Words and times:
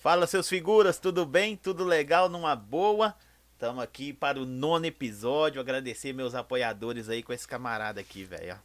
Fala, 0.00 0.26
seus 0.26 0.48
figuras, 0.48 0.98
tudo 0.98 1.26
bem? 1.26 1.54
Tudo 1.54 1.84
legal? 1.84 2.26
Numa 2.26 2.56
boa? 2.56 3.14
Estamos 3.52 3.84
aqui 3.84 4.14
para 4.14 4.40
o 4.40 4.46
nono 4.46 4.86
episódio. 4.86 5.60
Agradecer 5.60 6.14
meus 6.14 6.34
apoiadores 6.34 7.10
aí 7.10 7.22
com 7.22 7.34
esse 7.34 7.46
camarada 7.46 8.00
aqui, 8.00 8.24
velho. 8.24 8.58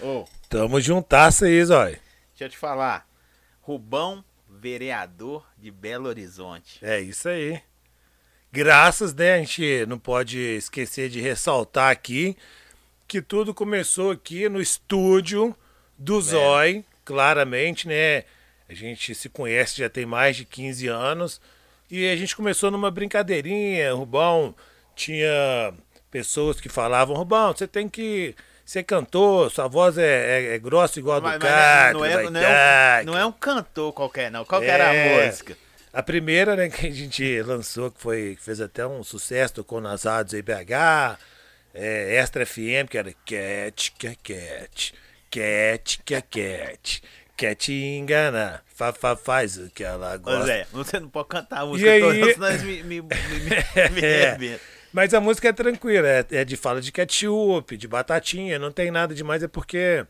Ô, 0.00 0.24
Tamo 0.48 0.80
juntasso 0.80 1.44
aí, 1.44 1.64
Zói. 1.64 1.98
Deixa 2.28 2.44
eu 2.44 2.48
te 2.48 2.56
falar. 2.56 3.04
Rubão, 3.60 4.24
vereador 4.48 5.44
de 5.58 5.72
Belo 5.72 6.06
Horizonte. 6.06 6.78
É 6.80 7.00
isso 7.00 7.28
aí. 7.28 7.60
Graças, 8.52 9.12
né? 9.12 9.34
A 9.34 9.38
gente 9.38 9.84
não 9.86 9.98
pode 9.98 10.38
esquecer 10.38 11.10
de 11.10 11.20
ressaltar 11.20 11.90
aqui 11.90 12.36
que 13.08 13.20
tudo 13.20 13.52
começou 13.52 14.12
aqui 14.12 14.48
no 14.48 14.60
estúdio 14.60 15.52
do 15.98 16.20
é. 16.20 16.22
Zói, 16.22 16.84
claramente, 17.04 17.88
né? 17.88 18.22
A 18.68 18.74
gente 18.74 19.14
se 19.14 19.28
conhece 19.28 19.78
já 19.78 19.88
tem 19.88 20.04
mais 20.04 20.36
de 20.36 20.44
15 20.44 20.88
anos. 20.88 21.40
E 21.90 22.08
a 22.08 22.16
gente 22.16 22.34
começou 22.34 22.70
numa 22.70 22.90
brincadeirinha. 22.90 23.92
Rubão 23.92 24.54
tinha 24.94 25.72
pessoas 26.10 26.60
que 26.60 26.68
falavam: 26.68 27.16
Rubão, 27.16 27.52
você 27.52 27.66
tem 27.66 27.88
que 27.88 28.34
ser 28.64 28.82
cantor, 28.82 29.50
sua 29.52 29.68
voz 29.68 29.96
é, 29.96 30.02
é, 30.04 30.54
é 30.54 30.58
grossa 30.58 30.98
igual 30.98 31.18
a 31.18 31.20
do 31.20 31.38
cara. 31.38 31.92
Não, 31.92 32.04
é, 32.04 32.30
não, 32.30 32.40
é 32.40 33.00
um, 33.00 33.04
não 33.04 33.18
é 33.18 33.24
um 33.24 33.32
cantor 33.32 33.92
qualquer, 33.92 34.30
não. 34.30 34.44
Qual 34.44 34.60
é, 34.60 34.66
era 34.66 34.90
a 34.90 34.94
é. 34.94 35.26
música? 35.26 35.56
A 35.92 36.02
primeira 36.02 36.56
né, 36.56 36.68
que 36.68 36.88
a 36.88 36.90
gente 36.90 37.42
lançou, 37.42 37.90
que 37.90 38.00
foi, 38.00 38.34
que 38.36 38.42
fez 38.42 38.60
até 38.60 38.86
um 38.86 39.02
sucesso, 39.04 39.54
tocou 39.54 39.80
nas 39.80 40.02
rádios 40.02 40.34
aí 40.34 40.42
BH, 40.42 41.18
é, 41.72 42.16
Extra 42.16 42.44
FM, 42.44 42.90
que 42.90 42.98
era 42.98 43.14
Cat, 43.24 43.92
Cat, 43.92 44.94
Cat, 45.30 46.02
Cat, 46.04 46.22
Cat. 46.28 47.02
Quer 47.36 47.54
te 47.54 47.72
enganar. 47.72 48.62
Fa, 48.66 48.92
fa, 48.92 49.14
faz 49.14 49.58
o 49.58 49.70
que 49.70 49.84
ela 49.84 50.16
gosta. 50.16 50.40
Ô 50.40 50.46
Zé, 50.46 50.66
você 50.72 51.00
não 51.00 51.08
pode 51.08 51.28
cantar 51.28 51.60
a 51.60 51.66
música 51.66 51.96
e 51.96 52.00
toda, 52.00 52.12
aí... 52.14 52.34
senão 52.34 52.52
me, 52.64 52.82
me, 52.82 53.02
me, 53.02 53.90
me 53.90 54.00
é. 54.02 54.60
Mas 54.92 55.12
a 55.12 55.20
música 55.20 55.48
é 55.48 55.52
tranquila, 55.52 56.08
é, 56.08 56.24
é, 56.30 56.44
de 56.44 56.56
fala 56.56 56.80
de 56.80 56.90
ketchup, 56.90 57.76
de 57.76 57.86
batatinha, 57.86 58.58
não 58.58 58.72
tem 58.72 58.90
nada 58.90 59.14
demais, 59.14 59.42
é 59.42 59.48
porque 59.48 60.06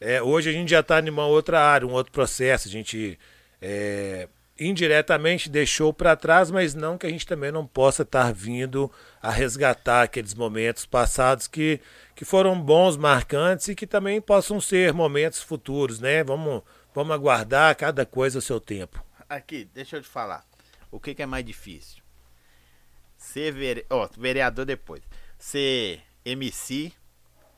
é, 0.00 0.22
hoje 0.22 0.48
a 0.48 0.52
gente 0.52 0.70
já 0.70 0.80
está 0.80 1.00
em 1.00 1.10
uma 1.10 1.26
outra 1.26 1.60
área, 1.60 1.86
um 1.86 1.92
outro 1.92 2.12
processo, 2.12 2.66
a 2.66 2.70
gente 2.70 3.18
é, 3.60 4.28
indiretamente 4.58 5.50
deixou 5.50 5.92
para 5.92 6.16
trás, 6.16 6.50
mas 6.50 6.74
não 6.74 6.96
que 6.96 7.06
a 7.06 7.10
gente 7.10 7.26
também 7.26 7.52
não 7.52 7.66
possa 7.66 8.02
estar 8.02 8.26
tá 8.26 8.32
vindo 8.32 8.90
a 9.20 9.30
resgatar 9.30 10.02
aqueles 10.02 10.34
momentos 10.34 10.86
passados 10.86 11.46
que, 11.46 11.80
que 12.22 12.24
foram 12.24 12.56
bons, 12.56 12.96
marcantes 12.96 13.66
e 13.66 13.74
que 13.74 13.84
também 13.84 14.20
possam 14.20 14.60
ser 14.60 14.92
momentos 14.92 15.42
futuros, 15.42 15.98
né? 15.98 16.22
Vamos, 16.22 16.62
vamos 16.94 17.12
aguardar 17.12 17.74
cada 17.74 18.06
coisa 18.06 18.38
ao 18.38 18.40
seu 18.40 18.60
tempo. 18.60 19.04
Aqui, 19.28 19.68
deixa 19.74 19.96
eu 19.96 20.02
te 20.02 20.08
falar. 20.08 20.44
O 20.88 21.00
que, 21.00 21.16
que 21.16 21.22
é 21.22 21.26
mais 21.26 21.44
difícil? 21.44 22.00
Ser 23.16 23.50
vere... 23.50 23.84
oh, 23.90 24.06
vereador 24.16 24.64
depois. 24.64 25.02
Ser 25.36 26.00
MC. 26.24 26.92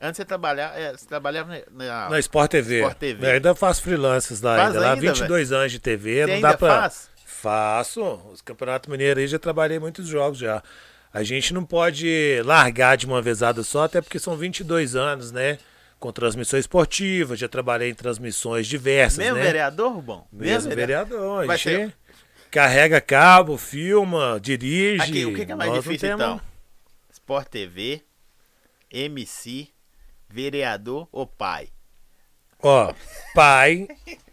Antes 0.01 0.17
você 0.17 0.25
trabalhava, 0.25 0.79
é, 0.79 0.93
você 0.93 1.05
trabalhava 1.05 1.63
na, 1.69 2.09
na 2.09 2.19
Sport 2.19 2.49
TV. 2.49 2.79
Sport 2.79 2.97
TV. 2.97 3.27
Eu 3.27 3.31
ainda 3.33 3.53
faço 3.53 3.83
freelances 3.83 4.41
lá, 4.41 4.55
faz 4.55 4.67
ainda, 4.69 4.79
ainda 4.79 4.89
lá 4.89 4.95
22 4.95 5.49
véio? 5.49 5.61
anos 5.61 5.71
de 5.73 5.79
TV, 5.79 6.25
você 6.25 6.33
não 6.33 6.41
dá 6.41 6.57
pra. 6.57 6.81
Faz? 6.81 7.09
Faço. 7.23 8.01
Os 8.33 8.41
Campeonato 8.41 8.89
Mineiro 8.89 9.19
aí 9.19 9.27
já 9.27 9.37
trabalhei 9.37 9.77
muitos 9.77 10.07
jogos 10.07 10.39
já. 10.39 10.63
A 11.15 11.23
gente 11.23 11.53
não 11.53 11.63
pode 11.63 12.41
largar 12.43 12.97
de 12.97 13.05
uma 13.05 13.21
vezada 13.21 13.63
só, 13.63 13.85
até 13.85 14.01
porque 14.01 14.19
são 14.19 14.35
22 14.35 14.97
anos, 14.97 15.31
né? 15.31 15.57
Com 15.97 16.11
transmissões 16.11 16.65
esportivas, 16.65 17.39
já 17.39 17.47
trabalhei 17.47 17.89
em 17.89 17.93
transmissões 17.93 18.67
diversas, 18.67 19.19
Mesmo 19.19 19.37
né? 19.37 19.43
vereador, 19.43 19.93
Rubão? 19.93 20.27
Mesmo, 20.29 20.67
Mesmo 20.67 20.75
vereador. 20.75 21.49
A 21.49 21.55
gente 21.55 21.95
carrega 22.51 22.99
cabo, 22.99 23.57
filma, 23.57 24.37
dirige. 24.41 25.03
Aqui, 25.03 25.25
o 25.25 25.33
que, 25.33 25.49
é 25.49 25.55
mais 25.55 25.71
difícil 25.75 26.15
então? 26.15 26.41
Sport 27.13 27.47
TV, 27.47 28.01
MC, 28.91 29.69
vereador 30.29 31.07
ou 31.13 31.25
pai? 31.25 31.69
Ó, 32.59 32.93
pai, 33.33 33.87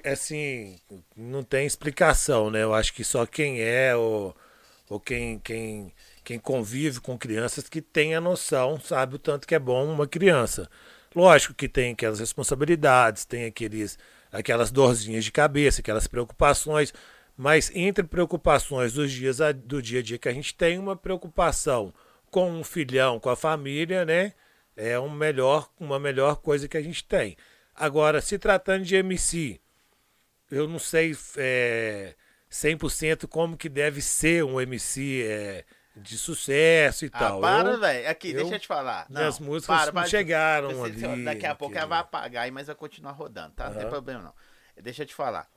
assim, 0.05 0.81
não 1.17 1.45
tem 1.45 1.65
explicação, 1.65 2.51
né? 2.51 2.65
Eu 2.65 2.75
acho 2.75 2.93
que 2.93 3.05
só 3.05 3.25
quem 3.25 3.61
é 3.61 3.95
ou, 3.95 4.35
ou 4.89 4.99
quem, 4.99 5.39
quem 5.39 5.95
quem 6.33 6.39
convive 6.39 6.99
com 7.01 7.19
crianças 7.19 7.69
que 7.69 7.83
tem 7.83 8.15
a 8.15 8.21
noção, 8.21 8.81
sabe 8.81 9.17
o 9.17 9.19
tanto 9.19 9.47
que 9.47 9.55
é 9.55 9.59
bom 9.59 9.85
uma 9.93 10.07
criança. 10.07 10.69
Lógico 11.15 11.53
que 11.53 11.69
tem 11.69 11.93
aquelas 11.93 12.21
responsabilidades, 12.21 13.27
tem 13.27 13.45
aqueles, 13.45 13.99
aquelas 14.31 14.71
dorzinhas 14.71 15.25
de 15.25 15.31
cabeça, 15.31 15.83
aquelas 15.83 16.07
preocupações, 16.07 16.95
mas 17.37 17.71
entre 17.75 18.05
preocupações 18.05 18.95
dos 18.95 19.13
dias 19.13 19.39
do 19.67 19.83
dia 19.83 20.01
a 20.01 20.03
dia 20.03 20.17
que 20.17 20.29
a 20.29 20.33
gente 20.33 20.55
tem 20.55 20.79
uma 20.79 20.97
preocupação 20.97 21.93
com 22.31 22.51
um 22.51 22.65
filhão, 22.65 23.21
com 23.21 23.29
a 23.29 23.37
família, 23.37 24.07
né? 24.07 24.33
É 24.75 24.99
um 24.99 25.11
melhor, 25.11 25.71
uma 25.79 25.99
melhor 25.99 26.37
coisa 26.37 26.67
que 26.67 26.79
a 26.79 26.83
gente 26.83 27.05
tem. 27.05 27.37
Agora, 27.75 28.23
se 28.23 28.39
tratando 28.39 28.85
de 28.85 28.97
MC, 28.97 29.61
eu 30.51 30.67
não 30.67 30.79
sei 30.79 31.15
é, 31.37 32.15
100% 32.51 33.29
como 33.29 33.55
que 33.55 33.69
deve 33.69 34.01
ser 34.01 34.43
um 34.45 34.59
MC 34.59 35.25
é, 35.27 35.65
de 35.97 36.17
sucesso 36.17 37.05
e 37.05 37.11
ah, 37.13 37.19
tal. 37.19 37.41
Para, 37.41 37.77
velho. 37.77 38.09
Aqui, 38.09 38.31
eu, 38.31 38.37
deixa 38.37 38.55
eu 38.55 38.59
te 38.59 38.67
falar. 38.67 39.07
Não, 39.09 39.21
minhas 39.21 39.39
músicas 39.39 39.77
para, 39.77 39.93
para, 39.93 40.07
chegaram 40.07 40.75
você, 40.75 41.05
ali. 41.07 41.25
Daqui 41.25 41.47
a 41.47 41.55
pouco 41.55 41.77
ela 41.77 41.87
vai 41.87 41.99
apagar, 41.99 42.51
mas 42.51 42.67
vai 42.67 42.77
continuar 42.77 43.13
rodando, 43.13 43.53
tá? 43.55 43.67
Uhum. 43.67 43.75
Não 43.75 43.81
tem 43.81 43.89
problema 43.91 44.23
não. 44.23 44.35
Deixa 44.83 45.03
eu 45.03 45.07
te 45.07 45.15
falar. 45.15 45.49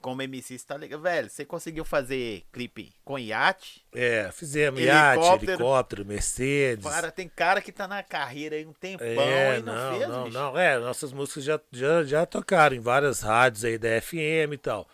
Como 0.00 0.20
MC, 0.20 0.58
você 0.58 0.66
tá 0.66 0.76
ligado? 0.76 1.00
Velho, 1.00 1.30
você 1.30 1.46
conseguiu 1.46 1.82
fazer 1.82 2.44
clipe 2.52 2.92
com 3.02 3.18
iate? 3.18 3.86
É, 3.94 4.30
fizemos 4.32 4.78
helicóptero, 4.78 5.24
iate, 5.24 5.44
helicóptero, 5.46 6.04
Mercedes. 6.04 6.84
Para, 6.84 7.10
tem 7.10 7.26
cara 7.26 7.62
que 7.62 7.72
tá 7.72 7.88
na 7.88 8.02
carreira 8.02 8.54
aí 8.54 8.66
um 8.66 8.72
tempão 8.74 9.06
é, 9.06 9.58
e 9.58 9.62
não, 9.62 9.74
não 9.74 9.98
fez, 9.98 10.08
Não, 10.08 10.24
bicho. 10.24 10.38
não, 10.38 10.58
é, 10.58 10.78
nossas 10.78 11.10
músicas 11.10 11.44
já, 11.44 11.58
já, 11.72 12.04
já 12.04 12.26
tocaram 12.26 12.76
em 12.76 12.80
várias 12.80 13.22
rádios 13.22 13.64
aí 13.64 13.78
da 13.78 13.98
FM 13.98 14.52
e 14.52 14.58
tal. 14.58 14.86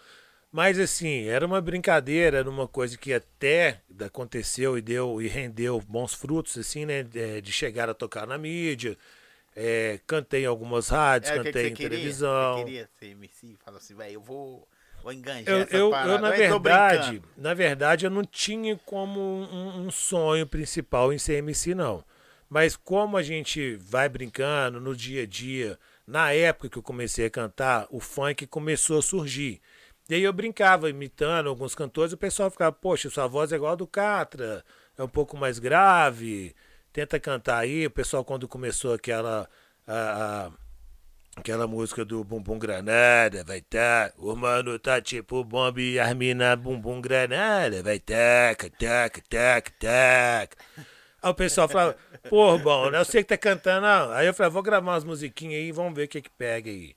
Mas 0.53 0.79
assim, 0.79 1.27
era 1.27 1.47
uma 1.47 1.61
brincadeira, 1.61 2.39
era 2.39 2.51
uma 2.51 2.67
coisa 2.67 2.99
que 2.99 3.13
até 3.13 3.81
aconteceu 4.05 4.77
e 4.77 4.83
deu 4.83 5.23
e 5.23 5.29
rendeu 5.29 5.81
bons 5.81 6.13
frutos, 6.13 6.59
assim, 6.59 6.85
né? 6.85 7.05
De, 7.05 7.41
de 7.41 7.53
chegar 7.53 7.89
a 7.89 7.95
tocar 7.95 8.27
na 8.27 8.37
mídia. 8.37 8.99
É, 9.55 10.01
cantei 10.07 10.45
em 10.45 10.47
algumas 10.47 10.89
rádios, 10.89 11.31
é, 11.31 11.37
cantei 11.37 11.53
que 11.53 11.69
em 11.69 11.75
queria? 11.75 11.91
televisão. 11.91 12.59
Eu 12.59 12.65
queria 12.65 12.89
ser 12.99 13.07
MC, 13.07 13.57
fala 13.65 13.79
assim, 13.79 13.95
velho, 13.95 14.15
eu 14.15 14.21
vou, 14.21 14.67
vou 15.03 15.13
enganjar 15.13 15.55
eu, 15.55 15.61
essa 15.63 15.77
eu, 15.77 15.93
eu, 15.93 16.19
na 16.19 16.31
verdade, 16.31 17.23
na 17.37 17.55
verdade, 17.55 18.07
eu 18.07 18.11
não 18.11 18.25
tinha 18.25 18.77
como 18.85 19.21
um, 19.21 19.87
um 19.87 19.91
sonho 19.91 20.47
principal 20.47 21.13
em 21.13 21.19
ser 21.19 21.35
MC, 21.35 21.75
não. 21.75 22.05
Mas 22.49 22.77
como 22.77 23.17
a 23.17 23.23
gente 23.23 23.77
vai 23.77 24.09
brincando 24.09 24.81
no 24.81 24.97
dia 24.97 25.23
a 25.23 25.27
dia, 25.27 25.79
na 26.05 26.33
época 26.33 26.69
que 26.69 26.79
eu 26.79 26.83
comecei 26.83 27.27
a 27.27 27.31
cantar, 27.31 27.87
o 27.91 28.01
funk 28.01 28.47
começou 28.49 28.99
a 28.99 29.03
surgir. 29.03 29.61
E 30.11 30.15
aí 30.15 30.23
eu 30.25 30.33
brincava 30.33 30.91
imitando 30.91 31.49
alguns 31.49 31.73
cantores, 31.73 32.13
o 32.13 32.17
pessoal 32.17 32.51
ficava, 32.51 32.73
poxa, 32.73 33.09
sua 33.09 33.29
voz 33.29 33.53
é 33.53 33.55
igual 33.55 33.75
a 33.75 33.77
do 33.77 33.87
Catra, 33.87 34.65
é 34.99 35.05
um 35.05 35.09
pouco 35.09 35.37
mais 35.37 35.61
grave, 35.61 36.53
tenta 36.93 37.21
cantar 37.21 37.59
aí. 37.59 37.87
O 37.87 37.91
pessoal, 37.91 38.25
quando 38.25 38.49
começou 38.49 38.93
aquela. 38.93 39.49
A, 39.87 40.49
a, 40.49 40.51
aquela 41.37 41.69
música 41.69 42.05
do 42.05 42.25
Bumbum 42.25 42.59
Granada, 42.59 43.45
vai 43.45 43.61
tá. 43.61 44.13
O 44.19 44.35
mano 44.35 44.77
tá 44.81 45.01
tipo 45.01 45.45
bomba 45.45 45.81
e 45.81 46.01
as 46.01 46.13
mina 46.15 46.57
Bumbum 46.57 47.01
Granada, 47.01 47.81
vai 47.81 48.01
taca, 48.01 48.69
taca, 48.69 49.23
taca, 49.29 49.71
taca. 49.79 50.57
Aí 51.23 51.31
o 51.31 51.35
pessoal 51.35 51.69
falava, 51.69 51.97
pô, 52.29 52.59
bom, 52.59 52.91
né? 52.91 52.99
Eu 52.99 53.05
sei 53.05 53.23
que 53.23 53.29
tá 53.29 53.39
cantando. 53.39 53.83
Não. 53.83 54.11
Aí 54.11 54.27
eu 54.27 54.35
falei, 54.35 54.51
vou 54.51 54.63
gravar 54.63 54.91
umas 54.93 55.05
musiquinhas 55.05 55.55
aí 55.63 55.71
vamos 55.71 55.95
ver 55.95 56.05
o 56.07 56.09
que 56.09 56.21
que 56.21 56.31
pega 56.31 56.69
aí. 56.69 56.95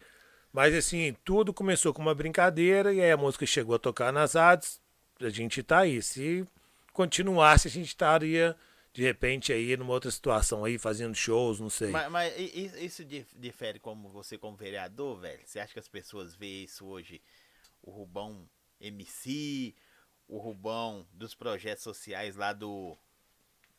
Mas 0.53 0.75
assim, 0.75 1.15
tudo 1.25 1.51
começou 1.51 1.91
com 1.91 2.01
uma 2.01 2.13
brincadeira 2.13 2.93
e 2.93 3.01
aí 3.01 3.11
a 3.11 3.17
música 3.17 3.43
chegou 3.43 3.75
a 3.75 3.79
tocar 3.79 4.13
nas 4.13 4.35
rádios. 4.35 4.79
A 5.19 5.29
gente 5.29 5.63
tá 5.63 5.79
aí. 5.79 5.99
Se 5.99 6.47
continuasse, 6.93 7.67
a 7.67 7.71
gente 7.71 7.87
estaria 7.87 8.55
de 8.93 9.01
repente 9.01 9.51
aí 9.51 9.75
numa 9.75 9.91
outra 9.91 10.11
situação 10.11 10.63
aí, 10.63 10.77
fazendo 10.77 11.15
shows, 11.15 11.59
não 11.59 11.71
sei. 11.71 11.89
Mas, 11.89 12.11
mas 12.11 12.33
isso 12.37 13.03
difere 13.03 13.79
como 13.79 14.09
você 14.09 14.37
como 14.37 14.55
vereador, 14.55 15.19
velho? 15.19 15.41
Você 15.43 15.59
acha 15.59 15.73
que 15.73 15.79
as 15.79 15.87
pessoas 15.87 16.35
veem 16.35 16.65
isso 16.65 16.85
hoje? 16.85 17.19
O 17.81 17.89
Rubão 17.89 18.47
MC, 18.79 19.73
o 20.27 20.37
Rubão 20.37 21.07
dos 21.11 21.33
projetos 21.33 21.83
sociais 21.83 22.35
lá 22.35 22.53
do. 22.53 22.95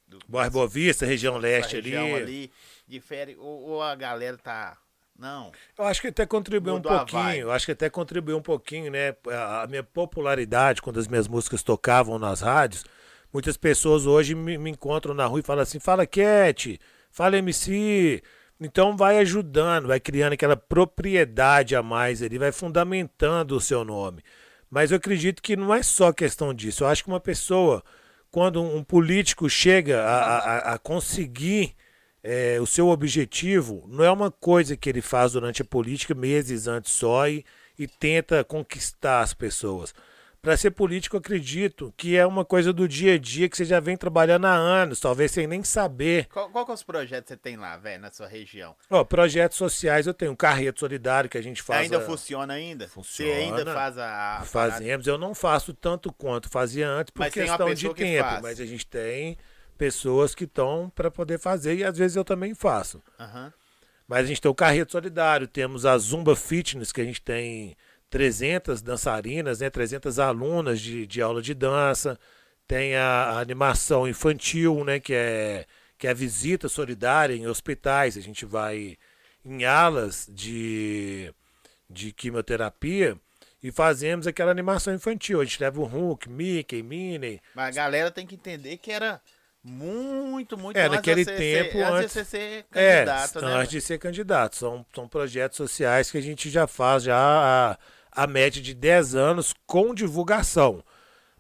do 0.09 0.19
Boa 0.27 0.67
Vista, 0.67 1.07
região 1.07 1.37
leste 1.37 1.77
região 1.77 2.17
ali. 2.17 2.23
ali. 2.23 2.53
Difere, 2.89 3.37
ou, 3.37 3.63
ou 3.63 3.83
a 3.83 3.95
galera 3.95 4.37
tá 4.37 4.77
não. 5.19 5.53
Eu 5.79 5.85
acho 5.85 6.01
que 6.01 6.09
até 6.09 6.27
contribuiu 6.27 6.77
um 6.77 6.83
pouquinho. 6.83 7.43
Eu 7.43 7.53
acho 7.53 7.67
que 7.67 7.73
até 7.73 7.89
contribuiu 7.89 8.37
um 8.37 8.43
pouquinho, 8.43 8.91
né? 8.91 9.15
A 9.63 9.67
minha 9.69 9.83
popularidade, 9.83 10.83
quando 10.83 10.99
as 10.99 11.07
minhas 11.07 11.29
músicas 11.29 11.63
tocavam 11.63 12.19
nas 12.19 12.41
rádios, 12.41 12.85
muitas 13.33 13.57
pessoas 13.57 14.07
hoje 14.07 14.35
me, 14.35 14.59
me 14.59 14.71
encontram 14.71 15.15
na 15.15 15.27
rua 15.27 15.41
e 15.41 15.43
falam 15.43 15.63
assim: 15.63 15.79
fala 15.79 16.07
Cat, 16.07 16.81
fala 17.11 17.39
MC. 17.39 18.23
Então 18.61 18.97
vai 18.97 19.19
ajudando, 19.19 19.89
vai 19.89 20.01
criando 20.01 20.33
aquela 20.33 20.57
propriedade 20.57 21.75
a 21.77 21.83
mais 21.83 22.23
ali, 22.23 22.39
vai 22.39 22.53
fundamentando 22.53 23.57
o 23.57 23.61
seu 23.61 23.85
nome. 23.85 24.23
Mas 24.71 24.91
eu 24.91 24.97
acredito 24.97 25.43
que 25.43 25.57
não 25.57 25.73
é 25.73 25.83
só 25.83 26.13
questão 26.13 26.53
disso. 26.53 26.83
Eu 26.83 26.89
acho 26.89 27.05
que 27.05 27.09
uma 27.09 27.21
pessoa, 27.21 27.83
quando 28.31 28.63
um 28.63 28.83
político 28.83 29.49
chega 29.49 30.03
a, 30.03 30.39
a, 30.39 30.75
a 30.75 30.79
conseguir 30.79 31.77
é, 32.25 32.59
o 32.59 32.67
seu 32.67 32.89
objetivo, 32.89 33.85
não 33.87 34.03
é 34.03 34.11
uma 34.11 34.31
coisa 34.31 34.75
que 34.79 34.89
ele 34.89 35.03
faz 35.03 35.33
durante 35.33 35.61
a 35.61 35.65
política 35.65 36.15
meses 36.15 36.67
antes 36.67 36.91
só 36.91 37.29
e, 37.29 37.45
e 37.79 37.87
tenta 37.87 38.43
conquistar 38.43 39.21
as 39.21 39.35
pessoas 39.35 39.95
para 40.45 40.57
ser 40.59 40.73
político, 40.73 41.17
acredito 41.17 41.93
que 41.97 42.17
é 42.17 42.27
uma 42.27 42.45
coisa 42.45 42.71
do 42.71 42.87
dia 42.87 43.15
a 43.15 43.19
dia 43.19 43.49
que 43.49 43.57
você 43.57 43.65
já 43.65 43.81
vem 43.81 43.97
trabalhando 43.97 44.45
há 44.45 44.53
anos, 44.53 45.01
talvez 45.01 45.33
sem 45.33 45.47
nem 45.47 45.65
saber. 45.65 46.27
Qual, 46.27 46.51
qual 46.51 46.67
que 46.67 46.71
é 46.71 46.75
os 46.75 46.83
projetos 46.83 47.29
que 47.29 47.35
você 47.35 47.37
tem 47.37 47.57
lá, 47.57 47.79
velho, 47.79 48.03
na 48.03 48.11
sua 48.11 48.29
região? 48.29 48.77
Ó, 48.91 49.03
projetos 49.05 49.57
sociais 49.57 50.07
eu 50.07 50.13
tenho, 50.13 50.33
um 50.33 50.37
Carreto 50.37 50.81
Solidário 50.81 51.31
que 51.31 51.39
a 51.39 51.43
gente 51.43 51.63
faz. 51.63 51.85
Ainda 51.85 51.97
a... 51.97 52.01
funciona 52.03 52.53
ainda? 52.53 52.87
Funciona. 52.87 53.33
Você 53.33 53.39
ainda 53.39 53.73
faz 53.73 53.97
a. 53.97 54.43
Fazemos, 54.45 55.07
eu 55.07 55.17
não 55.17 55.35
faço 55.35 55.73
tanto 55.73 56.13
quanto 56.13 56.51
fazia 56.51 56.89
antes 56.89 57.11
por 57.11 57.29
questão 57.31 57.73
de 57.73 57.95
tempo, 57.95 58.43
mas 58.43 58.61
a 58.61 58.67
gente 58.67 58.87
tem 58.87 59.39
pessoas 59.75 60.35
que 60.35 60.45
estão 60.45 60.91
para 60.95 61.11
poder 61.11 61.39
fazer 61.39 61.77
e 61.77 61.85
às 61.85 61.97
vezes 61.97 62.17
eu 62.17 62.25
também 62.25 62.55
faço. 62.55 63.03
Uhum. 63.19 63.53
Mas 64.07 64.21
a 64.21 64.27
gente 64.27 64.41
tem 64.41 64.51
o 64.51 64.55
Carreto 64.55 64.93
Solidário, 64.93 65.47
temos 65.47 65.87
a 65.87 65.97
Zumba 65.97 66.37
Fitness 66.37 66.93
que 66.93 67.01
a 67.01 67.05
gente 67.05 67.21
tem 67.21 67.77
300 68.11 68.83
dançarinas, 68.83 69.61
né, 69.61 69.71
300 69.71 70.19
alunas 70.19 70.81
de, 70.81 71.07
de 71.07 71.21
aula 71.21 71.43
de 71.43 71.55
dança, 71.55 72.19
tem 72.67 72.95
a, 72.97 73.03
a, 73.05 73.41
animação 73.41 74.07
infantil, 74.07 74.85
né, 74.85 75.01
que 75.01 75.15
é, 75.15 75.67
que 75.99 76.07
é 76.07 76.11
a 76.11 76.15
visita 76.15 76.69
solidária 76.69 77.35
em 77.35 77.47
hospitais, 77.47 78.17
a 78.17 78.21
gente 78.21 78.45
vai 78.45 78.97
em 79.45 79.65
alas 79.65 80.29
de, 80.31 81.33
de 81.89 82.13
quimioterapia 82.13 83.19
e 83.65 83.73
fazemos 83.73 84.27
aquela 84.27 84.51
animação 84.51 84.95
infantil. 84.95 85.41
A 85.41 85.45
gente 85.45 85.59
leva 85.59 85.81
o 85.81 85.85
Hulk, 85.85 86.29
Mickey, 86.29 86.83
Minnie. 86.83 87.41
Mas 87.55 87.77
a 87.77 87.83
galera 87.83 88.11
tem 88.11 88.27
que 88.27 88.35
entender 88.35 88.77
que 88.77 88.93
era 88.93 89.21
muito, 89.65 90.59
muito 90.59 90.77
é, 90.77 90.91
naquele 90.91 91.25
tempo 91.25 91.73
ser, 91.73 91.83
antes, 91.85 92.13
de 92.13 92.25
ser 92.27 92.65
candidato, 92.65 93.39
é, 93.39 93.43
né? 93.43 93.55
Antes 93.55 93.71
de 93.71 93.81
ser 93.81 93.99
candidato. 93.99 94.57
São, 94.57 94.85
são 94.95 95.09
projetos 95.09 95.57
sociais 95.57 96.11
que 96.11 96.19
a 96.19 96.21
gente 96.21 96.51
já 96.51 96.67
faz 96.67 97.05
já 97.05 97.17
há, 97.17 97.79
a 98.13 98.27
média 98.27 98.61
de 98.61 98.75
10 98.75 99.15
anos 99.15 99.55
com 99.67 99.95
divulgação. 99.95 100.85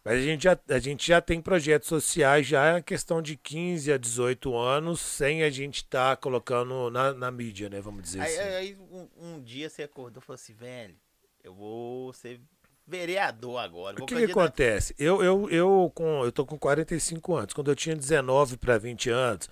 Mas 0.03 0.19
a 0.19 0.23
gente 0.23 0.45
já, 0.45 0.59
a 0.69 0.79
gente 0.79 1.07
já 1.07 1.21
tem 1.21 1.41
projetos 1.41 1.89
sociais 1.89 2.47
já 2.47 2.75
na 2.75 2.83
questão 2.83 3.21
de 3.21 3.37
15 3.37 3.93
a 3.93 3.99
18 3.99 4.57
anos, 4.57 5.01
sem 5.01 5.43
a 5.43 5.51
gente 5.51 5.77
estar 5.77 6.17
tá 6.17 6.17
colocando 6.17 6.91
na, 6.91 7.13
na 7.13 7.31
mídia, 7.31 7.69
né? 7.69 7.81
Vamos 7.81 8.03
dizer 8.03 8.21
aí, 8.21 8.39
assim. 8.39 8.55
Aí 8.55 8.79
um, 8.91 9.09
um, 9.19 9.43
dia 9.43 9.69
você 9.69 9.83
acordou 9.83 10.23
e 10.23 10.25
falou 10.25 10.35
assim, 10.35 10.55
velho, 10.55 10.97
eu 11.43 11.55
vou 11.55 12.13
ser 12.15 12.41
vereador 12.87 13.59
agora. 13.59 14.03
O 14.03 14.07
que, 14.07 14.15
que 14.15 14.31
acontece? 14.31 14.95
Eu, 14.99 15.23
eu, 15.23 15.51
eu, 15.51 15.93
com, 15.95 16.25
eu 16.25 16.33
tô 16.33 16.45
com 16.45 16.59
45 16.59 17.35
anos. 17.35 17.55
Quando 17.55 17.71
eu 17.71 17.77
tinha 17.77 17.97
19 17.97 18.57
para 18.57 18.79
20 18.79 19.11
anos, 19.11 19.49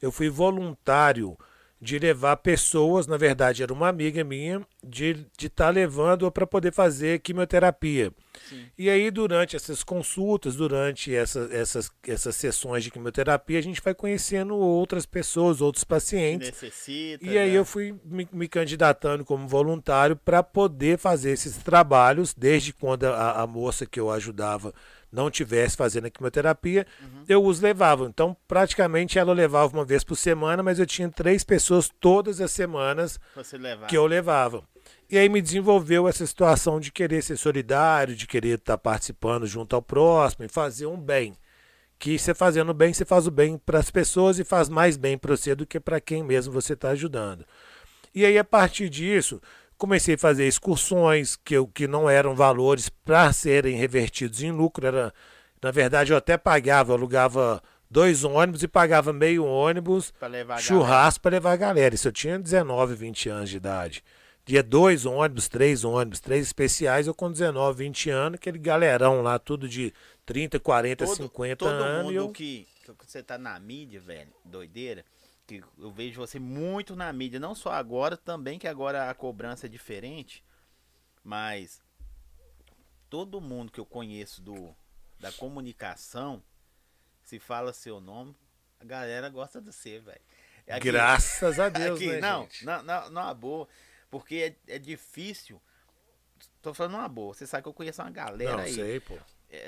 eu 0.00 0.12
fui 0.12 0.28
voluntário 0.28 1.36
de 1.80 1.98
levar 1.98 2.36
pessoas, 2.38 3.06
na 3.06 3.16
verdade 3.16 3.62
era 3.62 3.72
uma 3.72 3.88
amiga 3.88 4.24
minha, 4.24 4.66
de 4.82 5.10
estar 5.10 5.28
de 5.36 5.48
tá 5.48 5.70
levando 5.70 6.30
para 6.30 6.46
poder 6.46 6.72
fazer 6.72 7.20
quimioterapia. 7.20 8.12
Sim. 8.48 8.66
E 8.78 8.88
aí, 8.88 9.10
durante 9.10 9.56
essas 9.56 9.82
consultas, 9.82 10.56
durante 10.56 11.14
essa, 11.14 11.48
essas, 11.50 11.90
essas 12.06 12.36
sessões 12.36 12.84
de 12.84 12.90
quimioterapia, 12.90 13.58
a 13.58 13.62
gente 13.62 13.80
vai 13.82 13.94
conhecendo 13.94 14.54
outras 14.56 15.04
pessoas, 15.04 15.60
outros 15.60 15.84
pacientes. 15.84 16.50
necessita, 16.50 17.24
e 17.24 17.38
aí 17.38 17.50
né? 17.50 17.58
eu 17.58 17.64
fui 17.64 17.94
me, 18.04 18.28
me 18.32 18.48
candidatando 18.48 19.24
como 19.24 19.48
voluntário 19.48 20.16
para 20.16 20.42
poder 20.42 20.98
fazer 20.98 21.32
esses 21.32 21.56
trabalhos, 21.56 22.34
desde 22.34 22.72
quando 22.72 23.04
a, 23.04 23.42
a 23.42 23.46
moça 23.46 23.86
que 23.86 23.98
eu 23.98 24.10
ajudava 24.10 24.72
não 25.16 25.30
tivesse 25.30 25.76
fazendo 25.76 26.06
a 26.06 26.10
quimioterapia, 26.10 26.86
uhum. 27.00 27.24
eu 27.26 27.42
os 27.42 27.58
levava. 27.58 28.04
Então, 28.04 28.36
praticamente 28.46 29.18
ela 29.18 29.32
levava 29.32 29.74
uma 29.74 29.84
vez 29.84 30.04
por 30.04 30.14
semana, 30.14 30.62
mas 30.62 30.78
eu 30.78 30.84
tinha 30.84 31.08
três 31.08 31.42
pessoas 31.42 31.90
todas 31.98 32.38
as 32.38 32.50
semanas 32.50 33.18
que 33.88 33.96
eu 33.96 34.06
levava. 34.06 34.62
E 35.10 35.16
aí 35.16 35.28
me 35.28 35.40
desenvolveu 35.40 36.06
essa 36.06 36.26
situação 36.26 36.78
de 36.78 36.92
querer 36.92 37.22
ser 37.22 37.38
solidário, 37.38 38.14
de 38.14 38.26
querer 38.26 38.58
estar 38.58 38.76
participando 38.76 39.46
junto 39.46 39.74
ao 39.74 39.80
próximo 39.80 40.44
e 40.44 40.48
fazer 40.48 40.86
um 40.86 41.00
bem. 41.00 41.32
Que 41.98 42.18
você 42.18 42.34
fazendo 42.34 42.74
bem, 42.74 42.92
você 42.92 43.06
faz 43.06 43.26
o 43.26 43.30
bem 43.30 43.56
para 43.56 43.78
as 43.78 43.90
pessoas 43.90 44.38
e 44.38 44.44
faz 44.44 44.68
mais 44.68 44.98
bem 44.98 45.16
para 45.16 45.34
você 45.34 45.54
do 45.54 45.64
que 45.64 45.80
para 45.80 45.98
quem 45.98 46.22
mesmo 46.22 46.52
você 46.52 46.74
está 46.74 46.90
ajudando. 46.90 47.46
E 48.14 48.24
aí, 48.26 48.36
a 48.38 48.44
partir 48.44 48.90
disso, 48.90 49.40
comecei 49.76 50.14
a 50.14 50.18
fazer 50.18 50.46
excursões 50.46 51.36
que, 51.36 51.54
eu, 51.54 51.66
que 51.66 51.86
não 51.86 52.08
eram 52.08 52.34
valores 52.34 52.88
para 52.88 53.32
serem 53.32 53.76
revertidos 53.76 54.42
em 54.42 54.50
lucro. 54.50 54.86
Era, 54.86 55.12
na 55.62 55.70
verdade, 55.70 56.12
eu 56.12 56.16
até 56.16 56.36
pagava, 56.36 56.92
eu 56.92 56.96
alugava 56.96 57.62
dois 57.90 58.24
ônibus 58.24 58.62
e 58.62 58.68
pagava 58.68 59.12
meio 59.12 59.44
ônibus, 59.44 60.12
churrasco 60.58 61.22
para 61.22 61.32
levar 61.32 61.52
a 61.52 61.56
galera. 61.56 61.94
Isso 61.94 62.08
eu 62.08 62.12
tinha 62.12 62.38
19, 62.38 62.94
20 62.94 63.28
anos 63.28 63.50
de 63.50 63.56
idade. 63.56 64.04
Dia 64.44 64.62
dois 64.62 65.04
ônibus, 65.04 65.48
três 65.48 65.82
ônibus, 65.82 66.20
três 66.20 66.46
especiais, 66.46 67.08
eu 67.08 67.14
com 67.14 67.30
19, 67.30 67.78
20 67.78 68.10
anos, 68.10 68.34
aquele 68.36 68.58
galerão 68.58 69.20
lá, 69.20 69.40
tudo 69.40 69.68
de 69.68 69.92
30, 70.24 70.60
40, 70.60 71.04
todo, 71.04 71.16
50 71.16 71.56
todo 71.56 71.68
anos. 71.68 71.86
Todo 71.86 72.04
mundo 72.04 72.14
eu... 72.14 72.28
que, 72.30 72.64
que 72.84 72.92
você 73.04 73.24
tá 73.24 73.36
na 73.36 73.58
mídia, 73.58 73.98
velho, 73.98 74.28
doideira, 74.44 75.04
que 75.46 75.62
eu 75.78 75.90
vejo 75.90 76.20
você 76.20 76.38
muito 76.38 76.96
na 76.96 77.12
mídia, 77.12 77.38
não 77.38 77.54
só 77.54 77.72
agora, 77.72 78.16
também 78.16 78.58
que 78.58 78.66
agora 78.66 79.08
a 79.08 79.14
cobrança 79.14 79.66
é 79.66 79.68
diferente, 79.68 80.44
mas 81.22 81.82
todo 83.08 83.40
mundo 83.40 83.70
que 83.70 83.80
eu 83.80 83.86
conheço 83.86 84.42
do 84.42 84.74
da 85.18 85.32
comunicação, 85.32 86.42
se 87.22 87.38
fala 87.38 87.72
seu 87.72 88.00
nome, 88.00 88.36
a 88.78 88.84
galera 88.84 89.30
gosta 89.30 89.60
de 89.60 89.72
você, 89.72 89.98
velho. 89.98 90.20
Graças 90.82 91.58
a 91.58 91.68
Deus, 91.70 91.98
aqui, 91.98 92.08
né, 92.08 92.20
não, 92.20 92.42
gente? 92.42 92.66
não, 92.66 92.82
não, 92.82 93.10
não 93.10 93.30
é 93.30 93.34
boa, 93.34 93.66
porque 94.10 94.56
é, 94.68 94.74
é 94.74 94.78
difícil. 94.78 95.62
Tô 96.60 96.74
falando 96.74 96.96
uma 96.96 97.08
boa. 97.08 97.32
Você 97.32 97.46
sabe 97.46 97.62
que 97.62 97.68
eu 97.68 97.72
conheço 97.72 98.02
uma 98.02 98.10
galera 98.10 98.56
não, 98.56 98.64
aí. 98.64 98.74
sei, 98.74 99.00
pô 99.00 99.14
é, 99.14 99.20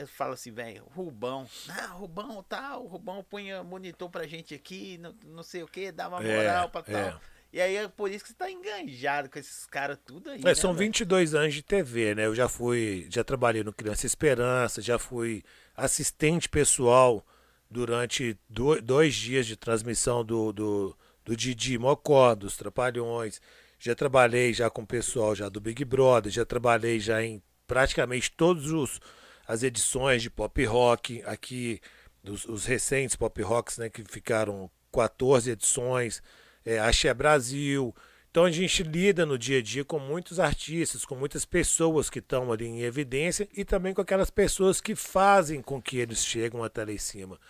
fala 0.06 0.34
assim, 0.34 0.50
velho, 0.50 0.84
Rubão. 0.94 1.48
Ah, 1.68 1.86
Rubão 1.86 2.42
tal, 2.48 2.84
o 2.84 2.86
Rubão 2.86 3.24
punha 3.24 3.62
monitor 3.62 4.10
pra 4.10 4.26
gente 4.26 4.54
aqui, 4.54 4.98
não, 4.98 5.14
não 5.26 5.42
sei 5.42 5.62
o 5.62 5.68
que, 5.68 5.92
dava 5.92 6.22
é, 6.22 6.36
moral 6.36 6.66
é, 6.66 6.68
pra 6.68 6.82
tal. 6.82 6.96
É. 6.96 7.20
E 7.52 7.60
aí 7.60 7.76
é 7.76 7.88
por 7.88 8.10
isso 8.10 8.24
que 8.24 8.30
você 8.30 8.36
tá 8.36 8.50
enganjado 8.50 9.30
com 9.30 9.38
esses 9.38 9.64
caras 9.66 9.98
tudo 10.04 10.30
aí. 10.30 10.40
É, 10.40 10.44
né, 10.44 10.54
são 10.54 10.74
véio? 10.74 10.86
22 10.86 11.34
anos 11.34 11.54
de 11.54 11.62
TV, 11.62 12.14
né? 12.14 12.26
Eu 12.26 12.34
já 12.34 12.48
fui, 12.48 13.06
já 13.10 13.24
trabalhei 13.24 13.64
no 13.64 13.72
Criança 13.72 14.06
Esperança, 14.06 14.82
já 14.82 14.98
fui 14.98 15.42
assistente 15.74 16.48
pessoal 16.48 17.24
durante 17.70 18.38
do, 18.48 18.80
dois 18.82 19.14
dias 19.14 19.46
de 19.46 19.56
transmissão 19.56 20.24
do, 20.24 20.52
do, 20.52 20.96
do 21.24 21.36
Didi 21.36 21.78
Mocó, 21.78 22.34
dos 22.34 22.56
Trapalhões. 22.56 23.40
Já 23.78 23.94
trabalhei 23.94 24.52
já 24.52 24.68
com 24.68 24.82
o 24.82 24.86
pessoal 24.86 25.34
já 25.34 25.48
do 25.48 25.60
Big 25.60 25.84
Brother, 25.84 26.30
já 26.30 26.44
trabalhei 26.44 27.00
já 27.00 27.22
em 27.22 27.42
praticamente 27.66 28.30
todos 28.32 28.72
os 28.72 29.00
as 29.48 29.62
edições 29.62 30.22
de 30.22 30.28
pop 30.28 30.62
rock, 30.66 31.22
aqui 31.24 31.80
os, 32.22 32.44
os 32.44 32.66
recentes 32.66 33.16
pop 33.16 33.40
rocks, 33.40 33.78
né, 33.78 33.88
que 33.88 34.04
ficaram 34.04 34.70
14 34.92 35.50
edições, 35.50 36.22
é, 36.64 36.78
Axé 36.78 37.12
Brasil. 37.14 37.94
Então 38.30 38.44
a 38.44 38.50
gente 38.50 38.82
lida 38.82 39.24
no 39.24 39.38
dia 39.38 39.58
a 39.58 39.62
dia 39.62 39.86
com 39.86 39.98
muitos 39.98 40.38
artistas, 40.38 41.06
com 41.06 41.14
muitas 41.14 41.46
pessoas 41.46 42.10
que 42.10 42.18
estão 42.18 42.52
ali 42.52 42.66
em 42.66 42.82
evidência 42.82 43.48
e 43.56 43.64
também 43.64 43.94
com 43.94 44.02
aquelas 44.02 44.30
pessoas 44.30 44.82
que 44.82 44.94
fazem 44.94 45.62
com 45.62 45.80
que 45.80 45.96
eles 45.96 46.22
chegam 46.22 46.62
até 46.62 46.84
lá 46.84 46.92
em 46.92 46.98
cima. 46.98 47.40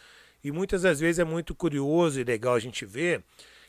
E 0.42 0.52
muitas 0.52 0.82
das 0.82 1.00
vezes 1.00 1.18
é 1.18 1.24
muito 1.24 1.52
curioso 1.52 2.20
e 2.20 2.24
legal 2.24 2.54
a 2.54 2.60
gente 2.60 2.86
ver 2.86 3.24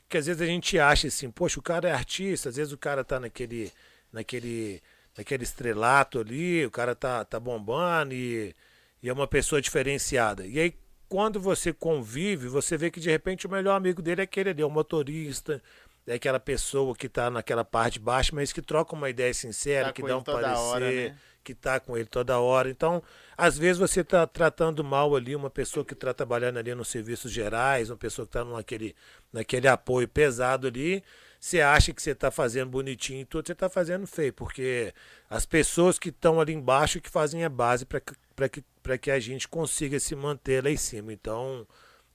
que 0.07 0.17
às 0.17 0.27
vezes 0.27 0.41
a 0.41 0.45
gente 0.45 0.77
acha 0.77 1.07
assim, 1.07 1.31
poxa, 1.31 1.59
o 1.59 1.63
cara 1.63 1.89
é 1.89 1.91
artista, 1.91 2.49
às 2.49 2.55
vezes 2.55 2.73
o 2.73 2.77
cara 2.77 3.01
está 3.01 3.19
naquele, 3.19 3.71
naquele 4.11 4.81
naquele 5.19 5.43
estrelato 5.43 6.19
ali, 6.19 6.65
o 6.65 6.71
cara 6.71 6.95
tá, 6.95 7.25
tá 7.25 7.37
bombando 7.37 8.13
e, 8.13 8.55
e 9.03 9.09
é 9.09 9.13
uma 9.13 9.27
pessoa 9.27 9.61
diferenciada. 9.61 10.47
E 10.47 10.57
aí, 10.57 10.73
quando 11.09 11.41
você 11.41 11.73
convive, 11.73 12.47
você 12.47 12.77
vê 12.77 12.89
que 12.89 13.01
de 13.01 13.09
repente 13.09 13.45
o 13.45 13.51
melhor 13.51 13.75
amigo 13.75 14.01
dele 14.01 14.21
é 14.21 14.23
aquele 14.23 14.51
ali, 14.51 14.61
é 14.61 14.65
o 14.65 14.69
motorista, 14.69 15.61
é 16.07 16.13
aquela 16.13 16.39
pessoa 16.39 16.95
que 16.95 17.09
tá 17.09 17.29
naquela 17.29 17.65
parte 17.65 17.99
baixa, 17.99 18.31
mas 18.33 18.53
que 18.53 18.61
troca 18.61 18.95
uma 18.95 19.09
ideia 19.09 19.33
sincera, 19.33 19.87
tá 19.87 19.93
que 19.93 20.01
dá 20.01 20.17
um 20.17 20.23
parecer, 20.23 20.57
hora, 20.57 20.89
né? 20.89 21.17
que 21.43 21.53
tá 21.53 21.81
com 21.81 21.97
ele 21.97 22.05
toda 22.05 22.39
hora. 22.39 22.69
Então, 22.69 23.03
às 23.37 23.57
vezes 23.57 23.77
você 23.77 24.05
tá 24.05 24.25
tratando 24.25 24.85
mal 24.85 25.13
ali 25.17 25.35
uma 25.35 25.49
pessoa 25.49 25.83
que 25.83 25.93
está 25.93 26.13
trabalhando 26.13 26.59
ali 26.59 26.73
nos 26.73 26.87
serviços 26.87 27.29
gerais, 27.29 27.89
uma 27.89 27.97
pessoa 27.97 28.25
que 28.25 28.29
está 28.29 28.45
naquele, 28.45 28.95
naquele 29.33 29.67
apoio 29.67 30.07
pesado 30.07 30.65
ali 30.65 31.03
você 31.39 31.61
acha 31.61 31.93
que 31.93 32.01
você 32.01 32.11
está 32.11 32.29
fazendo 32.29 32.69
bonitinho 32.69 33.21
e 33.21 33.25
tudo, 33.25 33.47
você 33.47 33.53
está 33.53 33.69
fazendo 33.69 34.05
feio, 34.05 34.33
porque 34.33 34.93
as 35.29 35.45
pessoas 35.45 35.97
que 35.97 36.09
estão 36.09 36.41
ali 36.41 36.53
embaixo 36.53 36.99
que 36.99 37.09
fazem 37.09 37.45
a 37.45 37.49
base 37.49 37.85
para 37.85 38.01
que, 38.01 38.61
que, 38.61 38.97
que 38.97 39.11
a 39.11 39.19
gente 39.19 39.47
consiga 39.47 39.99
se 39.99 40.15
manter 40.15 40.63
lá 40.63 40.69
em 40.69 40.77
cima. 40.77 41.13
Então, 41.13 41.65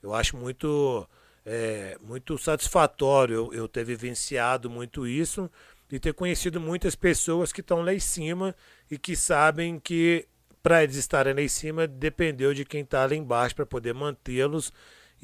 eu 0.03 0.13
acho 0.13 0.37
muito, 0.37 1.09
é, 1.45 1.97
muito 2.03 2.37
satisfatório 2.37 3.35
eu, 3.35 3.55
eu 3.55 3.69
ter 3.69 3.85
vivenciado 3.85 4.69
muito 4.69 5.07
isso 5.07 5.51
e 5.91 5.99
ter 5.99 6.13
conhecido 6.13 6.61
muitas 6.61 6.95
pessoas 6.95 7.51
que 7.51 7.63
estão 7.63 7.83
lá 7.83 7.95
em 7.95 8.01
cima 8.01 8.55
e 8.91 8.99
que 8.99 9.17
sabem 9.17 9.79
que 9.79 10.27
para 10.63 10.83
eles 10.83 10.97
estarem 10.97 11.33
lá 11.33 11.41
em 11.41 11.49
cima 11.49 11.87
dependeu 11.87 12.53
de 12.53 12.65
quem 12.65 12.83
está 12.83 13.07
lá 13.07 13.15
embaixo 13.15 13.55
para 13.55 13.65
poder 13.65 13.95
mantê-los 13.95 14.71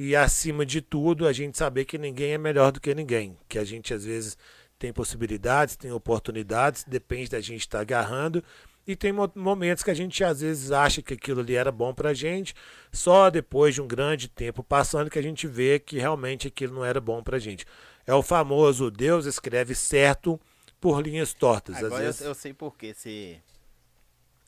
e 0.02 0.16
acima 0.16 0.64
de 0.64 0.80
tudo 0.80 1.28
a 1.28 1.32
gente 1.32 1.58
saber 1.58 1.84
que 1.84 1.98
ninguém 1.98 2.32
é 2.32 2.38
melhor 2.38 2.72
do 2.72 2.80
que 2.80 2.94
ninguém, 2.94 3.36
que 3.46 3.58
a 3.58 3.64
gente 3.64 3.92
às 3.92 4.02
vezes 4.02 4.34
tem 4.78 4.94
possibilidades, 4.94 5.76
tem 5.76 5.92
oportunidades, 5.92 6.84
depende 6.84 7.28
da 7.28 7.38
gente 7.38 7.60
estar 7.60 7.76
tá 7.76 7.82
agarrando 7.82 8.42
e 8.86 8.96
tem 8.96 9.12
momentos 9.12 9.84
que 9.84 9.90
a 9.90 9.94
gente 9.94 10.24
às 10.24 10.40
vezes 10.40 10.72
acha 10.72 11.02
que 11.02 11.12
aquilo 11.12 11.40
ali 11.40 11.54
era 11.54 11.70
bom 11.70 11.92
pra 11.92 12.14
gente, 12.14 12.54
só 12.90 13.28
depois 13.28 13.74
de 13.74 13.82
um 13.82 13.86
grande 13.86 14.26
tempo 14.26 14.64
passando 14.64 15.10
que 15.10 15.18
a 15.18 15.22
gente 15.22 15.46
vê 15.46 15.78
que 15.78 15.98
realmente 15.98 16.48
aquilo 16.48 16.76
não 16.76 16.84
era 16.84 16.98
bom 16.98 17.22
pra 17.22 17.38
gente. 17.38 17.66
É 18.06 18.14
o 18.14 18.22
famoso 18.22 18.90
Deus 18.90 19.26
escreve 19.26 19.74
certo 19.74 20.40
por 20.80 21.02
linhas 21.02 21.34
tortas. 21.34 21.76
Agora 21.76 21.94
às 21.96 22.00
vezes... 22.00 22.20
eu, 22.22 22.28
eu 22.28 22.34
sei 22.34 22.54
porque 22.54 22.94
se 22.94 23.38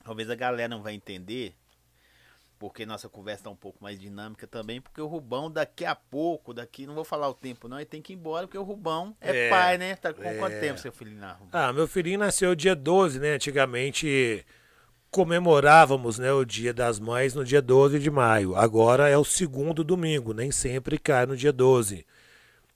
talvez 0.03 0.31
a 0.31 0.35
galera 0.35 0.67
não 0.69 0.81
vai 0.81 0.95
entender 0.95 1.53
porque 2.63 2.85
nossa 2.85 3.09
conversa 3.09 3.43
tá 3.43 3.49
um 3.49 3.57
pouco 3.57 3.83
mais 3.83 3.99
dinâmica 3.99 4.47
também, 4.47 4.79
porque 4.79 5.01
o 5.01 5.05
Rubão 5.05 5.51
daqui 5.51 5.83
a 5.83 5.93
pouco, 5.93 6.53
daqui, 6.53 6.87
não 6.87 6.95
vou 6.95 7.03
falar 7.03 7.27
o 7.27 7.33
tempo 7.33 7.67
não, 7.67 7.75
ele 7.77 7.85
tem 7.85 8.01
que 8.01 8.13
ir 8.13 8.15
embora, 8.15 8.47
porque 8.47 8.57
o 8.57 8.63
Rubão 8.63 9.13
é, 9.19 9.47
é 9.47 9.49
pai, 9.49 9.77
né? 9.77 9.97
Tá 9.97 10.13
com 10.13 10.23
é. 10.23 10.35
quanto 10.35 10.61
tempo 10.61 10.79
seu 10.79 10.93
filhinho 10.93 11.19
na 11.19 11.37
Ah, 11.51 11.73
meu 11.73 11.89
filhinho 11.89 12.19
nasceu 12.19 12.55
dia 12.55 12.73
12, 12.73 13.19
né? 13.19 13.33
Antigamente 13.33 14.45
comemorávamos 15.11 16.17
né, 16.17 16.31
o 16.31 16.45
Dia 16.45 16.73
das 16.73 17.01
Mães 17.01 17.35
no 17.35 17.43
dia 17.43 17.61
12 17.61 17.99
de 17.99 18.09
maio. 18.09 18.55
Agora 18.55 19.09
é 19.09 19.17
o 19.17 19.25
segundo 19.25 19.83
domingo, 19.83 20.33
nem 20.33 20.49
sempre 20.49 20.97
cai 20.97 21.25
no 21.25 21.35
dia 21.35 21.51
12. 21.51 22.05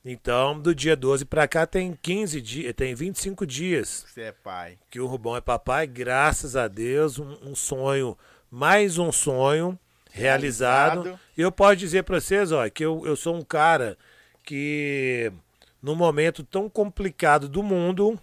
Então, 0.04 0.60
do 0.60 0.76
dia 0.76 0.98
12 0.98 1.24
para 1.24 1.48
cá 1.48 1.66
tem 1.66 1.98
15 2.02 2.42
dias, 2.42 2.74
tem 2.74 2.94
25 2.94 3.48
dias. 3.48 4.06
Você 4.06 4.22
é 4.24 4.32
pai. 4.34 4.78
Que 4.92 5.00
o 5.00 5.08
Rubão 5.08 5.38
é 5.38 5.42
papai, 5.42 5.88
graças 5.88 6.58
a 6.58 6.68
Deus, 6.68 7.18
um, 7.20 7.38
um 7.42 7.56
sonho 7.56 8.18
mais 8.50 8.98
um 8.98 9.12
sonho 9.12 9.78
realizado. 10.10 11.04
realizado. 11.04 11.20
E 11.38 11.42
eu 11.42 11.52
posso 11.52 11.76
dizer 11.76 12.04
para 12.04 12.20
vocês, 12.20 12.52
ó, 12.52 12.68
que 12.70 12.84
eu, 12.84 13.06
eu 13.06 13.16
sou 13.16 13.36
um 13.36 13.42
cara 13.42 13.98
que 14.44 15.32
no 15.82 15.96
momento 15.96 16.44
tão 16.44 16.70
complicado 16.70 17.48
do 17.48 17.62
mundo, 17.62 18.20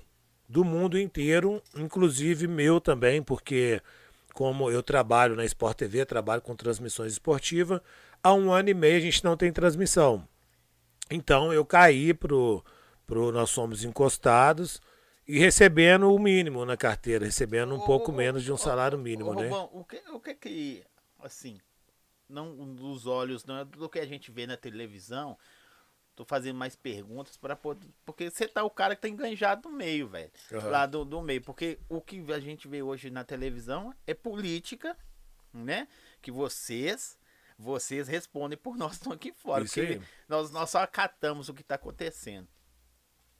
do 0.48 0.64
mundo 0.64 0.98
inteiro, 0.98 1.62
inclusive 1.76 2.46
meu 2.46 2.80
também, 2.80 3.22
porque 3.22 3.80
como 4.32 4.70
eu 4.70 4.82
trabalho 4.82 5.36
na 5.36 5.44
Sport 5.44 5.76
TV, 5.78 6.04
trabalho 6.04 6.42
com 6.42 6.56
transmissões 6.56 7.12
esportivas, 7.12 7.80
há 8.22 8.34
um 8.34 8.52
ano 8.52 8.68
e 8.68 8.74
meio 8.74 8.96
a 8.96 9.00
gente 9.00 9.22
não 9.22 9.36
tem 9.36 9.52
transmissão. 9.52 10.26
Então 11.10 11.52
eu 11.52 11.64
caí 11.64 12.12
pro, 12.12 12.64
pro 13.06 13.30
Nós 13.30 13.50
Somos 13.50 13.84
Encostados 13.84 14.80
e 15.26 15.38
recebendo 15.38 16.12
o 16.12 16.18
mínimo 16.18 16.64
na 16.64 16.76
carteira, 16.76 17.24
recebendo 17.24 17.74
um 17.74 17.80
pouco 17.80 18.12
menos 18.12 18.42
de 18.42 18.52
um 18.52 18.56
salário 18.56 18.98
mínimo, 18.98 19.34
né? 19.34 19.44
Rubão, 19.44 19.70
o 19.72 19.84
que, 19.84 20.02
o 20.10 20.20
que 20.20 20.34
que, 20.34 20.84
assim, 21.20 21.58
não 22.28 22.74
dos 22.74 23.06
olhos, 23.06 23.44
não 23.44 23.58
é 23.58 23.64
do 23.64 23.88
que 23.88 23.98
a 23.98 24.06
gente 24.06 24.30
vê 24.30 24.46
na 24.46 24.56
televisão, 24.56 25.38
tô 26.14 26.24
fazendo 26.24 26.56
mais 26.56 26.76
perguntas 26.76 27.36
para 27.36 27.56
poder, 27.56 27.88
porque 28.04 28.30
você 28.30 28.46
tá 28.46 28.62
o 28.62 28.70
cara 28.70 28.94
que 28.94 29.02
tá 29.02 29.08
enganjado 29.08 29.68
no 29.68 29.74
meio, 29.74 30.08
velho, 30.08 30.30
uhum. 30.52 30.70
lá 30.70 30.86
do, 30.86 31.04
do 31.04 31.22
meio, 31.22 31.42
porque 31.42 31.78
o 31.88 32.00
que 32.00 32.24
a 32.32 32.40
gente 32.40 32.68
vê 32.68 32.82
hoje 32.82 33.10
na 33.10 33.24
televisão 33.24 33.94
é 34.06 34.14
política, 34.14 34.96
né? 35.52 35.88
Que 36.20 36.30
vocês 36.30 37.18
vocês 37.56 38.08
respondem 38.08 38.58
por 38.58 38.76
nós 38.78 38.94
estão 38.94 39.12
aqui 39.12 39.32
fora, 39.32 39.64
Isso 39.64 39.74
porque 39.74 39.94
aí. 39.94 40.02
nós, 40.28 40.50
nós 40.50 40.70
só 40.70 40.78
acatamos 40.78 41.48
o 41.48 41.54
que 41.54 41.62
está 41.62 41.76
acontecendo. 41.76 42.48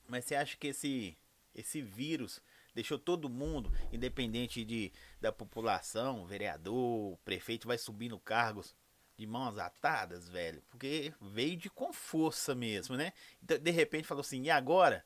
Mas 0.07 0.25
você 0.25 0.35
acha 0.35 0.55
que 0.55 0.67
esse 0.67 1.17
esse 1.55 1.81
vírus 1.81 2.41
deixou 2.73 2.99
todo 2.99 3.29
mundo, 3.29 3.71
independente 3.91 4.65
de, 4.65 4.91
da 5.21 5.31
população, 5.31 6.25
vereador, 6.25 7.17
prefeito, 7.23 7.67
vai 7.67 7.77
subindo 7.77 8.19
cargos 8.19 8.75
de 9.17 9.25
mãos 9.25 9.57
atadas, 9.57 10.27
velho. 10.27 10.61
Porque 10.69 11.13
veio 11.21 11.55
de 11.55 11.69
com 11.69 11.93
força 11.93 12.53
mesmo, 12.53 12.97
né? 12.97 13.13
Então, 13.41 13.57
de 13.57 13.71
repente 13.71 14.07
falou 14.07 14.21
assim, 14.21 14.43
e 14.43 14.49
agora? 14.49 15.03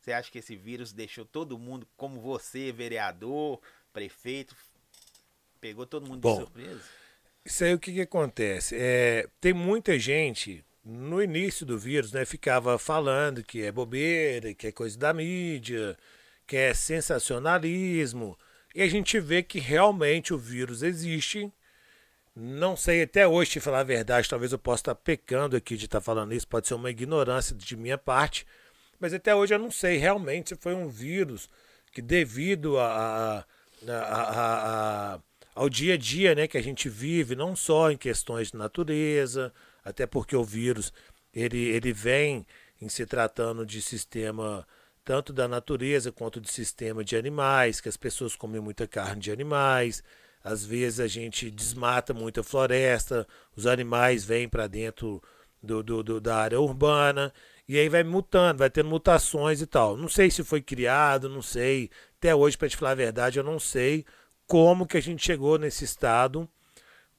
Você 0.00 0.12
acha 0.12 0.30
que 0.30 0.38
esse 0.38 0.56
vírus 0.56 0.92
deixou 0.92 1.24
todo 1.24 1.58
mundo, 1.58 1.86
como 1.96 2.20
você, 2.20 2.72
vereador, 2.72 3.60
prefeito, 3.92 4.56
pegou 5.60 5.86
todo 5.86 6.06
mundo 6.06 6.20
Bom, 6.20 6.38
de 6.38 6.44
surpresa? 6.44 6.84
Isso 7.44 7.64
aí 7.64 7.74
o 7.74 7.78
que, 7.78 7.92
que 7.92 8.00
acontece? 8.00 8.74
É, 8.78 9.28
tem 9.40 9.52
muita 9.52 9.98
gente 9.98 10.64
no 10.86 11.20
início 11.20 11.66
do 11.66 11.76
vírus, 11.76 12.12
né, 12.12 12.24
ficava 12.24 12.78
falando 12.78 13.42
que 13.42 13.60
é 13.60 13.72
bobeira, 13.72 14.54
que 14.54 14.68
é 14.68 14.72
coisa 14.72 14.96
da 14.96 15.12
mídia, 15.12 15.98
que 16.46 16.56
é 16.56 16.72
sensacionalismo. 16.72 18.38
E 18.72 18.80
a 18.82 18.88
gente 18.88 19.18
vê 19.18 19.42
que 19.42 19.58
realmente 19.58 20.32
o 20.32 20.38
vírus 20.38 20.84
existe. 20.84 21.52
Não 22.36 22.76
sei 22.76 23.02
até 23.02 23.26
hoje, 23.26 23.52
te 23.52 23.60
falar 23.60 23.80
a 23.80 23.84
verdade, 23.84 24.28
talvez 24.28 24.52
eu 24.52 24.58
possa 24.60 24.82
estar 24.82 24.94
pecando 24.94 25.56
aqui 25.56 25.76
de 25.76 25.86
estar 25.86 26.00
falando 26.00 26.32
isso, 26.32 26.46
pode 26.46 26.68
ser 26.68 26.74
uma 26.74 26.90
ignorância 26.90 27.56
de 27.56 27.76
minha 27.76 27.98
parte, 27.98 28.46
mas 29.00 29.12
até 29.12 29.34
hoje 29.34 29.54
eu 29.54 29.58
não 29.58 29.70
sei 29.72 29.96
realmente 29.96 30.50
se 30.50 30.56
foi 30.56 30.74
um 30.74 30.88
vírus 30.88 31.48
que 31.92 32.00
devido 32.00 32.78
a, 32.78 33.44
a, 33.88 33.92
a, 33.92 35.14
a 35.14 35.20
ao 35.54 35.70
dia 35.70 35.94
a 35.94 35.96
dia 35.96 36.34
né, 36.34 36.46
que 36.46 36.58
a 36.58 36.62
gente 36.62 36.88
vive, 36.88 37.34
não 37.34 37.56
só 37.56 37.90
em 37.90 37.96
questões 37.96 38.50
de 38.50 38.58
natureza, 38.58 39.52
até 39.86 40.04
porque 40.04 40.34
o 40.34 40.42
vírus 40.42 40.92
ele, 41.32 41.68
ele 41.68 41.92
vem 41.92 42.44
em 42.82 42.88
se 42.88 43.06
tratando 43.06 43.64
de 43.64 43.80
sistema 43.80 44.66
tanto 45.04 45.32
da 45.32 45.46
natureza 45.46 46.10
quanto 46.10 46.40
de 46.40 46.50
sistema 46.50 47.04
de 47.04 47.16
animais, 47.16 47.80
que 47.80 47.88
as 47.88 47.96
pessoas 47.96 48.34
comem 48.34 48.60
muita 48.60 48.88
carne 48.88 49.22
de 49.22 49.30
animais, 49.30 50.02
às 50.42 50.66
vezes 50.66 50.98
a 50.98 51.06
gente 51.06 51.48
desmata 51.48 52.12
muita 52.12 52.42
floresta, 52.42 53.24
os 53.54 53.68
animais 53.68 54.24
vêm 54.24 54.48
para 54.48 54.66
dentro 54.66 55.22
do, 55.62 55.80
do, 55.84 56.02
do, 56.02 56.20
da 56.20 56.36
área 56.36 56.60
urbana, 56.60 57.32
e 57.68 57.78
aí 57.78 57.88
vai 57.88 58.02
mutando, 58.02 58.58
vai 58.58 58.70
tendo 58.70 58.88
mutações 58.88 59.60
e 59.60 59.66
tal. 59.66 59.96
Não 59.96 60.08
sei 60.08 60.28
se 60.28 60.42
foi 60.42 60.60
criado, 60.60 61.28
não 61.28 61.42
sei. 61.42 61.88
Até 62.18 62.34
hoje, 62.34 62.58
para 62.58 62.68
te 62.68 62.76
falar 62.76 62.92
a 62.92 62.96
verdade, 62.96 63.38
eu 63.38 63.44
não 63.44 63.60
sei 63.60 64.04
como 64.46 64.86
que 64.86 64.96
a 64.96 65.02
gente 65.02 65.24
chegou 65.24 65.56
nesse 65.56 65.84
estado, 65.84 66.48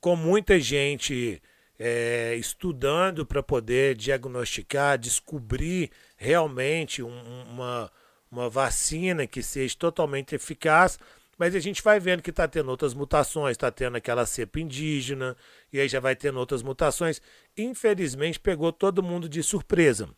com 0.02 0.18
muita 0.18 0.60
gente 0.60 1.42
é, 1.80 2.36
estudando 2.36 3.26
para 3.26 3.44
poder 3.44 3.96
diagnosticar, 3.96 4.98
descobrir 4.98 5.92
realmente 6.16 7.04
um, 7.04 7.44
uma, 7.50 7.92
uma 8.32 8.50
vacina 8.50 9.28
que 9.28 9.44
seja 9.44 9.76
totalmente 9.78 10.34
eficaz, 10.34 11.00
mas 11.38 11.54
a 11.54 11.60
gente 11.60 11.84
vai 11.84 12.00
vendo 12.00 12.24
que 12.24 12.32
está 12.32 12.48
tendo 12.48 12.70
outras 12.70 12.96
mutações, 12.96 13.52
está 13.52 13.70
tendo 13.70 13.96
aquela 13.96 14.26
cepa 14.26 14.60
indígena, 14.60 15.38
e 15.72 15.80
aí 15.80 15.88
já 15.88 16.00
vai 16.00 16.16
tendo 16.16 16.40
outras 16.40 16.64
mutações. 16.64 17.22
Infelizmente, 17.56 18.40
pegou 18.40 18.74
todo 18.74 19.04
mundo 19.04 19.30
de 19.30 19.44
surpresa. 19.44 20.10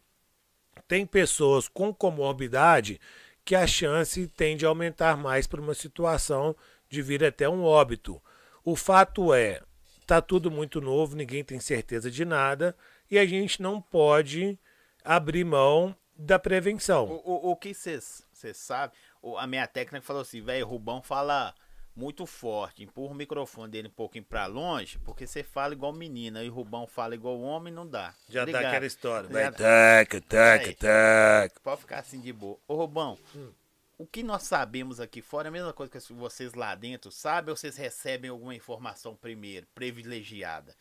Tem 0.88 1.06
pessoas 1.06 1.68
com 1.68 1.94
comorbidade 1.94 3.02
que 3.44 3.54
a 3.54 3.68
chance 3.68 4.28
tende 4.28 4.66
a 4.66 4.70
aumentar 4.70 5.18
mais 5.18 5.46
para 5.46 5.60
uma 5.60 5.74
situação 5.74 6.56
de 6.90 7.02
vir 7.02 7.24
até 7.24 7.50
um 7.50 7.64
óbito. 7.64 8.22
O 8.64 8.76
fato 8.76 9.34
é, 9.34 9.62
Tá 10.10 10.24
tudo 10.24 10.50
muito 10.50 10.82
novo, 10.82 11.16
ninguém 11.16 11.44
tem 11.44 11.60
certeza 11.60 12.10
de 12.10 12.26
nada 12.26 12.76
e 13.12 13.20
a 13.20 13.28
gente 13.28 13.62
não 13.62 13.80
pode 13.80 14.58
abrir 15.06 15.44
mão 15.44 15.96
da 16.18 16.40
prevenção. 16.40 17.06
O, 17.06 17.50
o, 17.50 17.52
o 17.52 17.56
que 17.56 17.76
você 17.76 18.52
sabe, 18.56 18.96
a 19.38 19.46
minha 19.46 19.68
técnica 19.68 20.04
falou 20.04 20.24
assim, 20.24 20.42
velho, 20.42 20.66
Rubão 20.66 21.00
fala 21.04 21.54
muito 21.96 22.26
forte, 22.26 22.82
empurra 22.82 23.14
o 23.14 23.16
microfone 23.16 23.70
dele 23.70 23.88
um 23.88 23.92
pouquinho 23.92 24.24
para 24.24 24.48
longe, 24.48 24.98
porque 25.06 25.28
você 25.28 25.44
fala 25.44 25.74
igual 25.74 25.94
menina 25.94 26.44
e 26.44 26.50
o 26.50 26.54
Rubão 26.54 26.88
fala 26.88 27.14
igual 27.14 27.40
homem, 27.40 27.72
não 27.72 27.86
dá. 27.86 28.16
Já 28.28 28.42
Obrigado. 28.42 28.64
dá 28.64 28.68
aquela 28.68 28.88
história, 28.88 29.30
vai, 29.30 29.52
taca, 29.52 30.20
taca, 30.22 30.74
taca. 30.74 31.62
Pode 31.62 31.82
ficar 31.82 32.00
assim 32.00 32.20
de 32.20 32.34
boa. 32.34 32.58
Ô 32.68 32.74
Rubão, 32.74 33.16
hum 33.36 33.52
o 34.00 34.08
que 34.08 34.24
nós 34.24 34.44
sabemos 34.44 35.02
aqui 35.02 35.22
fora 35.22 35.48
é 35.48 35.50
a 35.50 35.52
mesma 35.52 35.74
coisa 35.74 35.92
que 35.92 36.14
vocês 36.14 36.54
lá 36.54 36.74
dentro 36.74 37.12
sabem 37.12 37.52
ou 37.52 37.58
vocês 37.58 37.76
recebem 37.76 38.30
alguma 38.30 38.56
informação 38.56 39.14
primeiro, 39.14 39.68
privilegiada? 39.76 40.74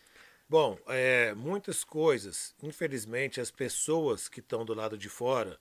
Bom, 0.48 0.78
é, 0.86 1.34
muitas 1.34 1.82
coisas, 1.82 2.54
infelizmente, 2.62 3.40
as 3.40 3.50
pessoas 3.50 4.28
que 4.28 4.38
estão 4.38 4.64
do 4.64 4.72
lado 4.72 4.96
de 4.96 5.08
fora, 5.08 5.58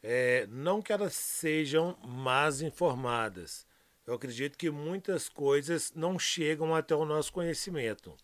é, 0.00 0.46
não 0.48 0.80
que 0.80 0.92
elas 0.92 1.14
sejam 1.14 1.98
más 2.06 2.62
informadas. 2.62 3.66
Eu 4.06 4.14
acredito 4.14 4.56
que 4.56 4.70
muitas 4.70 5.28
coisas 5.28 5.92
não 5.92 6.16
chegam 6.16 6.76
até 6.76 6.94
o 6.94 7.04
nosso 7.04 7.32
conhecimento 7.32 8.16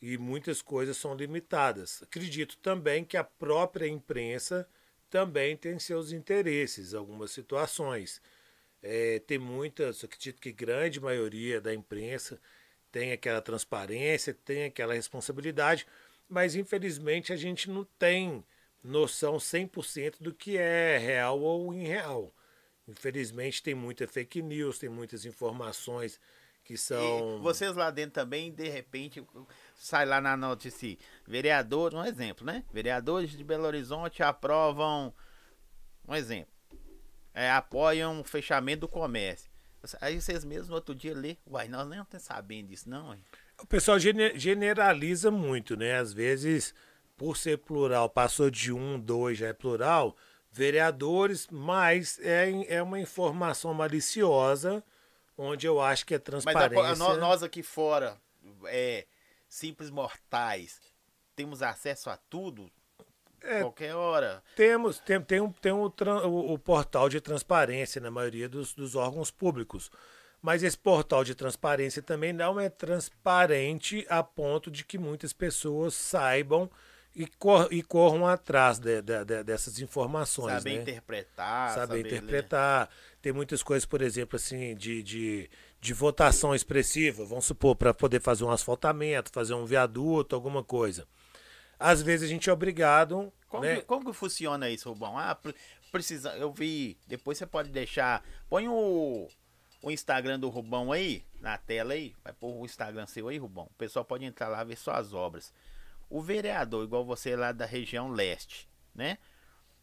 e 0.00 0.16
muitas 0.16 0.62
coisas 0.62 0.96
são 0.96 1.14
limitadas. 1.14 2.02
Acredito 2.02 2.56
também 2.56 3.04
que 3.04 3.18
a 3.18 3.24
própria 3.24 3.86
imprensa 3.86 4.66
também 5.12 5.58
tem 5.58 5.78
seus 5.78 6.10
interesses, 6.10 6.94
algumas 6.94 7.30
situações. 7.30 8.22
É, 8.82 9.18
tem 9.18 9.38
muitas, 9.38 10.02
acredito 10.02 10.40
que 10.40 10.50
grande 10.50 10.98
maioria 10.98 11.60
da 11.60 11.74
imprensa 11.74 12.40
tem 12.90 13.12
aquela 13.12 13.42
transparência, 13.42 14.32
tem 14.32 14.64
aquela 14.64 14.94
responsabilidade, 14.94 15.86
mas 16.26 16.56
infelizmente 16.56 17.30
a 17.30 17.36
gente 17.36 17.68
não 17.68 17.84
tem 17.98 18.42
noção 18.82 19.36
100% 19.36 20.14
do 20.18 20.32
que 20.32 20.56
é 20.56 20.96
real 20.96 21.38
ou 21.40 21.74
irreal. 21.74 22.34
Infelizmente 22.88 23.62
tem 23.62 23.74
muita 23.74 24.08
fake 24.08 24.40
news, 24.40 24.78
tem 24.78 24.88
muitas 24.88 25.26
informações 25.26 26.18
que 26.64 26.78
são. 26.78 27.36
E 27.36 27.42
vocês 27.42 27.76
lá 27.76 27.90
dentro 27.90 28.12
também, 28.12 28.50
de 28.50 28.68
repente, 28.68 29.22
sai 29.82 30.06
lá 30.06 30.20
na 30.20 30.36
notícia, 30.36 30.96
vereador, 31.26 31.92
um 31.92 32.04
exemplo, 32.04 32.46
né? 32.46 32.62
Vereadores 32.72 33.30
de 33.30 33.42
Belo 33.42 33.64
Horizonte 33.64 34.22
aprovam, 34.22 35.12
um 36.06 36.14
exemplo, 36.14 36.52
é, 37.34 37.50
apoiam 37.50 38.20
o 38.20 38.24
fechamento 38.24 38.82
do 38.82 38.88
comércio. 38.88 39.50
Aí 40.00 40.20
vocês 40.20 40.44
mesmos 40.44 40.68
no 40.68 40.76
outro 40.76 40.94
dia 40.94 41.12
lê, 41.12 41.36
uai, 41.44 41.66
nós 41.66 41.88
nem 41.88 42.00
estamos 42.00 42.24
sabendo 42.24 42.68
disso, 42.68 42.88
não, 42.88 43.12
hein? 43.12 43.20
O 43.60 43.66
pessoal 43.66 43.98
generaliza 43.98 45.32
muito, 45.32 45.76
né? 45.76 45.98
Às 45.98 46.12
vezes, 46.12 46.72
por 47.16 47.36
ser 47.36 47.58
plural, 47.58 48.08
passou 48.08 48.48
de 48.48 48.72
um, 48.72 49.00
dois, 49.00 49.38
já 49.38 49.48
é 49.48 49.52
plural, 49.52 50.16
vereadores, 50.52 51.48
mas 51.50 52.20
é, 52.20 52.76
é 52.76 52.80
uma 52.80 53.00
informação 53.00 53.74
maliciosa, 53.74 54.84
onde 55.36 55.66
eu 55.66 55.80
acho 55.80 56.06
que 56.06 56.14
é 56.14 56.18
transparência. 56.20 56.80
Mas 56.80 57.00
a, 57.00 57.16
nós 57.16 57.42
aqui 57.42 57.64
fora, 57.64 58.16
é, 58.66 59.06
simples 59.52 59.90
mortais, 59.90 60.80
temos 61.36 61.62
acesso 61.62 62.08
a 62.08 62.16
tudo? 62.16 62.70
É, 63.42 63.60
qualquer 63.60 63.94
hora. 63.94 64.42
Temos, 64.56 64.98
tem, 64.98 65.20
tem, 65.20 65.40
um, 65.40 65.52
tem 65.52 65.72
um, 65.72 65.92
o, 66.24 66.54
o, 66.54 66.58
portal 66.58 67.08
de 67.08 67.20
transparência 67.20 68.00
na 68.00 68.10
maioria 68.10 68.48
dos, 68.48 68.72
dos 68.72 68.94
órgãos 68.94 69.30
públicos. 69.30 69.90
Mas 70.40 70.62
esse 70.62 70.78
portal 70.78 71.22
de 71.22 71.34
transparência 71.34 72.00
também 72.00 72.32
não 72.32 72.58
é 72.58 72.70
transparente 72.70 74.06
a 74.08 74.22
ponto 74.22 74.70
de 74.70 74.84
que 74.84 74.96
muitas 74.96 75.32
pessoas 75.34 75.94
saibam 75.94 76.70
e, 77.14 77.26
cor, 77.26 77.68
e 77.70 77.82
corram 77.82 78.26
atrás 78.26 78.78
de, 78.78 79.02
de, 79.02 79.24
de, 79.24 79.44
dessas 79.44 79.78
informações. 79.80 80.54
Saber 80.54 80.76
né? 80.76 80.82
interpretar. 80.82 81.74
Saber, 81.74 81.86
saber 81.86 82.00
interpretar. 82.00 82.88
Ler. 82.88 83.18
Tem 83.20 83.32
muitas 83.32 83.62
coisas, 83.62 83.84
por 83.84 84.00
exemplo, 84.00 84.36
assim, 84.36 84.74
de, 84.74 85.02
de, 85.02 85.50
de 85.82 85.92
votação 85.92 86.54
expressiva, 86.54 87.24
vamos 87.24 87.44
supor, 87.44 87.74
para 87.74 87.92
poder 87.92 88.20
fazer 88.20 88.44
um 88.44 88.50
asfaltamento, 88.52 89.32
fazer 89.32 89.52
um 89.54 89.66
viaduto, 89.66 90.36
alguma 90.36 90.62
coisa. 90.62 91.08
Às 91.76 92.00
vezes 92.00 92.28
a 92.28 92.32
gente 92.32 92.48
é 92.48 92.52
obrigado. 92.52 93.32
Como, 93.48 93.64
né? 93.64 93.76
que, 93.76 93.82
como 93.82 94.06
que 94.06 94.12
funciona 94.12 94.70
isso, 94.70 94.88
Rubão? 94.88 95.18
Ah, 95.18 95.36
precisa. 95.90 96.36
Eu 96.36 96.52
vi. 96.52 96.96
Depois 97.08 97.36
você 97.36 97.44
pode 97.44 97.70
deixar. 97.70 98.24
Põe 98.48 98.68
o, 98.68 99.28
o 99.82 99.90
Instagram 99.90 100.38
do 100.38 100.48
Rubão 100.48 100.92
aí, 100.92 101.24
na 101.40 101.58
tela 101.58 101.94
aí. 101.94 102.14
Vai 102.22 102.32
pôr 102.32 102.54
o 102.54 102.64
Instagram 102.64 103.04
seu 103.08 103.26
aí, 103.26 103.36
Rubão. 103.36 103.64
O 103.64 103.74
pessoal 103.76 104.04
pode 104.04 104.24
entrar 104.24 104.46
lá 104.46 104.62
ver 104.62 104.76
suas 104.76 105.12
obras. 105.12 105.52
O 106.08 106.22
vereador, 106.22 106.84
igual 106.84 107.04
você 107.04 107.34
lá 107.34 107.50
da 107.50 107.66
região 107.66 108.08
leste, 108.08 108.68
né? 108.94 109.18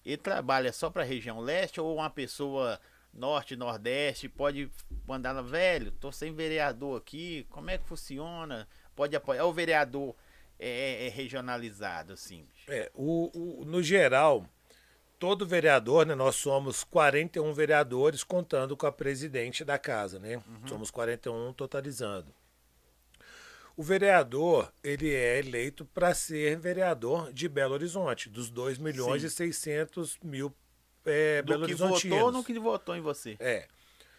Ele 0.05 0.15
trabalha 0.15 0.71
só 0.71 0.89
para 0.89 1.03
a 1.03 1.05
região 1.05 1.41
leste 1.41 1.81
ou 1.81 1.93
uma 1.93 2.09
pessoa 2.09 2.79
norte, 3.13 3.55
nordeste 3.55 4.29
pode 4.29 4.69
mandar, 5.07 5.41
velho, 5.41 5.91
tô 5.91 6.11
sem 6.11 6.33
vereador 6.33 6.97
aqui, 6.97 7.45
como 7.49 7.69
é 7.69 7.77
que 7.77 7.87
funciona? 7.87 8.67
Pode 8.95 9.15
apoiar 9.15 9.45
o 9.45 9.53
vereador 9.53 10.15
é, 10.59 10.69
é, 11.03 11.07
é 11.07 11.09
regionalizado, 11.09 12.13
assim. 12.13 12.45
É, 12.67 12.91
o, 12.93 13.61
o, 13.61 13.65
no 13.65 13.81
geral, 13.81 14.45
todo 15.17 15.45
vereador, 15.45 16.05
né, 16.05 16.15
nós 16.15 16.35
somos 16.35 16.83
41 16.83 17.51
vereadores 17.53 18.23
contando 18.23 18.75
com 18.75 18.85
a 18.85 18.91
presidente 18.91 19.63
da 19.65 19.77
casa, 19.77 20.19
né? 20.19 20.37
Uhum. 20.37 20.67
Somos 20.67 20.91
41 20.91 21.53
totalizando. 21.53 22.33
O 23.75 23.83
vereador, 23.83 24.73
ele 24.83 25.13
é 25.13 25.39
eleito 25.39 25.85
para 25.85 26.13
ser 26.13 26.57
vereador 26.57 27.31
de 27.31 27.47
Belo 27.47 27.73
Horizonte, 27.73 28.27
dos 28.27 28.49
2 28.49 28.77
milhões 28.77 29.21
Sim. 29.21 29.27
e 29.27 29.31
600 29.31 30.17
mil 30.21 30.53
é, 31.05 31.41
Do 31.41 31.47
Belo 31.47 31.67
que 31.67 31.73
votou 31.73 32.19
ou 32.19 32.31
no 32.31 32.43
que 32.43 32.57
votou 32.59 32.95
em 32.95 33.01
você. 33.01 33.35
É. 33.39 33.67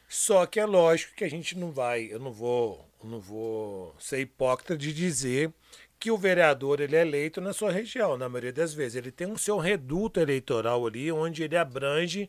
Só 0.09 0.45
que 0.45 0.59
é 0.59 0.67
lógico 0.67 1.15
que 1.15 1.25
a 1.25 1.31
gente 1.31 1.57
não 1.57 1.71
vai, 1.71 2.09
eu 2.11 2.19
não 2.19 2.33
vou, 2.33 2.85
não 3.03 3.21
vou 3.21 3.95
ser 3.99 4.21
hipócrita 4.21 4.77
de 4.77 4.93
dizer 4.93 5.53
que 6.01 6.11
o 6.11 6.19
vereador 6.19 6.81
ele 6.81 6.97
é 6.97 7.03
eleito 7.03 7.41
na 7.41 7.53
sua 7.53 7.71
região, 7.71 8.17
na 8.17 8.29
maioria 8.29 8.53
das 8.53 8.75
vezes. 8.75 8.97
Ele 8.97 9.13
tem 9.13 9.27
um 9.27 9.37
seu 9.37 9.59
reduto 9.59 10.19
eleitoral 10.19 10.85
ali, 10.87 11.13
onde 11.13 11.43
ele 11.43 11.57
abrange 11.57 12.29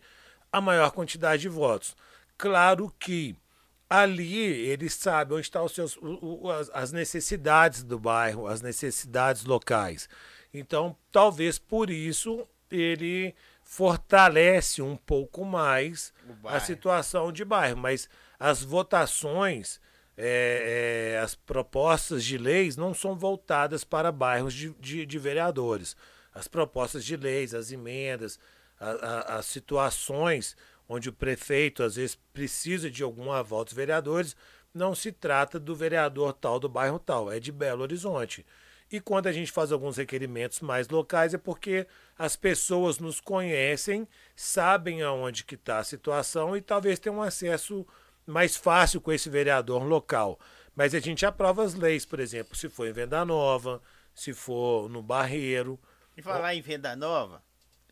a 0.51 0.59
maior 0.59 0.91
quantidade 0.91 1.41
de 1.41 1.49
votos. 1.49 1.95
Claro 2.37 2.93
que 2.99 3.35
ali 3.89 4.35
ele 4.67 4.89
sabe 4.89 5.33
onde 5.33 5.41
estão 5.41 5.65
os 5.65 5.71
seus, 5.71 5.97
as 6.73 6.91
necessidades 6.91 7.81
do 7.81 7.97
bairro, 7.97 8.45
as 8.45 8.61
necessidades 8.61 9.45
locais. 9.45 10.07
Então, 10.53 10.95
talvez 11.11 11.57
por 11.57 11.89
isso 11.89 12.45
ele 12.69 13.33
fortalece 13.71 14.81
um 14.81 14.97
pouco 14.97 15.45
mais 15.45 16.13
a 16.43 16.59
situação 16.59 17.31
de 17.31 17.45
bairro, 17.45 17.77
mas 17.77 18.09
as 18.37 18.61
votações, 18.61 19.79
é, 20.17 21.13
é, 21.15 21.19
as 21.19 21.35
propostas 21.35 22.25
de 22.25 22.37
leis 22.37 22.75
não 22.75 22.93
são 22.93 23.15
voltadas 23.15 23.85
para 23.85 24.11
bairros 24.11 24.53
de, 24.53 24.73
de, 24.73 25.05
de 25.05 25.17
vereadores. 25.17 25.95
As 26.33 26.49
propostas 26.49 27.05
de 27.05 27.15
leis, 27.15 27.53
as 27.53 27.71
emendas, 27.71 28.37
a, 28.77 28.89
a, 28.89 29.35
as 29.37 29.45
situações 29.45 30.57
onde 30.89 31.07
o 31.07 31.13
prefeito 31.13 31.81
às 31.81 31.95
vezes 31.95 32.19
precisa 32.33 32.91
de 32.91 33.01
algum 33.01 33.31
aval 33.31 33.63
dos 33.63 33.73
vereadores, 33.73 34.35
não 34.73 34.93
se 34.93 35.13
trata 35.13 35.57
do 35.57 35.73
vereador 35.73 36.33
tal 36.33 36.59
do 36.59 36.67
bairro 36.67 36.99
tal, 36.99 37.31
é 37.31 37.39
de 37.39 37.53
Belo 37.53 37.83
Horizonte. 37.83 38.45
E 38.91 38.99
quando 38.99 39.27
a 39.27 39.31
gente 39.31 39.51
faz 39.51 39.71
alguns 39.71 39.95
requerimentos 39.95 40.59
mais 40.59 40.89
locais 40.89 41.33
é 41.33 41.37
porque 41.37 41.87
as 42.17 42.35
pessoas 42.35 42.99
nos 42.99 43.21
conhecem, 43.21 44.05
sabem 44.35 45.01
aonde 45.01 45.45
que 45.45 45.55
está 45.55 45.77
a 45.77 45.83
situação 45.83 46.57
e 46.57 46.61
talvez 46.61 46.99
tenham 46.99 47.19
um 47.19 47.21
acesso 47.21 47.87
mais 48.25 48.57
fácil 48.57 48.99
com 48.99 49.11
esse 49.13 49.29
vereador 49.29 49.83
local. 49.83 50.37
Mas 50.75 50.93
a 50.93 50.99
gente 50.99 51.25
aprova 51.25 51.63
as 51.63 51.73
leis, 51.73 52.05
por 52.05 52.19
exemplo, 52.19 52.55
se 52.55 52.67
for 52.67 52.85
em 52.85 52.91
Venda 52.91 53.23
Nova, 53.23 53.81
se 54.13 54.33
for 54.33 54.89
no 54.89 55.01
Barreiro. 55.01 55.79
E 56.17 56.21
falar 56.21 56.53
em 56.53 56.61
Venda 56.61 56.93
Nova, 56.93 57.41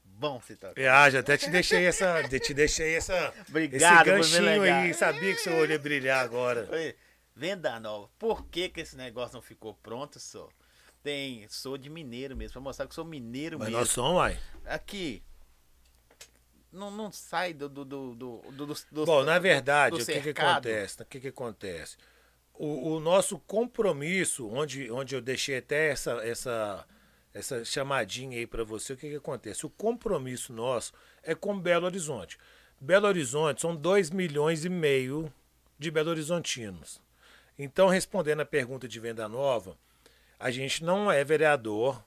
bom 0.04 0.38
você 0.40 0.56
tá. 0.58 0.74
Ah, 0.92 1.10
já 1.10 1.20
até 1.20 1.38
te 1.38 1.50
deixei 1.50 1.86
essa. 1.86 2.28
te 2.28 2.54
deixei 2.54 2.96
essa. 2.96 3.34
Obrigado, 3.48 4.10
esse 4.20 4.38
ganchinho 4.38 4.62
aí. 4.64 4.94
Sabia 4.94 5.34
que 5.34 5.40
seu 5.40 5.56
olho 5.56 5.72
ia 5.72 5.80
brilhar 5.80 6.24
agora. 6.24 6.68
Venda 7.34 7.80
nova. 7.80 8.10
Por 8.20 8.46
que, 8.48 8.68
que 8.68 8.82
esse 8.82 8.98
negócio 8.98 9.36
não 9.36 9.42
ficou 9.42 9.74
pronto, 9.74 10.20
só? 10.20 10.50
Tem. 11.10 11.48
Sou 11.50 11.76
de 11.76 11.90
mineiro 11.90 12.38
mesmo, 12.38 12.54
pra 12.54 12.62
mostrar 12.62 12.86
que 12.86 12.94
sou 12.94 13.04
mineiro 13.04 13.58
Mas 13.58 13.70
mesmo. 13.70 13.80
Nós 13.80 13.90
somos, 13.90 14.18
uai. 14.18 14.38
Aqui. 14.66 15.24
Não, 16.72 16.92
não 16.92 17.12
sai 17.12 17.52
do. 17.52 17.68
do, 17.68 17.84
do, 17.84 18.14
do, 18.14 18.76
do 18.92 19.06
Bom, 19.06 19.24
na 19.24 19.40
verdade, 19.40 20.00
o 20.00 20.06
que, 20.06 20.22
que 20.22 20.30
acontece? 20.30 21.02
O 21.02 21.06
que, 21.06 21.20
que 21.20 21.28
acontece? 21.30 21.98
O, 22.54 22.92
o 22.92 23.00
nosso 23.00 23.40
compromisso, 23.40 24.48
onde, 24.50 24.92
onde 24.92 25.16
eu 25.16 25.22
deixei 25.22 25.58
até 25.58 25.90
essa, 25.90 26.12
essa 26.24 26.86
essa 27.34 27.64
chamadinha 27.66 28.38
aí 28.38 28.46
para 28.46 28.64
você, 28.64 28.94
o 28.94 28.98
que, 28.98 29.10
que 29.10 29.16
acontece? 29.16 29.66
O 29.66 29.70
compromisso 29.70 30.54
nosso 30.54 30.94
é 31.24 31.34
com 31.34 31.60
Belo 31.60 31.86
Horizonte. 31.86 32.38
Belo 32.80 33.08
Horizonte 33.08 33.62
são 33.62 33.76
2 33.76 34.12
milhões 34.12 34.64
e 34.64 34.70
meio 34.70 35.32
de 35.78 35.90
Belo 35.90 36.12
Horizontinos. 36.12 37.02
Então, 37.58 37.88
respondendo 37.88 38.42
a 38.42 38.46
pergunta 38.46 38.88
de 38.88 39.00
venda 39.00 39.28
nova, 39.28 39.78
a 40.40 40.50
gente 40.50 40.84
não 40.84 41.12
é 41.12 41.24
vereador 41.24 42.02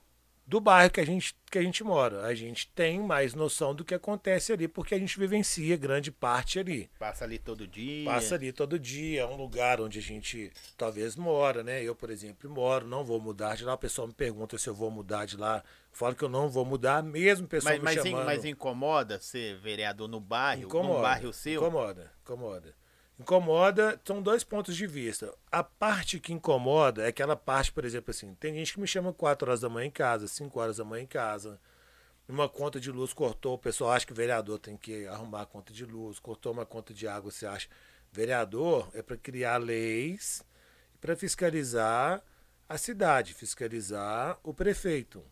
do 0.45 0.59
bairro 0.59 0.91
que 0.91 0.99
a 0.99 1.05
gente, 1.05 1.35
que 1.49 1.57
a 1.57 1.61
gente 1.61 1.83
mora. 1.83 2.25
A 2.25 2.35
gente 2.35 2.67
tem 2.71 2.99
mais 2.99 3.33
noção 3.33 3.73
do 3.73 3.85
que 3.85 3.93
acontece 3.93 4.51
ali, 4.51 4.67
porque 4.67 4.93
a 4.93 4.99
gente 4.99 5.17
vivencia 5.17 5.77
grande 5.77 6.11
parte 6.11 6.59
ali. 6.59 6.89
Passa 6.99 7.23
ali 7.23 7.37
todo 7.37 7.67
dia. 7.67 8.05
Passa 8.05 8.35
ali 8.35 8.51
todo 8.51 8.77
dia, 8.77 9.21
é 9.21 9.25
um 9.25 9.37
lugar 9.37 9.79
onde 9.79 9.99
a 9.99 10.01
gente 10.01 10.51
talvez 10.75 11.15
mora, 11.15 11.63
né? 11.63 11.81
Eu, 11.81 11.95
por 11.95 12.09
exemplo, 12.09 12.49
moro, 12.49 12.87
não 12.87 13.05
vou 13.05 13.21
mudar 13.21 13.55
de 13.55 13.63
lá. 13.63 13.73
O 13.75 13.77
pessoal 13.77 14.07
me 14.07 14.13
pergunta 14.13 14.57
se 14.57 14.67
eu 14.67 14.73
vou 14.73 14.91
mudar 14.91 15.25
de 15.25 15.37
lá. 15.37 15.63
Eu 15.91 15.97
falo 15.97 16.15
que 16.15 16.23
eu 16.23 16.29
não 16.29 16.49
vou 16.49 16.65
mudar, 16.65 17.01
mesmo 17.03 17.45
o 17.45 17.49
pessoal 17.49 17.77
mas, 17.81 17.95
me 17.95 18.03
chamando. 18.03 18.25
Mas 18.25 18.43
incomoda 18.43 19.19
ser 19.19 19.57
vereador 19.59 20.07
no 20.07 20.19
bairro, 20.19 20.63
incomoda, 20.63 20.93
no 20.95 21.01
bairro 21.01 21.33
seu? 21.33 21.61
Incomoda, 21.61 22.11
incomoda. 22.21 22.82
Incomoda, 23.23 23.97
são 24.03 24.21
dois 24.21 24.43
pontos 24.43 24.75
de 24.75 24.85
vista. 24.85 25.33
A 25.49 25.63
parte 25.63 26.19
que 26.19 26.33
incomoda 26.33 27.03
é 27.03 27.07
aquela 27.07 27.37
parte, 27.37 27.71
por 27.71 27.85
exemplo, 27.85 28.11
assim, 28.11 28.35
tem 28.35 28.53
gente 28.53 28.73
que 28.73 28.81
me 28.81 28.87
chama 28.87 29.13
4 29.13 29.47
horas 29.47 29.61
da 29.61 29.69
manhã 29.69 29.87
em 29.87 29.91
casa, 29.91 30.27
5 30.27 30.59
horas 30.59 30.75
da 30.75 30.83
manhã 30.83 31.03
em 31.03 31.07
casa. 31.07 31.57
Uma 32.27 32.49
conta 32.49 32.81
de 32.81 32.91
luz 32.91 33.13
cortou, 33.13 33.53
o 33.53 33.57
pessoal 33.57 33.91
acha 33.91 34.05
que 34.05 34.11
o 34.11 34.15
vereador 34.15 34.59
tem 34.59 34.75
que 34.75 35.07
arrumar 35.07 35.43
a 35.43 35.45
conta 35.45 35.71
de 35.71 35.85
luz, 35.85 36.19
cortou 36.19 36.51
uma 36.51 36.65
conta 36.65 36.93
de 36.93 37.07
água, 37.07 37.31
você 37.31 37.45
acha. 37.45 37.69
Vereador 38.11 38.89
é 38.93 39.01
para 39.01 39.15
criar 39.15 39.55
leis 39.57 40.43
para 40.99 41.15
fiscalizar 41.15 42.21
a 42.67 42.77
cidade, 42.77 43.33
fiscalizar 43.33 44.37
o 44.43 44.53
prefeito. 44.53 45.23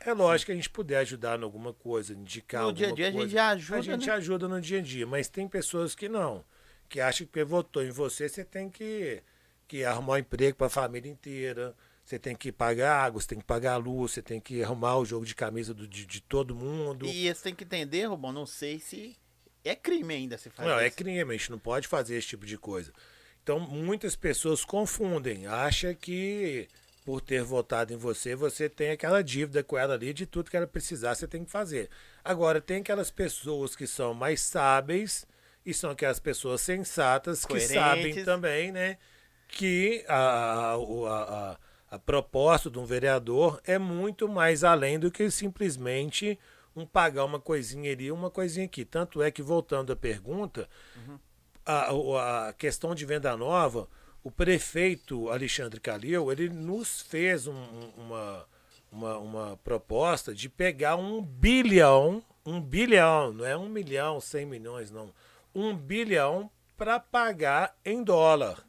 É 0.00 0.12
lógico 0.12 0.46
que 0.46 0.52
a 0.52 0.56
gente 0.56 0.70
puder 0.70 0.98
ajudar 0.98 1.38
em 1.38 1.44
alguma 1.44 1.72
coisa, 1.72 2.12
indicar 2.12 2.62
no 2.62 2.68
alguma 2.68 2.92
dia 2.92 3.06
a 3.06 3.10
dia 3.10 3.12
coisa. 3.12 3.18
a 3.18 3.28
gente 3.28 3.38
ajuda. 3.38 3.78
A 3.78 3.82
gente 3.82 4.06
né? 4.08 4.12
ajuda 4.14 4.48
no 4.48 4.60
dia 4.60 4.78
a 4.78 4.82
dia, 4.82 5.06
mas 5.06 5.28
tem 5.28 5.46
pessoas 5.46 5.94
que 5.94 6.08
não 6.08 6.44
que 6.90 7.00
acha 7.00 7.24
que 7.24 7.44
votou 7.44 7.84
em 7.84 7.90
você, 7.90 8.28
você 8.28 8.44
tem 8.44 8.68
que, 8.68 9.22
que 9.66 9.84
arrumar 9.84 10.14
um 10.14 10.18
emprego 10.18 10.56
para 10.56 10.66
a 10.66 10.70
família 10.70 11.10
inteira. 11.10 11.74
Você 12.04 12.18
tem 12.18 12.34
que 12.34 12.50
pagar 12.50 13.04
água, 13.04 13.20
você 13.20 13.28
tem 13.28 13.38
que 13.38 13.44
pagar 13.44 13.74
a 13.74 13.76
luz, 13.76 14.12
você 14.12 14.20
tem 14.20 14.40
que 14.40 14.64
arrumar 14.64 14.96
o 14.96 15.04
jogo 15.04 15.24
de 15.24 15.32
camisa 15.32 15.72
do, 15.72 15.86
de, 15.86 16.04
de 16.04 16.20
todo 16.20 16.56
mundo. 16.56 17.06
E 17.06 17.32
você 17.32 17.44
tem 17.44 17.54
que 17.54 17.62
entender, 17.62 18.06
Rubão, 18.06 18.32
não 18.32 18.44
sei 18.44 18.80
se 18.80 19.16
é 19.64 19.76
crime 19.76 20.12
ainda 20.12 20.36
se 20.36 20.50
fazer 20.50 20.68
Não, 20.68 20.80
é 20.80 20.88
isso. 20.88 20.96
crime, 20.96 21.22
a 21.22 21.36
gente 21.36 21.52
não 21.52 21.58
pode 21.58 21.86
fazer 21.86 22.16
esse 22.16 22.26
tipo 22.26 22.44
de 22.44 22.58
coisa. 22.58 22.92
Então, 23.40 23.60
muitas 23.60 24.16
pessoas 24.16 24.64
confundem, 24.64 25.46
acha 25.46 25.94
que 25.94 26.66
por 27.04 27.20
ter 27.20 27.44
votado 27.44 27.92
em 27.92 27.96
você, 27.96 28.34
você 28.34 28.68
tem 28.68 28.90
aquela 28.90 29.22
dívida 29.22 29.62
com 29.62 29.78
ela 29.78 29.94
ali 29.94 30.12
de 30.12 30.26
tudo 30.26 30.50
que 30.50 30.56
ela 30.56 30.66
precisar, 30.66 31.14
você 31.14 31.28
tem 31.28 31.44
que 31.44 31.50
fazer. 31.50 31.88
Agora, 32.24 32.60
tem 32.60 32.78
aquelas 32.78 33.10
pessoas 33.10 33.76
que 33.76 33.86
são 33.86 34.12
mais 34.12 34.40
sábeis 34.40 35.24
e 35.70 35.74
são 35.74 35.90
aquelas 35.90 36.20
pessoas 36.20 36.60
sensatas 36.60 37.42
que 37.44 37.48
Coerentes. 37.52 37.74
sabem 37.74 38.24
também, 38.24 38.70
né, 38.72 38.98
que 39.48 40.04
a, 40.08 40.14
a, 40.16 40.74
a, 40.74 41.50
a, 41.52 41.58
a 41.92 41.98
proposta 41.98 42.70
de 42.70 42.78
um 42.78 42.84
vereador 42.84 43.60
é 43.64 43.78
muito 43.78 44.28
mais 44.28 44.62
além 44.64 44.98
do 44.98 45.10
que 45.10 45.30
simplesmente 45.30 46.38
um 46.76 46.86
pagar 46.86 47.24
uma 47.24 47.40
coisinha 47.40 47.90
ali, 47.92 48.12
uma 48.12 48.30
coisinha 48.30 48.64
aqui. 48.66 48.84
Tanto 48.84 49.20
é 49.22 49.30
que, 49.30 49.42
voltando 49.42 49.92
à 49.92 49.96
pergunta, 49.96 50.68
a, 51.66 51.92
o- 51.92 52.16
a 52.16 52.52
questão 52.56 52.94
de 52.94 53.04
venda 53.04 53.36
nova, 53.36 53.88
o 54.22 54.30
prefeito 54.30 55.28
Alexandre 55.30 55.80
Calil, 55.80 56.30
ele 56.30 56.48
nos 56.48 57.00
fez 57.02 57.46
um- 57.46 57.90
uma, 57.96 58.46
uma, 58.92 59.18
uma 59.18 59.56
proposta 59.64 60.32
de 60.34 60.48
pegar 60.48 60.96
um 60.96 61.20
bilhão, 61.22 62.22
um 62.46 62.60
bilhão, 62.60 63.32
não 63.32 63.44
é 63.44 63.56
um 63.56 63.68
milhão, 63.68 64.20
cem 64.20 64.46
milhões, 64.46 64.90
não, 64.90 65.12
um 65.54 65.76
bilhão 65.76 66.50
para 66.76 66.98
pagar 66.98 67.76
em 67.84 68.02
dólar. 68.02 68.66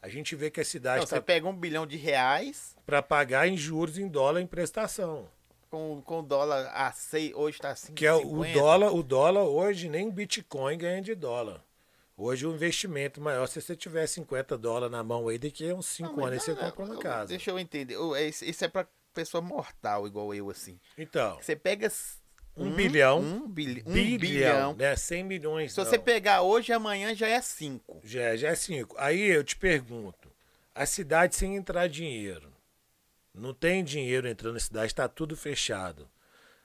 A 0.00 0.08
gente 0.08 0.34
vê 0.36 0.50
que 0.50 0.60
a 0.60 0.64
cidade 0.64 0.98
Então, 0.98 1.08
você 1.08 1.16
está 1.16 1.24
pega 1.24 1.48
um 1.48 1.56
bilhão 1.56 1.86
de 1.86 1.96
reais 1.96 2.76
para 2.86 3.02
pagar 3.02 3.48
em 3.48 3.56
juros 3.56 3.98
em 3.98 4.08
dólar 4.08 4.40
em 4.40 4.46
prestação. 4.46 5.28
com, 5.70 6.00
com 6.02 6.20
o 6.20 6.22
dólar 6.22 6.70
a 6.72 6.90
seis, 6.92 7.32
hoje 7.34 7.58
tá 7.58 7.74
5,50. 7.74 7.94
Que 7.94 8.06
é 8.06 8.14
o 8.14 8.44
dólar, 8.54 8.92
o 8.94 9.02
dólar 9.02 9.42
hoje 9.42 9.88
nem 9.88 10.10
Bitcoin 10.10 10.78
ganha 10.78 11.02
de 11.02 11.14
dólar. 11.14 11.62
Hoje 12.16 12.46
o 12.46 12.52
investimento 12.52 13.20
maior, 13.20 13.46
se 13.46 13.60
você 13.60 13.76
tiver 13.76 14.06
50 14.06 14.58
dólares 14.58 14.90
na 14.90 15.04
mão 15.04 15.28
aí, 15.28 15.38
daqui 15.38 15.70
a 15.70 15.74
uns 15.74 15.86
5 15.86 16.08
Não, 16.10 16.16
mas 16.16 16.32
anos 16.32 16.42
você 16.42 16.54
não, 16.54 16.58
compra 16.62 16.84
uma 16.84 16.94
não, 16.94 17.00
casa. 17.00 17.28
Deixa 17.28 17.50
eu 17.50 17.58
entender. 17.58 17.96
Isso 18.42 18.64
é 18.64 18.68
pra 18.68 18.88
pessoa 19.14 19.40
mortal 19.40 20.06
igual 20.06 20.34
eu, 20.34 20.50
assim. 20.50 20.80
Então, 20.96 21.36
Você 21.36 21.54
pega 21.54 21.88
Um 22.58 22.74
bilhão. 22.74 23.20
Um, 23.20 23.48
bilhão. 23.48 23.84
Um 23.86 23.92
bilhão, 23.92 24.18
bilhão. 24.18 24.74
né? 24.74 24.96
100 24.96 25.24
milhões. 25.24 25.72
Se 25.72 25.78
não. 25.78 25.84
você 25.84 25.98
pegar 25.98 26.42
hoje, 26.42 26.72
amanhã 26.72 27.14
já 27.14 27.28
é 27.28 27.40
5. 27.40 28.00
Já, 28.04 28.20
é- 28.22 28.36
já 28.36 28.48
é 28.48 28.54
5. 28.54 28.96
Aí 28.98 29.20
eu 29.20 29.44
te 29.44 29.56
pergunto, 29.56 30.30
a 30.74 30.84
cidade 30.86 31.36
sem 31.36 31.56
entrar 31.56 31.88
dinheiro, 31.88 32.52
não 33.34 33.54
tem 33.54 33.84
dinheiro 33.84 34.28
entrando 34.28 34.54
na 34.54 34.60
cidade, 34.60 34.86
está 34.86 35.08
tudo 35.08 35.36
fechado. 35.36 36.08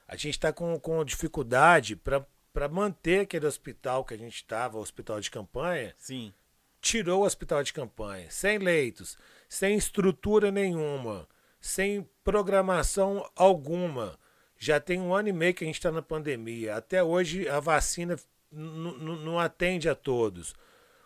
A 0.08 0.16
gente 0.16 0.32
está 0.36 0.52
com, 0.52 0.80
com 0.80 1.04
dificuldade 1.06 1.96
para 1.96 2.68
manter 2.70 3.22
aquele 3.22 3.46
hospital 3.46 4.04
que 4.04 4.14
a 4.14 4.18
gente 4.18 4.36
estava, 4.36 4.78
o 4.78 4.82
hospital 4.82 5.20
de 5.20 5.32
campanha, 5.32 5.94
Sim. 5.98 6.34
tirou 6.82 7.22
o 7.22 7.26
hospital 7.26 7.64
de 7.64 7.74
campanha, 7.74 8.28
sem 8.30 8.58
leitos, 8.58 9.18
sem 9.48 9.78
estrutura 9.78 10.52
nenhuma, 10.52 11.28
sem 11.62 12.08
programação 12.24 13.28
alguma. 13.36 14.20
Já 14.58 14.80
tem 14.80 15.00
um 15.02 15.14
ano 15.14 15.30
e 15.30 15.34
meio 15.34 15.54
que 15.54 15.64
a 15.64 15.68
gente 15.68 15.76
está 15.76 15.92
na 15.92 16.02
pandemia. 16.02 16.76
Até 16.76 17.04
hoje 17.04 17.48
a 17.50 17.60
vacina 17.60 18.18
não 18.52 19.40
atende 19.40 19.90
a 19.90 19.96
todos. 19.96 20.54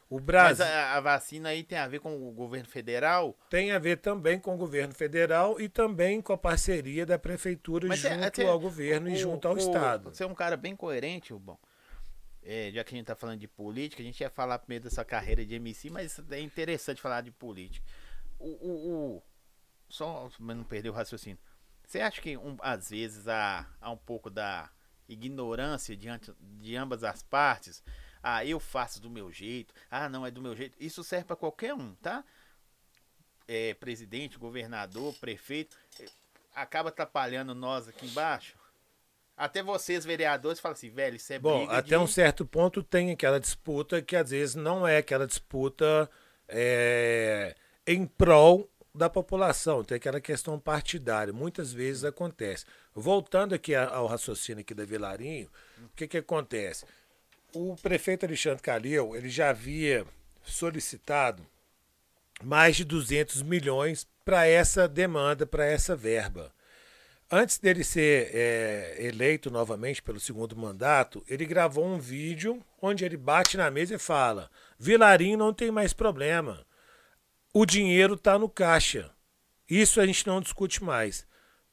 O 0.10 0.16
Mas 0.18 0.26
Brasil 0.26 0.66
a, 0.66 0.94
a 0.96 1.02
vacina 1.02 1.50
aí 1.50 1.64
tem 1.64 1.78
a 1.78 1.88
ver 1.88 2.00
com 2.00 2.16
o 2.16 2.32
governo 2.32 2.68
federal? 2.70 3.38
tem 3.50 3.72
a 3.72 3.80
ver 3.80 3.98
também 3.98 4.40
com 4.40 4.54
o 4.56 4.58
governo 4.58 4.94
federal 4.94 5.60
e 5.60 5.68
também 5.68 6.22
com 6.22 6.32
a 6.32 6.38
parceria 6.38 7.06
da 7.06 7.20
prefeitura 7.20 7.88
Mas 7.90 8.06
é- 8.06 8.14
junto 8.14 8.24
até 8.26 8.48
ao 8.48 8.58
governo 8.60 9.10
e 9.10 9.14
o- 9.14 9.18
junto 9.18 9.48
ao 9.48 9.56
o- 9.56 9.58
Estado. 9.58 10.14
Você 10.14 10.24
é 10.24 10.28
um 10.28 10.34
cara 10.36 10.56
bem 10.56 10.76
coerente, 10.78 11.34
Rubão. 11.34 11.58
É, 12.42 12.72
já 12.72 12.82
que 12.86 12.96
a 12.96 12.98
gente 12.98 13.08
tá 13.08 13.16
falando 13.18 13.40
de 13.40 13.48
política, 13.50 14.02
a 14.02 14.06
gente 14.06 14.22
ia 14.22 14.30
falar 14.30 14.60
primeiro 14.60 14.86
dessa 14.86 15.04
carreira 15.04 15.46
de 15.46 15.56
MC, 15.56 15.90
mas 15.90 16.18
é 16.32 16.40
interessante 16.40 17.02
falar 17.02 17.20
de 17.20 17.32
política. 17.32 17.86
O, 18.40 18.46
o, 18.48 19.16
o- 19.18 19.24
só 19.90 20.30
pra 20.38 20.56
não 20.56 20.64
perder 20.64 20.88
o 20.90 20.94
raciocínio. 20.94 21.38
Você 21.88 22.02
acha 22.02 22.22
que 22.22 22.36
um, 22.36 22.58
às 22.60 22.90
vezes 22.90 23.30
há, 23.30 23.66
há 23.80 23.90
um 23.90 23.98
pouco 23.98 24.30
da 24.30 24.70
ignorância 25.08 25.96
diante 25.96 26.34
de 26.60 26.76
ambas 26.76 27.02
as 27.02 27.24
partes? 27.24 27.82
Ah, 28.22 28.46
eu 28.46 28.60
faço 28.60 29.02
do 29.02 29.10
meu 29.10 29.32
jeito. 29.32 29.74
Ah, 29.90 30.10
não 30.10 30.26
é 30.26 30.30
do 30.30 30.42
meu 30.42 30.54
jeito. 30.54 30.76
Isso 30.82 31.02
serve 31.02 31.24
para 31.24 31.38
qualquer 31.38 31.74
um, 31.74 31.96
tá? 31.96 32.26
É, 33.48 33.74
presidente, 33.76 34.38
governador, 34.38 35.14
prefeito, 35.14 35.78
é, 36.02 36.06
acaba 36.54 36.90
atrapalhando 36.90 37.56
nós 37.56 37.88
aqui 37.88 38.06
embaixo. 38.06 38.58
Até 39.38 39.64
vocês, 39.64 40.04
vereadores, 40.04 40.60
falam 40.60 40.74
assim, 40.74 40.90
velho, 40.90 41.16
isso 41.16 41.32
é 41.32 41.40
Bom, 41.40 41.60
briga 41.60 41.78
até 41.78 41.90
de... 41.90 41.98
um 41.98 42.08
certo 42.08 42.46
ponto 42.46 42.84
tem 42.84 43.12
aquela 43.12 43.40
disputa 43.40 44.02
que 44.02 44.16
às 44.18 44.32
vezes 44.32 44.56
não 44.56 44.86
é 44.86 44.98
aquela 44.98 45.26
disputa 45.26 46.10
é, 46.50 47.56
em 47.86 48.06
prol 48.06 48.70
da 48.98 49.10
população, 49.10 49.84
tem 49.84 49.96
aquela 49.96 50.20
questão 50.20 50.60
partidária. 50.60 51.32
Muitas 51.32 51.72
vezes 51.72 52.04
acontece. 52.04 52.66
Voltando 52.94 53.54
aqui 53.54 53.76
ao 53.76 54.08
raciocínio 54.08 54.62
aqui 54.62 54.74
da 54.74 54.84
Vilarinho, 54.84 55.48
o 55.80 55.90
que, 55.96 56.08
que 56.08 56.18
acontece? 56.18 56.86
O 57.54 57.76
prefeito 57.82 58.26
Alexandre 58.26 58.62
Calil, 58.62 59.16
ele 59.16 59.30
já 59.30 59.52
havia 59.52 60.06
solicitado 60.44 61.46
mais 62.44 62.76
de 62.76 62.84
200 62.84 63.42
milhões 63.42 64.08
para 64.26 64.46
essa 64.46 64.88
demanda, 64.88 65.46
para 65.46 65.66
essa 65.66 65.96
verba. 65.96 66.52
Antes 67.30 67.58
dele 67.58 67.84
ser 67.84 68.30
é, 68.34 68.96
eleito 69.00 69.52
novamente 69.52 70.02
pelo 70.02 70.20
segundo 70.20 70.56
mandato, 70.56 71.24
ele 71.28 71.46
gravou 71.46 71.86
um 71.86 72.00
vídeo 72.00 72.64
onde 72.82 73.04
ele 73.04 73.18
bate 73.18 73.58
na 73.58 73.70
mesa 73.70 73.96
e 73.96 74.00
fala: 74.00 74.50
Vilarinho 74.80 75.38
não 75.38 75.54
tem 75.54 75.70
mais 75.70 75.94
problema. 75.94 76.66
O 77.54 77.66
dinheiro 77.66 78.14
está 78.16 78.38
no 78.38 78.50
caixa. 78.50 79.12
Isso 79.70 80.00
a 80.00 80.06
gente 80.06 80.26
não 80.28 80.42
discute 80.42 80.84
mais. 80.84 81.26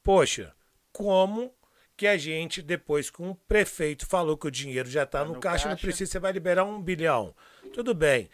Poxa, 0.02 0.54
como 0.92 1.52
que 1.96 2.06
a 2.06 2.16
gente, 2.16 2.60
depois 2.62 3.10
que 3.10 3.22
um 3.22 3.34
prefeito 3.34 4.06
falou 4.06 4.36
que 4.36 4.46
o 4.46 4.50
dinheiro 4.50 4.88
já 4.88 5.04
está 5.04 5.20
Tá 5.20 5.24
no, 5.24 5.34
no 5.34 5.40
caixa, 5.40 5.66
não 5.68 5.72
caixa. 5.76 5.86
precisa, 5.86 6.10
você 6.12 6.18
vai 6.18 6.32
liberar 6.32 6.64
um 6.64 6.80
bilhão. 6.82 7.34
Tudo 7.72 7.94
bem. 7.94 8.28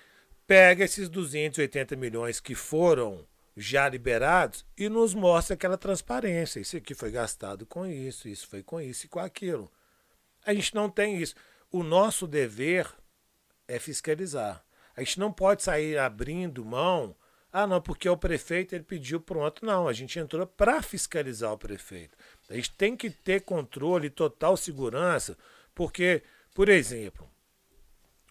Pega 0.46 0.84
esses 0.84 1.08
280 1.08 1.94
milhões 1.96 2.40
que 2.40 2.54
foram 2.54 3.26
já 3.56 3.88
liberados 3.88 4.64
e 4.76 4.88
nos 4.88 5.12
mostra 5.14 5.54
aquela 5.54 5.76
transparência. 5.76 6.60
Isso 6.60 6.76
aqui 6.76 6.94
foi 6.94 7.10
gastado 7.10 7.66
com 7.66 7.86
isso, 7.86 8.28
isso 8.28 8.48
foi 8.48 8.62
com 8.62 8.80
isso 8.80 9.06
e 9.06 9.08
com 9.08 9.20
aquilo. 9.20 9.70
A 10.44 10.54
gente 10.54 10.74
não 10.74 10.88
tem 10.88 11.18
isso. 11.20 11.34
O 11.70 11.82
nosso 11.82 12.26
dever 12.26 12.88
é 13.68 13.78
fiscalizar. 13.78 14.64
A 14.96 15.02
gente 15.02 15.20
não 15.20 15.30
pode 15.30 15.62
sair 15.62 15.98
abrindo 15.98 16.64
mão. 16.64 17.14
Ah, 17.52 17.66
não, 17.66 17.80
porque 17.80 18.08
o 18.08 18.16
prefeito 18.16 18.74
ele 18.74 18.84
pediu 18.84 19.20
pronto. 19.20 19.64
Não, 19.64 19.88
a 19.88 19.92
gente 19.92 20.18
entrou 20.18 20.46
para 20.46 20.80
fiscalizar 20.82 21.52
o 21.52 21.58
prefeito. 21.58 22.16
A 22.48 22.54
gente 22.54 22.72
tem 22.72 22.96
que 22.96 23.10
ter 23.10 23.42
controle, 23.42 24.08
total 24.08 24.56
segurança, 24.56 25.36
porque, 25.74 26.22
por 26.54 26.68
exemplo, 26.68 27.28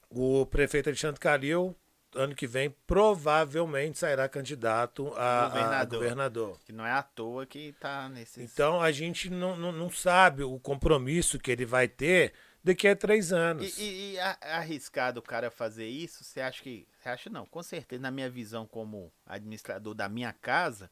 o 0.10 0.46
prefeito 0.46 0.88
Alexandre 0.88 1.20
Calil, 1.20 1.76
ano 2.16 2.34
que 2.34 2.48
vem, 2.48 2.74
provavelmente 2.88 4.00
sairá 4.00 4.28
candidato 4.28 5.14
a 5.16 5.46
a 5.46 5.50
Governador. 5.50 6.00
governador. 6.00 6.60
Que 6.66 6.72
não 6.72 6.86
é 6.86 6.92
à 6.92 7.04
toa 7.04 7.46
que 7.46 7.74
tá 7.74 8.10
nesse... 8.10 8.42
Então 8.42 8.82
a 8.82 8.92
gente 8.92 9.30
não, 9.30 9.56
não, 9.56 9.72
não 9.72 9.90
sabe 9.92 10.44
o 10.44 10.58
compromisso 10.60 11.38
que 11.38 11.52
ele 11.52 11.66
vai 11.66 11.88
ter 11.88 12.34
daqui 12.70 12.88
a 12.88 12.96
três 12.96 13.32
anos. 13.34 13.78
E, 13.78 13.82
e- 13.84 14.14
e 14.16 14.20
arriscado 14.20 15.20
o 15.20 15.24
cara 15.24 15.50
fazer 15.52 15.88
isso, 15.88 16.24
você 16.24 16.42
acha 16.42 16.62
que. 16.64 16.88
Você 17.00 17.10
acha 17.10 17.30
não? 17.30 17.46
Com 17.46 17.62
certeza, 17.64 18.02
na 18.02 18.12
minha 18.12 18.30
visão 18.30 18.66
como 18.66 19.12
administrador 19.26 19.94
da 19.94 20.08
minha 20.10 20.32
casa, 20.34 20.90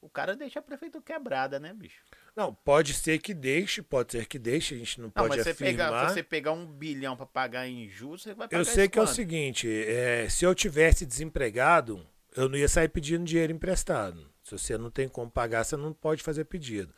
o 0.00 0.08
cara 0.08 0.36
deixa 0.36 0.58
a 0.58 0.62
prefeitura 0.62 1.02
quebrada, 1.04 1.58
né, 1.58 1.72
bicho? 1.72 2.02
Não, 2.36 2.54
pode 2.54 2.92
ser 2.92 3.18
que 3.18 3.32
deixe, 3.32 3.80
pode 3.82 4.12
ser 4.12 4.26
que 4.26 4.38
deixe, 4.38 4.74
a 4.74 4.78
gente 4.78 5.00
não 5.00 5.06
Não, 5.08 5.12
pode 5.24 5.36
mas 5.36 5.42
você 5.42 5.54
pegar, 5.54 5.86
afirmar. 5.86 6.08
se 6.08 6.14
você 6.14 6.22
pegar 6.22 6.52
um 6.52 6.66
bilhão 6.66 7.16
pra 7.16 7.24
pagar 7.26 7.66
em 7.66 7.88
juros, 7.88 8.22
você 8.22 8.34
vai 8.34 8.46
pagar 8.46 8.60
Eu 8.60 8.64
sei 8.64 8.88
que 8.88 8.98
é 8.98 9.02
o 9.02 9.06
seguinte, 9.06 9.66
é, 9.68 10.28
se 10.28 10.44
eu 10.44 10.54
tivesse 10.54 11.06
desempregado, 11.06 12.06
eu 12.36 12.48
não 12.48 12.58
ia 12.58 12.68
sair 12.68 12.88
pedindo 12.90 13.24
dinheiro 13.24 13.52
emprestado. 13.52 14.30
Se 14.44 14.52
você 14.52 14.76
não 14.76 14.90
tem 14.90 15.08
como 15.08 15.30
pagar, 15.30 15.64
você 15.64 15.76
não 15.76 15.92
pode 15.94 16.22
fazer 16.22 16.44
pedido. 16.44 16.94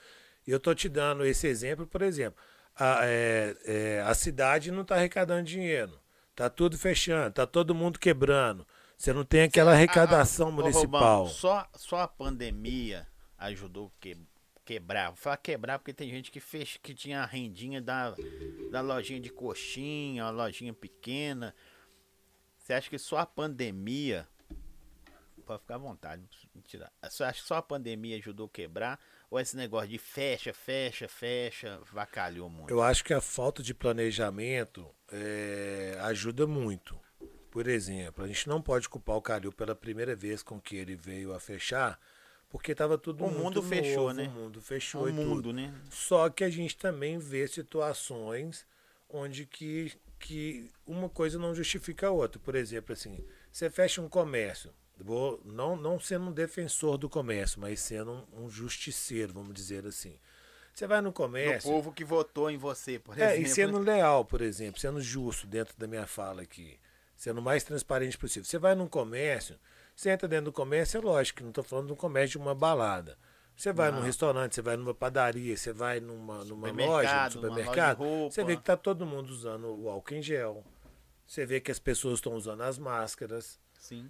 E 0.46 0.50
eu 0.50 0.58
tô 0.58 0.74
te 0.74 0.88
dando 0.88 1.24
esse 1.24 1.46
exemplo, 1.46 1.86
por 1.86 2.02
exemplo, 2.02 2.42
a, 2.78 3.00
é, 3.02 3.56
é, 3.64 4.02
a 4.06 4.14
cidade 4.14 4.70
não 4.70 4.82
está 4.82 4.94
arrecadando 4.94 5.42
dinheiro, 5.42 5.98
tá 6.34 6.48
tudo 6.48 6.78
fechando, 6.78 7.34
tá 7.34 7.46
todo 7.46 7.74
mundo 7.74 7.98
quebrando. 7.98 8.66
Você 8.96 9.12
não 9.12 9.24
tem 9.24 9.42
aquela 9.42 9.72
arrecadação 9.72 10.48
Ô, 10.48 10.52
municipal. 10.52 11.24
Rubão, 11.24 11.34
só, 11.34 11.68
só 11.74 12.00
a 12.00 12.08
pandemia 12.08 13.06
ajudou 13.38 13.92
que, 14.00 14.16
quebrar. 14.64 15.08
Vou 15.08 15.16
falar 15.16 15.36
quebrar 15.38 15.78
porque 15.78 15.92
tem 15.92 16.10
gente 16.10 16.30
que 16.30 16.40
fez, 16.40 16.78
que 16.82 16.94
tinha 16.94 17.22
a 17.22 17.26
rendinha 17.26 17.80
da, 17.80 18.14
da 18.70 18.80
lojinha 18.80 19.20
de 19.20 19.30
coxinha, 19.30 20.24
uma 20.24 20.30
lojinha 20.30 20.74
pequena. 20.74 21.54
Você 22.58 22.74
acha 22.74 22.90
que 22.90 22.98
só 22.98 23.18
a 23.18 23.26
pandemia. 23.26 24.28
Pode 25.46 25.62
ficar 25.62 25.76
à 25.76 25.78
vontade, 25.78 26.22
não 26.54 26.60
tirar. 26.60 26.92
Você 27.02 27.24
acha 27.24 27.40
que 27.40 27.46
só 27.46 27.56
a 27.56 27.62
pandemia 27.62 28.18
ajudou 28.18 28.46
a 28.46 28.50
quebrar? 28.50 29.00
Ou 29.30 29.38
esse 29.38 29.56
negócio 29.56 29.88
de 29.88 29.98
fecha, 29.98 30.54
fecha, 30.54 31.06
fecha, 31.06 31.80
vacalhou 31.92 32.48
muito? 32.48 32.70
Eu 32.70 32.82
acho 32.82 33.04
que 33.04 33.12
a 33.12 33.20
falta 33.20 33.62
de 33.62 33.74
planejamento 33.74 34.88
é, 35.12 35.98
ajuda 36.00 36.46
muito. 36.46 36.98
Por 37.50 37.66
exemplo, 37.66 38.24
a 38.24 38.26
gente 38.26 38.48
não 38.48 38.62
pode 38.62 38.88
culpar 38.88 39.16
o 39.16 39.22
Calil 39.22 39.52
pela 39.52 39.74
primeira 39.74 40.14
vez 40.16 40.42
com 40.42 40.60
que 40.60 40.76
ele 40.76 40.96
veio 40.96 41.34
a 41.34 41.40
fechar, 41.40 41.98
porque 42.48 42.72
estava 42.72 42.96
tudo 42.96 43.24
o 43.24 43.30
mundo 43.30 43.62
fechou, 43.62 44.12
né? 44.12 44.28
O 44.28 44.30
mundo 44.30 44.60
fechou 44.60 45.02
o 45.02 45.08
e 45.08 45.12
mundo, 45.12 45.34
tudo. 45.34 45.52
né? 45.52 45.74
Só 45.90 46.30
que 46.30 46.44
a 46.44 46.50
gente 46.50 46.76
também 46.76 47.18
vê 47.18 47.46
situações 47.46 48.66
onde 49.08 49.44
que, 49.44 49.92
que 50.18 50.70
uma 50.86 51.08
coisa 51.08 51.38
não 51.38 51.54
justifica 51.54 52.08
a 52.08 52.10
outra. 52.10 52.38
Por 52.38 52.54
exemplo, 52.54 52.92
assim, 52.92 53.22
você 53.50 53.68
fecha 53.68 54.00
um 54.00 54.08
comércio, 54.08 54.72
vou 55.04 55.40
não 55.44 55.76
não 55.76 55.98
sendo 55.98 56.26
um 56.26 56.32
defensor 56.32 56.98
do 56.98 57.08
comércio, 57.08 57.60
mas 57.60 57.80
sendo 57.80 58.12
um, 58.12 58.44
um 58.44 58.50
justiceiro, 58.50 59.32
vamos 59.32 59.54
dizer 59.54 59.86
assim. 59.86 60.18
Você 60.74 60.86
vai 60.86 61.00
no 61.00 61.12
comércio. 61.12 61.70
O 61.70 61.74
povo 61.74 61.92
que 61.92 62.04
votou 62.04 62.48
em 62.48 62.56
você, 62.56 63.00
por 63.00 63.18
é, 63.18 63.32
exemplo. 63.32 63.42
E 63.42 63.48
sendo 63.48 63.78
leal, 63.78 64.24
por 64.24 64.40
exemplo, 64.40 64.80
sendo 64.80 65.00
justo 65.00 65.46
dentro 65.46 65.74
da 65.76 65.88
minha 65.88 66.06
fala 66.06 66.42
aqui, 66.42 66.78
sendo 67.16 67.38
o 67.38 67.42
mais 67.42 67.64
transparente 67.64 68.16
possível. 68.16 68.44
Você 68.44 68.58
vai 68.58 68.76
num 68.76 68.86
comércio, 68.86 69.58
você 69.94 70.10
entra 70.10 70.28
dentro 70.28 70.46
do 70.46 70.52
comércio, 70.52 70.98
é 70.98 71.00
lógico 71.00 71.42
não 71.42 71.48
estou 71.48 71.64
falando 71.64 71.88
de 71.88 71.92
um 71.94 71.96
comércio 71.96 72.38
de 72.38 72.38
uma 72.38 72.54
balada. 72.54 73.18
Você 73.56 73.72
vai 73.72 73.90
não. 73.90 73.98
num 73.98 74.04
restaurante, 74.04 74.54
você 74.54 74.62
vai 74.62 74.76
numa 74.76 74.94
padaria, 74.94 75.56
você 75.56 75.72
vai 75.72 75.98
numa, 75.98 76.44
numa 76.44 76.70
loja, 76.70 77.24
num 77.24 77.30
supermercado, 77.32 78.04
loja 78.04 78.30
você 78.30 78.44
vê 78.44 78.54
que 78.54 78.62
está 78.62 78.76
todo 78.76 79.04
mundo 79.04 79.30
usando 79.30 79.66
o 79.66 79.88
álcool 79.88 80.14
em 80.14 80.22
gel. 80.22 80.64
Você 81.26 81.44
vê 81.44 81.60
que 81.60 81.72
as 81.72 81.80
pessoas 81.80 82.18
estão 82.18 82.34
usando 82.34 82.62
as 82.62 82.78
máscaras. 82.78 83.58
Sim. 83.74 84.08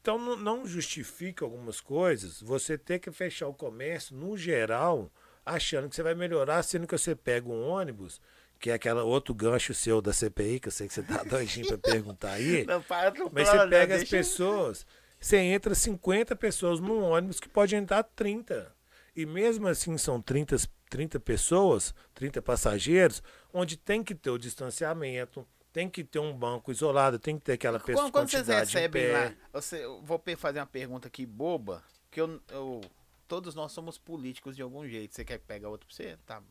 Então 0.00 0.18
não, 0.18 0.36
não 0.36 0.66
justifica 0.66 1.44
algumas 1.44 1.80
coisas 1.80 2.40
você 2.40 2.78
ter 2.78 2.98
que 2.98 3.10
fechar 3.10 3.48
o 3.48 3.54
comércio, 3.54 4.16
no 4.16 4.36
geral, 4.36 5.10
achando 5.44 5.88
que 5.88 5.96
você 5.96 6.02
vai 6.02 6.14
melhorar, 6.14 6.62
sendo 6.62 6.86
que 6.86 6.96
você 6.96 7.14
pega 7.14 7.48
um 7.48 7.68
ônibus, 7.68 8.20
que 8.58 8.70
é 8.70 8.74
aquele 8.74 9.00
outro 9.00 9.34
gancho 9.34 9.72
seu 9.74 10.00
da 10.00 10.12
CPI, 10.12 10.60
que 10.60 10.68
eu 10.68 10.72
sei 10.72 10.88
que 10.88 10.94
você 10.94 11.02
tá 11.02 11.22
doidinho 11.28 11.66
para 11.66 11.78
perguntar 11.78 12.32
aí. 12.32 12.64
Não, 12.64 12.82
para, 12.82 13.12
não, 13.12 13.30
mas 13.32 13.48
você 13.48 13.68
pega 13.68 13.96
as 13.96 14.04
pessoas, 14.04 14.86
você 15.20 15.36
entra 15.38 15.74
50 15.74 16.34
pessoas 16.36 16.80
num 16.80 17.02
ônibus 17.02 17.40
que 17.40 17.48
pode 17.48 17.74
entrar 17.74 18.02
30. 18.02 18.72
E 19.14 19.26
mesmo 19.26 19.66
assim 19.66 19.98
são 19.98 20.22
30, 20.22 20.56
30 20.88 21.18
pessoas, 21.20 21.94
30 22.14 22.40
passageiros, 22.40 23.22
onde 23.52 23.76
tem 23.76 24.02
que 24.02 24.14
ter 24.14 24.30
o 24.30 24.38
distanciamento, 24.38 25.46
tem 25.72 25.88
que 25.88 26.02
ter 26.02 26.18
um 26.18 26.36
banco 26.36 26.70
isolado, 26.70 27.18
tem 27.18 27.38
que 27.38 27.44
ter 27.44 27.52
aquela 27.52 27.78
pessoa 27.78 28.04
quando, 28.04 28.12
quando 28.12 28.30
vocês 28.30 28.46
recebem 28.48 29.12
lá, 29.12 29.34
você, 29.52 29.84
eu 29.84 30.02
vou 30.02 30.22
fazer 30.36 30.60
uma 30.60 30.66
pergunta 30.66 31.08
aqui 31.08 31.26
boba, 31.26 31.82
que 32.10 32.20
eu, 32.20 32.40
eu 32.48 32.80
todos 33.28 33.54
nós 33.54 33.70
somos 33.70 33.98
políticos 33.98 34.56
de 34.56 34.62
algum 34.62 34.88
jeito. 34.88 35.14
Você 35.14 35.24
quer 35.24 35.38
pegar 35.38 35.68
outro 35.68 35.86
pra 35.86 35.94
você? 35.94 36.18
Tá. 36.26 36.42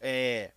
É. 0.00 0.52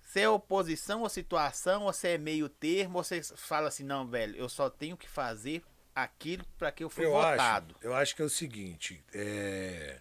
Você 0.00 0.20
é 0.20 0.28
oposição 0.28 1.02
ou 1.02 1.08
situação, 1.08 1.84
ou 1.84 1.92
você 1.92 2.08
é 2.08 2.18
meio 2.18 2.48
termo, 2.48 2.98
ou 2.98 3.04
você 3.04 3.22
fala 3.22 3.68
assim, 3.68 3.84
não, 3.84 4.06
velho, 4.06 4.36
eu 4.36 4.48
só 4.48 4.68
tenho 4.68 4.96
que 4.96 5.08
fazer 5.08 5.62
aquilo 5.94 6.44
para 6.56 6.72
que 6.72 6.82
eu 6.82 6.90
fui 6.90 7.04
eu 7.04 7.12
votado. 7.12 7.76
Acho, 7.78 7.86
eu 7.86 7.94
acho 7.94 8.16
que 8.16 8.22
é 8.22 8.24
o 8.24 8.30
seguinte, 8.30 9.04
é... 9.12 10.00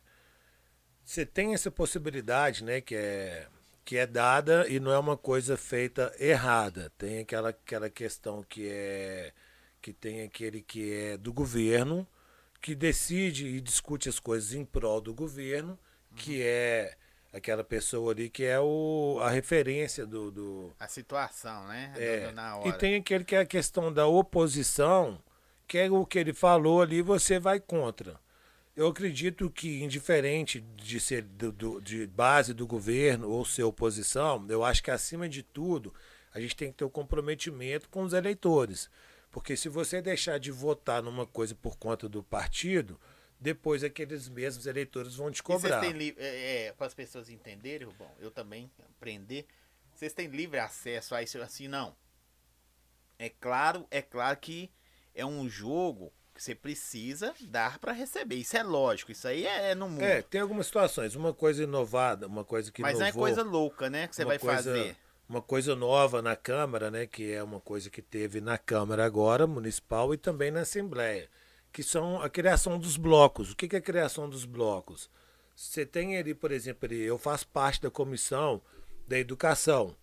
você 1.04 1.26
tem 1.26 1.54
essa 1.54 1.70
possibilidade, 1.70 2.64
né, 2.64 2.80
que 2.80 2.96
é 2.96 3.50
que 3.88 3.96
é 3.96 4.06
dada 4.06 4.68
e 4.68 4.82
não 4.82 4.92
é 4.92 5.00
uma 5.00 5.16
coisa 5.16 5.56
feita 5.56 6.14
errada. 6.20 6.92
Tem 6.98 7.20
aquela, 7.20 7.50
aquela 7.52 7.90
questão 7.90 8.44
que 8.44 8.68
é 8.68 9.32
que 9.82 9.94
tem 9.94 10.24
aquele 10.24 10.62
que 10.62 10.94
é 10.94 11.18
do 11.18 11.32
governo 11.32 12.06
que 12.62 12.76
decide 12.76 13.48
e 13.48 13.62
discute 13.62 14.10
as 14.10 14.20
coisas 14.20 14.52
em 14.52 14.66
prol 14.66 15.00
do 15.00 15.14
governo, 15.14 15.80
que 16.18 16.44
é 16.44 16.98
aquela 17.32 17.64
pessoa 17.64 18.12
ali 18.12 18.30
que 18.30 18.44
é 18.44 18.60
o, 18.60 19.20
a 19.22 19.30
referência 19.30 20.06
do, 20.06 20.32
do 20.32 20.74
a 20.78 20.90
situação, 20.90 21.66
né? 21.70 21.94
É. 21.96 22.34
E 22.66 22.74
tem 22.74 22.96
aquele 22.96 23.24
que 23.24 23.38
é 23.38 23.40
a 23.40 23.46
questão 23.46 23.94
da 23.94 24.06
oposição, 24.06 25.18
que 25.66 25.78
é 25.78 25.90
o 25.90 26.06
que 26.06 26.20
ele 26.20 26.34
falou 26.34 26.82
ali, 26.82 27.02
você 27.02 27.40
vai 27.40 27.58
contra. 27.58 28.20
Eu 28.78 28.90
acredito 28.90 29.50
que, 29.50 29.82
indiferente 29.82 30.62
de 30.62 31.00
ser 31.00 31.24
do, 31.24 31.52
do, 31.52 31.82
de 31.82 32.06
base 32.06 32.54
do 32.54 32.68
governo 32.68 33.28
ou 33.28 33.44
ser 33.44 33.64
oposição, 33.64 34.46
eu 34.48 34.64
acho 34.64 34.84
que, 34.84 34.92
acima 34.92 35.28
de 35.28 35.42
tudo, 35.42 35.92
a 36.32 36.40
gente 36.40 36.56
tem 36.56 36.72
que 36.72 36.78
ter 36.78 36.84
o 36.84 36.88
um 36.88 36.92
comprometimento 36.92 37.90
com 37.90 38.04
os 38.04 38.14
eleitores. 38.14 38.88
Porque 39.32 39.58
se 39.58 39.68
você 39.68 40.00
deixar 40.00 40.38
de 40.38 40.52
votar 40.52 41.02
numa 41.02 41.26
coisa 41.26 41.56
por 41.56 41.76
conta 41.76 42.08
do 42.08 42.22
partido, 42.22 43.02
depois 43.40 43.84
aqueles 43.84 44.30
mesmos 44.30 44.68
eleitores 44.68 45.16
vão 45.16 45.32
te 45.32 45.42
cobrar. 45.42 45.80
Vocês 45.80 45.94
têm 45.94 46.16
é, 46.16 46.68
é, 46.68 46.72
para 46.74 46.86
as 46.86 46.94
pessoas 46.94 47.30
entenderem, 47.30 47.88
bom, 47.98 48.16
eu 48.20 48.30
também 48.30 48.70
aprender, 48.96 49.48
vocês 49.92 50.14
têm 50.14 50.28
livre 50.28 50.60
acesso 50.60 51.16
a 51.16 51.24
isso 51.24 51.42
assim, 51.42 51.68
não. 51.68 51.96
É 53.18 53.28
claro, 53.28 53.88
é 53.90 54.04
claro 54.04 54.38
que 54.38 54.70
é 55.16 55.26
um 55.26 55.50
jogo 55.50 56.14
você 56.44 56.56
precisa 56.56 57.34
dar 57.42 57.80
para 57.80 57.92
receber. 57.92 58.36
Isso 58.36 58.56
é 58.58 58.64
lógico, 58.64 59.12
isso 59.12 59.28
aí 59.28 59.46
é, 59.46 59.72
é 59.72 59.76
no 59.76 59.90
mundo. 59.90 60.04
É, 60.04 60.22
tem 60.22 60.42
algumas 60.42 60.68
situações, 60.68 61.16
uma 61.16 61.34
coisa 61.34 61.64
inovada, 61.64 62.28
uma 62.28 62.44
coisa 62.44 62.72
que 62.72 62.82
Mas 62.82 62.98
inovou, 62.98 63.14
não 63.14 63.28
é 63.28 63.34
coisa 63.34 63.44
louca, 63.44 63.90
né, 63.90 64.08
que 64.08 64.16
você 64.16 64.26
vai 64.26 64.40
coisa, 64.40 64.56
fazer 64.56 64.96
uma 65.28 65.42
coisa 65.42 65.76
nova 65.76 66.22
na 66.22 66.36
Câmara, 66.36 66.90
né, 66.90 67.06
que 67.06 67.32
é 67.32 67.44
uma 67.44 67.60
coisa 67.60 67.90
que 67.90 68.02
teve 68.02 68.40
na 68.40 68.58
Câmara 68.58 69.06
agora, 69.06 69.46
municipal, 69.46 70.14
e 70.14 70.18
também 70.18 70.52
na 70.52 70.62
Assembleia, 70.62 71.30
que 71.72 71.84
são 71.84 72.22
a 72.22 72.30
criação 72.30 72.80
dos 72.80 72.98
blocos. 72.98 73.52
O 73.52 73.56
que 73.56 73.76
é 73.76 73.80
a 73.80 73.82
criação 73.82 74.30
dos 74.30 74.46
blocos? 74.46 75.10
Você 75.56 75.86
tem 75.86 76.18
ali, 76.18 76.34
por 76.34 76.52
exemplo, 76.52 76.92
eu 76.94 77.18
faço 77.18 77.48
parte 77.48 77.82
da 77.82 77.90
comissão 77.90 78.62
da 79.08 79.18
educação. 79.18 79.96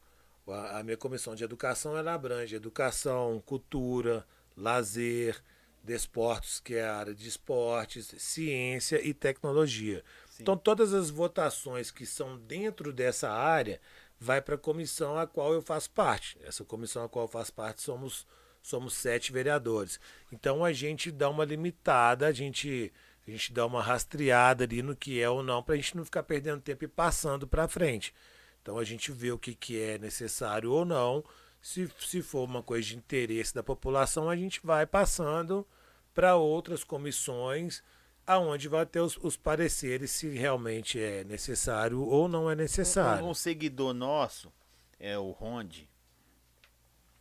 A 0.47 0.83
minha 0.83 0.97
comissão 0.97 1.35
de 1.35 1.45
educação 1.45 1.97
ela 1.97 2.13
abrange 2.13 2.55
educação, 2.55 3.43
cultura, 3.47 4.27
lazer, 4.57 5.41
desportos, 5.85 6.61
que 6.61 6.75
é 6.75 6.85
a 6.85 6.97
área 6.97 7.15
de 7.15 7.29
esportes, 7.29 8.15
ciência 8.19 9.01
e 9.07 9.13
tecnologia. 9.13 10.03
Sim. 10.31 10.43
Então, 10.43 10.57
todas 10.57 10.95
as 10.95 11.11
votações 11.11 11.91
que 11.91 12.07
são 12.07 12.39
dentro 12.39 12.93
dessa 12.93 13.31
área, 13.31 13.81
vai 14.19 14.41
para 14.41 14.55
a 14.55 14.59
comissão 14.59 15.19
a 15.19 15.27
qual 15.27 15.53
eu 15.53 15.63
faço 15.63 15.91
parte. 15.91 16.39
Essa 16.43 16.65
comissão 16.65 17.05
a 17.05 17.09
qual 17.09 17.27
eu 17.27 17.29
faço 17.29 17.53
parte 17.53 17.83
somos, 17.83 18.27
somos 18.63 18.95
sete 18.95 19.33
vereadores. 19.33 20.01
Então 20.33 20.65
a 20.65 20.73
gente 20.73 21.11
dá 21.11 21.29
uma 21.29 21.45
limitada, 21.45 22.27
a 22.27 22.33
gente, 22.33 22.93
a 23.27 23.31
gente 23.31 23.53
dá 23.53 23.67
uma 23.67 23.83
rastreada 23.83 24.65
ali 24.65 24.83
no 24.83 24.97
que 24.97 25.21
é 25.21 25.29
ou 25.29 25.43
não, 25.43 25.63
para 25.63 25.75
a 25.75 25.77
gente 25.77 25.97
não 25.97 26.05
ficar 26.05 26.23
perdendo 26.23 26.63
tempo 26.63 26.85
e 26.85 26.89
passando 26.89 27.47
para 27.47 27.69
frente. 27.69 28.15
Então 28.63 28.79
a 28.79 28.85
gente 28.85 29.13
vê 29.13 29.31
o 29.31 29.39
que, 29.39 29.55
que 29.55 29.79
é 29.79 29.99
necessário 29.99 30.73
ou 30.73 30.85
não. 30.85 31.23
Se, 31.65 31.91
se 31.99 32.21
for 32.21 32.45
uma 32.45 32.63
coisa 32.63 32.87
de 32.87 32.95
interesse 32.95 33.55
da 33.55 33.63
população, 33.63 34.29
a 34.29 34.37
gente 34.37 34.61
vai 34.63 34.85
passando 34.85 35.67
para 36.13 36.37
outras 36.37 36.85
comissões 36.85 37.83
aonde 38.27 38.69
vai 38.69 38.85
ter 38.85 39.01
os, 39.01 39.17
os, 39.17 39.35
pareceres 39.35 40.11
se 40.11 40.29
realmente 40.29 41.01
é 41.01 41.25
necessário 41.25 42.03
ou 42.03 42.29
não 42.29 42.51
é 42.51 42.55
necessário. 42.55 43.25
Um, 43.25 43.31
um 43.31 43.35
seguidor 43.35 43.95
nosso, 43.95 44.53
é 45.01 45.17
o 45.17 45.31
Ronde, 45.31 45.89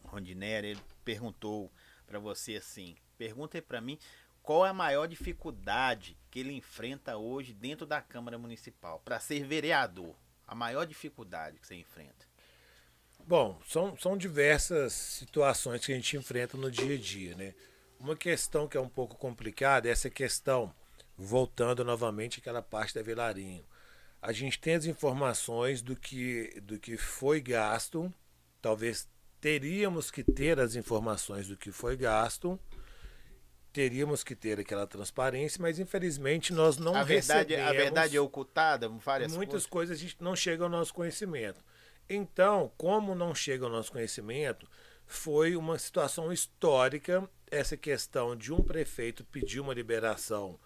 Rondinera, 0.03 0.67
ele 0.67 0.81
perguntou 1.05 1.71
para 2.05 2.19
você 2.19 2.57
assim, 2.57 2.97
pergunta 3.17 3.61
para 3.61 3.79
mim, 3.79 3.97
qual 4.41 4.65
é 4.65 4.69
a 4.69 4.73
maior 4.73 5.07
dificuldade 5.07 6.17
que 6.29 6.39
ele 6.39 6.51
enfrenta 6.51 7.15
hoje 7.15 7.53
dentro 7.53 7.85
da 7.85 8.01
Câmara 8.01 8.37
Municipal 8.37 9.01
para 9.05 9.21
ser 9.21 9.45
vereador? 9.45 10.13
A 10.45 10.53
maior 10.53 10.85
dificuldade 10.85 11.59
que 11.59 11.65
você 11.65 11.75
enfrenta? 11.75 12.32
Bom, 13.25 13.59
são, 13.65 13.97
são 13.97 14.17
diversas 14.17 14.93
situações 14.93 15.85
que 15.85 15.91
a 15.91 15.95
gente 15.95 16.17
enfrenta 16.17 16.57
no 16.57 16.69
dia 16.69 16.95
a 16.95 16.97
dia, 16.97 17.35
né? 17.35 17.53
Uma 17.99 18.15
questão 18.15 18.67
que 18.67 18.75
é 18.75 18.81
um 18.81 18.89
pouco 18.89 19.15
complicada 19.15 19.87
é 19.87 19.91
essa 19.91 20.09
questão 20.09 20.73
voltando 21.17 21.83
novamente 21.85 22.39
àquela 22.39 22.61
parte 22.61 22.93
da 22.93 23.01
Velarinho. 23.01 23.63
A 24.21 24.31
gente 24.31 24.59
tem 24.59 24.75
as 24.75 24.85
informações 24.85 25.81
do 25.81 25.95
que, 25.95 26.59
do 26.61 26.77
que 26.79 26.97
foi 26.97 27.39
gasto, 27.39 28.13
talvez 28.61 29.07
teríamos 29.39 30.09
que 30.09 30.23
ter 30.23 30.59
as 30.59 30.75
informações 30.75 31.47
do 31.47 31.57
que 31.57 31.71
foi 31.71 31.95
gasto, 31.95 32.59
teríamos 33.73 34.23
que 34.23 34.35
ter 34.35 34.59
aquela 34.59 34.85
transparência, 34.87 35.61
mas 35.61 35.79
infelizmente 35.79 36.53
nós 36.53 36.77
não 36.77 36.95
a 36.95 37.03
verdade, 37.03 37.49
recebemos. 37.49 37.69
A 37.69 37.73
verdade 37.73 38.17
é 38.17 38.21
ocultada, 38.21 38.87
várias 38.87 39.33
Muitas 39.33 39.65
coisas. 39.65 39.69
coisas 39.69 39.97
a 39.97 40.01
gente 40.01 40.17
não 40.21 40.35
chega 40.35 40.63
ao 40.63 40.69
nosso 40.69 40.93
conhecimento. 40.93 41.59
Então, 42.09 42.71
como 42.77 43.15
não 43.15 43.33
chega 43.33 43.65
ao 43.65 43.71
nosso 43.71 43.91
conhecimento, 43.91 44.67
foi 45.05 45.55
uma 45.55 45.77
situação 45.77 46.31
histórica 46.31 47.27
essa 47.49 47.77
questão 47.77 48.35
de 48.35 48.51
um 48.51 48.63
prefeito 48.63 49.23
pedir 49.25 49.59
uma 49.59 49.73
liberação 49.73 50.59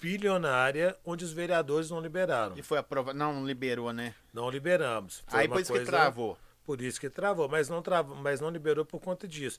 bilionária 0.00 0.96
onde 1.04 1.24
os 1.24 1.32
vereadores 1.32 1.90
não 1.90 2.00
liberaram. 2.00 2.56
E 2.56 2.62
foi 2.62 2.78
aprovado. 2.78 3.18
Não, 3.18 3.44
liberou, 3.44 3.92
né? 3.92 4.14
Não 4.32 4.50
liberamos. 4.50 5.22
Foi 5.26 5.40
Aí 5.40 5.48
por 5.48 5.60
isso 5.60 5.72
coisa... 5.72 5.84
que 5.84 5.90
travou. 5.90 6.38
Por 6.64 6.80
isso 6.80 7.00
que 7.00 7.08
travou, 7.08 7.48
mas 7.48 7.68
não, 7.68 7.80
travou, 7.80 8.16
mas 8.16 8.40
não 8.40 8.50
liberou 8.50 8.84
por 8.84 9.00
conta 9.00 9.26
disso. 9.28 9.58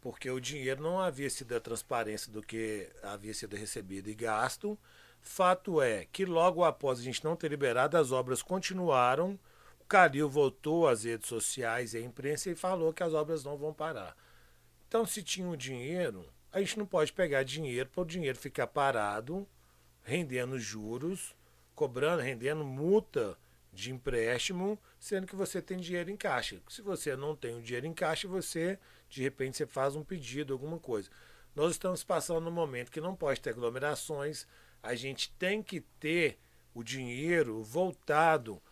Porque 0.00 0.30
o 0.30 0.40
dinheiro 0.40 0.82
não 0.82 1.00
havia 1.00 1.28
sido 1.28 1.54
a 1.54 1.60
transparência 1.60 2.32
do 2.32 2.42
que 2.42 2.88
havia 3.02 3.34
sido 3.34 3.56
recebido 3.56 4.08
e 4.08 4.14
gasto. 4.14 4.78
Fato 5.20 5.82
é 5.82 6.06
que 6.10 6.24
logo 6.24 6.64
após 6.64 6.98
a 6.98 7.02
gente 7.02 7.24
não 7.24 7.36
ter 7.36 7.48
liberado, 7.48 7.96
as 7.96 8.12
obras 8.12 8.42
continuaram 8.42 9.38
Calil 9.88 10.28
voltou 10.28 10.88
às 10.88 11.04
redes 11.04 11.28
sociais 11.28 11.94
e 11.94 11.98
à 11.98 12.00
imprensa 12.00 12.50
e 12.50 12.56
falou 12.56 12.92
que 12.92 13.02
as 13.02 13.14
obras 13.14 13.44
não 13.44 13.56
vão 13.56 13.72
parar. 13.72 14.16
Então, 14.88 15.06
se 15.06 15.22
tinha 15.22 15.48
o 15.48 15.56
dinheiro, 15.56 16.28
a 16.52 16.60
gente 16.60 16.78
não 16.78 16.86
pode 16.86 17.12
pegar 17.12 17.42
dinheiro 17.44 17.88
para 17.88 18.02
o 18.02 18.06
dinheiro 18.06 18.38
ficar 18.38 18.66
parado, 18.66 19.46
rendendo 20.02 20.58
juros, 20.58 21.36
cobrando, 21.74 22.22
rendendo 22.22 22.64
multa 22.64 23.38
de 23.72 23.92
empréstimo, 23.92 24.78
sendo 24.98 25.26
que 25.26 25.36
você 25.36 25.60
tem 25.60 25.78
dinheiro 25.78 26.10
em 26.10 26.16
caixa. 26.16 26.60
Se 26.68 26.82
você 26.82 27.14
não 27.14 27.36
tem 27.36 27.54
o 27.56 27.62
dinheiro 27.62 27.86
em 27.86 27.92
caixa, 27.92 28.26
você, 28.26 28.78
de 29.08 29.22
repente, 29.22 29.56
você 29.56 29.66
faz 29.66 29.94
um 29.94 30.02
pedido, 30.02 30.52
alguma 30.52 30.78
coisa. 30.78 31.10
Nós 31.54 31.72
estamos 31.72 32.02
passando 32.02 32.48
um 32.48 32.52
momento 32.52 32.90
que 32.90 33.00
não 33.00 33.14
pode 33.14 33.40
ter 33.40 33.50
aglomerações, 33.50 34.46
a 34.82 34.94
gente 34.94 35.30
tem 35.32 35.62
que 35.62 35.80
ter 35.80 36.38
o 36.74 36.82
dinheiro 36.82 37.62
voltado 37.62 38.62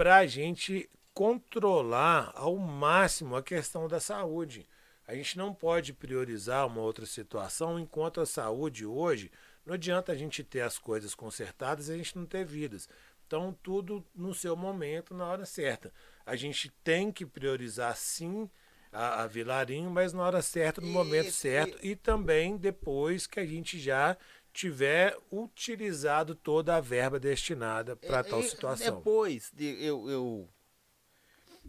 para 0.00 0.16
a 0.16 0.26
gente 0.26 0.88
controlar 1.12 2.32
ao 2.34 2.56
máximo 2.56 3.36
a 3.36 3.42
questão 3.42 3.86
da 3.86 4.00
saúde. 4.00 4.66
A 5.06 5.14
gente 5.14 5.36
não 5.36 5.52
pode 5.52 5.92
priorizar 5.92 6.66
uma 6.66 6.80
outra 6.80 7.04
situação 7.04 7.78
enquanto 7.78 8.18
a 8.18 8.24
saúde 8.24 8.86
hoje 8.86 9.30
não 9.66 9.74
adianta 9.74 10.12
a 10.12 10.14
gente 10.14 10.42
ter 10.42 10.62
as 10.62 10.78
coisas 10.78 11.14
consertadas 11.14 11.88
e 11.88 11.92
a 11.92 11.96
gente 11.98 12.16
não 12.16 12.24
ter 12.24 12.46
vidas. 12.46 12.88
Então, 13.26 13.54
tudo 13.62 14.02
no 14.14 14.32
seu 14.32 14.56
momento, 14.56 15.12
na 15.12 15.26
hora 15.26 15.44
certa. 15.44 15.92
A 16.24 16.34
gente 16.34 16.70
tem 16.82 17.12
que 17.12 17.26
priorizar, 17.26 17.94
sim, 17.94 18.48
a, 18.90 19.22
a 19.22 19.26
Vilarinho, 19.26 19.90
mas 19.90 20.14
na 20.14 20.22
hora 20.22 20.40
certa, 20.40 20.80
no 20.80 20.88
momento 20.88 21.30
certo, 21.30 21.78
e 21.82 21.94
também 21.94 22.56
depois 22.56 23.26
que 23.26 23.38
a 23.38 23.46
gente 23.46 23.78
já 23.78 24.16
tiver 24.52 25.16
utilizado 25.30 26.34
toda 26.34 26.76
a 26.76 26.80
verba 26.80 27.18
destinada 27.18 27.96
para 27.96 28.24
tal 28.24 28.42
situação. 28.42 28.96
Depois, 28.96 29.52
eu, 29.58 30.10
eu, 30.10 30.48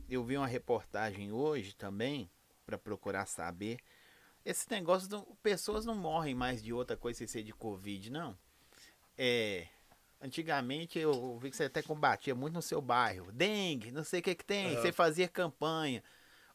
eu 0.09 0.23
vi 0.23 0.37
uma 0.37 0.47
reportagem 0.47 1.31
hoje 1.31 1.75
também, 1.75 2.29
para 2.65 2.77
procurar 2.77 3.25
saber. 3.25 3.79
Esse 4.45 4.69
negócio, 4.71 5.07
do, 5.07 5.21
pessoas 5.43 5.85
não 5.85 5.95
morrem 5.95 6.33
mais 6.33 6.63
de 6.63 6.73
outra 6.73 6.95
coisa 6.95 7.19
sem 7.19 7.27
ser 7.27 7.43
de 7.43 7.53
Covid, 7.53 8.09
não. 8.09 8.37
É, 9.17 9.67
antigamente 10.21 10.97
eu 10.97 11.37
vi 11.37 11.51
que 11.51 11.57
você 11.57 11.65
até 11.65 11.81
combatia 11.81 12.33
muito 12.33 12.55
no 12.55 12.61
seu 12.61 12.81
bairro. 12.81 13.31
Dengue, 13.31 13.91
não 13.91 14.03
sei 14.03 14.19
o 14.19 14.23
que 14.23 14.35
que 14.35 14.45
tem, 14.45 14.75
uhum. 14.75 14.81
você 14.81 14.91
fazia 14.91 15.27
campanha. 15.27 16.03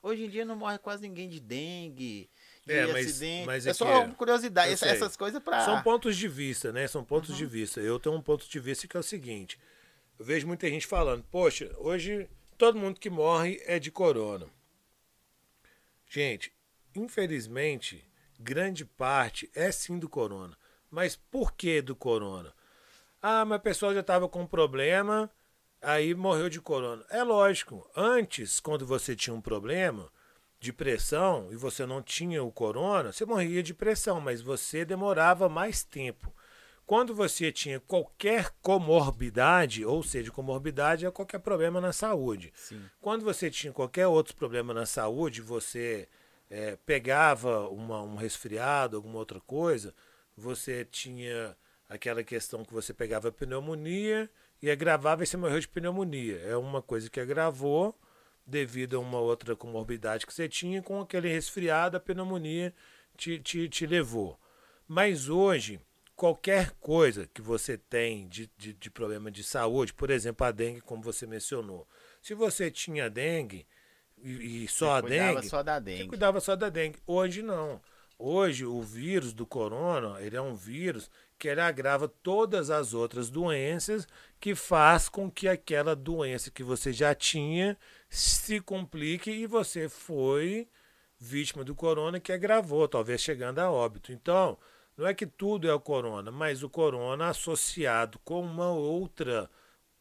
Hoje 0.03 0.25
em 0.25 0.29
dia 0.29 0.45
não 0.45 0.57
morre 0.57 0.79
quase 0.79 1.03
ninguém 1.03 1.29
de 1.29 1.41
dengue, 1.41 1.95
de 1.95 2.31
é, 2.67 2.87
mas, 2.87 3.07
acidente. 3.07 3.47
Mas 3.47 3.67
é, 3.67 3.71
é 3.71 3.75
só 3.75 4.03
é, 4.03 4.09
curiosidade, 4.09 4.73
essa, 4.73 4.87
essas 4.87 5.17
coisas 5.17 5.43
para 5.43 5.65
São 5.65 5.83
pontos 5.83 6.17
de 6.17 6.27
vista, 6.27 6.73
né? 6.73 6.87
São 6.89 7.05
pontos 7.05 7.31
uhum. 7.31 7.37
de 7.37 7.47
vista. 7.47 7.81
Eu 7.81 7.99
tenho 7.99 8.15
um 8.15 8.23
ponto 8.23 8.49
de 8.49 8.59
vista 8.59 8.89
que 8.89 8.97
é 8.97 9.01
o 9.01 9.05
seguinte. 9.05 9.59
Eu 10.19 10.25
vejo 10.25 10.47
muita 10.47 10.69
gente 10.69 10.87
falando, 10.87 11.23
poxa, 11.31 11.71
hoje 11.79 12.29
todo 12.59 12.79
mundo 12.79 12.99
que 12.99 13.11
morre 13.11 13.63
é 13.67 13.79
de 13.79 13.91
corona. 13.91 14.47
Gente, 16.09 16.53
infelizmente, 16.95 18.05
grande 18.39 18.85
parte 18.85 19.51
é 19.55 19.71
sim 19.71 19.99
do 19.99 20.09
corona. 20.09 20.57
Mas 20.91 21.17
por 21.17 21.53
que 21.53 21.83
do 21.83 21.95
corona? 21.95 22.53
Ah, 23.21 23.45
mas 23.45 23.57
a 23.57 23.61
pessoa 23.61 23.95
já 23.95 24.01
estava 24.01 24.29
com 24.29 24.47
problema, 24.47 25.31
aí 25.83 26.15
morreu 26.15 26.49
de 26.49 26.61
corona. 26.61 27.05
É 27.11 27.23
lógico, 27.23 27.89
antes, 27.95 28.61
quando 28.61 28.87
você 28.87 29.15
tinha 29.15 29.35
um 29.35 29.41
problema 29.41 30.11
de 30.59 30.73
pressão 30.73 31.49
e 31.53 31.57
você 31.57 31.85
não 31.85 32.03
tinha 32.03 32.43
o 32.43 32.51
corona, 32.51 33.13
você 33.13 33.25
morria 33.25 33.63
de 33.63 33.75
pressão, 33.75 34.21
mas 34.21 34.41
você 34.41 34.85
demorava 34.85 35.49
mais 35.49 35.85
tempo. 35.85 36.35
Quando 36.87 37.15
você 37.15 37.51
tinha 37.51 37.81
qualquer 37.81 38.51
comorbidade, 38.63 39.85
ou 39.85 40.03
seja, 40.05 40.31
comorbidade 40.31 41.05
é 41.05 41.11
qualquer 41.11 41.41
problema 41.41 41.81
na 41.81 41.93
saúde. 41.93 42.53
Sim. 42.55 42.81
Quando 43.01 43.25
você 43.25 43.51
tinha 43.51 43.73
qualquer 43.73 44.07
outro 44.07 44.37
problema 44.37 44.73
na 44.73 44.87
saúde, 44.87 45.43
você 45.43 46.09
é, 46.49 46.77
pegava 46.87 47.69
uma, 47.69 48.03
um 48.03 48.15
resfriado, 48.15 48.97
alguma 48.97 49.19
outra 49.19 49.41
coisa, 49.41 49.93
você 50.37 50.85
tinha 50.85 51.57
aquela 51.89 52.23
questão 52.23 52.65
que 52.65 52.73
você 52.73 52.95
pegava 52.95 53.33
pneumonia 53.33 54.31
e 54.63 54.71
agravava 54.71 55.25
e 55.25 55.27
você 55.27 55.37
morreu 55.37 55.59
de 55.59 55.69
pneumonia. 55.69 56.39
É 56.43 56.57
uma 56.57 56.81
coisa 56.81 57.11
que 57.11 57.19
agravou 57.19 57.99
devido 58.47 58.97
a 58.97 59.01
uma 59.01 59.19
outra 59.19 59.57
comorbidade 59.57 60.27
que 60.27 60.33
você 60.33 60.49
tinha, 60.49 60.83
com 60.83 61.01
aquele 61.01 61.29
resfriado, 61.29 61.97
a 61.97 62.01
pneumonia 62.01 62.73
te, 63.17 63.39
te, 63.39 63.69
te 63.69 63.87
levou. 63.87 64.39
Mas 64.87 65.29
hoje, 65.29 65.81
qualquer 66.15 66.71
coisa 66.81 67.29
que 67.33 67.43
você 67.43 67.77
tem 67.77 68.29
de, 68.29 68.49
de, 68.57 68.73
de, 68.73 68.91
problema 68.91 69.31
de 69.31 69.43
saúde, 69.43 69.93
por 69.93 70.11
exemplo, 70.11 70.47
a 70.47 70.53
dengue, 70.53 70.81
como 70.81 71.03
você 71.03 71.27
mencionou. 71.27 71.89
Se 72.23 72.35
você 72.35 72.71
tinha 72.71 73.11
dengue 73.11 73.67
e, 74.19 74.65
e 74.65 74.69
só 74.69 75.01
você 75.01 75.19
a 75.19 75.33
dengue, 75.33 75.49
só 75.49 75.63
da 75.63 75.79
dengue, 75.79 76.03
você 76.03 76.09
cuidava 76.09 76.41
só 76.41 76.55
da 76.55 76.69
dengue. 76.69 76.99
Hoje 77.07 77.43
não. 77.43 77.81
Hoje 78.19 78.65
o 78.65 78.81
vírus 78.81 79.35
do 79.35 79.45
corona, 79.45 80.21
ele 80.23 80.37
é 80.37 80.41
um 80.41 80.55
vírus 80.55 81.11
que 81.39 81.49
ele 81.49 81.61
agrava 81.61 82.09
todas 82.09 82.71
as 82.71 82.95
outras 82.95 83.29
doenças 83.29 84.09
que 84.41 84.55
faz 84.55 85.07
com 85.07 85.31
que 85.31 85.47
aquela 85.47 85.95
doença 85.95 86.51
que 86.51 86.63
você 86.63 86.95
já 86.95 87.15
tinha 87.15 87.77
se 88.09 88.61
complique 88.61 89.31
e 89.31 89.47
você 89.47 89.89
foi 89.89 90.69
vítima 91.19 91.65
do 91.65 91.75
corona 91.75 92.21
que 92.21 92.33
agravou, 92.33 92.87
talvez 92.87 93.21
chegando 93.21 93.59
a 93.59 93.71
óbito. 93.71 94.13
Então, 94.13 94.59
não 94.97 95.07
é 95.07 95.15
que 95.15 95.27
tudo 95.27 95.69
é 95.69 95.75
o 95.75 95.81
corona, 95.81 96.31
mas 96.31 96.63
o 96.63 96.71
corona 96.71 97.29
associado 97.29 98.19
com 98.21 98.41
uma 98.41 98.71
outra 98.71 99.51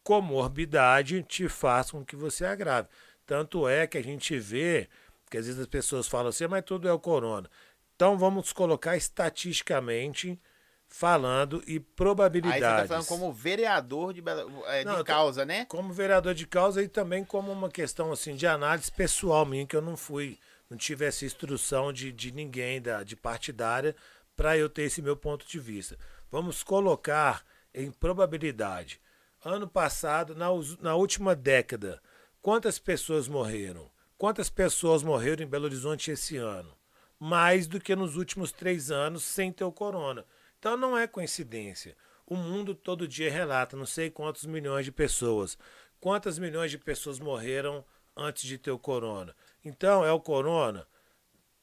comorbidade 0.02 1.22
te 1.22 1.48
faz 1.48 1.90
com 1.90 2.04
que 2.04 2.16
você 2.16 2.44
agrave. 2.44 2.88
Tanto 3.26 3.68
é 3.68 3.86
que 3.86 3.98
a 3.98 4.02
gente 4.02 4.38
vê 4.38 4.88
que 5.30 5.36
às 5.36 5.46
vezes 5.46 5.60
as 5.60 5.66
pessoas 5.66 6.06
falam 6.06 6.28
assim, 6.28 6.46
mas 6.46 6.64
tudo 6.64 6.88
é 6.88 6.92
o 6.92 6.98
corona. 6.98 7.50
Então 7.94 8.16
vamos 8.16 8.52
colocar 8.52 8.96
estatisticamente 8.96 10.40
falando 10.88 11.62
e 11.66 11.78
probabilidades. 11.80 12.62
Aí 12.62 12.70
você 12.70 12.82
tá 12.82 12.88
falando 12.88 13.06
como 13.06 13.32
vereador 13.32 14.12
de, 14.12 14.22
é, 14.66 14.78
de 14.80 14.84
Não, 14.84 15.04
causa, 15.04 15.44
né? 15.44 15.64
Como 15.66 15.92
vereador 15.92 16.34
de 16.34 16.46
causa 16.46 16.82
e 16.82 16.88
também 16.88 17.24
como 17.24 17.52
uma 17.52 17.68
questão 17.68 18.12
assim 18.12 18.34
de 18.34 18.46
análise 18.46 18.90
pessoal 18.90 19.44
minha, 19.44 19.66
que 19.66 19.76
eu 19.76 19.82
não 19.82 19.96
fui, 19.96 20.38
não 20.70 20.76
tive 20.76 21.04
essa 21.04 21.24
instrução 21.24 21.92
de, 21.92 22.12
de 22.12 22.32
ninguém 22.32 22.80
da, 22.80 23.02
de 23.02 23.16
partidária 23.16 23.94
para 24.34 24.56
eu 24.56 24.68
ter 24.68 24.82
esse 24.82 25.02
meu 25.02 25.16
ponto 25.16 25.46
de 25.46 25.58
vista. 25.58 25.98
Vamos 26.30 26.62
colocar 26.62 27.44
em 27.74 27.90
probabilidade. 27.90 29.00
Ano 29.44 29.68
passado, 29.68 30.34
na, 30.34 30.48
na 30.80 30.94
última 30.94 31.34
década, 31.34 32.00
quantas 32.42 32.78
pessoas 32.78 33.28
morreram? 33.28 33.90
Quantas 34.18 34.48
pessoas 34.48 35.02
morreram 35.02 35.44
em 35.44 35.46
Belo 35.46 35.66
Horizonte 35.66 36.10
esse 36.10 36.36
ano? 36.36 36.74
Mais 37.18 37.66
do 37.66 37.80
que 37.80 37.94
nos 37.94 38.16
últimos 38.16 38.50
três 38.50 38.90
anos 38.90 39.22
sem 39.22 39.52
ter 39.52 39.64
o 39.64 39.72
corona. 39.72 40.24
Então 40.66 40.76
não 40.76 40.98
é 40.98 41.06
coincidência. 41.06 41.96
O 42.26 42.34
mundo 42.34 42.74
todo 42.74 43.06
dia 43.06 43.30
relata 43.30 43.76
não 43.76 43.86
sei 43.86 44.10
quantos 44.10 44.44
milhões 44.46 44.84
de 44.84 44.90
pessoas. 44.90 45.56
Quantas 46.00 46.40
milhões 46.40 46.72
de 46.72 46.76
pessoas 46.76 47.20
morreram 47.20 47.84
antes 48.16 48.42
de 48.42 48.58
ter 48.58 48.72
o 48.72 48.78
corona? 48.78 49.32
Então 49.64 50.04
é 50.04 50.10
o 50.10 50.18
corona? 50.18 50.84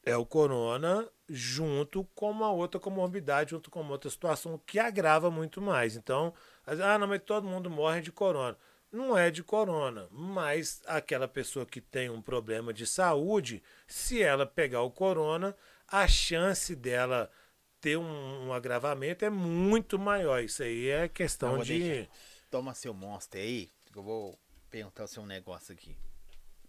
É 0.06 0.16
o 0.16 0.26
corona 0.26 1.06
junto 1.28 2.06
com 2.16 2.32
uma 2.32 2.50
outra 2.50 2.80
comorbidade, 2.80 3.50
junto 3.50 3.70
com 3.70 3.82
uma 3.82 3.92
outra 3.92 4.10
situação 4.10 4.58
que 4.66 4.80
agrava 4.80 5.30
muito 5.30 5.62
mais. 5.62 5.98
Então, 5.98 6.34
ah, 6.66 6.98
não, 6.98 7.06
mas 7.06 7.22
todo 7.26 7.46
mundo 7.46 7.70
morre 7.70 8.00
de 8.00 8.10
corona. 8.10 8.58
Não 8.90 9.18
é 9.18 9.30
de 9.30 9.44
corona, 9.44 10.08
mas 10.12 10.82
aquela 10.86 11.28
pessoa 11.28 11.66
que 11.66 11.82
tem 11.82 12.10
um 12.10 12.22
problema 12.22 12.72
de 12.72 12.88
saúde, 12.88 13.62
se 13.86 14.24
ela 14.24 14.46
pegar 14.46 14.84
o 14.84 14.92
corona, 14.92 15.54
a 15.90 16.08
chance 16.08 16.74
dela 16.74 17.30
ter 17.84 17.98
um, 17.98 18.48
um 18.48 18.54
agravamento 18.54 19.26
é 19.26 19.30
muito 19.30 20.00
maior. 20.00 20.42
Isso 20.42 20.64
aí 20.64 20.88
é 20.88 21.10
questão 21.10 21.60
de. 21.60 21.78
Deixar. 21.78 22.12
Toma 22.50 22.74
seu 22.74 22.94
monstro 22.94 23.40
aí, 23.40 23.70
eu 23.94 24.02
vou 24.02 24.40
perguntar 24.70 25.04
o 25.04 25.08
seu 25.08 25.26
negócio 25.26 25.74
aqui. 25.74 25.98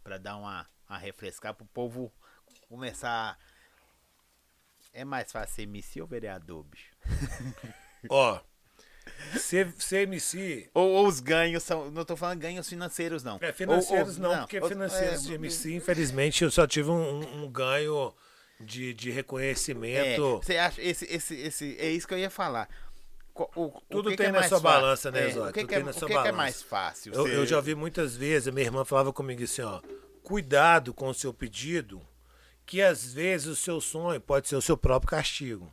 para 0.02 0.18
dar 0.18 0.36
uma, 0.36 0.66
uma 0.88 0.98
refrescar 0.98 1.54
pro 1.54 1.64
povo 1.66 2.12
começar 2.68 3.38
é 4.92 5.04
mais 5.04 5.30
fácil 5.30 5.54
ser 5.54 5.62
MC 5.62 6.00
ou 6.00 6.06
vereador, 6.06 6.64
bicho? 6.64 6.90
Ó, 8.08 8.40
ser, 9.38 9.72
ser 9.78 10.08
MC. 10.08 10.68
Ou, 10.74 10.88
ou, 10.90 11.06
os 11.06 11.20
ganhos 11.20 11.62
são. 11.62 11.90
Não 11.90 12.04
tô 12.04 12.16
falando 12.16 12.40
ganhos 12.40 12.68
financeiros, 12.68 13.22
não. 13.22 13.38
É, 13.40 13.52
financeiros 13.52 14.18
ou, 14.18 14.24
ou, 14.24 14.30
não, 14.30 14.38
porque 14.40 14.58
ou, 14.58 14.68
financeiros 14.68 15.24
é, 15.24 15.26
de 15.28 15.34
MC, 15.34 15.74
infelizmente, 15.74 16.42
eu 16.42 16.50
só 16.50 16.66
tive 16.66 16.90
um, 16.90 17.44
um 17.44 17.50
ganho 17.50 18.12
de, 18.60 18.94
de 18.94 19.10
reconhecimento. 19.10 20.40
É, 20.42 20.44
você 20.44 20.56
acha. 20.56 20.82
Esse, 20.82 21.04
esse, 21.06 21.34
esse, 21.34 21.76
é 21.78 21.90
isso 21.90 22.06
que 22.06 22.14
eu 22.14 22.18
ia 22.18 22.30
falar. 22.30 22.68
O, 23.34 23.82
Tudo 23.90 24.10
que 24.10 24.16
tem 24.16 24.30
que 24.30 24.36
é 24.36 24.40
nessa 24.40 24.60
balança, 24.60 25.10
né, 25.10 25.28
Zóio? 25.28 25.46
É, 25.46 25.50
o 25.50 25.52
que, 25.52 25.66
que, 25.66 25.74
é, 25.74 25.78
o 25.80 26.06
que, 26.06 26.12
é 26.12 26.30
mais 26.30 26.62
fácil? 26.62 27.12
Eu, 27.12 27.26
eu 27.26 27.44
já 27.44 27.60
vi 27.60 27.74
muitas 27.74 28.16
vezes, 28.16 28.46
a 28.46 28.52
minha 28.52 28.64
irmã 28.64 28.84
falava 28.84 29.12
comigo 29.12 29.42
assim, 29.42 29.62
ó. 29.62 29.80
Cuidado 30.22 30.94
com 30.94 31.08
o 31.08 31.14
seu 31.14 31.34
pedido 31.34 32.00
que 32.64 32.80
às 32.80 33.12
vezes 33.12 33.46
o 33.46 33.56
seu 33.56 33.80
sonho 33.80 34.20
pode 34.20 34.48
ser 34.48 34.56
o 34.56 34.62
seu 34.62 34.76
próprio 34.76 35.10
castigo. 35.10 35.72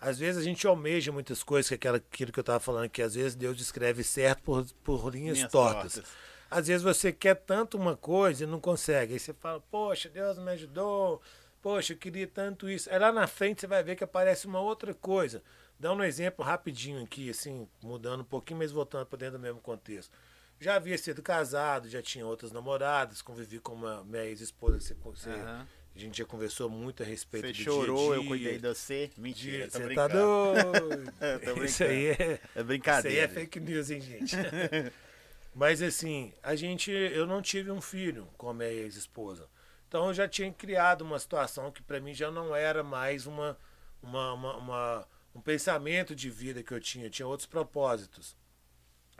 Às 0.00 0.18
vezes 0.18 0.40
a 0.40 0.44
gente 0.44 0.66
almeja 0.66 1.12
muitas 1.12 1.42
coisas, 1.42 1.68
que 1.68 1.74
aquela, 1.74 1.96
aquilo 1.96 2.32
que 2.32 2.38
eu 2.38 2.42
estava 2.42 2.60
falando, 2.60 2.90
que 2.90 3.00
às 3.00 3.14
vezes 3.14 3.34
Deus 3.34 3.60
escreve 3.60 4.02
certo 4.02 4.42
por, 4.42 4.66
por 4.82 5.10
linhas 5.14 5.40
tortas. 5.50 5.94
tortas. 5.94 6.12
Às 6.50 6.66
vezes 6.66 6.82
você 6.82 7.12
quer 7.12 7.34
tanto 7.36 7.76
uma 7.76 7.96
coisa 7.96 8.44
e 8.44 8.46
não 8.46 8.60
consegue. 8.60 9.14
Aí 9.14 9.18
você 9.18 9.32
fala, 9.32 9.60
poxa, 9.70 10.08
Deus 10.08 10.38
me 10.38 10.50
ajudou, 10.50 11.22
poxa, 11.64 11.94
eu 11.94 11.96
queria 11.96 12.26
tanto 12.26 12.68
isso. 12.68 12.90
Aí 12.90 12.98
lá 12.98 13.10
na 13.10 13.26
frente 13.26 13.62
você 13.62 13.66
vai 13.66 13.82
ver 13.82 13.96
que 13.96 14.04
aparece 14.04 14.46
uma 14.46 14.60
outra 14.60 14.92
coisa. 14.92 15.42
Dá 15.80 15.90
um 15.94 16.04
exemplo 16.04 16.44
rapidinho 16.44 17.02
aqui, 17.02 17.30
assim, 17.30 17.66
mudando 17.82 18.20
um 18.20 18.24
pouquinho, 18.24 18.58
mas 18.58 18.70
voltando 18.70 19.06
para 19.06 19.18
dentro 19.18 19.38
do 19.38 19.42
mesmo 19.42 19.60
contexto. 19.62 20.12
Já 20.60 20.74
havia 20.74 20.98
sido 20.98 21.22
casado, 21.22 21.88
já 21.88 22.02
tinha 22.02 22.26
outras 22.26 22.52
namoradas, 22.52 23.22
convivi 23.22 23.60
com 23.60 23.72
uma 23.72 24.04
minha 24.04 24.26
ex-esposa 24.26 24.78
você, 24.78 24.94
você 24.94 25.30
uhum. 25.30 25.66
A 25.96 25.98
gente 25.98 26.18
já 26.18 26.24
conversou 26.26 26.68
muito 26.68 27.02
a 27.02 27.06
respeito 27.06 27.46
você 27.46 27.52
do 27.52 27.62
chorou, 27.62 27.96
dia 27.96 28.18
-dia. 28.18 28.22
eu 28.22 28.28
cuidei 28.28 28.58
de 28.58 28.68
você. 28.68 29.10
Mentira, 29.16 29.56
dia, 29.56 29.70
Você 29.70 29.94
tá 29.94 30.08
doido. 30.08 31.12
Isso 31.64 31.84
aí 31.84 32.08
é, 32.08 32.40
é 32.56 32.62
brincadeira. 32.62 33.16
Isso 33.16 33.20
aí 33.20 33.24
é 33.24 33.28
fake 33.28 33.60
news, 33.60 33.90
hein, 33.90 34.00
gente? 34.02 34.36
Mas 35.54 35.80
assim, 35.80 36.34
a 36.42 36.54
gente, 36.54 36.90
eu 36.90 37.26
não 37.26 37.40
tive 37.40 37.70
um 37.70 37.80
filho 37.80 38.28
com 38.36 38.50
a 38.50 38.54
minha 38.54 38.68
ex-esposa. 38.68 39.48
Então 39.94 40.08
eu 40.08 40.14
já 40.14 40.26
tinha 40.26 40.52
criado 40.52 41.02
uma 41.02 41.20
situação 41.20 41.70
que 41.70 41.80
para 41.80 42.00
mim 42.00 42.12
já 42.12 42.28
não 42.28 42.52
era 42.52 42.82
mais 42.82 43.28
uma, 43.28 43.56
uma, 44.02 44.32
uma, 44.32 44.56
uma, 44.56 45.08
um 45.32 45.40
pensamento 45.40 46.16
de 46.16 46.28
vida 46.28 46.64
que 46.64 46.74
eu 46.74 46.80
tinha, 46.80 47.06
eu 47.06 47.10
tinha 47.10 47.28
outros 47.28 47.46
propósitos. 47.46 48.36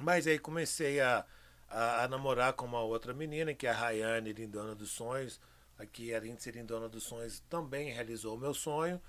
Mas 0.02 0.26
aí 0.26 0.36
comecei 0.36 1.00
a, 1.00 1.24
a, 1.68 2.02
a 2.02 2.08
namorar 2.08 2.54
com 2.54 2.66
uma 2.66 2.80
outra 2.80 3.14
menina, 3.14 3.54
que 3.54 3.68
é 3.68 3.70
a 3.70 3.72
Rayane 3.72 4.32
Lindona 4.32 4.74
dos 4.74 4.90
Sonhos 4.90 5.40
aqui 5.78 6.12
a 6.12 6.18
Índice 6.26 6.50
Dona 6.64 6.88
dos 6.88 7.04
Sonhos 7.04 7.38
também 7.48 7.92
realizou 7.92 8.34
o 8.34 8.40
meu 8.40 8.52
sonho. 8.52 9.00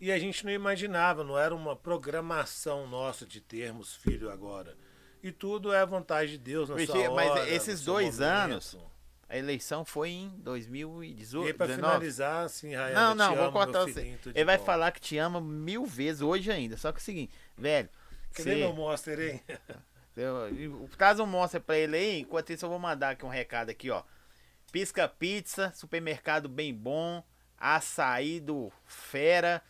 E 0.00 0.12
a 0.12 0.18
gente 0.20 0.46
não 0.46 0.52
imaginava, 0.52 1.24
não 1.24 1.36
era 1.36 1.52
uma 1.52 1.74
programação 1.74 2.86
nossa 2.86 3.26
de 3.26 3.40
termos 3.40 3.96
filho 3.96 4.30
agora. 4.30 4.76
E 5.20 5.32
tudo 5.32 5.72
é 5.72 5.80
a 5.80 5.84
vontade 5.84 6.30
de 6.30 6.38
Deus 6.38 6.68
na 6.68 6.76
Porque, 6.76 6.92
sua 6.92 7.10
hora, 7.10 7.12
Mas 7.12 7.48
esses 7.48 7.84
dois 7.84 8.20
momento. 8.20 8.32
anos, 8.52 8.78
a 9.28 9.36
eleição 9.36 9.84
foi 9.84 10.10
em 10.10 10.30
2018. 10.38 11.50
E 11.50 11.52
para 11.52 11.74
finalizar, 11.74 12.46
assim, 12.46 12.74
Rayane, 12.74 12.94
Não, 12.94 13.14
não, 13.14 13.36
vou 13.36 13.52
contar 13.52 13.82
você. 13.82 14.18
Ele 14.34 14.44
vai 14.44 14.56
falar 14.58 14.90
que 14.90 15.00
te 15.00 15.18
ama 15.18 15.40
mil 15.40 15.84
vezes 15.84 16.22
hoje 16.22 16.50
ainda. 16.50 16.76
Só 16.78 16.90
que 16.90 16.98
é 16.98 17.00
o 17.00 17.04
seguinte, 17.04 17.34
velho. 17.56 17.88
Você... 18.32 18.54
meu 18.54 18.72
monster, 18.72 19.20
hein? 19.20 19.42
Traz 20.96 21.20
um 21.20 21.26
monster 21.26 21.60
pra 21.60 21.76
ele 21.76 21.96
aí. 21.96 22.20
Enquanto 22.20 22.50
isso, 22.50 22.64
eu 22.64 22.70
vou 22.70 22.78
mandar 22.78 23.10
aqui 23.10 23.26
um 23.26 23.28
recado 23.28 23.70
aqui, 23.70 23.90
ó. 23.90 24.02
Pisca 24.72 25.06
Pizza, 25.08 25.72
supermercado 25.74 26.48
bem 26.48 26.74
bom, 26.74 27.22
açaí 27.56 28.40
do 28.40 28.72
Fera, 28.84 29.62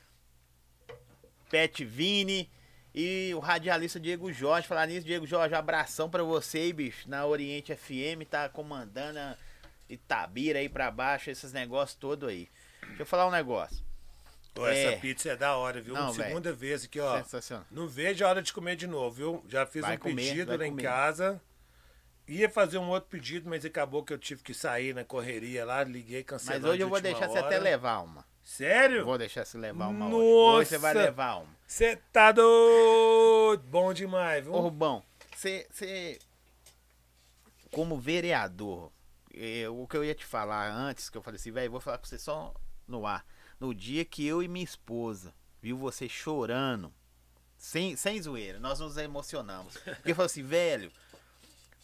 Pet 1.50 1.84
Vini 1.84 2.50
e 2.94 3.32
o 3.34 3.38
radialista 3.38 4.00
Diego 4.00 4.32
Jorge. 4.32 4.66
Falar 4.66 4.86
nisso, 4.86 5.06
Diego 5.06 5.26
Jorge, 5.26 5.54
abração 5.54 6.10
para 6.10 6.22
você, 6.22 6.72
bicho, 6.72 7.08
na 7.08 7.26
Oriente 7.26 7.74
FM, 7.74 8.26
tá 8.28 8.48
comandando 8.48 9.18
a 9.18 9.36
Itabira 9.88 10.58
aí 10.58 10.68
pra 10.68 10.90
baixo, 10.90 11.30
esses 11.30 11.52
negócios 11.52 11.98
todos 11.98 12.28
aí. 12.28 12.48
Deixa 12.82 13.02
eu 13.02 13.06
falar 13.06 13.26
um 13.26 13.30
negócio. 13.30 13.84
Pô, 14.54 14.66
é... 14.66 14.84
Essa 14.84 15.00
pizza 15.00 15.30
é 15.30 15.36
da 15.36 15.56
hora, 15.56 15.80
viu? 15.80 15.94
Não, 15.94 16.12
Segunda 16.12 16.50
véio. 16.50 16.56
vez 16.56 16.84
aqui, 16.84 16.98
ó. 17.00 17.18
Sensacional. 17.18 17.66
Não 17.70 17.86
vejo 17.86 18.24
a 18.24 18.28
hora 18.28 18.42
de 18.42 18.52
comer 18.52 18.76
de 18.76 18.86
novo, 18.86 19.14
viu? 19.14 19.44
Já 19.48 19.64
fiz 19.66 19.82
vai 19.82 19.96
um 19.96 19.98
comer, 19.98 20.16
pedido 20.16 20.50
lá 20.50 20.58
comer. 20.58 20.68
em 20.68 20.76
casa. 20.76 21.40
Ia 22.26 22.50
fazer 22.50 22.76
um 22.78 22.88
outro 22.88 23.08
pedido, 23.08 23.48
mas 23.48 23.64
acabou 23.64 24.04
que 24.04 24.12
eu 24.12 24.18
tive 24.18 24.42
que 24.42 24.52
sair 24.52 24.94
na 24.94 25.04
correria 25.04 25.64
lá, 25.64 25.82
liguei, 25.82 26.22
cancelei. 26.22 26.60
Mas 26.60 26.70
hoje 26.70 26.82
eu 26.82 26.88
vou 26.88 27.00
deixar 27.00 27.28
hora. 27.28 27.28
você 27.28 27.38
até 27.38 27.58
levar 27.58 28.00
uma. 28.00 28.24
Sério? 28.44 29.04
Vou 29.04 29.16
deixar 29.16 29.44
você 29.44 29.56
levar 29.56 29.88
uma 29.88 30.08
Nossa. 30.08 30.16
hoje. 30.16 30.58
Hoje 30.58 30.68
você 30.70 30.78
vai 30.78 30.94
levar 30.94 31.36
uma. 31.36 31.56
Você 31.66 31.96
tá 32.12 32.32
doido! 32.32 33.62
Bom 33.68 33.94
demais, 33.94 34.44
viu? 34.44 34.54
Ô, 34.54 34.60
Rubão, 34.60 35.02
você 35.34 36.18
como 37.70 37.98
vereador, 37.98 38.90
eu, 39.38 39.80
o 39.80 39.86
que 39.86 39.96
eu 39.96 40.04
ia 40.04 40.14
te 40.14 40.24
falar 40.24 40.70
antes, 40.70 41.08
que 41.08 41.16
eu 41.16 41.22
falei 41.22 41.36
assim, 41.36 41.52
velho, 41.52 41.70
vou 41.70 41.80
falar 41.80 41.98
com 41.98 42.06
você 42.06 42.18
só 42.18 42.52
no 42.86 43.06
ar. 43.06 43.24
No 43.60 43.74
dia 43.74 44.04
que 44.04 44.26
eu 44.26 44.42
e 44.42 44.48
minha 44.48 44.64
esposa 44.64 45.32
viu 45.60 45.76
você 45.76 46.08
chorando, 46.08 46.92
sem, 47.56 47.96
sem 47.96 48.20
zoeira, 48.20 48.58
nós 48.58 48.80
nos 48.80 48.96
emocionamos. 48.96 49.76
Porque 49.76 50.10
eu 50.10 50.14
falei 50.14 50.26
assim, 50.26 50.42
velho, 50.42 50.92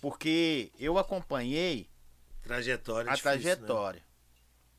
porque 0.01 0.73
eu 0.79 0.99
acompanhei 0.99 1.89
trajetória 2.43 3.11
a 3.11 3.15
difícil, 3.15 3.31
né? 3.31 3.43
trajetória. 3.43 4.01
Né? 4.01 4.07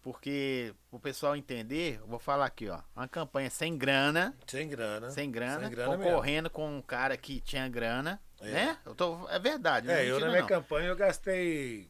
Porque 0.01 0.73
o 0.91 0.99
pessoal 0.99 1.35
entender, 1.35 1.97
eu 1.99 2.05
vou 2.05 2.19
falar 2.19 2.45
aqui, 2.45 2.69
ó, 2.69 2.79
uma 2.95 3.07
campanha 3.07 3.49
sem 3.49 3.75
grana, 3.75 4.37
sem 4.45 4.69
grana, 4.69 5.09
sem 5.09 5.31
grana, 5.31 5.61
sem 5.61 5.71
grana 5.71 5.97
concorrendo 5.97 6.43
mesmo. 6.43 6.49
com 6.51 6.77
um 6.77 6.81
cara 6.81 7.17
que 7.17 7.41
tinha 7.41 7.67
grana, 7.67 8.21
é. 8.39 8.51
né? 8.51 8.77
Eu 8.85 8.93
tô, 8.93 9.27
é 9.29 9.39
verdade. 9.39 9.89
É, 9.89 10.05
eu 10.05 10.19
na 10.19 10.27
minha 10.27 10.41
não. 10.41 10.47
campanha 10.47 10.89
eu 10.89 10.95
gastei 10.95 11.87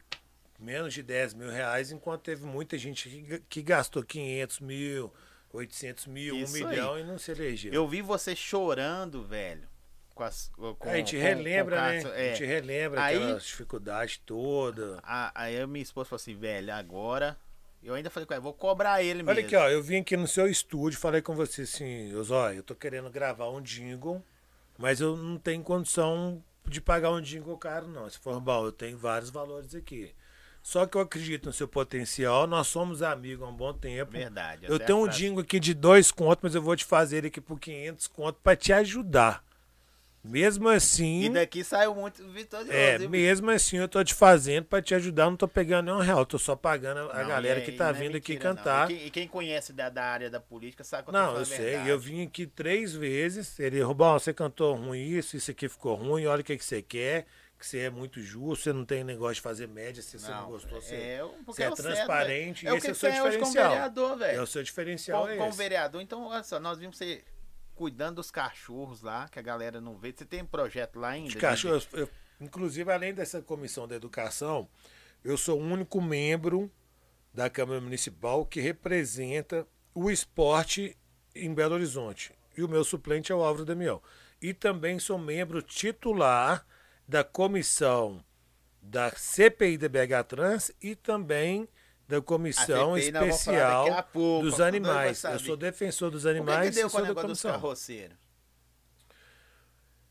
menos 0.60 0.94
de 0.94 1.04
10 1.04 1.34
mil 1.34 1.50
reais, 1.50 1.92
enquanto 1.92 2.22
teve 2.22 2.46
muita 2.46 2.78
gente 2.78 3.10
que, 3.10 3.40
que 3.50 3.62
gastou 3.62 4.04
500 4.04 4.60
mil, 4.60 5.14
800 5.52 6.08
mil, 6.08 6.38
Isso 6.38 6.56
1 6.56 6.68
milhão 6.68 6.94
aí. 6.94 7.02
e 7.02 7.06
não 7.06 7.18
se 7.18 7.32
elegeu. 7.32 7.74
Eu 7.74 7.88
vi 7.88 8.02
você 8.02 8.36
chorando, 8.36 9.24
velho 9.24 9.68
com 10.16 10.24
as. 10.24 10.50
Com, 10.56 10.90
a 10.90 10.96
gente 10.96 11.18
relembra, 11.18 11.76
com, 11.76 12.02
com 12.02 12.08
né? 12.10 12.28
É. 12.28 12.32
A 12.32 12.34
gente 12.34 12.46
relembra 12.46 13.04
aí, 13.04 13.18
aquelas 13.18 13.44
dificuldades 13.44 14.18
todas. 14.26 14.98
Aí 15.04 15.60
a 15.60 15.68
minha 15.68 15.84
esposa 15.84 16.10
falou 16.10 16.22
assim, 16.22 16.36
velho, 16.36 16.74
agora. 16.74 17.38
Eu 17.84 17.94
ainda 17.94 18.10
falei 18.10 18.26
com 18.26 18.34
ela, 18.34 18.42
vou 18.42 18.54
cobrar 18.54 19.04
ele 19.04 19.22
mesmo. 19.22 19.30
Olha 19.30 19.46
aqui, 19.46 19.56
ó, 19.56 19.70
eu 19.70 19.84
vim 19.84 19.98
aqui 19.98 20.18
no 20.18 20.28
seu 20.28 20.48
estúdio, 20.48 20.98
falei 20.98 21.22
com 21.22 21.36
você 21.36 21.62
assim, 21.62 22.12
Zóia, 22.24 22.56
eu 22.56 22.64
tô 22.64 22.74
querendo 22.74 23.12
gravar 23.12 23.48
um 23.52 23.62
jingle, 23.62 24.24
mas 24.76 25.00
eu 25.02 25.16
não 25.16 25.38
tenho 25.38 25.62
condição 25.62 26.44
de 26.66 26.82
pagar 26.82 27.12
um 27.12 27.22
jingle 27.22 27.56
caro, 27.60 27.88
não. 27.88 28.10
Se 28.10 28.18
for 28.18 28.42
bom, 28.42 28.66
eu 28.66 28.72
tenho 28.72 28.98
vários 28.98 29.30
valores 29.30 29.76
aqui. 29.76 30.16
Só 30.66 30.88
que 30.88 30.98
eu 30.98 31.02
acredito 31.02 31.46
no 31.46 31.54
seu 31.54 31.68
potencial. 31.68 32.48
Nós 32.48 32.66
somos 32.66 33.04
amigos 33.04 33.46
há 33.46 33.50
um 33.50 33.56
bom 33.56 33.72
tempo. 33.72 34.14
Verdade. 34.14 34.66
Eu 34.68 34.80
tenho 34.80 34.98
um 34.98 35.08
jingle 35.08 35.44
aqui 35.44 35.60
de 35.60 35.76
dois 35.76 36.12
contos, 36.12 36.40
mas 36.42 36.56
eu 36.56 36.62
vou 36.62 36.76
te 36.76 36.84
fazer 36.84 37.18
ele 37.18 37.28
aqui 37.28 37.40
por 37.40 37.60
500 37.60 38.08
contos 38.08 38.42
para 38.44 38.56
te 38.56 38.74
ajudar. 38.74 39.46
Mesmo 40.24 40.68
assim. 40.68 41.26
E 41.26 41.30
daqui 41.30 41.64
saiu 41.64 41.94
muito 41.94 42.28
vitorioso. 42.30 42.72
É, 42.72 42.98
mesmo 42.98 43.52
assim 43.52 43.78
eu 43.78 43.88
tô 43.88 44.04
te 44.04 44.16
fazendo 44.16 44.66
para 44.66 44.82
te 44.82 44.96
ajudar, 44.96 45.26
não 45.26 45.38
tô 45.38 45.48
pegando 45.48 45.86
nenhum 45.86 46.00
real, 46.00 46.26
tô 46.26 46.40
só 46.40 46.56
pagando 46.56 47.12
a 47.12 47.22
não, 47.22 47.28
galera 47.28 47.60
é, 47.60 47.64
que 47.64 47.72
tá 47.72 47.90
é 47.90 47.94
vindo 47.94 48.10
é 48.10 48.14
mentira, 48.14 48.18
aqui 48.18 48.38
cantar. 48.38 48.90
E 48.90 48.96
quem, 48.96 49.06
e 49.06 49.12
quem, 49.12 49.28
conhece 49.28 49.72
da, 49.72 49.88
da, 49.88 50.04
área 50.04 50.32
da 50.32 50.40
política 50.40 50.84
sabe 50.84 51.04
quanto 51.04 51.14
Não, 51.14 51.38
eu 51.38 51.46
sei, 51.46 51.76
eu 51.86 52.00
vim 52.00 52.24
aqui 52.24 52.48
três 52.48 52.92
vezes, 52.96 53.60
ele, 53.60 53.80
Rubão, 53.84 54.18
você 54.18 54.34
cantou 54.34 54.74
ruim 54.74 55.10
isso, 55.10 55.38
isso 55.38 55.52
aqui 55.52 55.70
ficou 55.70 55.94
ruim, 55.94 56.26
olha 56.26 56.42
o 56.42 56.44
que, 56.44 56.58
que 56.58 56.66
você 56.66 56.82
quer 56.82 57.28
que 57.58 57.66
você 57.66 57.80
é 57.80 57.90
muito 57.90 58.22
justo, 58.22 58.64
você 58.64 58.74
não 58.74 58.86
tem 58.86 59.04
negócio 59.04 59.36
de 59.36 59.42
fazer 59.42 59.68
média, 59.68 60.02
se 60.02 60.20
você 60.20 60.30
não, 60.30 60.48
gostou, 60.48 60.82
você 60.82 60.96
é, 60.96 61.30
você 61.46 61.64
é, 61.64 61.66
é 61.68 61.72
transparente, 61.72 62.62
certo, 62.62 62.74
e 62.74 62.78
esse 62.78 62.88
é 62.88 62.92
o 62.92 62.96
seu 62.96 63.12
diferencial. 63.12 63.70
Vereador, 63.70 64.22
é 64.22 64.42
o 64.42 64.48
seu 64.48 64.64
diferencial. 64.64 65.28
Com, 65.28 65.38
com 65.38 65.52
vereador, 65.52 66.02
então, 66.02 66.26
olha 66.26 66.44
só, 66.44 66.60
nós 66.60 66.78
vimos 66.78 66.98
você 66.98 67.24
cuidando 67.76 68.16
dos 68.16 68.32
cachorros 68.32 69.02
lá, 69.02 69.28
que 69.30 69.38
a 69.38 69.42
galera 69.42 69.80
não 69.82 69.98
vê. 69.98 70.14
Você 70.16 70.26
tem 70.26 70.42
um 70.42 70.48
projeto 70.48 71.00
lá 71.00 71.10
ainda? 71.10 71.30
Os 71.30 71.36
cachorros, 71.36 71.88
eu, 71.94 72.10
inclusive, 72.40 72.92
além 72.92 73.14
dessa 73.14 73.42
comissão 73.42 73.88
da 73.88 73.96
educação, 73.96 74.68
eu 75.24 75.38
sou 75.38 75.60
o 75.60 75.64
único 75.64 76.02
membro 76.02 76.72
da 77.34 77.50
Câmara 77.50 77.82
Municipal 77.82 78.46
que 78.46 78.62
representa 78.62 79.68
o 79.94 80.10
esporte 80.10 80.98
em 81.36 81.54
Belo 81.54 81.76
Horizonte. 81.76 82.34
E 82.58 82.64
o 82.64 82.70
meu 82.70 82.84
suplente 82.84 83.32
é 83.32 83.36
o 83.36 83.44
Álvaro 83.44 83.66
Damião. 83.66 84.02
E 84.42 84.54
também 84.54 84.98
sou 85.00 85.18
membro 85.18 85.62
titular 85.62 86.66
da 87.08 87.24
comissão 87.24 88.24
da 88.82 89.12
CPI 89.12 89.78
da 89.78 89.90
BH 89.90 90.28
Trans 90.28 90.72
e 90.82 90.96
também 90.96 91.68
da 92.08 92.22
Comissão 92.22 92.96
Especial 92.98 94.04
pouco, 94.14 94.46
dos 94.46 94.62
Animais. 94.62 95.24
Eu 95.24 95.40
sou 95.40 95.58
defensor 95.58 96.12
dos 96.12 96.26
animais. 96.26 96.60
O 96.60 96.62
que, 96.62 96.70
que 96.70 96.76
deu 96.76 96.90
com 96.90 96.98
o 96.98 97.02
negócio 97.02 97.28
dos 97.30 97.42
carroceiros? 97.42 98.18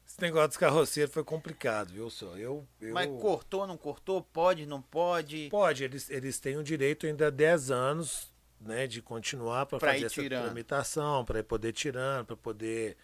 Esse 0.07 0.21
negócio 0.21 0.49
dos 0.49 0.57
carroceiros 0.57 1.13
foi 1.13 1.25
complicado, 1.25 1.93
viu, 1.93 2.09
só? 2.09 2.37
Eu, 2.37 2.67
eu... 2.81 2.93
Mas 2.93 3.09
cortou, 3.21 3.67
não 3.67 3.77
cortou? 3.77 4.23
Pode, 4.23 4.65
não 4.67 4.81
pode? 4.81 5.49
Pode, 5.51 5.83
eles, 5.83 6.09
eles 6.09 6.39
têm 6.39 6.57
o 6.57 6.63
direito 6.63 7.07
ainda 7.07 7.31
10 7.31 7.71
anos 7.71 8.33
né, 8.61 8.87
de 8.87 9.03
continuar 9.03 9.67
para 9.67 9.81
fazer 9.81 10.07
essa 10.07 10.23
tirando. 10.23 10.45
tramitação, 10.45 11.25
para 11.25 11.43
poder 11.43 11.73
tirando, 11.73 12.27
para 12.27 12.37
poder 12.37 12.97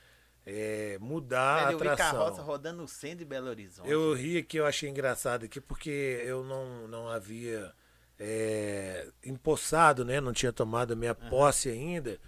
é, 0.47 0.99
mudar 1.01 1.67
Velho, 1.67 1.79
a 1.79 1.93
atração. 1.93 2.07
Eu 2.07 2.13
vi 2.13 2.19
carroça 2.19 2.43
rodando 2.43 2.83
no 2.83 2.89
centro 2.89 3.19
de 3.19 3.25
Belo 3.25 3.49
Horizonte. 3.49 3.91
Eu 3.91 4.15
ri 4.15 4.43
que 4.43 4.59
eu 4.59 4.67
achei 4.67 4.89
engraçado 4.89 5.45
aqui 5.45 5.61
porque 5.61 6.23
eu 6.25 6.43
não, 6.45 6.89
não 6.89 7.09
havia 7.09 7.73
é, 8.19 9.09
empossado, 9.25 10.05
né? 10.05 10.21
Não 10.21 10.33
tinha 10.33 10.53
tomado 10.53 10.93
a 10.93 10.97
minha 10.97 11.17
uhum. 11.21 11.29
posse 11.29 11.69
ainda. 11.69 12.19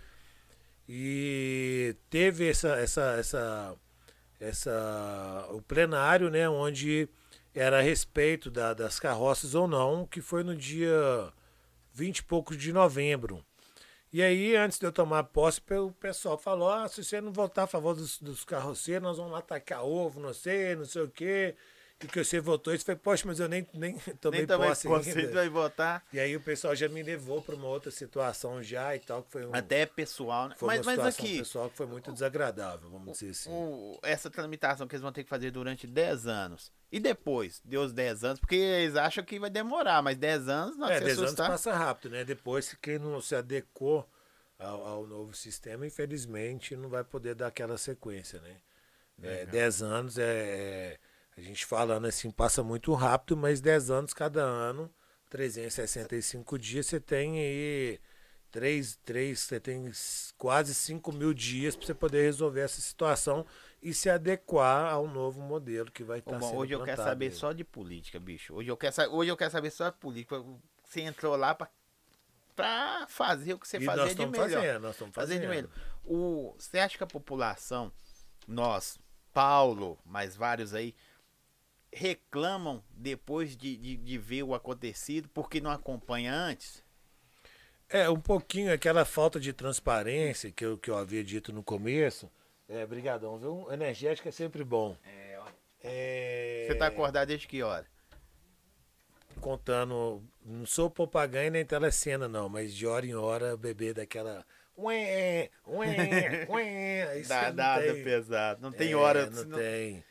E 0.88 1.96
teve 2.10 2.48
essa, 2.48 2.76
essa, 2.76 3.16
essa, 3.18 3.76
essa, 4.40 5.46
o 5.50 5.62
plenário, 5.62 6.30
né? 6.30 6.48
Onde 6.48 7.08
era 7.54 7.78
a 7.78 7.82
respeito 7.82 8.50
da, 8.50 8.72
das 8.74 8.98
carroças 8.98 9.54
ou 9.54 9.68
não, 9.68 10.06
que 10.06 10.20
foi 10.20 10.42
no 10.42 10.56
dia 10.56 11.32
20 11.92 12.18
e 12.18 12.22
poucos 12.24 12.56
de 12.56 12.72
novembro. 12.72 13.44
E 14.12 14.22
aí, 14.22 14.54
antes 14.56 14.78
de 14.78 14.84
eu 14.86 14.92
tomar 14.92 15.24
posse, 15.24 15.60
o 15.70 15.90
pessoal 15.92 16.36
falou: 16.36 16.70
ah, 16.70 16.86
se 16.88 17.02
você 17.02 17.20
não 17.20 17.32
votar 17.32 17.64
a 17.64 17.66
favor 17.66 17.94
dos, 17.94 18.18
dos 18.18 18.44
carroceiros, 18.44 19.02
nós 19.02 19.16
vamos 19.16 19.32
lá 19.32 19.40
tacar 19.40 19.84
ovo, 19.84 20.20
não 20.20 20.34
sei, 20.34 20.76
não 20.76 20.84
sei 20.84 21.02
o 21.02 21.08
quê. 21.08 21.54
Que 22.08 22.24
você 22.24 22.40
votou, 22.40 22.74
isso 22.74 22.84
foi, 22.84 22.96
poxa, 22.96 23.24
mas 23.26 23.38
eu 23.40 23.48
nem, 23.48 23.66
nem 23.74 23.96
tomei 24.20 24.40
Nem 24.40 24.46
tomei 24.46 24.68
posse 24.68 24.88
posse, 24.88 25.10
ainda. 25.10 25.32
vai 25.32 25.48
votar. 25.48 26.04
E 26.12 26.18
aí 26.20 26.36
o 26.36 26.40
pessoal 26.40 26.74
já 26.74 26.88
me 26.88 27.02
levou 27.02 27.42
para 27.42 27.54
uma 27.54 27.68
outra 27.68 27.90
situação 27.90 28.62
já 28.62 28.94
e 28.96 29.00
tal, 29.00 29.22
que 29.22 29.30
foi 29.30 29.46
um, 29.46 29.54
Até 29.54 29.86
pessoal, 29.86 30.48
né? 30.48 30.54
foi 30.58 30.66
Mas, 30.68 30.78
uma 30.78 30.84
mas 30.84 30.94
situação 30.94 31.24
aqui, 31.24 31.38
pessoal 31.38 31.70
que 31.70 31.76
foi 31.76 31.86
muito 31.86 32.12
desagradável, 32.12 32.90
vamos 32.90 33.12
dizer 33.18 33.30
assim. 33.30 33.50
o- 33.50 33.98
essa 34.02 34.30
tramitação 34.30 34.86
que 34.86 34.94
eles 34.94 35.02
vão 35.02 35.12
ter 35.12 35.24
que 35.24 35.30
fazer 35.30 35.50
durante 35.50 35.86
10 35.86 36.26
anos. 36.26 36.72
E 36.90 37.00
depois, 37.00 37.60
deu 37.64 37.82
os 37.82 37.92
10 37.92 38.22
anos, 38.24 38.38
porque 38.40 38.54
eles 38.56 38.96
acham 38.96 39.24
que 39.24 39.38
vai 39.38 39.48
demorar, 39.50 40.02
mas 40.02 40.16
10 40.18 40.48
anos 40.48 40.76
não 40.76 40.88
É, 40.88 40.98
se 40.98 41.04
10 41.04 41.18
anos 41.18 41.34
passa 41.34 41.72
rápido, 41.74 42.10
né? 42.12 42.24
Depois, 42.24 42.68
que 42.68 42.76
quem 42.76 42.98
não 42.98 43.20
se 43.20 43.34
adequou 43.34 44.06
ao, 44.58 44.86
ao 44.86 45.06
novo 45.06 45.34
sistema, 45.34 45.86
infelizmente, 45.86 46.76
não 46.76 46.88
vai 46.88 47.02
poder 47.02 47.34
dar 47.34 47.46
aquela 47.48 47.78
sequência, 47.78 48.40
né? 48.40 48.56
É, 49.22 49.46
10 49.46 49.82
anos 49.82 50.18
é, 50.18 50.24
é- 50.24 50.98
A 51.36 51.40
gente 51.40 51.64
falando 51.64 52.06
assim, 52.06 52.30
passa 52.30 52.62
muito 52.62 52.92
rápido, 52.94 53.36
mas 53.36 53.60
10 53.60 53.90
anos 53.90 54.12
cada 54.12 54.42
ano, 54.42 54.92
365 55.30 56.58
dias, 56.58 56.86
você 56.86 57.00
tem 57.00 57.38
aí. 57.38 58.00
Três, 58.50 58.96
três, 59.02 59.40
você 59.40 59.58
tem 59.58 59.90
quase 60.36 60.74
5 60.74 61.10
mil 61.10 61.32
dias 61.32 61.74
para 61.74 61.86
você 61.86 61.94
poder 61.94 62.20
resolver 62.24 62.60
essa 62.60 62.82
situação 62.82 63.46
e 63.82 63.94
se 63.94 64.10
adequar 64.10 64.92
ao 64.92 65.08
novo 65.08 65.40
modelo 65.40 65.90
que 65.90 66.04
vai 66.04 66.18
estar 66.18 66.38
bom, 66.38 66.48
sendo 66.50 66.58
hoje 66.60 66.72
eu 66.74 66.84
quero 66.84 67.02
saber 67.02 67.30
só 67.32 67.50
de 67.52 67.64
política, 67.64 68.20
bicho. 68.20 68.54
Hoje 68.54 68.68
eu 68.68 68.76
quero, 68.76 68.94
hoje 69.10 69.30
eu 69.30 69.36
quero 69.38 69.50
saber 69.50 69.70
só 69.70 69.88
de 69.88 69.96
política. 69.96 70.44
Você 70.84 71.00
entrou 71.00 71.34
lá 71.34 71.54
pra, 71.54 71.66
pra 72.54 73.06
fazer 73.08 73.54
o 73.54 73.58
que 73.58 73.66
você 73.66 73.78
E 73.78 73.86
fazer 73.86 74.14
de 74.14 74.26
melhor. 74.26 74.50
fazendo, 74.50 74.82
nós 74.82 74.90
estamos 74.96 75.14
fazer 75.14 75.40
de 75.40 75.46
fazendo. 75.46 75.70
melhor. 75.70 75.70
O, 76.04 76.54
você 76.58 76.78
acha 76.78 76.98
que 76.98 77.04
a 77.04 77.06
população, 77.06 77.90
nós, 78.46 78.98
Paulo, 79.32 79.98
mais 80.04 80.36
vários 80.36 80.74
aí, 80.74 80.94
reclamam 81.92 82.82
depois 82.90 83.56
de, 83.56 83.76
de, 83.76 83.96
de 83.96 84.18
ver 84.18 84.42
o 84.42 84.54
acontecido 84.54 85.28
porque 85.34 85.60
não 85.60 85.70
acompanha 85.70 86.32
antes? 86.34 86.82
É, 87.88 88.08
um 88.08 88.20
pouquinho 88.20 88.72
aquela 88.72 89.04
falta 89.04 89.38
de 89.38 89.52
transparência 89.52 90.50
que 90.50 90.64
eu, 90.64 90.78
que 90.78 90.90
eu 90.90 90.96
havia 90.96 91.22
dito 91.22 91.52
no 91.52 91.62
começo. 91.62 92.30
É, 92.68 92.86
brigadão, 92.86 93.36
viu? 93.38 93.70
Energético 93.70 94.28
é 94.28 94.32
sempre 94.32 94.64
bom. 94.64 94.96
É, 95.84 96.66
Você 96.68 96.74
tá 96.76 96.86
acordado 96.86 97.28
desde 97.28 97.46
que 97.46 97.62
hora? 97.62 97.86
Contando, 99.40 100.22
não 100.44 100.64
sou 100.64 100.88
propaganda 100.88 101.50
nem 101.50 101.64
telecena 101.64 102.28
não, 102.28 102.48
mas 102.48 102.72
de 102.72 102.86
hora 102.86 103.04
em 103.04 103.14
hora 103.14 103.56
beber 103.56 103.92
daquela... 103.94 104.46
Ué, 104.78 105.50
ué, 105.66 106.46
ué. 106.48 107.18
Isso 107.20 107.28
Dá, 107.28 107.48
não 107.48 107.56
dá, 107.56 107.78
tem- 107.80 108.04
pesado. 108.04 108.62
Não 108.62 108.72
tem 108.72 108.92
É, 108.92 108.96
hora. 108.96 109.26
Não 109.28 109.42
senão- 109.42 109.58
tem, 109.58 110.02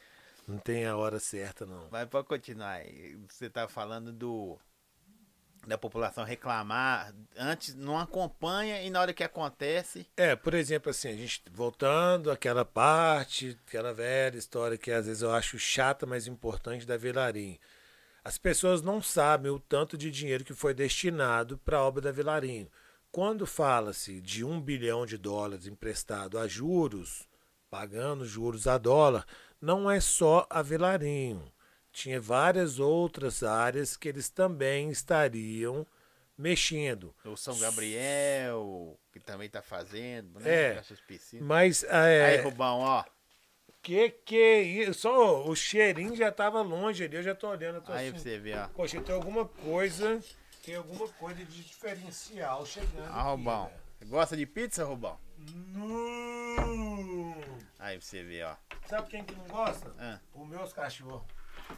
não 0.52 0.60
tem 0.60 0.86
a 0.86 0.96
hora 0.96 1.20
certa 1.20 1.66
não. 1.66 1.88
Mas 1.90 2.08
pode 2.10 2.28
continuar 2.28 2.74
aí. 2.74 3.18
Você 3.30 3.50
tá 3.50 3.68
falando 3.68 4.12
do 4.12 4.60
da 5.66 5.78
população 5.78 6.24
reclamar, 6.24 7.14
antes 7.38 7.76
não 7.76 8.00
acompanha 8.00 8.82
e 8.82 8.90
na 8.90 9.00
hora 9.00 9.14
que 9.14 9.24
acontece, 9.24 10.08
É, 10.18 10.36
por 10.36 10.56
exemplo, 10.56 10.90
assim, 10.90 11.10
a 11.10 11.16
gente 11.16 11.44
voltando 11.52 12.32
àquela 12.32 12.66
parte, 12.66 13.56
aquela 13.68 13.94
velha 13.94 14.38
história 14.38 14.76
que 14.78 14.92
às 14.92 15.06
vezes 15.06 15.22
eu 15.22 15.32
acho 15.32 15.60
chata, 15.60 16.06
mas 16.08 16.26
importante 16.26 16.86
da 16.86 16.98
Vilarim. 16.98 17.60
As 18.24 18.38
pessoas 18.38 18.82
não 18.82 19.02
sabem 19.02 19.52
o 19.52 19.60
tanto 19.60 19.98
de 19.98 20.10
dinheiro 20.10 20.44
que 20.44 20.54
foi 20.54 20.74
destinado 20.74 21.58
para 21.60 21.78
a 21.78 21.84
obra 21.84 22.02
da 22.02 22.12
Vilarinho. 22.12 22.70
Quando 23.12 23.46
fala-se 23.46 24.22
de 24.22 24.44
um 24.44 24.60
bilhão 24.60 25.06
de 25.06 25.18
dólares 25.18 25.68
emprestado 25.68 26.40
a 26.40 26.48
juros, 26.48 27.28
pagando 27.70 28.26
juros 28.26 28.68
a 28.68 28.78
dólar, 28.78 29.26
não 29.62 29.90
é 29.90 30.00
só 30.00 30.48
a 30.50 30.62
Vilarinho. 30.62 31.52
Tinha 31.92 32.20
várias 32.20 32.80
outras 32.80 33.44
áreas 33.44 33.96
que 33.96 34.08
eles 34.08 34.30
também 34.30 34.90
estariam 34.90 35.86
mexendo. 36.38 37.14
o 37.24 37.36
São 37.36 37.58
Gabriel, 37.60 38.98
que 39.12 39.20
também 39.20 39.50
tá 39.50 39.62
fazendo, 39.62 40.40
né? 40.40 40.74
É. 40.74 40.84
Mas 41.42 41.84
é, 41.84 42.26
Aí, 42.26 42.42
Rubão, 42.42 42.80
ó. 42.80 43.04
Que 43.82 44.10
que 44.10 44.36
é 44.38 44.62
isso? 44.62 44.94
Só 45.02 45.48
o 45.48 45.56
cheirinho 45.56 46.16
já 46.16 46.32
tava 46.32 46.62
longe 46.62 47.04
ali, 47.04 47.16
eu 47.18 47.24
já 47.24 47.34
tô 47.36 47.50
olhando. 47.50 47.76
Eu 47.76 47.82
tô 47.82 47.92
Aí 47.92 48.10
pra 48.10 48.20
assim, 48.20 48.30
você 48.30 48.38
ver, 48.38 48.58
ó. 48.58 48.68
Poxa, 48.70 49.02
tem 49.02 49.14
alguma 49.14 49.46
coisa, 49.46 50.22
tem 50.64 50.76
alguma 50.76 51.08
coisa 51.08 51.44
de 51.44 51.64
diferencial 51.64 52.66
chegando. 52.66 53.10
Ah, 53.10 53.24
Rubão. 53.24 53.66
aqui, 54.00 54.06
Gosta 54.06 54.38
de 54.38 54.46
pizza, 54.46 54.86
Rubão? 54.86 55.20
Não. 55.74 57.36
Aí 57.80 57.98
pra 57.98 58.06
você 58.06 58.24
ver, 58.24 58.44
ó. 58.46 58.56
Sabe 58.88 59.08
quem 59.10 59.24
que 59.24 59.36
não 59.36 59.46
gosta? 59.46 59.92
Ah, 60.00 60.20
Os 60.36 60.48
meus 60.48 60.74
cachorros. 60.74 61.24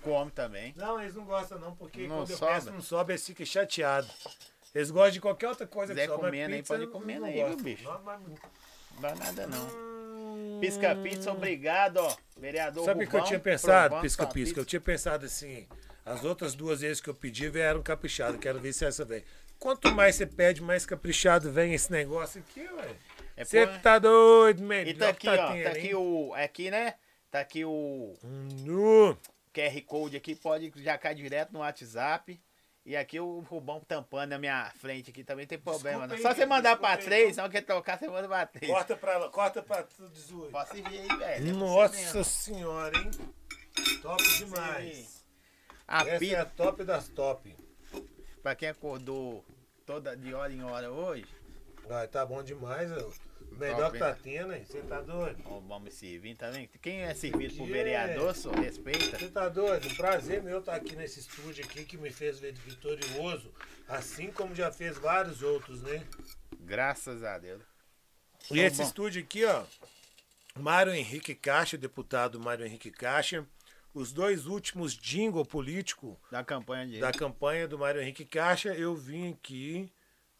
come 0.02 0.32
também. 0.32 0.74
Não, 0.76 1.00
eles 1.02 1.16
não 1.16 1.26
gostam 1.26 1.60
não, 1.60 1.76
porque 1.76 2.08
Não 2.08 2.18
quando 2.18 2.32
eu 2.32 2.38
sobe? 2.38 2.54
peço 2.54 2.72
não 2.72 2.82
sobe, 2.82 3.14
eles 3.14 3.26
ficam 3.26 3.46
chateados. 3.46 4.12
Eles 4.74 4.90
gostam 4.92 5.12
de 5.12 5.22
qualquer 5.22 5.50
outra 5.50 5.68
coisa 5.68 5.94
Zé 5.94 6.02
que 6.02 6.08
sobe, 6.08 6.22
mas 6.24 6.32
comendo 6.32 6.54
aí, 6.54 6.60
pizza 6.62 6.74
pode 6.74 6.88
comendo 6.88 7.22
não 7.22 7.28
aí, 7.28 7.44
viu, 7.46 7.58
bicho? 7.58 7.84
Não, 7.84 8.02
mas- 8.04 8.22
Não 8.22 9.02
dá 9.02 9.16
nada 9.16 9.48
não. 9.48 9.68
Hum. 9.68 10.58
Pisca 10.60 10.96
Pizza, 10.96 11.32
obrigado, 11.32 11.98
ó. 11.98 12.16
Vereador 12.38 12.86
Sabe 12.86 13.06
o 13.06 13.10
que 13.10 13.16
eu 13.16 13.24
tinha 13.24 13.40
pensado, 13.40 14.00
pisca 14.02 14.26
pisca? 14.26 14.60
Eu 14.60 14.66
tinha 14.66 14.82
pensado 14.82 15.26
assim, 15.26 15.68
as 16.06 16.24
outras 16.24 16.56
duas 16.56 16.82
vezes 16.82 17.00
que 17.02 17.10
eu 17.10 17.14
pedi 17.14 17.50
vieram 17.50 17.82
caprichado, 17.84 18.38
quero 18.38 18.60
ver 18.60 18.74
se 18.74 18.84
essa 18.86 19.06
vem. 19.06 19.24
Quanto 19.60 19.92
mais 19.94 20.16
você 20.16 20.26
pede, 20.26 20.62
mais 20.62 20.86
caprichado 20.86 21.52
vem 21.52 21.74
esse 21.74 21.92
negócio 21.92 22.42
aqui, 22.42 22.62
ué. 22.62 22.96
É 23.36 23.44
Você 23.44 23.66
por- 23.68 23.80
tá 23.82 24.00
doido, 24.00 24.62
melhor 24.64 24.88
E 24.88 24.94
tá 24.94 25.10
aqui, 25.10 25.26
tá 25.28 25.34
ó. 25.34 25.38
Tá 25.64 25.70
aqui 25.70 25.88
hein? 25.88 25.96
o. 25.96 26.34
Aqui, 26.36 26.72
né? 26.72 26.96
Tá 27.32 27.40
aqui 27.40 27.66
o 27.66 28.14
Nu. 28.24 29.18
QR 29.54 29.82
Code 29.86 30.18
aqui, 30.18 30.36
pode 30.36 30.72
já 30.78 30.98
cai 30.98 31.16
direto 31.16 31.52
no 31.52 31.60
WhatsApp. 31.60 32.40
E 32.86 32.98
aqui 32.98 33.18
o 33.20 33.40
Rubão 33.40 33.80
tampando 33.80 34.32
na 34.32 34.38
minha 34.38 34.70
frente 34.78 35.10
aqui 35.10 35.24
também 35.24 35.48
tem 35.48 35.58
problema. 35.58 36.06
Aí, 36.12 36.22
Só 36.22 36.34
você 36.34 36.46
mandar 36.46 36.76
pra 36.76 36.90
aí, 36.90 36.98
três, 36.98 37.38
não 37.38 37.50
quer 37.50 37.62
tocar, 37.62 37.98
você 37.98 38.08
manda 38.10 38.28
pra 38.28 38.46
três. 38.46 38.70
Corta 38.72 38.96
pra 38.98 39.18
lá, 39.18 39.30
corta 39.30 39.64
pra 39.64 39.84
tudo 39.84 40.10
dezoito. 40.10 40.52
Posso 40.52 40.74
vir 40.74 40.86
aí, 40.86 41.08
velho. 41.18 41.50
é 41.50 41.54
Nossa 41.54 42.24
senhora, 42.26 42.96
hein? 42.98 43.10
Top 44.02 44.22
demais. 44.38 45.24
A 45.88 46.02
Essa 46.02 46.10
é 46.12 46.20
pizza, 46.20 46.42
a 46.42 46.46
top 46.46 46.84
das 46.84 47.08
top. 47.08 47.56
pra 48.42 48.54
quem 48.54 48.68
acordou 48.70 49.46
toda 49.86 50.16
de 50.18 50.34
hora 50.34 50.52
em 50.52 50.62
hora 50.64 50.92
hoje, 50.92 51.26
Tá 52.12 52.26
bom 52.26 52.44
demais, 52.44 52.92
ó. 52.92 53.12
Melhor 53.58 53.92
que 53.92 54.00
tá 54.00 54.16
tendo, 54.16 54.52
hein? 54.54 54.64
Você 54.66 54.82
tá 54.82 55.00
doido? 55.02 55.38
ó, 55.46 55.60
vamos 55.60 55.94
servir 55.94 56.36
também. 56.36 56.68
Quem 56.82 57.02
é 57.02 57.14
servido 57.14 57.56
por 57.56 57.68
Que 57.68 57.72
vereador, 57.72 58.36
só 58.36 58.52
respeita. 58.52 59.20
Você 59.20 59.30
tá 59.30 59.48
doido? 59.48 59.88
Um 59.88 59.96
prazer 59.96 60.42
meu 60.42 60.60
estar 60.60 60.76
aqui 60.76 60.96
nesse 60.96 61.20
estúdio 61.20 61.64
aqui 61.64 61.86
que 61.86 61.96
me 61.98 62.10
fez 62.10 62.40
ver 62.40 62.54
vitorioso, 62.54 63.54
assim 63.88 64.32
como 64.32 64.56
já 64.56 64.72
fez 64.72 64.98
vários 64.98 65.44
outros, 65.44 65.84
né? 65.84 66.04
Graças 66.62 67.24
a 67.24 67.38
Deus. 67.38 67.62
E 68.50 68.60
esse 68.60 68.78
bom. 68.78 68.84
estúdio 68.84 69.22
aqui, 69.22 69.46
ó, 69.46 69.64
Mário 70.60 70.94
Henrique 70.94 71.36
Caixa, 71.36 71.78
deputado 71.78 72.40
Mário 72.40 72.66
Henrique 72.66 72.90
Caixa, 72.90 73.46
os 73.94 74.12
dois 74.12 74.48
últimos 74.48 74.94
jingle 74.98 75.46
político 75.46 76.20
Da 76.32 76.44
campanha 76.44 76.88
de. 76.88 77.00
da 77.00 77.12
campanha 77.12 77.68
do 77.68 77.78
Mário 77.78 78.02
Henrique 78.02 78.26
Caixa, 78.26 78.74
eu 78.74 78.96
vim 78.96 79.32
aqui, 79.32 79.92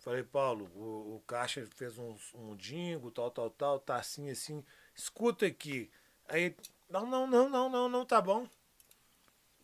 falei, 0.04 0.24
Paulo, 0.24 0.70
o, 0.76 1.16
o 1.16 1.24
Caixa 1.26 1.66
fez 1.76 1.98
um, 1.98 2.16
um 2.36 2.56
jingle, 2.56 3.12
tal, 3.12 3.32
tal, 3.32 3.50
tal, 3.50 3.80
tá 3.80 3.96
assim, 3.96 4.30
assim, 4.30 4.64
escuta 4.96 5.46
aqui. 5.46 5.90
Aí, 6.28 6.56
não, 6.90 7.06
não, 7.06 7.26
não, 7.26 7.50
não, 7.50 7.70
não, 7.70 7.90
não, 7.90 8.06
tá 8.06 8.22
bom. 8.22 8.48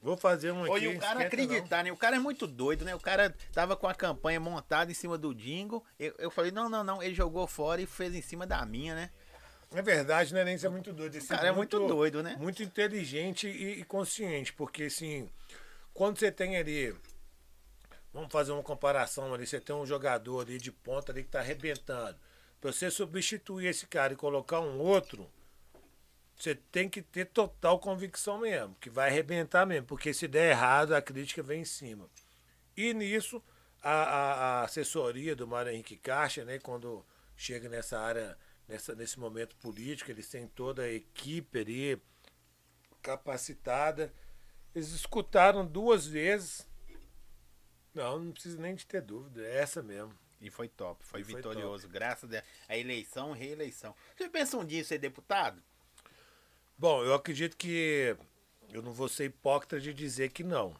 Vou 0.02 0.16
fazer 0.16 0.52
um 0.52 0.64
aqui. 0.64 0.72
Oi, 0.72 0.88
o 0.88 1.00
cara 1.00 1.00
esquenta 1.00 1.14
não. 1.14 1.26
acreditar, 1.26 1.84
né? 1.84 1.92
O 1.92 1.98
cara 1.98 2.16
é 2.16 2.20
muito 2.20 2.48
doido, 2.48 2.86
né? 2.86 2.96
O 2.96 3.00
cara 3.00 3.36
tava 3.52 3.76
com 3.76 3.88
a 3.88 3.94
campanha 3.94 4.40
montada 4.40 4.90
em 4.90 4.94
cima 4.94 5.18
do 5.18 5.36
Dingo. 5.36 5.86
Eu, 6.00 6.16
eu 6.18 6.32
falei, 6.32 6.52
não, 6.52 6.70
não, 6.70 6.84
não. 6.86 7.04
Ele 7.04 7.14
jogou 7.14 7.46
fora 7.46 7.82
e 7.82 7.86
fez 7.86 8.16
em 8.16 8.22
cima 8.22 8.48
da 8.48 8.66
minha, 8.66 8.96
né? 8.96 9.10
É 9.74 9.82
verdade, 9.82 10.34
né, 10.34 10.44
Nense? 10.44 10.66
É 10.66 10.70
muito 10.70 10.94
doido. 10.94 11.16
Esse 11.16 11.28
O 11.28 11.30
cara 11.30 11.50
é 11.50 11.52
muito 11.52 11.86
doido, 11.86 12.24
né? 12.24 12.36
Muito 12.40 12.64
inteligente 12.64 13.48
e, 13.48 13.82
e 13.82 13.84
consciente, 13.84 14.54
porque 14.54 14.84
assim, 14.84 15.30
quando 15.94 16.18
você 16.18 16.32
tem 16.32 16.58
ali. 16.58 16.96
Vamos 18.14 18.32
fazer 18.32 18.52
uma 18.52 18.64
comparação 18.64 19.34
ali, 19.34 19.46
você 19.48 19.60
tem 19.60 19.76
um 19.76 19.86
jogador 19.86 20.42
ali 20.42 20.58
de 20.58 20.72
ponta 20.72 21.12
ali 21.12 21.24
que 21.24 21.30
tá 21.30 21.40
arrebentando. 21.40 22.18
Pra 22.60 22.72
você 22.72 22.90
substituir 22.92 23.68
esse 23.68 23.88
cara 23.88 24.14
e 24.14 24.16
colocar 24.18 24.60
um 24.60 24.80
outro, 24.80 25.30
você 26.36 26.56
tem 26.56 26.90
que 26.90 27.02
ter 27.02 27.26
total 27.26 27.80
convicção 27.80 28.40
mesmo, 28.40 28.76
que 28.80 28.90
vai 28.90 29.10
arrebentar 29.10 29.66
mesmo, 29.66 29.86
porque 29.88 30.14
se 30.14 30.28
der 30.28 30.52
errado, 30.52 30.96
a 30.96 31.02
crítica 31.02 31.44
vem 31.44 31.62
em 31.62 31.66
cima. 31.66 32.10
E 32.78 32.94
nisso, 32.94 33.44
a, 33.82 33.92
a- 33.92 34.62
a 34.62 34.64
assessoria 34.66 35.36
do 35.36 35.48
Mário 35.48 35.72
Henrique 35.72 35.98
Caixa, 35.98 36.46
né, 36.46 36.60
quando 36.60 37.06
chega 37.38 37.70
nessa 37.70 38.00
área, 38.00 38.38
nessa, 38.68 38.96
nesse 38.96 39.20
momento 39.20 39.56
político, 39.58 40.12
eles 40.12 40.30
têm 40.30 40.48
toda 40.48 40.84
a 40.84 40.92
equipe 40.92 41.60
ali 41.60 42.02
capacitada. 43.02 44.14
Eles 44.76 44.92
escutaram 44.92 45.66
duas 45.66 46.08
vezes. 46.08 46.68
Não, 47.94 48.20
não 48.20 48.32
precisa 48.32 48.60
nem 48.60 48.76
de 48.76 48.86
ter 48.86 49.02
dúvida, 49.02 49.42
é 49.46 49.58
essa 49.58 49.82
mesmo. 49.82 50.14
E 50.42 50.50
foi 50.50 50.70
top, 50.70 51.04
foi 51.04 51.24
foi 51.24 51.36
vitorioso. 51.36 51.88
Graças 51.90 52.24
a 52.24 52.28
Deus. 52.28 52.44
A 52.68 52.78
eleição, 52.78 53.34
reeleição. 53.34 53.94
Você 54.16 54.30
pensa 54.30 54.58
um 54.58 54.66
dia 54.66 54.80
em 54.80 54.84
ser 54.84 54.98
deputado? 54.98 55.62
Bom, 56.78 57.04
eu 57.04 57.14
acredito 57.14 57.58
que 57.58 58.16
eu 58.72 58.82
não 58.82 58.94
vou 58.94 59.10
ser 59.10 59.26
hipócrita 59.26 59.82
de 59.82 59.94
dizer 59.94 60.32
que 60.32 60.44
não. 60.44 60.74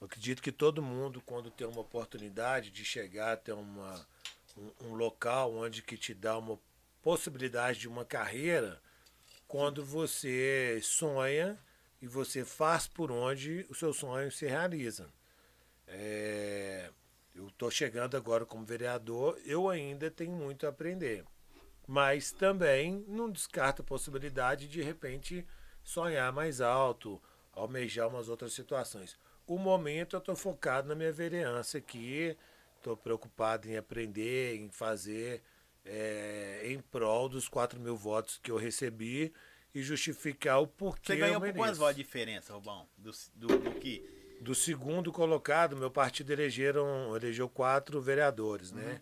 Eu 0.00 0.06
acredito 0.06 0.42
que 0.42 0.50
todo 0.50 0.82
mundo, 0.82 1.20
quando 1.20 1.50
tem 1.50 1.66
uma 1.66 1.80
oportunidade 1.80 2.70
de 2.70 2.84
chegar 2.84 3.32
até 3.32 3.54
uma, 3.54 4.06
um, 4.56 4.88
um 4.88 4.94
local 4.94 5.54
onde 5.54 5.82
que 5.82 5.96
te 5.96 6.12
dá 6.12 6.36
uma 6.36 6.58
possibilidade 7.02 7.78
de 7.78 7.88
uma 7.88 8.04
carreira, 8.04 8.80
quando 9.46 9.84
você 9.84 10.80
sonha 10.82 11.58
e 12.02 12.06
você 12.06 12.44
faz 12.44 12.86
por 12.86 13.10
onde 13.10 13.64
o 13.68 13.74
seu 13.74 13.92
sonho 13.92 14.30
se 14.30 14.46
realiza. 14.46 15.08
É, 15.88 16.90
eu 17.34 17.48
estou 17.48 17.70
chegando 17.70 18.16
agora 18.16 18.44
como 18.44 18.64
vereador, 18.64 19.38
eu 19.44 19.68
ainda 19.68 20.10
tenho 20.10 20.32
muito 20.32 20.66
a 20.66 20.70
aprender. 20.70 21.24
Mas 21.86 22.32
também 22.32 23.04
não 23.08 23.30
descarto 23.30 23.82
a 23.82 23.84
possibilidade 23.84 24.66
de, 24.66 24.74
de 24.74 24.82
repente, 24.82 25.46
sonhar 25.82 26.32
mais 26.32 26.60
alto, 26.60 27.20
almejar 27.52 28.08
umas 28.08 28.28
outras 28.28 28.52
situações. 28.52 29.18
O 29.46 29.56
momento 29.56 30.14
eu 30.14 30.18
estou 30.18 30.36
focado 30.36 30.88
na 30.88 30.94
minha 30.94 31.10
vereança 31.12 31.78
aqui, 31.78 32.36
estou 32.76 32.96
preocupado 32.96 33.68
em 33.68 33.76
aprender, 33.76 34.56
em 34.56 34.70
fazer 34.70 35.42
é, 35.84 36.60
em 36.64 36.78
prol 36.80 37.28
dos 37.28 37.48
4 37.48 37.80
mil 37.80 37.96
votos 37.96 38.38
que 38.42 38.50
eu 38.50 38.56
recebi 38.56 39.32
e 39.74 39.82
justificar 39.82 40.60
o 40.60 40.66
porquê. 40.66 41.14
Você 41.14 41.18
ganhou 41.18 41.40
por 41.40 41.52
quantos 41.54 41.78
votos 41.78 41.96
de 41.96 42.02
diferença, 42.02 42.52
Rubão? 42.52 42.86
Do, 42.96 43.10
do, 43.34 43.46
do, 43.58 43.70
que? 43.80 44.04
Do 44.40 44.54
segundo 44.54 45.12
colocado, 45.12 45.76
meu 45.76 45.90
partido 45.90 46.30
elegeram, 46.30 47.14
elegeu 47.16 47.48
quatro 47.48 48.00
vereadores, 48.00 48.72
né? 48.72 48.82
uhum. 48.82 48.88
né? 48.88 49.00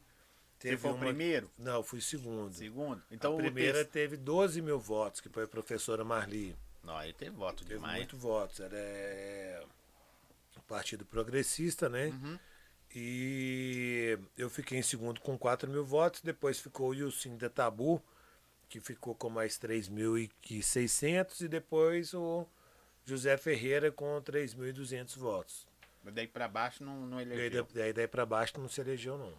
Teve 0.58 0.76
Você 0.76 0.82
foi 0.82 0.90
uma... 0.90 0.96
o 0.96 1.00
primeiro? 1.00 1.50
Não, 1.58 1.82
fui 1.82 2.00
segundo. 2.00 2.54
Segundo? 2.54 3.02
Então 3.10 3.34
a 3.34 3.36
primeira 3.36 3.84
teve 3.84 4.16
12 4.16 4.62
mil 4.62 4.78
votos, 4.78 5.20
que 5.20 5.28
foi 5.28 5.44
a 5.44 5.48
professora 5.48 6.02
Marli. 6.02 6.56
Não, 6.82 7.02
ele 7.02 7.12
teve 7.12 7.32
voto 7.32 7.64
teve 7.64 7.74
demais. 7.74 7.98
muito 7.98 8.16
votos. 8.16 8.60
Era 8.60 8.76
é... 8.76 9.62
o 10.56 10.62
Partido 10.62 11.04
Progressista, 11.04 11.88
né? 11.88 12.06
Uhum. 12.06 12.38
E 12.94 14.18
eu 14.38 14.48
fiquei 14.48 14.78
em 14.78 14.82
segundo 14.82 15.20
com 15.20 15.36
4 15.36 15.70
mil 15.70 15.84
votos. 15.84 16.22
Depois 16.22 16.58
ficou 16.58 16.90
o 16.90 16.94
Yusin 16.94 17.36
da 17.36 17.50
Tabu, 17.50 18.02
que 18.68 18.80
ficou 18.80 19.14
com 19.14 19.28
mais 19.28 19.58
3.600. 19.58 21.42
E 21.42 21.48
depois 21.48 22.14
o 22.14 22.46
José 23.06 23.36
Ferreira 23.36 23.90
com 23.90 24.20
3.200 24.20 25.16
votos. 25.16 25.66
Mas 26.02 26.12
daí 26.12 26.26
para 26.26 26.48
baixo 26.48 26.84
não, 26.84 27.06
não 27.06 27.20
elegeu? 27.20 27.64
Daí, 27.72 27.84
daí, 27.84 27.92
daí 27.92 28.08
para 28.08 28.26
baixo 28.26 28.54
não 28.58 28.68
se 28.68 28.80
elegeu, 28.80 29.16
não. 29.16 29.32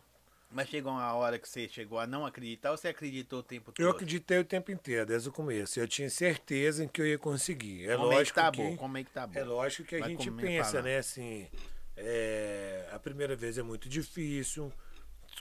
Mas 0.49 0.69
chegou 0.69 0.93
uma 0.93 1.13
hora 1.13 1.37
que 1.37 1.47
você 1.47 1.67
chegou 1.67 1.99
a 1.99 2.07
não 2.07 2.25
acreditar 2.25 2.71
ou 2.71 2.77
você 2.77 2.87
acreditou 2.87 3.39
o 3.39 3.43
tempo 3.43 3.73
todo? 3.73 3.85
Eu 3.85 3.91
acreditei 3.91 4.39
o 4.39 4.45
tempo 4.45 4.71
inteiro, 4.71 5.05
desde 5.05 5.27
o 5.27 5.31
começo. 5.31 5.77
Eu 5.77 5.87
tinha 5.87 6.09
certeza 6.09 6.85
em 6.85 6.87
que 6.87 7.01
eu 7.01 7.05
ia 7.05 7.17
conseguir. 7.17 7.89
É 7.89 7.97
como 7.97 8.07
lógico 8.07 8.21
é 8.21 8.25
que 8.25 8.33
tá 8.33 8.51
que, 8.51 8.61
bom, 8.63 8.77
como 8.77 8.97
é 8.97 9.03
que 9.03 9.11
tá 9.11 9.27
bom. 9.27 9.37
É 9.37 9.43
lógico 9.43 9.83
que 9.83 9.97
a 9.97 9.99
Vai 9.99 10.09
gente 10.09 10.31
pensa, 10.31 10.81
né, 10.81 10.99
assim, 10.99 11.49
é, 11.97 12.87
a 12.93 12.99
primeira 12.99 13.35
vez 13.35 13.57
é 13.57 13.63
muito 13.63 13.89
difícil, 13.89 14.71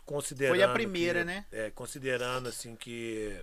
considerando 0.05 0.57
Foi 0.57 0.65
a 0.65 0.73
primeira, 0.73 1.21
que, 1.21 1.25
né? 1.25 1.47
É, 1.53 1.71
considerando 1.71 2.49
assim 2.49 2.75
que 2.75 3.41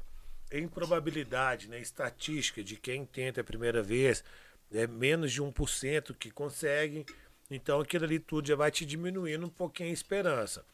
em 0.51 0.67
probabilidade, 0.67 1.67
né, 1.69 1.79
estatística 1.79 2.63
de 2.63 2.75
quem 2.75 3.05
tenta 3.05 3.41
a 3.41 3.43
primeira 3.43 3.81
vez, 3.81 4.23
é 4.73 4.87
menos 4.87 5.31
de 5.31 5.41
1% 5.41 6.15
que 6.17 6.31
consegue. 6.31 7.05
Então 7.49 7.79
aquilo 7.79 8.05
ali 8.05 8.19
tudo 8.19 8.47
já 8.47 8.55
vai 8.55 8.71
te 8.71 8.85
diminuindo 8.85 9.45
um 9.45 9.49
pouquinho 9.49 9.89
a 9.89 9.93
esperança. 9.93 10.65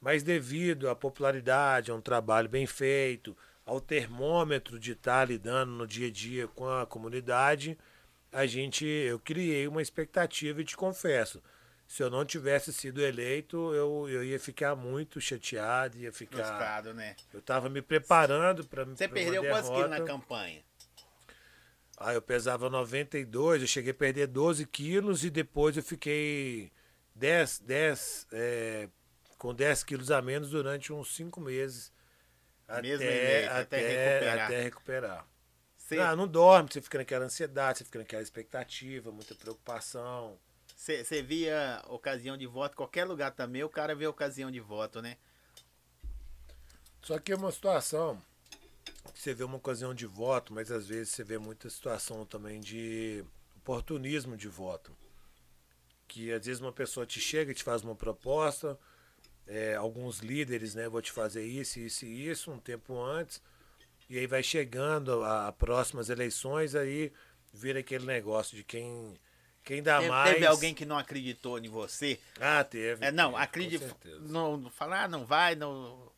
Mas 0.00 0.22
devido 0.22 0.88
à 0.88 0.94
popularidade, 0.94 1.90
a 1.90 1.94
um 1.94 2.00
trabalho 2.00 2.48
bem 2.48 2.66
feito, 2.66 3.36
ao 3.64 3.80
termômetro 3.80 4.78
de 4.78 4.92
estar 4.92 5.26
lidando 5.26 5.72
no 5.72 5.86
dia 5.86 6.08
a 6.08 6.10
dia 6.10 6.46
com 6.48 6.68
a 6.68 6.86
comunidade, 6.86 7.76
a 8.32 8.46
gente, 8.46 8.84
eu 8.84 9.18
criei 9.18 9.66
uma 9.66 9.82
expectativa 9.82 10.60
e 10.60 10.64
te 10.64 10.76
confesso, 10.76 11.42
se 11.86 12.02
eu 12.02 12.10
não 12.10 12.24
tivesse 12.24 12.70
sido 12.72 13.00
eleito, 13.00 13.74
eu, 13.74 14.06
eu 14.10 14.22
ia 14.22 14.38
ficar 14.38 14.76
muito 14.76 15.20
chateado, 15.20 15.96
ia 15.96 16.12
ficar. 16.12 16.44
Frustrado, 16.44 16.92
né? 16.92 17.16
Eu 17.32 17.40
estava 17.40 17.70
me 17.70 17.80
preparando 17.80 18.66
para. 18.66 18.84
Você 18.84 19.08
perdeu 19.08 19.42
quantos 19.42 19.70
quilos 19.70 19.90
na 19.90 20.02
campanha? 20.02 20.62
Ah, 22.00 22.14
eu 22.14 22.22
pesava 22.22 22.70
92, 22.70 23.62
eu 23.62 23.66
cheguei 23.66 23.90
a 23.90 23.94
perder 23.94 24.28
12 24.28 24.64
quilos 24.66 25.24
e 25.24 25.30
depois 25.30 25.76
eu 25.76 25.82
fiquei 25.82 26.70
10, 27.16 27.58
10 27.58 28.26
é, 28.30 28.88
com 29.36 29.52
10 29.52 29.82
quilos 29.82 30.10
a 30.12 30.22
menos 30.22 30.50
durante 30.50 30.92
uns 30.92 31.14
5 31.16 31.40
meses. 31.40 31.92
Até, 32.68 32.94
até, 32.94 33.48
até, 33.48 33.78
recuperar. 33.78 34.46
Até 34.46 34.62
recuperar. 34.62 35.26
Você... 35.76 35.98
Ah, 35.98 36.14
não 36.14 36.28
dorme, 36.28 36.68
você 36.70 36.80
fica 36.80 36.98
naquela 36.98 37.24
ansiedade, 37.24 37.78
você 37.78 37.84
fica 37.84 37.98
naquela 37.98 38.22
expectativa, 38.22 39.10
muita 39.10 39.34
preocupação. 39.34 40.38
Você 40.76 41.22
via 41.22 41.82
ocasião 41.88 42.36
de 42.36 42.46
voto, 42.46 42.76
qualquer 42.76 43.04
lugar 43.04 43.32
também, 43.32 43.64
o 43.64 43.68
cara 43.68 43.94
vê 43.96 44.06
ocasião 44.06 44.50
de 44.50 44.60
voto, 44.60 45.02
né? 45.02 45.16
Só 47.02 47.18
que 47.18 47.32
é 47.32 47.36
uma 47.36 47.50
situação 47.50 48.22
você 49.18 49.34
vê 49.34 49.42
uma 49.42 49.56
ocasião 49.56 49.92
de 49.92 50.06
voto, 50.06 50.54
mas 50.54 50.70
às 50.70 50.86
vezes 50.86 51.08
você 51.08 51.24
vê 51.24 51.38
muita 51.38 51.68
situação 51.68 52.24
também 52.24 52.60
de 52.60 53.24
oportunismo 53.56 54.36
de 54.36 54.46
voto. 54.46 54.96
Que 56.06 56.30
às 56.32 56.46
vezes 56.46 56.62
uma 56.62 56.70
pessoa 56.70 57.04
te 57.04 57.20
chega 57.20 57.50
e 57.50 57.54
te 57.54 57.64
faz 57.64 57.82
uma 57.82 57.96
proposta, 57.96 58.78
é, 59.44 59.74
alguns 59.74 60.20
líderes, 60.20 60.76
né? 60.76 60.88
Vou 60.88 61.02
te 61.02 61.10
fazer 61.10 61.44
isso, 61.44 61.80
isso 61.80 62.06
e 62.06 62.28
isso, 62.28 62.52
um 62.52 62.60
tempo 62.60 62.96
antes. 62.96 63.42
E 64.08 64.16
aí 64.16 64.26
vai 64.28 64.42
chegando 64.42 65.24
a, 65.24 65.48
a 65.48 65.52
próximas 65.52 66.10
eleições, 66.10 66.76
aí 66.76 67.12
vira 67.52 67.80
aquele 67.80 68.06
negócio 68.06 68.56
de 68.56 68.62
quem, 68.62 69.14
quem 69.64 69.82
dá 69.82 69.98
teve, 69.98 70.10
mais. 70.10 70.34
Teve 70.34 70.46
alguém 70.46 70.72
que 70.72 70.86
não 70.86 70.96
acreditou 70.96 71.58
em 71.58 71.68
você? 71.68 72.20
Ah, 72.40 72.62
teve. 72.62 73.04
É, 73.04 73.10
não, 73.10 73.36
acredita. 73.36 73.96
Não, 74.20 74.70
falar, 74.70 75.04
ah, 75.04 75.08
não 75.08 75.26
vai, 75.26 75.56
não. 75.56 76.08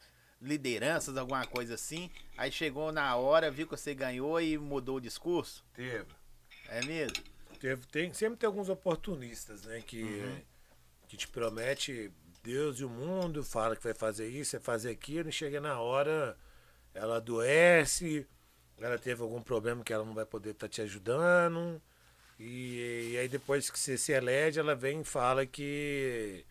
Lideranças, 0.40 1.16
alguma 1.16 1.46
coisa 1.46 1.74
assim. 1.74 2.10
Aí 2.36 2.50
chegou 2.50 2.90
na 2.92 3.14
hora, 3.16 3.50
viu 3.50 3.66
que 3.66 3.76
você 3.76 3.94
ganhou 3.94 4.40
e 4.40 4.56
mudou 4.56 4.96
o 4.96 5.00
discurso? 5.00 5.64
Teve. 5.74 6.06
É 6.68 6.84
mesmo? 6.84 7.22
Teve, 7.58 7.86
tem, 7.88 8.12
sempre 8.14 8.38
tem 8.38 8.46
alguns 8.46 8.68
oportunistas, 8.68 9.64
né? 9.64 9.82
Que, 9.82 10.02
uhum. 10.02 10.40
que 11.08 11.16
te 11.16 11.28
promete 11.28 12.10
Deus 12.42 12.80
e 12.80 12.84
o 12.84 12.88
mundo, 12.88 13.44
fala 13.44 13.76
que 13.76 13.84
vai 13.84 13.94
fazer 13.94 14.28
isso, 14.28 14.52
vai 14.52 14.62
fazer 14.62 14.90
aquilo, 14.90 15.28
e 15.28 15.32
chega 15.32 15.60
na 15.60 15.78
hora, 15.78 16.36
ela 16.94 17.16
adoece, 17.16 18.26
ela 18.78 18.98
teve 18.98 19.22
algum 19.22 19.42
problema 19.42 19.84
que 19.84 19.92
ela 19.92 20.04
não 20.04 20.14
vai 20.14 20.24
poder 20.24 20.50
estar 20.50 20.66
tá 20.66 20.72
te 20.72 20.80
ajudando. 20.80 21.80
E, 22.38 23.12
e, 23.12 23.18
aí 23.18 23.28
depois 23.28 23.68
que 23.70 23.78
você 23.78 23.98
se 23.98 24.12
elege, 24.12 24.58
ela 24.58 24.74
vem 24.74 25.02
e 25.02 25.04
fala 25.04 25.44
que, 25.44 26.44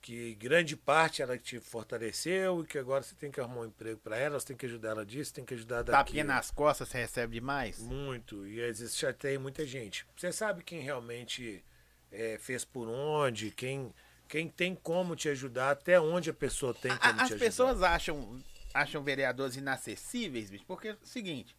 que 0.00 0.34
grande 0.34 0.76
parte 0.76 1.22
ela 1.22 1.36
te 1.36 1.60
fortaleceu 1.60 2.62
e 2.62 2.66
que 2.66 2.78
agora 2.78 3.02
você 3.02 3.14
tem 3.14 3.30
que 3.30 3.40
arrumar 3.40 3.62
um 3.62 3.66
emprego 3.66 3.98
para 4.00 4.16
ela, 4.16 4.38
você 4.38 4.46
tem 4.46 4.56
que 4.56 4.66
ajudar 4.66 4.90
ela 4.90 5.06
disso, 5.06 5.34
tem 5.34 5.44
que 5.44 5.54
ajudar 5.54 5.82
daquilo. 5.82 6.04
Tapinha 6.04 6.24
nas 6.24 6.50
costas 6.50 6.88
você 6.88 6.98
recebe 6.98 7.34
demais? 7.34 7.78
Muito, 7.78 8.46
e 8.46 8.62
às 8.62 8.78
vezes 8.78 8.96
chateia 8.96 9.38
muita 9.38 9.66
gente. 9.66 10.06
Você 10.16 10.32
sabe 10.32 10.62
quem 10.62 10.80
realmente 10.80 11.64
é, 12.10 12.38
fez 12.38 12.64
por 12.64 12.88
onde, 12.88 13.50
quem 13.50 13.92
quem 14.28 14.46
tem 14.46 14.74
como 14.74 15.16
te 15.16 15.28
ajudar, 15.30 15.70
até 15.70 15.98
onde 15.98 16.28
a 16.28 16.34
pessoa 16.34 16.74
tem 16.74 16.94
como 16.94 17.02
a, 17.02 17.14
te 17.14 17.20
ajudar. 17.22 17.34
As 17.34 17.40
pessoas 17.40 17.82
acham, 17.82 18.38
acham 18.74 19.02
vereadores 19.02 19.56
inacessíveis, 19.56 20.50
bicho, 20.50 20.64
porque 20.66 20.88
é 20.88 20.92
o 20.92 21.06
seguinte, 21.06 21.56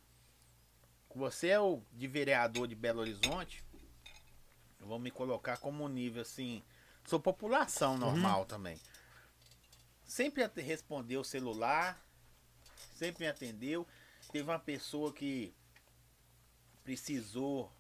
você 1.16 1.48
é 1.48 1.60
o 1.60 1.82
de 1.92 2.08
vereador 2.08 2.68
de 2.68 2.76
Belo 2.76 3.02
Horizonte, 3.02 3.64
eu 4.80 4.88
vou 4.88 5.00
me 5.00 5.12
colocar 5.12 5.58
como 5.58 5.84
um 5.84 5.90
nível 5.90 6.22
assim, 6.22 6.64
sou 7.10 7.20
população 7.20 7.94
uhum. 7.94 8.00
normal 8.00 8.42
uhum. 8.42 8.46
também. 8.46 8.80
Sempre 10.06 10.48
respondeu 10.62 11.22
o 11.22 11.26
celular, 11.26 12.02
sempre 12.96 13.26
me 13.26 13.30
atendeu. 13.30 13.86
Teve 14.32 14.50
uma 14.50 14.60
pessoa 14.60 15.12
que 15.12 15.54
precisou 16.84 17.72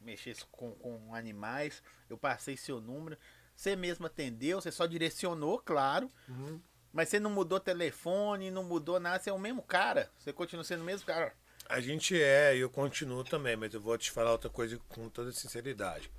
mexer 0.00 0.36
com, 0.52 0.72
com 0.72 1.14
animais, 1.14 1.82
eu 2.08 2.18
passei 2.18 2.56
seu 2.56 2.80
número. 2.80 3.16
Você 3.54 3.74
mesmo 3.74 4.06
atendeu, 4.06 4.60
você 4.60 4.70
só 4.70 4.86
direcionou, 4.86 5.58
claro. 5.58 6.10
Uhum. 6.28 6.60
Mas 6.92 7.08
você 7.08 7.18
não 7.18 7.30
mudou 7.30 7.58
telefone, 7.58 8.50
não 8.50 8.64
mudou 8.64 9.00
nada, 9.00 9.22
você 9.22 9.30
é 9.30 9.32
o 9.32 9.38
mesmo 9.38 9.62
cara. 9.62 10.10
Você 10.18 10.32
continua 10.32 10.64
sendo 10.64 10.82
o 10.82 10.84
mesmo 10.84 11.06
cara. 11.06 11.34
A 11.68 11.80
gente 11.80 12.20
é, 12.20 12.56
e 12.56 12.60
eu 12.60 12.70
continuo 12.70 13.24
também, 13.24 13.56
mas 13.56 13.74
eu 13.74 13.80
vou 13.80 13.96
te 13.98 14.10
falar 14.10 14.32
outra 14.32 14.48
coisa 14.48 14.78
com 14.88 15.08
toda 15.08 15.32
sinceridade. 15.32 16.10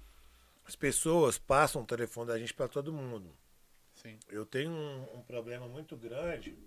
As 0.68 0.76
pessoas 0.76 1.38
passam 1.38 1.82
o 1.82 1.86
telefone 1.86 2.28
da 2.28 2.38
gente 2.38 2.53
para 2.53 2.68
todo 2.68 2.91
mundo. 2.91 3.34
Sim. 3.95 4.20
Eu 4.28 4.45
tenho 4.45 4.70
um, 4.70 5.20
um, 5.20 5.22
problema 5.22 5.65
muito 5.65 5.95
grande 5.95 6.57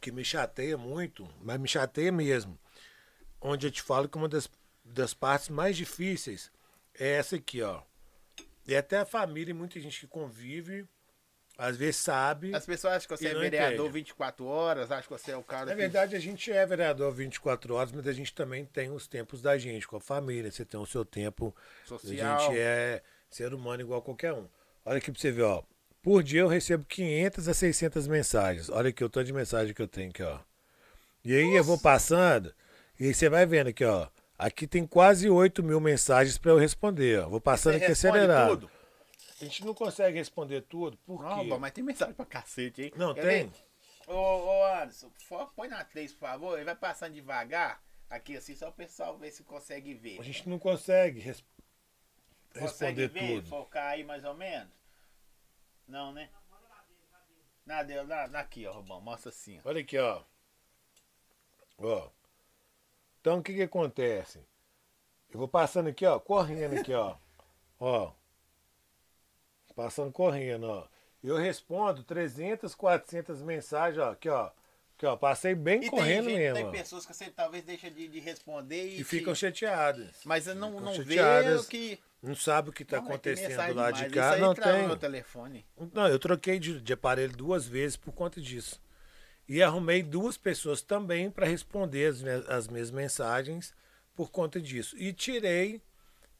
que 0.00 0.10
me 0.10 0.24
chateia 0.24 0.78
muito, 0.78 1.28
mas 1.42 1.60
me 1.60 1.68
chateia 1.68 2.10
mesmo. 2.10 2.58
Onde 3.40 3.66
eu 3.66 3.70
te 3.70 3.82
falo 3.82 4.08
que 4.08 4.16
uma 4.16 4.28
das, 4.28 4.50
das 4.82 5.12
partes 5.12 5.50
mais 5.50 5.76
difíceis 5.76 6.50
é 6.98 7.16
essa 7.16 7.36
aqui, 7.36 7.60
ó. 7.60 7.82
E 8.66 8.74
até 8.74 8.98
a 8.98 9.04
família 9.04 9.50
e 9.50 9.54
muita 9.54 9.78
gente 9.78 10.00
que 10.00 10.06
convive 10.06 10.88
Às 11.56 11.76
vezes 11.76 11.96
sabe. 11.96 12.54
As 12.54 12.66
pessoas 12.66 12.94
acham 12.94 13.08
que 13.08 13.16
você 13.16 13.28
é 13.28 13.34
vereador 13.34 13.86
entende. 13.86 13.92
24 13.92 14.44
horas, 14.44 14.90
acham 14.90 15.04
que 15.04 15.22
você 15.22 15.30
é 15.30 15.36
o 15.36 15.42
cara. 15.42 15.66
Na 15.66 15.72
que... 15.72 15.78
verdade, 15.78 16.16
a 16.16 16.18
gente 16.18 16.50
é 16.50 16.66
vereador 16.66 17.12
24 17.12 17.74
horas, 17.74 17.92
mas 17.92 18.06
a 18.08 18.12
gente 18.12 18.34
também 18.34 18.64
tem 18.64 18.90
os 18.90 19.06
tempos 19.06 19.40
da 19.40 19.56
gente, 19.56 19.86
com 19.86 19.96
a 19.96 20.00
família. 20.00 20.50
Você 20.50 20.64
tem 20.64 20.80
o 20.80 20.86
seu 20.86 21.04
tempo. 21.04 21.54
Social. 21.84 22.36
A 22.36 22.40
gente 22.40 22.58
é 22.58 23.02
ser 23.30 23.54
humano 23.54 23.82
igual 23.82 24.02
qualquer 24.02 24.32
um. 24.32 24.46
Olha 24.84 24.98
aqui 24.98 25.12
pra 25.12 25.20
você 25.20 25.30
ver, 25.30 25.42
ó. 25.42 25.62
Por 26.02 26.22
dia 26.22 26.40
eu 26.40 26.48
recebo 26.48 26.84
500 26.84 27.48
a 27.48 27.54
600 27.54 28.06
mensagens. 28.08 28.68
Olha 28.68 28.90
aqui 28.90 29.02
o 29.02 29.08
tanto 29.08 29.26
de 29.26 29.32
mensagem 29.32 29.72
que 29.72 29.80
eu 29.80 29.88
tenho 29.88 30.10
aqui, 30.10 30.22
ó. 30.22 30.38
E 31.24 31.34
aí 31.34 31.44
Nossa. 31.44 31.56
eu 31.56 31.64
vou 31.64 31.78
passando, 31.78 32.52
e 33.00 33.06
aí 33.06 33.14
você 33.14 33.30
vai 33.30 33.46
vendo 33.46 33.68
aqui, 33.68 33.84
ó. 33.84 34.08
Aqui 34.38 34.66
tem 34.66 34.86
quase 34.86 35.30
8 35.30 35.62
mil 35.62 35.80
mensagens 35.80 36.36
para 36.36 36.50
eu 36.50 36.58
responder, 36.58 37.20
ó. 37.20 37.28
Vou 37.28 37.40
passando 37.40 37.76
aqui 37.76 37.86
acelerado. 37.86 38.50
Tudo? 38.50 38.70
A 39.40 39.44
gente 39.44 39.64
não 39.64 39.74
consegue 39.74 40.16
responder 40.16 40.62
tudo, 40.62 40.96
por 40.98 41.18
quê? 41.18 41.48
Não, 41.48 41.58
mas 41.58 41.72
tem 41.72 41.82
mensagem 41.82 42.14
pra 42.14 42.24
cacete, 42.24 42.82
hein? 42.82 42.92
Não, 42.96 43.12
Quer 43.14 43.22
tem. 43.22 43.52
Ô, 44.06 44.12
ô, 44.12 44.66
Anderson, 44.66 45.10
põe 45.56 45.68
na 45.68 45.84
3, 45.84 46.12
por 46.12 46.20
favor. 46.20 46.56
Ele 46.56 46.64
vai 46.64 46.76
passando 46.76 47.14
devagar 47.14 47.82
aqui 48.08 48.36
assim, 48.36 48.54
só 48.54 48.68
o 48.68 48.72
pessoal 48.72 49.18
ver 49.18 49.30
se 49.32 49.42
consegue 49.42 49.94
ver. 49.94 50.20
A 50.20 50.22
gente 50.22 50.48
não 50.48 50.58
consegue 50.58 51.20
res... 51.20 51.44
responder 52.54 53.08
ver, 53.08 53.36
tudo. 53.36 53.48
Focar 53.48 53.88
aí 53.88 54.04
mais 54.04 54.24
ou 54.24 54.34
menos? 54.34 54.72
Não, 55.88 56.12
né? 56.12 56.30
Nada, 57.66 58.04
na, 58.04 58.28
na, 58.28 58.40
aqui, 58.40 58.66
ó, 58.66 58.72
Rubão. 58.72 59.00
Mostra 59.00 59.30
assim, 59.30 59.58
ó. 59.58 59.68
Olha 59.68 59.80
aqui, 59.80 59.98
ó. 59.98 60.22
Ó. 61.78 62.10
Então 63.20 63.38
o 63.38 63.42
que 63.42 63.54
que 63.54 63.62
acontece? 63.62 64.46
Eu 65.30 65.38
vou 65.38 65.48
passando 65.48 65.88
aqui, 65.88 66.04
ó, 66.04 66.20
correndo 66.20 66.78
aqui, 66.78 66.92
ó. 66.92 67.16
Ó. 67.80 68.12
Passando 69.74 70.12
correndo, 70.12 70.64
ó. 70.64 70.86
Eu 71.22 71.36
respondo 71.36 72.02
300, 72.02 72.74
400 72.74 73.42
mensagens, 73.42 73.98
ó. 73.98 74.10
Aqui, 74.10 74.28
ó. 74.28 74.50
Aqui, 74.96 75.06
ó. 75.06 75.16
Passei 75.16 75.54
bem 75.54 75.84
e 75.84 75.90
correndo 75.90 76.26
tem 76.26 76.36
gente, 76.36 76.42
mesmo. 76.42 76.54
Tem 76.54 76.70
pessoas 76.70 77.06
que 77.06 77.14
você 77.14 77.30
talvez 77.30 77.64
deixa 77.64 77.90
de, 77.90 78.06
de 78.06 78.20
responder 78.20 78.84
e. 78.84 78.94
E 78.94 78.96
te... 78.98 79.04
ficam 79.04 79.34
chateadas. 79.34 80.20
Mas 80.24 80.46
não, 80.46 80.68
ficam 80.68 80.80
não 80.84 80.94
chateadas, 80.94 81.52
vê 81.52 81.58
o 81.58 81.64
que. 81.64 81.98
Não 82.22 82.34
sabe 82.34 82.70
o 82.70 82.72
que 82.72 82.84
está 82.84 82.98
acontecendo 82.98 83.74
lá 83.74 83.90
de 83.90 84.08
cá. 84.08 84.36
não 84.38 84.54
tem. 84.54 84.86
meu 84.86 84.96
telefone. 84.96 85.66
Não, 85.92 86.08
eu 86.08 86.18
troquei 86.18 86.58
de, 86.58 86.80
de 86.80 86.92
aparelho 86.92 87.36
duas 87.36 87.66
vezes 87.66 87.96
por 87.96 88.12
conta 88.12 88.40
disso. 88.40 88.80
E 89.46 89.62
arrumei 89.62 90.02
duas 90.02 90.38
pessoas 90.38 90.80
também 90.80 91.30
para 91.30 91.46
responder 91.46 92.06
as, 92.06 92.22
as 92.48 92.68
minhas 92.68 92.90
mensagens 92.90 93.74
por 94.14 94.30
conta 94.30 94.58
disso. 94.60 94.96
E 94.98 95.12
tirei 95.12 95.82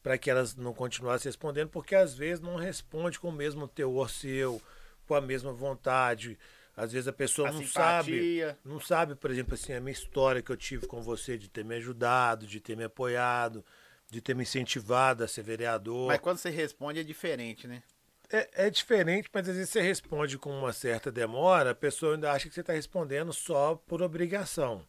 para 0.04 0.18
que 0.18 0.30
elas 0.30 0.54
não 0.54 0.74
continuassem 0.74 1.30
respondendo, 1.30 1.70
porque 1.70 1.94
às 1.94 2.14
vezes 2.14 2.38
não 2.38 2.56
responde 2.56 3.18
com 3.18 3.30
o 3.30 3.32
mesmo 3.32 3.66
teor 3.66 4.10
seu, 4.10 4.60
com 5.08 5.14
a 5.14 5.20
mesma 5.20 5.50
vontade. 5.50 6.38
Às 6.76 6.92
vezes 6.92 7.08
a 7.08 7.12
pessoa 7.12 7.48
a 7.48 7.52
não 7.52 7.64
simpatia. 7.64 8.48
sabe, 8.50 8.58
não 8.62 8.78
sabe, 8.78 9.14
por 9.14 9.30
exemplo, 9.30 9.54
assim, 9.54 9.72
a 9.72 9.80
minha 9.80 9.94
história 9.94 10.42
que 10.42 10.50
eu 10.52 10.58
tive 10.58 10.86
com 10.86 11.00
você 11.00 11.38
de 11.38 11.48
ter 11.48 11.64
me 11.64 11.76
ajudado, 11.76 12.46
de 12.46 12.60
ter 12.60 12.76
me 12.76 12.84
apoiado, 12.84 13.64
de 14.10 14.20
ter 14.20 14.34
me 14.34 14.42
incentivado 14.42 15.24
a 15.24 15.28
ser 15.28 15.42
vereador. 15.42 16.08
Mas 16.08 16.20
quando 16.20 16.36
você 16.36 16.50
responde 16.50 17.00
é 17.00 17.02
diferente, 17.02 17.66
né? 17.66 17.82
É, 18.30 18.66
é 18.66 18.70
diferente, 18.70 19.30
mas 19.32 19.48
às 19.48 19.56
vezes 19.56 19.70
você 19.70 19.80
responde 19.80 20.36
com 20.36 20.50
uma 20.50 20.74
certa 20.74 21.10
demora, 21.10 21.70
a 21.70 21.74
pessoa 21.74 22.14
ainda 22.14 22.30
acha 22.30 22.46
que 22.46 22.54
você 22.54 22.60
está 22.60 22.74
respondendo 22.74 23.32
só 23.32 23.74
por 23.86 24.02
obrigação. 24.02 24.86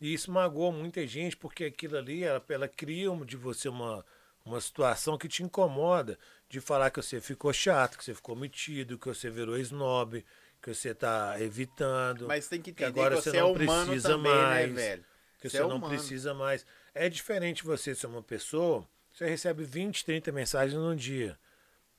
E 0.00 0.14
isso 0.14 0.30
magoou 0.30 0.70
muita 0.70 1.04
gente, 1.08 1.36
porque 1.36 1.64
aquilo 1.64 1.96
ali, 1.96 2.22
ela, 2.22 2.44
ela 2.48 2.68
cria 2.68 3.10
de 3.24 3.36
você 3.36 3.68
uma, 3.68 4.04
uma 4.44 4.60
situação 4.60 5.16
que 5.16 5.28
te 5.28 5.42
incomoda 5.42 6.18
de 6.48 6.60
falar 6.60 6.90
que 6.90 7.00
você 7.00 7.20
ficou 7.20 7.52
chato, 7.52 7.96
que 7.96 8.04
você 8.04 8.14
ficou 8.14 8.36
metido, 8.36 8.98
que 8.98 9.06
você 9.06 9.30
virou 9.30 9.58
snob, 9.58 10.24
que 10.62 10.74
você 10.74 10.90
está 10.90 11.40
evitando. 11.40 12.26
Mas 12.28 12.48
tem 12.48 12.60
que 12.60 12.70
entender 12.70 12.92
que 12.92 13.00
agora 13.00 13.16
que 13.16 13.22
você, 13.22 13.30
você, 13.30 13.40
não 13.40 13.50
é 13.50 13.54
precisa 13.54 14.08
também, 14.08 14.32
né, 14.32 14.38
mais. 14.38 14.68
Né, 14.68 14.74
velho? 14.74 15.04
Que 15.40 15.50
você, 15.50 15.56
você 15.58 15.62
é 15.62 15.66
não 15.66 15.80
precisa 15.80 16.34
mais. 16.34 16.66
É 16.94 17.08
diferente 17.08 17.64
você 17.64 17.94
ser 17.94 18.06
uma 18.06 18.22
pessoa, 18.22 18.86
você 19.12 19.26
recebe 19.26 19.64
20, 19.64 20.04
30 20.04 20.32
mensagens 20.32 20.74
num 20.78 20.94
dia. 20.94 21.38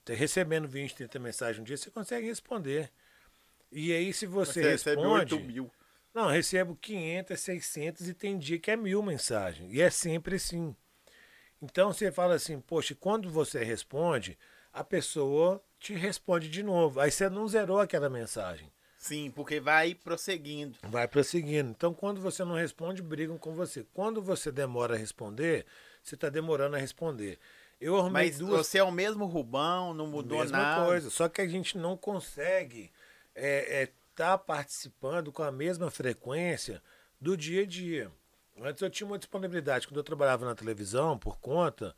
Você 0.04 0.14
recebendo 0.14 0.68
20, 0.68 0.96
30 0.96 1.20
mensagens 1.20 1.60
no 1.60 1.66
dia, 1.66 1.78
você 1.78 1.90
consegue 1.90 2.28
responder. 2.28 2.92
E 3.72 3.92
aí, 3.92 4.14
se 4.14 4.26
você, 4.26 4.62
você 4.62 4.72
responde. 4.72 5.00
Recebe 5.00 5.08
8 5.08 5.40
mil. 5.40 5.72
Não, 6.14 6.28
recebo 6.28 6.76
500, 6.78 7.40
600 7.40 8.08
e 8.08 8.14
tem 8.14 8.38
dia 8.38 8.58
que 8.58 8.72
é 8.72 8.78
mil 8.78 9.04
mensagens. 9.04 9.74
E 9.74 9.82
é 9.82 9.90
sempre 9.90 10.36
assim. 10.36 10.76
Então 11.62 11.94
você 11.94 12.12
fala 12.12 12.36
assim, 12.36 12.60
poxa, 12.60 12.96
quando 12.96 13.30
você 13.30 13.64
responde, 13.64 14.38
a 14.72 14.84
pessoa 14.84 15.62
te 15.80 15.94
responde 15.94 16.50
de 16.50 16.62
novo. 16.62 17.00
Aí 17.00 17.12
você 17.12 17.30
não 17.30 17.48
zerou 17.48 17.80
aquela 17.80 18.10
mensagem. 18.10 18.72
Sim, 18.98 19.30
porque 19.30 19.60
vai 19.60 19.94
prosseguindo. 19.94 20.78
Vai 20.82 21.08
prosseguindo. 21.08 21.70
Então, 21.70 21.94
quando 21.94 22.20
você 22.20 22.44
não 22.44 22.56
responde, 22.56 23.04
brigam 23.04 23.38
com 23.38 23.54
você. 23.54 23.86
Quando 23.94 24.20
você 24.20 24.52
demora 24.52 24.96
a 24.96 24.98
responder, 24.98 25.66
você 26.04 26.16
está 26.16 26.28
demorando 26.28 26.76
a 26.76 26.80
responder. 26.80 27.38
Eu 27.80 27.98
arrumei 27.98 28.28
Mas 28.28 28.40
duas... 28.40 28.66
você 28.66 28.80
é 28.80 28.84
o 28.84 28.92
mesmo 28.92 29.26
Rubão, 29.26 29.94
não 29.94 30.08
mudou 30.08 30.40
Mesma 30.40 30.58
nada. 30.58 30.86
coisa. 30.86 31.10
Só 31.12 31.30
que 31.30 31.40
a 31.40 31.48
gente 31.48 31.78
não 31.78 31.96
consegue 31.96 32.92
estar 33.36 33.42
é, 33.48 33.84
é, 33.84 33.90
tá 34.16 34.38
participando 34.38 35.32
com 35.32 35.44
a 35.44 35.52
mesma 35.52 35.92
frequência 35.92 36.82
do 37.22 37.38
dia 37.38 37.62
a 37.62 37.66
dia. 37.66 38.12
Antes 38.62 38.82
eu 38.82 38.90
tinha 38.90 39.08
uma 39.08 39.18
disponibilidade. 39.18 39.88
Quando 39.88 39.98
eu 39.98 40.04
trabalhava 40.04 40.46
na 40.46 40.56
televisão, 40.56 41.18
por 41.18 41.38
conta, 41.40 41.96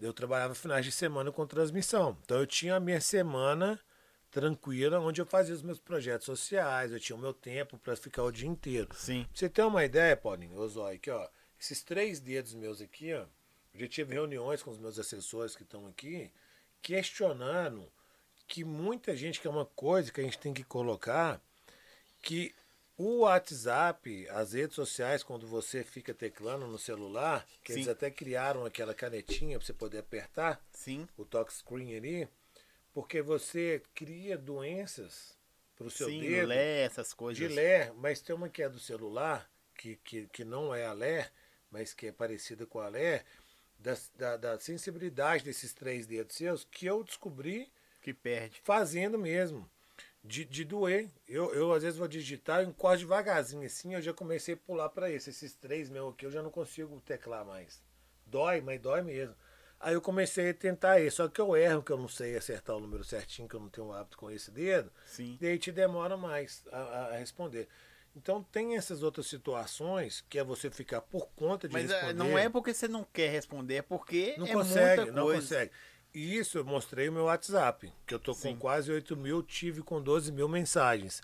eu 0.00 0.12
trabalhava 0.12 0.54
finais 0.54 0.84
de 0.84 0.92
semana 0.92 1.30
com 1.30 1.46
transmissão. 1.46 2.16
Então 2.24 2.38
eu 2.38 2.46
tinha 2.46 2.76
a 2.76 2.80
minha 2.80 3.00
semana 3.00 3.78
tranquila, 4.30 5.00
onde 5.00 5.20
eu 5.20 5.26
fazia 5.26 5.54
os 5.54 5.62
meus 5.62 5.78
projetos 5.78 6.26
sociais, 6.26 6.92
eu 6.92 7.00
tinha 7.00 7.16
o 7.16 7.20
meu 7.20 7.32
tempo 7.32 7.78
para 7.78 7.96
ficar 7.96 8.24
o 8.24 8.32
dia 8.32 8.48
inteiro. 8.48 8.88
Sim. 8.94 9.24
Pra 9.24 9.32
você 9.34 9.48
ter 9.48 9.62
uma 9.62 9.84
ideia, 9.84 10.16
Paulinho, 10.16 10.58
Osói, 10.58 10.96
aqui, 10.96 11.10
ó, 11.10 11.28
esses 11.58 11.82
três 11.82 12.20
dedos 12.20 12.54
meus 12.54 12.80
aqui, 12.80 13.12
ó, 13.14 13.24
eu 13.74 13.80
já 13.80 13.88
tive 13.88 14.14
reuniões 14.14 14.62
com 14.62 14.70
os 14.70 14.78
meus 14.78 14.98
assessores 14.98 15.56
que 15.56 15.62
estão 15.62 15.86
aqui, 15.86 16.30
questionando 16.82 17.90
que 18.46 18.64
muita 18.64 19.16
gente, 19.16 19.40
que 19.40 19.46
é 19.46 19.50
uma 19.50 19.66
coisa 19.66 20.12
que 20.12 20.20
a 20.20 20.24
gente 20.24 20.38
tem 20.38 20.54
que 20.54 20.64
colocar, 20.64 21.40
que 22.22 22.54
o 22.98 23.20
WhatsApp, 23.20 24.28
as 24.28 24.54
redes 24.54 24.74
sociais, 24.74 25.22
quando 25.22 25.46
você 25.46 25.84
fica 25.84 26.12
teclando 26.12 26.66
no 26.66 26.78
celular, 26.78 27.46
que 27.62 27.72
Sim. 27.72 27.78
eles 27.78 27.88
até 27.88 28.10
criaram 28.10 28.64
aquela 28.64 28.92
canetinha 28.92 29.56
para 29.56 29.64
você 29.64 29.72
poder 29.72 29.98
apertar, 29.98 30.60
Sim. 30.72 31.08
o 31.16 31.24
talk 31.24 31.52
screen 31.52 31.96
ali, 31.96 32.28
porque 32.92 33.22
você 33.22 33.80
cria 33.94 34.36
doenças 34.36 35.38
para 35.76 35.86
o 35.86 35.90
seu 35.90 36.08
Sim, 36.08 36.20
dedo. 36.20 36.48
Lé, 36.48 36.82
essas 36.82 37.14
coisas. 37.14 37.38
De 37.38 37.46
ler, 37.46 37.92
mas 37.94 38.20
tem 38.20 38.34
uma 38.34 38.48
que 38.48 38.64
é 38.64 38.68
do 38.68 38.80
celular, 38.80 39.48
que, 39.76 39.94
que, 40.02 40.26
que 40.26 40.44
não 40.44 40.74
é 40.74 40.84
a 40.84 40.92
ler, 40.92 41.30
mas 41.70 41.94
que 41.94 42.08
é 42.08 42.12
parecida 42.12 42.66
com 42.66 42.80
a 42.80 42.88
ler, 42.88 43.24
da, 43.78 43.96
da, 44.16 44.36
da 44.36 44.58
sensibilidade 44.58 45.44
desses 45.44 45.72
três 45.72 46.04
dedos 46.04 46.34
seus, 46.34 46.64
que 46.64 46.86
eu 46.86 47.04
descobri 47.04 47.70
que 48.02 48.12
perde. 48.12 48.60
Fazendo 48.64 49.16
mesmo 49.16 49.70
de, 50.28 50.44
de 50.44 50.64
doer. 50.64 51.08
Eu, 51.26 51.52
eu 51.54 51.72
às 51.72 51.82
vezes 51.82 51.98
vou 51.98 52.06
digitar, 52.06 52.60
eu 52.60 52.68
encosto 52.68 52.98
devagarzinho 52.98 53.66
assim, 53.66 53.94
eu 53.94 54.02
já 54.02 54.12
comecei 54.12 54.54
a 54.54 54.56
pular 54.56 54.90
para 54.90 55.10
esse. 55.10 55.30
Esses 55.30 55.54
três 55.54 55.88
meus 55.88 56.12
aqui 56.12 56.26
eu 56.26 56.30
já 56.30 56.42
não 56.42 56.50
consigo 56.50 57.00
teclar 57.00 57.44
mais. 57.44 57.82
Dói, 58.26 58.60
mas 58.60 58.80
dói 58.80 59.02
mesmo. 59.02 59.34
Aí 59.80 59.94
eu 59.94 60.02
comecei 60.02 60.50
a 60.50 60.54
tentar 60.54 61.00
esse, 61.00 61.16
só 61.16 61.28
que 61.28 61.40
eu 61.40 61.56
erro, 61.56 61.82
que 61.82 61.92
eu 61.92 61.96
não 61.96 62.08
sei 62.08 62.36
acertar 62.36 62.76
o 62.76 62.80
número 62.80 63.04
certinho, 63.04 63.48
que 63.48 63.54
eu 63.54 63.60
não 63.60 63.68
tenho 63.68 63.92
hábito 63.92 64.18
com 64.18 64.30
esse 64.30 64.50
dedo. 64.50 64.92
Sim. 65.06 65.38
E 65.40 65.46
aí 65.46 65.58
te 65.58 65.72
demora 65.72 66.16
mais 66.16 66.64
a, 66.70 66.78
a 66.78 67.16
responder. 67.16 67.68
Então 68.14 68.42
tem 68.42 68.76
essas 68.76 69.04
outras 69.04 69.28
situações 69.28 70.24
que 70.28 70.38
é 70.38 70.44
você 70.44 70.68
ficar 70.70 71.00
por 71.00 71.28
conta 71.36 71.68
de 71.68 71.72
Mas 71.74 71.88
é, 71.88 71.94
responder. 71.94 72.14
Não 72.14 72.36
é 72.36 72.48
porque 72.48 72.74
você 72.74 72.88
não 72.88 73.04
quer 73.04 73.30
responder, 73.30 73.76
é 73.76 73.82
porque 73.82 74.34
não 74.36 74.46
é 74.46 74.52
consegue, 74.52 75.02
muita 75.02 75.12
não 75.12 75.26
consegue. 75.32 75.70
E 76.18 76.36
isso 76.36 76.58
eu 76.58 76.64
mostrei 76.64 77.08
o 77.08 77.12
meu 77.12 77.26
WhatsApp, 77.26 77.92
que 78.04 78.12
eu 78.12 78.18
tô 78.18 78.32
com 78.34 78.40
Sim. 78.40 78.56
quase 78.56 78.90
8 78.90 79.16
mil, 79.16 79.40
tive 79.40 79.82
com 79.82 80.02
12 80.02 80.32
mil 80.32 80.48
mensagens. 80.48 81.22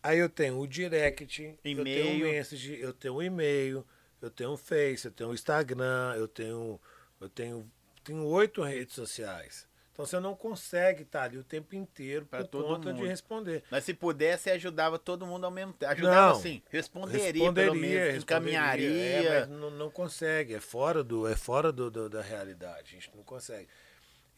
Aí 0.00 0.20
eu 0.20 0.28
tenho 0.28 0.60
o 0.60 0.64
direct, 0.64 1.58
eu 1.64 1.82
tenho 1.82 2.14
o 2.14 2.20
message, 2.20 2.78
eu 2.80 2.92
tenho 2.92 3.14
o 3.14 3.20
e-mail, 3.20 3.84
eu 4.22 4.30
tenho 4.30 4.52
o 4.52 4.56
Face, 4.56 5.06
eu 5.06 5.10
tenho 5.10 5.30
o 5.30 5.34
Instagram, 5.34 6.14
eu 6.16 6.28
tenho 6.28 6.80
eu 7.20 7.28
tenho 7.28 7.68
tenho 8.04 8.24
oito 8.26 8.62
redes 8.62 8.94
sociais. 8.94 9.66
Então 9.92 10.06
você 10.06 10.20
não 10.20 10.36
consegue 10.36 11.02
estar 11.02 11.24
ali 11.24 11.38
o 11.38 11.42
tempo 11.42 11.74
inteiro 11.74 12.26
para 12.26 12.44
por 12.44 12.62
conta 12.62 12.90
mundo. 12.90 13.02
de 13.02 13.08
responder. 13.08 13.64
Mas 13.68 13.82
se 13.82 13.92
pudesse, 13.92 14.50
ajudava 14.50 15.00
todo 15.00 15.26
mundo 15.26 15.46
ao 15.46 15.50
mesmo 15.50 15.72
tempo. 15.72 15.90
Ajudava 15.90 16.32
não, 16.32 16.38
assim, 16.38 16.62
responderia, 16.70 17.24
responderia 17.24 17.72
pelo 17.72 17.80
menos, 17.80 18.22
encaminharia. 18.22 18.88
É, 18.88 19.40
mas 19.40 19.48
não, 19.48 19.70
não, 19.72 19.90
consegue, 19.90 20.54
é 20.54 20.60
fora, 20.60 21.02
do, 21.02 21.26
é 21.26 21.34
fora 21.34 21.72
do, 21.72 21.90
do, 21.90 22.08
da 22.08 22.22
realidade, 22.22 22.90
a 22.90 23.00
gente 23.00 23.10
não 23.16 23.24
consegue. 23.24 23.66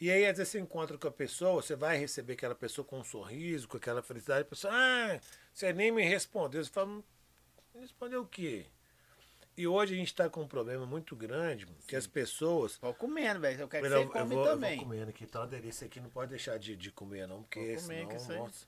E 0.01 0.11
aí, 0.11 0.27
às 0.27 0.37
vezes, 0.37 0.53
você 0.53 0.61
encontra 0.61 0.97
com 0.97 1.09
a 1.09 1.11
pessoa, 1.11 1.61
você 1.61 1.75
vai 1.75 1.99
receber 1.99 2.35
aquela 2.35 2.55
pessoa 2.55 2.85
com 2.85 3.01
um 3.01 3.05
sorriso, 3.05 3.67
com 3.67 3.77
aquela 3.77 4.03
felicidade, 4.03 4.43
a 4.43 4.45
pessoa, 4.45 4.73
ah, 4.73 5.21
você 5.53 5.73
nem 5.73 5.91
me 5.91 6.05
respondeu. 6.05 6.63
Você 6.63 6.71
fala, 6.71 7.03
respondeu 7.75 8.23
o 8.23 8.27
quê? 8.27 8.67
E 9.57 9.67
hoje 9.67 9.95
a 9.95 9.99
gente 9.99 10.07
está 10.07 10.31
com 10.31 10.43
um 10.43 10.47
problema 10.47 10.87
muito 10.87 11.17
grande, 11.17 11.67
Sim. 11.67 11.75
que 11.89 11.97
as 11.97 12.07
pessoas. 12.07 12.79
Vou 12.81 12.95
comendo, 12.95 13.41
velho. 13.41 13.61
Eu 13.61 13.67
quero 13.67 13.83
que 13.83 13.91
você 13.91 13.97
eu, 13.97 14.09
come 14.09 14.35
vou, 14.37 14.45
também. 14.45 14.71
Eu 14.71 14.77
vou 14.77 14.87
comendo 14.87 15.11
aqui, 15.11 15.27
tá 15.27 15.41
uma 15.41 15.49
delícia 15.49 15.85
aqui, 15.85 15.99
não 15.99 16.11
pode 16.11 16.31
deixar 16.31 16.57
de, 16.61 16.77
de 16.77 16.93
comer, 16.93 17.27
não, 17.27 17.43
porque 17.43 17.59
vou 17.59 17.83
comer, 17.83 18.21
senão, 18.21 18.45
nossa. 18.45 18.67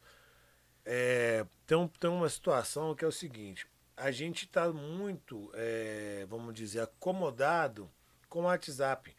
É, 0.85 1.47
tem, 1.64 1.87
tem 1.87 2.11
uma 2.11 2.28
situação 2.28 2.93
que 2.97 3.05
é 3.05 3.09
o 3.09 3.12
seguinte: 3.12 3.68
a 3.97 4.11
gente 4.11 4.47
está 4.47 4.72
muito, 4.72 5.49
é, 5.55 6.26
vamos 6.28 6.53
dizer, 6.53 6.81
acomodado 6.81 7.89
com 8.28 8.41
o 8.41 8.43
WhatsApp. 8.43 9.14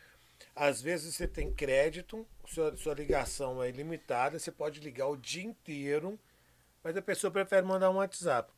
Às 0.56 0.82
vezes 0.82 1.16
você 1.16 1.28
tem 1.28 1.54
crédito, 1.54 2.28
sua, 2.46 2.76
sua 2.76 2.94
ligação 2.94 3.62
é 3.64 3.70
ilimitada, 3.70 4.38
você 4.38 4.52
pode 4.52 4.80
ligar 4.80 5.08
o 5.08 5.18
dia 5.18 5.44
inteiro, 5.44 6.20
mas 6.84 6.96
a 6.98 7.02
pessoa 7.02 7.32
prefere 7.32 7.66
mandar 7.66 7.90
um 7.90 7.96
WhatsApp. 7.96 8.52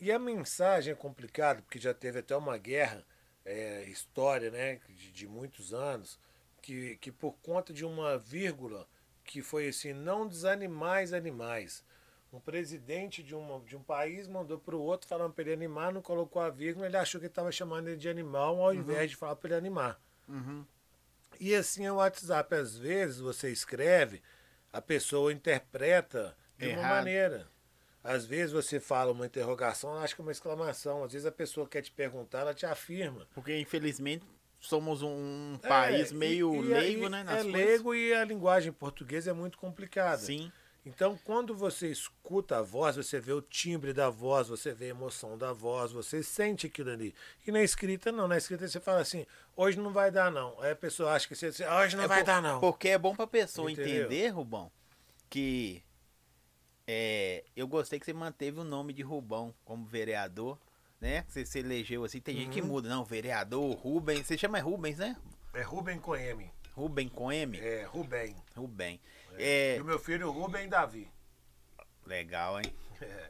E 0.00 0.12
a 0.12 0.18
mensagem 0.18 0.92
é 0.92 0.96
complicada, 0.96 1.60
porque 1.60 1.78
já 1.78 1.92
teve 1.92 2.20
até 2.20 2.36
uma 2.36 2.56
guerra, 2.56 3.04
é, 3.44 3.84
história, 3.84 4.50
né, 4.50 4.80
de, 4.88 5.10
de, 5.10 5.26
muitos 5.26 5.74
anos, 5.74 6.18
que, 6.62 6.96
que 6.96 7.10
por 7.10 7.32
conta 7.42 7.72
de 7.72 7.84
uma 7.84 8.16
vírgula, 8.16 8.86
que 9.24 9.42
foi 9.42 9.68
assim, 9.68 9.92
não 9.92 10.28
desanimais 10.28 11.12
animais. 11.12 11.84
Um 12.32 12.38
presidente 12.38 13.22
de, 13.22 13.34
uma, 13.34 13.58
de 13.60 13.74
um 13.74 13.82
país 13.82 14.28
mandou 14.28 14.58
para 14.58 14.76
o 14.76 14.80
outro 14.80 15.08
falando 15.08 15.32
para 15.32 15.44
ele 15.44 15.54
animar, 15.54 15.92
não 15.92 16.02
colocou 16.02 16.42
a 16.42 16.50
vírgula, 16.50 16.86
ele 16.86 16.96
achou 16.96 17.20
que 17.20 17.26
estava 17.26 17.50
chamando 17.50 17.88
ele 17.88 17.96
de 17.96 18.08
animal 18.08 18.60
ao 18.60 18.68
uhum. 18.68 18.74
invés 18.74 19.10
de 19.10 19.16
falar 19.16 19.36
para 19.36 19.48
ele 19.48 19.58
animar. 19.58 20.00
Uhum. 20.28 20.64
E 21.40 21.54
assim 21.54 21.86
é 21.86 21.92
o 21.92 21.96
WhatsApp. 21.96 22.54
Às 22.54 22.76
vezes 22.76 23.18
você 23.18 23.50
escreve, 23.50 24.22
a 24.72 24.80
pessoa 24.80 25.32
interpreta 25.32 26.36
de 26.56 26.66
Errado. 26.66 26.84
uma 26.84 26.94
maneira. 26.94 27.48
Às 28.02 28.24
vezes 28.24 28.52
você 28.52 28.80
fala 28.80 29.12
uma 29.12 29.26
interrogação, 29.26 29.90
ela 29.90 30.02
acha 30.02 30.14
que 30.14 30.20
é 30.20 30.24
uma 30.24 30.32
exclamação. 30.32 31.04
Às 31.04 31.12
vezes 31.12 31.26
a 31.26 31.32
pessoa 31.32 31.68
quer 31.68 31.82
te 31.82 31.90
perguntar, 31.90 32.40
ela 32.40 32.54
te 32.54 32.64
afirma. 32.64 33.26
Porque, 33.34 33.58
infelizmente, 33.58 34.24
somos 34.60 35.02
um 35.02 35.58
é, 35.62 35.68
país 35.68 36.12
meio 36.12 36.54
e, 36.54 36.60
leigo, 36.62 37.06
e, 37.06 37.08
né? 37.08 37.20
é 37.20 37.24
coisas. 37.24 37.52
leigo 37.52 37.94
e 37.94 38.14
a 38.14 38.24
linguagem 38.24 38.72
portuguesa 38.72 39.30
é 39.30 39.34
muito 39.34 39.58
complicada. 39.58 40.18
Sim. 40.18 40.50
Então, 40.88 41.18
quando 41.22 41.54
você 41.54 41.90
escuta 41.90 42.58
a 42.58 42.62
voz, 42.62 42.96
você 42.96 43.20
vê 43.20 43.34
o 43.34 43.42
timbre 43.42 43.92
da 43.92 44.08
voz, 44.08 44.48
você 44.48 44.72
vê 44.72 44.86
a 44.86 44.88
emoção 44.88 45.36
da 45.36 45.52
voz, 45.52 45.92
você 45.92 46.22
sente 46.22 46.66
aquilo 46.66 46.90
ali. 46.90 47.14
E 47.46 47.52
na 47.52 47.62
escrita, 47.62 48.10
não. 48.10 48.26
Na 48.26 48.38
escrita, 48.38 48.66
você 48.66 48.80
fala 48.80 49.00
assim: 49.00 49.26
hoje 49.54 49.78
não 49.78 49.92
vai 49.92 50.10
dar, 50.10 50.32
não. 50.32 50.58
Aí 50.58 50.70
a 50.70 50.76
pessoa 50.76 51.12
acha 51.12 51.28
que 51.28 51.36
você 51.36 51.48
hoje 51.48 51.94
não 51.94 52.04
é 52.04 52.08
vai 52.08 52.20
por, 52.20 52.26
dar, 52.26 52.40
não. 52.40 52.58
Porque 52.58 52.88
é 52.88 52.96
bom 52.96 53.14
pra 53.14 53.26
pessoa 53.26 53.70
Entendeu? 53.70 54.06
entender, 54.06 54.28
Rubão, 54.28 54.72
que 55.28 55.82
é, 56.86 57.44
eu 57.54 57.68
gostei 57.68 58.00
que 58.00 58.06
você 58.06 58.14
manteve 58.14 58.58
o 58.58 58.64
nome 58.64 58.94
de 58.94 59.02
Rubão 59.02 59.54
como 59.66 59.84
vereador, 59.84 60.58
né? 60.98 61.22
Você 61.28 61.44
se 61.44 61.58
elegeu 61.58 62.02
assim, 62.02 62.18
tem 62.18 62.34
uhum. 62.34 62.40
gente 62.40 62.54
que 62.54 62.62
uhum. 62.62 62.66
muda, 62.68 62.88
não, 62.88 63.04
vereador, 63.04 63.76
Rubens, 63.76 64.26
você 64.26 64.38
chama 64.38 64.58
Rubens, 64.58 64.96
né? 64.96 65.14
É 65.52 65.60
Rubem 65.60 65.98
com 65.98 66.16
M. 66.16 66.50
Rubem 66.72 67.08
com 67.10 67.30
M? 67.30 67.58
É, 67.58 67.82
Rubem. 67.84 68.34
Rubem. 68.56 68.98
É. 69.38 69.76
E 69.76 69.80
o 69.80 69.84
meu 69.84 69.98
filho 69.98 70.30
Rubem 70.30 70.68
Davi. 70.68 71.10
Legal, 72.06 72.58
hein? 72.60 72.72
É. 73.00 73.28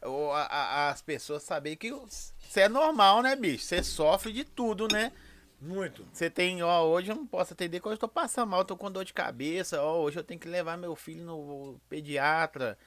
A, 0.00 0.06
a, 0.06 0.90
as 0.90 1.02
pessoas 1.02 1.42
sabem 1.42 1.76
que 1.76 1.90
você 1.90 2.60
é 2.60 2.68
normal, 2.68 3.20
né, 3.20 3.34
bicho? 3.34 3.64
Você 3.64 3.82
sofre 3.82 4.32
de 4.32 4.44
tudo, 4.44 4.86
né? 4.86 5.12
Muito. 5.60 6.06
Você 6.12 6.30
tem, 6.30 6.62
ó, 6.62 6.84
hoje 6.84 7.10
eu 7.10 7.16
não 7.16 7.26
posso 7.26 7.52
atender, 7.52 7.78
porque 7.78 7.88
hoje 7.88 7.96
eu 7.96 8.00
tô 8.00 8.08
passando 8.08 8.50
mal, 8.50 8.64
tô 8.64 8.76
com 8.76 8.92
dor 8.92 9.04
de 9.04 9.12
cabeça, 9.12 9.82
ó, 9.82 9.98
hoje 10.00 10.16
eu 10.16 10.22
tenho 10.22 10.38
que 10.38 10.48
levar 10.48 10.76
meu 10.76 10.94
filho 10.94 11.24
no 11.24 11.80
pediatra 11.88 12.78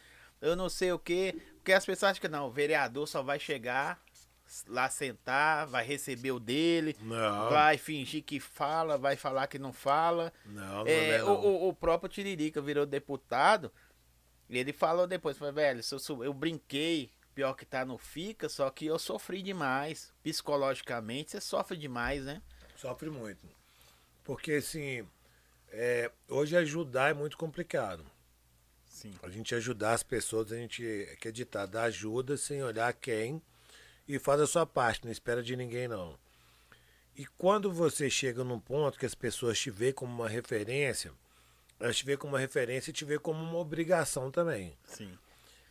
eu 0.41 0.55
não 0.55 0.67
sei 0.67 0.91
o 0.91 0.99
que. 0.99 1.39
Porque 1.57 1.71
as 1.71 1.85
pessoas 1.85 2.11
acham 2.11 2.21
que 2.21 2.27
não, 2.27 2.47
o 2.47 2.51
vereador 2.51 3.07
só 3.07 3.21
vai 3.21 3.39
chegar 3.39 4.01
lá 4.67 4.89
sentar, 4.89 5.67
vai 5.67 5.85
receber 5.85 6.31
o 6.31 6.39
dele, 6.39 6.95
não. 7.01 7.49
vai 7.49 7.77
fingir 7.77 8.23
que 8.23 8.39
fala, 8.39 8.97
vai 8.97 9.15
falar 9.15 9.47
que 9.47 9.57
não 9.57 9.71
fala. 9.71 10.33
Não, 10.45 10.83
não 10.83 10.87
é, 10.87 11.19
não. 11.19 11.33
O, 11.33 11.69
o, 11.69 11.73
próprio 11.73 12.09
Tiririca 12.09 12.61
virou 12.61 12.85
deputado, 12.85 13.71
e 14.49 14.57
ele 14.57 14.73
falou 14.73 15.07
depois, 15.07 15.37
foi 15.37 15.51
velho, 15.51 15.81
eu, 15.91 16.23
eu 16.23 16.33
brinquei, 16.33 17.11
pior 17.33 17.53
que 17.53 17.65
tá 17.65 17.85
no 17.85 17.97
fica, 17.97 18.49
só 18.49 18.69
que 18.69 18.85
eu 18.85 18.99
sofri 18.99 19.41
demais, 19.41 20.11
psicologicamente, 20.21 21.31
você 21.31 21.41
sofre 21.41 21.77
demais, 21.77 22.25
né? 22.25 22.41
Sofre 22.75 23.09
muito. 23.09 23.47
Porque 24.23 24.53
assim, 24.53 25.07
é, 25.69 26.11
hoje 26.27 26.57
ajudar 26.57 27.11
é 27.11 27.13
muito 27.13 27.37
complicado. 27.37 28.05
Sim. 28.85 29.13
A 29.23 29.29
gente 29.29 29.55
ajudar 29.55 29.93
as 29.93 30.03
pessoas, 30.03 30.51
a 30.51 30.57
gente 30.57 31.07
acreditar, 31.13 31.65
dar 31.65 31.83
ajuda 31.83 32.35
sem 32.35 32.61
olhar 32.61 32.91
quem 32.93 33.41
e 34.07 34.19
faz 34.19 34.41
a 34.41 34.47
sua 34.47 34.65
parte, 34.65 35.05
não 35.05 35.11
espera 35.11 35.41
de 35.41 35.55
ninguém 35.55 35.87
não. 35.87 36.17
E 37.15 37.25
quando 37.37 37.71
você 37.71 38.09
chega 38.09 38.43
num 38.43 38.59
ponto 38.59 38.97
que 38.97 39.05
as 39.05 39.15
pessoas 39.15 39.59
te 39.59 39.69
veem 39.69 39.93
como 39.93 40.13
uma 40.13 40.29
referência, 40.29 41.11
elas 41.79 41.97
te 41.97 42.05
veem 42.05 42.17
como 42.17 42.33
uma 42.33 42.39
referência 42.39 42.89
e 42.89 42.93
te 42.93 43.03
veem 43.05 43.19
como 43.19 43.41
uma 43.43 43.57
obrigação 43.57 44.31
também. 44.31 44.77
Sim. 44.85 45.17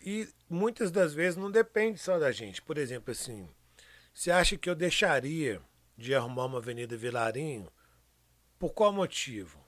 E 0.02 0.28
muitas 0.48 0.90
das 0.90 1.12
vezes 1.12 1.36
não 1.36 1.50
depende 1.50 1.98
só 1.98 2.18
da 2.18 2.30
gente. 2.32 2.62
Por 2.62 2.78
exemplo, 2.78 3.12
assim, 3.12 3.48
você 4.14 4.30
acha 4.30 4.56
que 4.56 4.68
eu 4.68 4.74
deixaria 4.74 5.60
de 5.96 6.14
arrumar 6.14 6.46
uma 6.46 6.58
Avenida 6.58 6.96
Vilarinho? 6.96 7.68
Por 8.58 8.72
qual 8.72 8.92
motivo? 8.92 9.58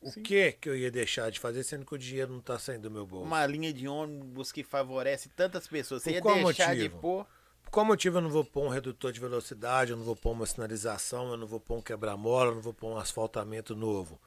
O 0.00 0.10
Sim. 0.10 0.22
que 0.22 0.52
que 0.52 0.68
eu 0.68 0.76
ia 0.76 0.90
deixar 0.90 1.30
de 1.30 1.38
fazer 1.38 1.62
sendo 1.62 1.84
que 1.84 1.94
o 1.94 1.98
dinheiro 1.98 2.32
não 2.32 2.38
está 2.40 2.58
saindo 2.58 2.82
do 2.82 2.90
meu 2.90 3.06
bolso? 3.06 3.26
Uma 3.26 3.46
linha 3.46 3.72
de 3.72 3.86
ônibus 3.86 4.50
que 4.50 4.64
favorece 4.64 5.28
tantas 5.28 5.66
pessoas. 5.66 6.02
Você 6.02 6.20
Por 6.20 6.36
ia 6.36 6.44
deixar 6.44 6.68
motivo? 6.68 6.94
de 6.94 7.00
pôr? 7.00 7.26
Qual 7.70 7.86
motivo 7.86 8.18
eu 8.18 8.22
não 8.22 8.30
vou 8.30 8.44
pôr 8.44 8.64
um 8.64 8.68
redutor 8.68 9.12
de 9.12 9.20
velocidade, 9.20 9.92
eu 9.92 9.96
não 9.96 10.04
vou 10.04 10.16
pôr 10.16 10.32
uma 10.32 10.44
sinalização, 10.44 11.30
eu 11.30 11.36
não 11.36 11.46
vou 11.46 11.60
pôr 11.60 11.78
um 11.78 11.82
quebra-mola, 11.82 12.50
eu 12.50 12.54
não 12.56 12.62
vou 12.62 12.74
pôr 12.74 12.88
um 12.88 12.98
asfaltamento 12.98 13.76
novo? 13.76 14.20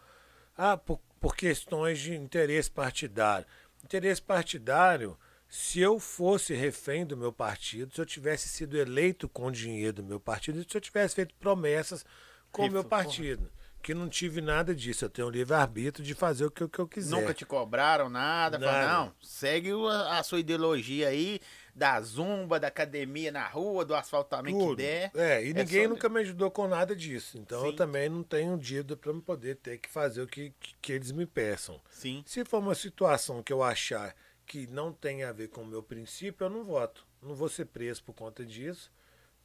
Ah, 0.57 0.77
por, 0.77 0.99
por 1.19 1.35
questões 1.35 1.99
de 1.99 2.15
interesse 2.15 2.71
partidário. 2.71 3.45
Interesse 3.83 4.21
partidário, 4.21 5.17
se 5.49 5.81
eu 5.81 5.99
fosse 5.99 6.53
refém 6.53 7.05
do 7.05 7.17
meu 7.17 7.33
partido, 7.33 7.93
se 7.93 7.99
eu 7.99 8.05
tivesse 8.05 8.47
sido 8.47 8.77
eleito 8.77 9.27
com 9.27 9.51
dinheiro 9.51 9.97
do 9.97 10.03
meu 10.03 10.21
partido, 10.21 10.63
se 10.63 10.77
eu 10.77 10.81
tivesse 10.81 11.15
feito 11.15 11.35
promessas 11.35 12.05
com 12.49 12.65
o 12.65 12.71
meu 12.71 12.83
partido. 12.83 13.41
Porra 13.43 13.63
que 13.83 13.93
não 13.93 14.07
tive 14.07 14.39
nada 14.39 14.73
disso. 14.73 15.03
Eu 15.03 15.09
tenho 15.09 15.27
um 15.27 15.29
livre-arbítrio 15.29 16.03
de 16.03 16.15
fazer 16.15 16.45
o 16.45 16.49
que, 16.49 16.63
o 16.63 16.69
que 16.69 16.79
eu 16.79 16.87
quiser. 16.87 17.13
Nunca 17.13 17.33
te 17.33 17.45
cobraram 17.45 18.09
nada? 18.09 18.57
nada. 18.57 18.71
Fala, 18.71 18.93
não, 18.93 19.13
segue 19.21 19.71
a, 19.71 20.19
a, 20.19 20.23
sua 20.23 20.39
ideologia 20.39 21.09
aí, 21.09 21.41
da 21.75 21.99
zumba, 22.01 22.59
da 22.59 22.67
academia 22.67 23.31
na 23.31 23.47
rua, 23.47 23.83
do 23.83 23.95
asfaltamento 23.95 24.57
Tudo. 24.57 24.75
que 24.75 24.83
der. 24.83 25.11
É, 25.15 25.43
e 25.43 25.49
é 25.49 25.53
ninguém 25.53 25.87
nunca 25.87 26.07
me 26.07 26.19
ajudou 26.21 26.51
com 26.51 26.67
nada 26.67 26.95
disso. 26.95 27.37
Então 27.37 27.61
Sim. 27.61 27.67
eu 27.67 27.75
também 27.75 28.09
não 28.09 28.21
tenho 28.21 28.57
dívida 28.57 28.95
para 28.95 29.13
poder 29.15 29.55
ter 29.55 29.79
que 29.79 29.89
fazer 29.89 30.21
o 30.21 30.27
que, 30.27 30.53
que, 30.59 30.75
que 30.81 30.93
eles 30.93 31.11
me 31.11 31.25
peçam. 31.25 31.81
Sim. 31.89 32.23
Se 32.25 32.45
for 32.45 32.59
uma 32.59 32.75
situação 32.75 33.41
que 33.41 33.51
eu 33.51 33.63
achar 33.63 34.15
que 34.45 34.67
não 34.67 34.93
tem 34.93 35.23
a 35.23 35.31
ver 35.31 35.47
com 35.47 35.61
o 35.61 35.67
meu 35.67 35.81
princípio, 35.81 36.45
eu 36.45 36.49
não 36.49 36.63
voto. 36.63 37.07
Não 37.21 37.33
vou 37.33 37.49
ser 37.49 37.65
preso 37.65 38.03
por 38.03 38.13
conta 38.13 38.45
disso. 38.45 38.91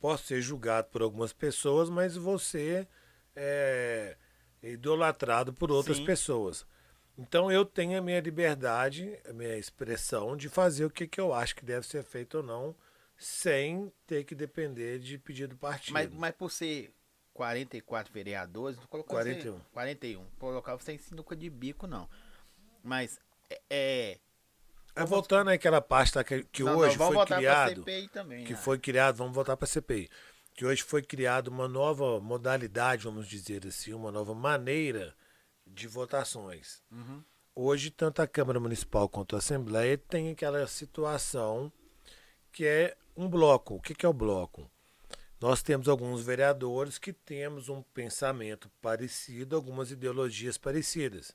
Posso 0.01 0.27
ser 0.27 0.41
julgado 0.43 0.89
por 0.89 1.03
algumas 1.03 1.33
pessoas, 1.33 1.89
mas 1.89 2.17
você 2.17 2.87
é, 3.35 4.17
idolatrado 4.63 5.53
por 5.53 5.71
outras 5.71 5.97
Sim. 5.97 6.05
pessoas. 6.05 6.67
Então 7.19 7.51
eu 7.51 7.65
tenho 7.65 7.99
a 7.99 8.01
minha 8.01 8.21
liberdade, 8.21 9.19
a 9.29 9.33
minha 9.33 9.57
expressão 9.57 10.37
de 10.37 10.49
fazer 10.49 10.85
o 10.85 10.91
que, 10.91 11.07
que 11.07 11.21
eu 11.21 11.35
acho 11.35 11.57
que 11.57 11.65
deve 11.65 11.85
ser 11.85 12.05
feito 12.05 12.39
ou 12.39 12.43
não, 12.45 12.77
sem 13.17 13.93
ter 14.07 14.23
que 14.23 14.37
depender 14.37 15.01
de 15.01 15.19
pedido 15.19 15.55
do 15.55 15.59
partido. 15.59 15.95
Mas, 15.95 16.09
mas 16.15 16.35
por 16.37 16.51
ser 16.51 16.95
44 17.35 18.13
vereadores, 18.13 18.79
não 18.79 18.87
colocou 18.87 19.17
41. 19.17 19.53
Você, 19.53 19.65
41. 19.73 20.25
Colocar 20.39 20.77
você 20.77 20.93
em 20.93 20.99
sinuca 20.99 21.35
de 21.35 21.51
bico, 21.51 21.89
não. 21.89 22.09
Mas 22.85 23.19
é. 23.69 24.19
é, 24.95 25.05
voltando 25.05 25.51
àquela 25.51 25.81
pasta 25.81 26.23
que, 26.23 26.45
que 26.45 26.63
não, 26.63 26.77
hoje 26.77 26.97
não, 26.97 27.13
foi 27.13 27.27
criado. 27.27 27.85
Também, 28.13 28.45
que 28.45 28.53
né? 28.53 28.59
foi 28.59 28.79
criado, 28.79 29.17
vamos 29.17 29.35
voltar 29.35 29.57
para 29.57 29.65
a 29.65 29.69
CPI 29.69 30.09
que 30.59 30.67
hoje 30.67 30.83
foi 30.83 31.03
criada 31.03 31.49
uma 31.49 31.69
nova 31.69 32.19
modalidade, 32.19 33.05
vamos 33.05 33.29
dizer 33.29 33.65
assim, 33.65 33.93
uma 33.93 34.11
nova 34.11 34.35
maneira 34.35 35.15
de 35.75 35.87
votações. 35.87 36.83
Uhum. 36.91 37.23
Hoje, 37.55 37.91
tanto 37.91 38.23
a 38.23 38.27
Câmara 38.27 38.61
Municipal 38.61 39.09
quanto 39.09 39.35
a 39.35 39.39
Assembleia 39.39 39.99
tem 39.99 40.31
aquela 40.31 40.67
situação 40.67 41.73
que 42.53 42.65
é 42.65 42.97
um 43.17 43.29
bloco. 43.29 43.77
O 43.77 43.81
que 43.81 44.07
é 44.07 44.09
o 44.09 44.13
bloco? 44.13 44.71
Nós 45.41 45.63
temos 45.63 45.89
alguns 45.89 46.23
vereadores 46.23 46.99
que 46.99 47.13
temos 47.13 47.69
um 47.69 47.83
pensamento 47.83 48.71
parecido, 48.81 49.55
algumas 49.55 49.91
ideologias 49.91 50.59
parecidas. 50.59 51.35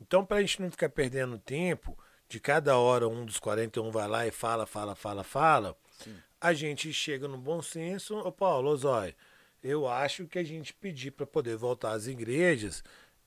Então, 0.00 0.24
para 0.24 0.38
a 0.38 0.40
gente 0.40 0.62
não 0.62 0.70
ficar 0.70 0.88
perdendo 0.88 1.38
tempo, 1.38 1.96
de 2.28 2.40
cada 2.40 2.76
hora 2.76 3.08
um 3.08 3.24
dos 3.24 3.38
41 3.38 3.90
vai 3.90 4.08
lá 4.08 4.26
e 4.26 4.30
fala, 4.30 4.66
fala, 4.66 4.94
fala, 4.94 5.24
fala, 5.24 5.76
Sim 5.98 6.16
a 6.42 6.52
gente 6.52 6.92
chega 6.92 7.28
no 7.28 7.38
bom 7.38 7.62
senso, 7.62 8.18
ô 8.18 8.32
Paulo, 8.32 8.76
Zói, 8.76 9.14
eu 9.62 9.86
acho 9.86 10.26
que 10.26 10.40
a 10.40 10.42
gente 10.42 10.74
pedir 10.74 11.12
para 11.12 11.24
poder 11.24 11.56
voltar 11.56 11.92
às 11.92 12.08
igrejas 12.08 12.82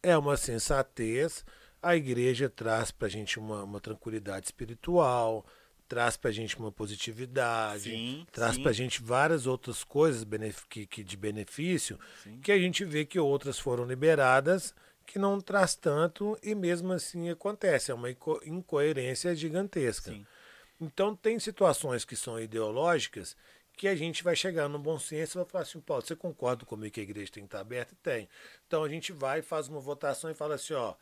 é 0.09 0.17
uma 0.17 0.37
sensatez. 0.37 1.43
A 1.81 1.95
igreja 1.95 2.49
traz 2.49 2.91
para 2.91 3.07
a 3.07 3.09
gente 3.09 3.37
uma, 3.39 3.63
uma 3.63 3.79
tranquilidade 3.79 4.47
espiritual, 4.47 5.45
traz 5.87 6.17
pra 6.17 6.31
gente 6.31 6.57
uma 6.57 6.71
positividade, 6.71 7.83
Sim, 7.91 8.25
traz 8.31 8.55
sim. 8.55 8.63
pra 8.63 8.71
gente 8.71 9.01
várias 9.03 9.45
outras 9.45 9.83
coisas 9.83 10.25
que 10.87 11.03
de 11.03 11.15
benefício, 11.17 11.99
Sim. 12.23 12.39
que 12.41 12.51
a 12.51 12.57
gente 12.57 12.83
vê 12.83 13.05
que 13.05 13.19
outras 13.19 13.59
foram 13.59 13.85
liberadas, 13.85 14.73
que 15.05 15.19
não 15.19 15.39
traz 15.39 15.75
tanto, 15.75 16.35
e 16.41 16.55
mesmo 16.55 16.91
assim 16.91 17.29
acontece, 17.29 17.91
é 17.91 17.93
uma 17.93 18.09
inco- 18.09 18.41
incoerência 18.43 19.35
gigantesca. 19.35 20.11
Sim. 20.11 20.25
Então 20.81 21.15
tem 21.15 21.37
situações 21.39 22.03
que 22.03 22.15
são 22.15 22.39
ideológicas 22.39 23.37
que 23.75 23.87
a 23.87 23.95
gente 23.95 24.23
vai 24.23 24.35
chegar 24.35 24.67
no 24.69 24.79
bom 24.79 24.97
senso 24.97 25.37
e 25.37 25.39
vai 25.39 25.45
falar 25.45 25.63
assim, 25.63 25.79
Paulo, 25.79 26.03
você 26.05 26.15
concorda 26.15 26.65
comigo 26.65 26.93
que 26.93 26.99
a 26.99 27.03
igreja 27.03 27.31
tem 27.31 27.43
que 27.43 27.47
estar 27.47 27.59
aberta? 27.59 27.95
Tem. 28.01 28.29
Então 28.67 28.83
a 28.83 28.89
gente 28.89 29.11
vai, 29.11 29.41
faz 29.41 29.67
uma 29.67 29.79
votação 29.79 30.29
e 30.29 30.33
fala 30.33 30.55
assim, 30.55 30.73
ó, 30.73 30.93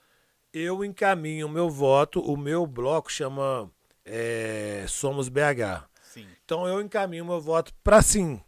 eu 0.54 0.84
encaminho 0.84 1.48
o 1.48 1.50
meu 1.50 1.70
voto, 1.70 2.20
o 2.20 2.38
meu 2.38 2.66
bloco 2.66 3.12
chama 3.12 3.72
é, 4.06 4.86
Somos 4.88 5.30
BH. 5.30 5.88
Sim. 6.04 6.28
Então 6.46 6.68
eu 6.68 6.82
encaminho 6.82 7.26
meu 7.26 7.42
voto 7.42 7.74
para 7.84 8.02
sim. 8.02 8.42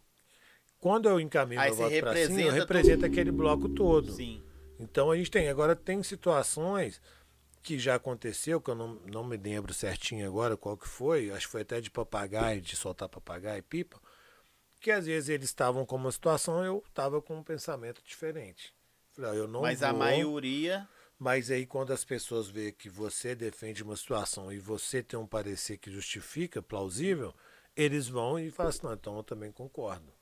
Quando 0.78 1.08
eu 1.08 1.18
encaminho 1.18 1.60
Aí 1.60 1.70
meu 1.70 1.76
voto 1.76 2.00
para 2.00 2.26
sim, 2.26 2.42
eu 2.42 2.52
represento 2.52 3.04
aquele 3.04 3.32
bloco 3.32 3.68
todo. 3.68 4.12
Sim. 4.12 4.42
Então 4.78 5.10
a 5.10 5.16
gente 5.16 5.30
tem. 5.30 5.48
Agora 5.48 5.74
tem 5.74 6.02
situações 6.02 7.00
que 7.62 7.78
já 7.78 7.96
aconteceu, 7.96 8.60
que 8.60 8.70
eu 8.70 8.76
não, 8.76 9.00
não 9.10 9.24
me 9.24 9.36
lembro 9.36 9.74
certinho 9.74 10.24
agora 10.28 10.56
qual 10.56 10.76
que 10.76 10.86
foi, 10.86 11.32
acho 11.32 11.46
que 11.46 11.52
foi 11.52 11.62
até 11.62 11.80
de 11.80 11.90
papagaio, 11.90 12.60
de 12.60 12.76
soltar 12.76 13.08
papagaio 13.08 13.58
e 13.58 13.62
pipa, 13.62 14.00
que 14.80 14.90
às 14.90 15.06
vezes 15.06 15.28
eles 15.28 15.48
estavam 15.48 15.84
com 15.86 15.96
uma 15.96 16.12
situação 16.12 16.64
eu 16.64 16.82
estava 16.88 17.20
com 17.22 17.36
um 17.38 17.42
pensamento 17.42 18.02
diferente. 18.04 18.74
Falei, 19.12 19.30
ó, 19.30 19.34
eu 19.34 19.48
não 19.48 19.62
Mas 19.62 19.80
vou, 19.80 19.88
a 19.88 19.92
maioria. 19.92 20.88
mas 21.18 21.50
aí 21.50 21.64
quando 21.66 21.92
as 21.92 22.04
pessoas 22.04 22.48
veem 22.48 22.72
que 22.72 22.88
você 22.88 23.34
defende 23.34 23.82
uma 23.82 23.96
situação 23.96 24.52
e 24.52 24.58
você 24.58 25.02
tem 25.02 25.18
um 25.18 25.26
parecer 25.26 25.78
que 25.78 25.90
justifica, 25.90 26.60
plausível, 26.62 27.34
eles 27.74 28.08
vão 28.08 28.38
e 28.38 28.50
falam 28.50 28.70
assim, 28.70 28.80
não, 28.84 28.92
então 28.92 29.16
eu 29.16 29.22
também 29.22 29.50
concordo. 29.50 30.12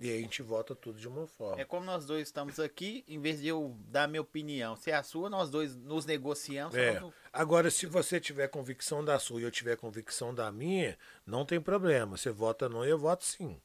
E 0.00 0.10
aí 0.10 0.18
a 0.18 0.20
gente 0.22 0.42
vota 0.42 0.74
tudo 0.74 0.98
de 0.98 1.06
uma 1.06 1.24
forma. 1.26 1.60
É 1.60 1.64
como 1.64 1.86
nós 1.86 2.04
dois 2.04 2.26
estamos 2.26 2.58
aqui, 2.58 3.04
em 3.06 3.20
vez 3.20 3.40
de 3.40 3.46
eu 3.46 3.76
dar 3.86 4.08
minha 4.08 4.20
opinião, 4.20 4.74
se 4.74 4.90
é 4.90 4.94
a 4.94 5.04
sua, 5.04 5.30
nós 5.30 5.48
dois 5.50 5.76
nos 5.76 6.04
negociamos. 6.04 6.74
É. 6.74 6.98
nós- 6.98 7.14
Agora, 7.32 7.70
se 7.70 7.86
você 7.86 8.18
tiver 8.20 8.48
convicção 8.48 9.04
da 9.04 9.18
sua 9.20 9.40
e 9.40 9.44
eu 9.44 9.50
tiver 9.52 9.76
convicção 9.76 10.34
da 10.34 10.50
minha, 10.50 10.98
não 11.24 11.46
tem 11.46 11.60
problema. 11.60 12.16
Você 12.16 12.30
vota 12.30 12.68
não 12.68 12.84
e 12.84 12.90
eu 12.90 12.98
voto 12.98 13.24
sim. 13.24 13.60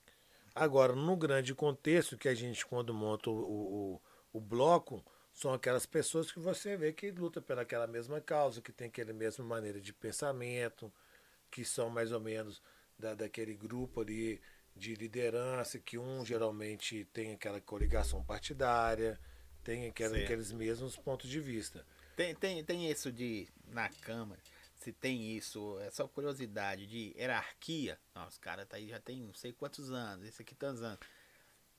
Agora, 0.60 0.93
no 0.93 1.16
grande 1.16 1.55
contexto 1.55 2.18
que 2.18 2.28
a 2.28 2.36
gente, 2.36 2.66
quando 2.66 2.93
monta 2.93 3.30
o, 3.30 3.34
o, 3.93 4.01
o 4.34 4.41
bloco, 4.41 5.03
são 5.34 5.53
aquelas 5.53 5.86
pessoas 5.86 6.32
que 6.32 6.39
você 6.39 6.76
vê 6.76 6.91
que 6.91 7.12
luta 7.12 7.41
pelaquela 7.41 7.88
mesma 7.88 8.20
causa, 8.20 8.62
que 8.62 8.72
tem 8.72 8.88
aquela 8.88 9.14
mesma 9.14 9.45
maneira 9.45 9.80
de 9.80 9.93
pensamento, 9.93 10.91
que 11.49 11.64
são 11.64 11.89
mais 11.89 12.12
ou 12.12 12.20
menos 12.20 12.62
da, 12.97 13.16
daquele 13.16 13.55
grupo 13.55 14.01
ali 14.01 14.41
de 14.76 14.95
liderança, 14.95 15.80
que 15.80 15.97
um 15.97 16.26
geralmente 16.26 17.05
tem 17.14 17.32
aquela 17.34 17.62
coligação 17.62 18.24
partidária, 18.24 19.20
tem 19.64 19.88
aquela- 19.88 20.18
aqueles 20.26 20.51
mesmos 20.51 20.97
pontos 20.97 21.30
de 21.30 21.39
vista. 21.39 21.86
Tem, 22.16 22.36
tem, 22.36 22.62
tem 22.66 22.91
isso 22.91 23.12
de. 23.12 23.47
Na 23.68 23.88
Câmara, 23.88 24.41
se 24.80 24.93
tem 24.93 25.36
isso, 25.36 25.77
é 25.82 25.91
só 25.91 26.07
curiosidade, 26.07 26.88
de 26.88 27.13
hierarquia. 27.17 27.99
Não, 28.15 28.25
os 28.27 28.38
caras 28.38 28.65
tá 28.67 28.77
aí 28.77 28.88
já 28.88 28.99
tem 28.99 29.21
não 29.21 29.34
sei 29.34 29.51
quantos 29.51 29.91
anos, 29.91 30.25
esse 30.25 30.41
aqui 30.41 30.55
tantos 30.55 30.82
anos. 30.82 30.99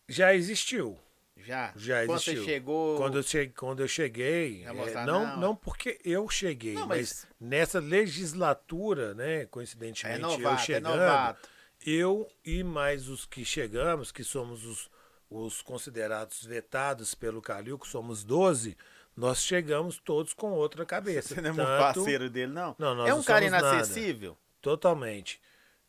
Já 0.09 0.35
existiu. 0.35 0.99
Já? 1.37 1.73
Já 1.77 2.05
Quando 2.05 2.17
existiu. 2.19 2.43
você 2.45 2.45
chegou. 2.45 2.97
Quando 2.99 3.17
eu 3.19 3.23
cheguei, 3.23 3.55
quando 3.57 3.81
eu 3.81 3.89
cheguei 3.89 4.65
é, 4.65 4.73
não, 5.07 5.07
não, 5.07 5.37
não 5.39 5.53
é. 5.53 5.59
porque 5.63 5.99
eu 6.05 6.29
cheguei, 6.29 6.75
Não, 6.75 6.87
mas... 6.87 7.25
mas- 7.25 7.27
nessa 7.41 7.81
legislatura, 7.81 9.15
né, 9.15 9.43
É 9.43 9.47
coincidentemente 9.47 10.21
eu 10.21 10.29
novato, 10.29 10.61
é 10.63 10.65
chegando, 10.67 10.97
novato. 10.99 11.49
eu 11.87 12.29
e 12.45 12.63
mais 12.63 13.09
os 13.09 13.25
que 13.25 13.45
chegamos, 13.45 14.13
que 14.13 14.23
somos 14.23 14.67
os, 14.67 14.91
os 15.31 15.63
considerados 15.63 16.45
vetados 16.45 17.15
pelo 17.15 17.41
Calil, 17.41 17.79
que 17.79 17.89
somos 17.89 18.23
12, 18.23 18.77
nós 19.21 19.43
chegamos 19.43 19.99
todos 19.99 20.33
com 20.33 20.53
outra 20.53 20.85
cabeça. 20.87 21.35
Você 21.35 21.41
não 21.41 21.51
é 21.51 21.55
Tanto- 21.55 21.79
parceiro 21.95 22.31
dele, 22.31 22.53
não? 22.53 22.75
Não, 22.79 22.95
nós 22.95 23.09
é 23.09 23.15
um 23.15 23.19
não 23.19 23.25
cara 23.25 23.41
somos 23.47 23.63
nada. 23.63 23.75
inacessível? 23.77 24.37
Totalmente. 24.61 25.41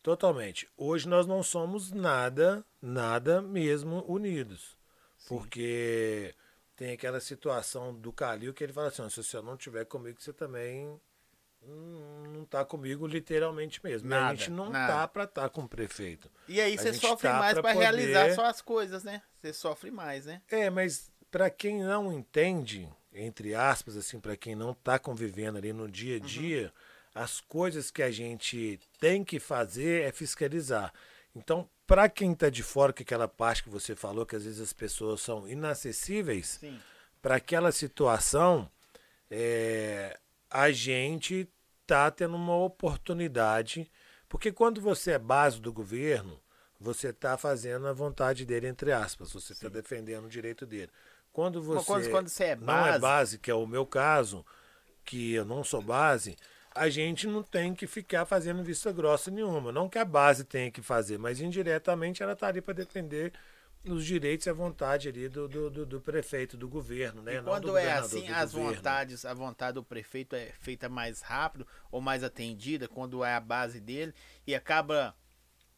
Totalmente. 0.02 0.68
Hoje 0.76 1.08
nós 1.08 1.26
não 1.26 1.42
somos 1.42 1.92
nada, 1.92 2.64
nada 2.80 3.40
mesmo 3.40 4.04
unidos. 4.08 4.76
Porque 5.28 6.34
tem 6.76 6.92
aquela 6.92 7.20
situação 7.20 7.94
do 7.94 8.12
Calil 8.12 8.52
que 8.52 8.64
ele 8.64 8.72
fala 8.72 8.88
assim, 8.88 9.02
"Ó, 9.02 9.08
se 9.08 9.22
você 9.22 9.40
não 9.40 9.56
tiver 9.56 9.84
comigo, 9.84 10.20
você 10.20 10.32
também 10.32 11.00
hum, 11.64 12.24
não 12.34 12.44
tá 12.44 12.64
comigo 12.64 13.06
literalmente 13.06 13.80
mesmo. 13.84 14.10
E 14.10 14.14
a 14.14 14.20
Nada, 14.20 14.34
gente 14.36 14.50
não 14.50 14.68
nada. 14.70 14.92
tá 14.92 15.08
para 15.08 15.24
estar 15.24 15.48
com 15.48 15.62
o 15.62 15.68
prefeito. 15.68 16.28
E 16.48 16.60
aí 16.60 16.76
você 16.76 16.92
sofre 16.92 17.28
tá 17.28 17.38
mais 17.38 17.56
realizar 17.76 18.22
poder- 18.22 18.34
só 18.34 18.44
as 18.46 18.60
coisas, 18.60 19.04
né? 19.04 19.22
Você 19.40 19.52
sofre 19.52 19.90
mais, 19.92 20.26
né? 20.26 20.42
É, 20.50 20.68
mas 20.68 21.10
para 21.30 21.48
quem 21.48 21.82
não 21.84 22.12
entende, 22.12 22.88
entre 23.14 23.54
aspas, 23.54 23.96
assim, 23.96 24.18
para 24.18 24.36
quem 24.36 24.54
não 24.54 24.72
está 24.72 24.98
convivendo 24.98 25.58
ali 25.58 25.72
no 25.72 25.90
dia 25.90 26.16
a 26.16 26.20
dia, 26.20 26.72
as 27.14 27.40
coisas 27.40 27.90
que 27.90 28.02
a 28.02 28.10
gente 28.10 28.80
tem 28.98 29.22
que 29.22 29.38
fazer 29.38 30.02
é 30.02 30.12
fiscalizar. 30.12 30.92
Então, 31.34 31.68
para 31.86 32.08
quem 32.08 32.32
está 32.32 32.48
de 32.48 32.62
fora, 32.62 32.92
que 32.92 33.02
aquela 33.02 33.28
parte 33.28 33.62
que 33.62 33.68
você 33.68 33.94
falou, 33.94 34.24
que 34.24 34.36
às 34.36 34.44
vezes 34.44 34.60
as 34.60 34.72
pessoas 34.72 35.20
são 35.20 35.48
inacessíveis, 35.48 36.60
para 37.20 37.36
aquela 37.36 37.70
situação, 37.70 38.70
é, 39.30 40.18
a 40.50 40.70
gente 40.70 41.48
tá 41.86 42.10
tendo 42.10 42.36
uma 42.36 42.56
oportunidade, 42.56 43.90
porque 44.28 44.50
quando 44.50 44.80
você 44.80 45.12
é 45.12 45.18
base 45.18 45.60
do 45.60 45.72
governo, 45.72 46.40
você 46.80 47.08
está 47.08 47.36
fazendo 47.38 47.86
a 47.86 47.92
vontade 47.92 48.44
dele, 48.44 48.66
entre 48.66 48.92
aspas, 48.92 49.32
você 49.32 49.52
está 49.52 49.68
defendendo 49.68 50.24
o 50.24 50.30
direito 50.30 50.66
dele. 50.66 50.90
Quando 51.32 51.62
você, 51.62 51.92
Mas 51.92 52.08
quando- 52.08 52.28
você 52.28 52.44
é 52.44 52.56
não 52.56 52.86
é 52.86 52.98
base- 52.98 53.38
que 53.38 53.50
é 53.50 53.54
o 53.54 53.66
meu 53.66 53.86
caso, 53.86 54.44
que 55.04 55.32
eu 55.34 55.44
não 55.44 55.64
sou 55.64 55.80
base, 55.82 56.36
a 56.74 56.88
gente 56.88 57.26
não 57.26 57.42
tem 57.42 57.74
que 57.74 57.86
ficar 57.86 58.24
fazendo 58.26 58.62
vista 58.62 58.92
grossa 58.92 59.30
nenhuma. 59.30 59.72
Não 59.72 59.88
que 59.88 59.98
a 59.98 60.04
base 60.04 60.44
tenha 60.44 60.70
que 60.70 60.82
fazer, 60.82 61.18
mas 61.18 61.40
indiretamente 61.40 62.22
ela 62.22 62.32
está 62.32 62.48
ali 62.48 62.60
para 62.60 62.74
defender 62.74 63.32
os 63.84 64.04
direitos 64.04 64.46
e 64.46 64.50
a 64.50 64.52
vontade 64.52 65.08
ali 65.08 65.28
do, 65.28 65.48
do, 65.48 65.68
do- 65.70 65.86
do 65.86 66.00
prefeito, 66.00 66.56
do 66.56 66.68
governo, 66.68 67.20
né? 67.22 67.36
E 67.36 67.42
quando 67.42 67.76
é 67.76 67.90
assim, 67.92 68.28
as 68.28 68.52
governo. 68.52 68.76
vontades, 68.76 69.24
a 69.24 69.34
vontade 69.34 69.74
do 69.74 69.82
prefeito 69.82 70.36
é 70.36 70.52
feita 70.60 70.88
mais 70.88 71.20
rápido 71.20 71.66
ou 71.90 72.00
mais 72.00 72.22
atendida 72.22 72.86
quando 72.86 73.24
é 73.24 73.34
a 73.34 73.40
base 73.40 73.80
dele 73.80 74.14
e 74.46 74.54
acaba 74.54 75.16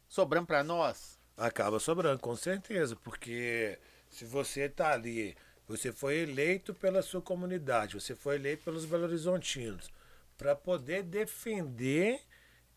sobrando 0.09 0.47
pra 0.47 0.63
nós. 0.63 1.19
Acaba 1.37 1.79
sobrando, 1.81 2.21
com 2.21 2.37
certeza, 2.37 2.95
porque 2.95 3.79
se 4.15 4.25
você 4.25 4.63
está 4.63 4.93
ali, 4.93 5.37
você 5.67 5.93
foi 5.93 6.19
eleito 6.19 6.73
pela 6.75 7.03
sua 7.03 7.21
comunidade, 7.21 7.95
você 8.01 8.15
foi 8.15 8.37
eleito 8.37 8.65
pelos 8.65 8.85
Belo 8.85 9.05
Horizontinos, 9.05 9.91
para 10.39 10.55
poder 10.55 11.03
defender 11.03 12.21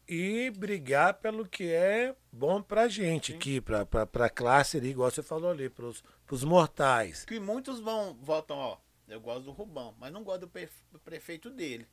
e 0.07 0.49
brigar 0.51 1.15
pelo 1.15 1.47
que 1.47 1.69
é 1.71 2.15
bom 2.31 2.61
pra 2.61 2.87
gente 2.87 3.33
aqui, 3.35 3.59
pra, 3.59 3.85
pra, 3.85 4.05
pra 4.05 4.29
classe 4.29 4.77
ali, 4.77 4.89
igual 4.89 5.11
você 5.11 5.21
falou 5.21 5.51
ali, 5.51 5.69
pros, 5.69 6.03
pros 6.25 6.43
mortais. 6.43 7.25
Que 7.25 7.39
muitos 7.39 7.79
vão, 7.79 8.13
votam, 8.15 8.57
ó, 8.57 8.77
eu 9.07 9.19
gosto 9.19 9.43
do 9.43 9.51
Rubão, 9.51 9.93
mas 9.99 10.11
não 10.11 10.23
gosto 10.23 10.41
do, 10.41 10.47
pre- 10.47 10.69
do 10.91 10.99
prefeito 10.99 11.49
dele. 11.49 11.85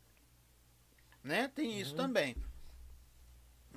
Né? 1.22 1.50
Tem 1.54 1.80
isso 1.80 1.94
também. 1.96 2.36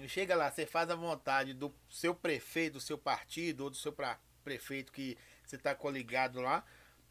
Chega 0.08 0.36
lá, 0.36 0.52
você 0.52 0.66
faz 0.66 0.90
a 0.92 0.96
vontade 0.96 1.54
do 1.54 1.74
seu 1.90 2.14
prefeito, 2.14 2.74
do 2.74 2.80
seu 2.80 2.98
partido, 2.98 3.64
ou 3.64 3.70
do 3.72 3.76
seu 3.76 3.92
pra- 3.92 4.20
prefeito 4.44 4.92
que 4.92 5.18
você 5.48 5.58
tá 5.58 5.74
coligado 5.74 6.42
lá, 6.42 6.64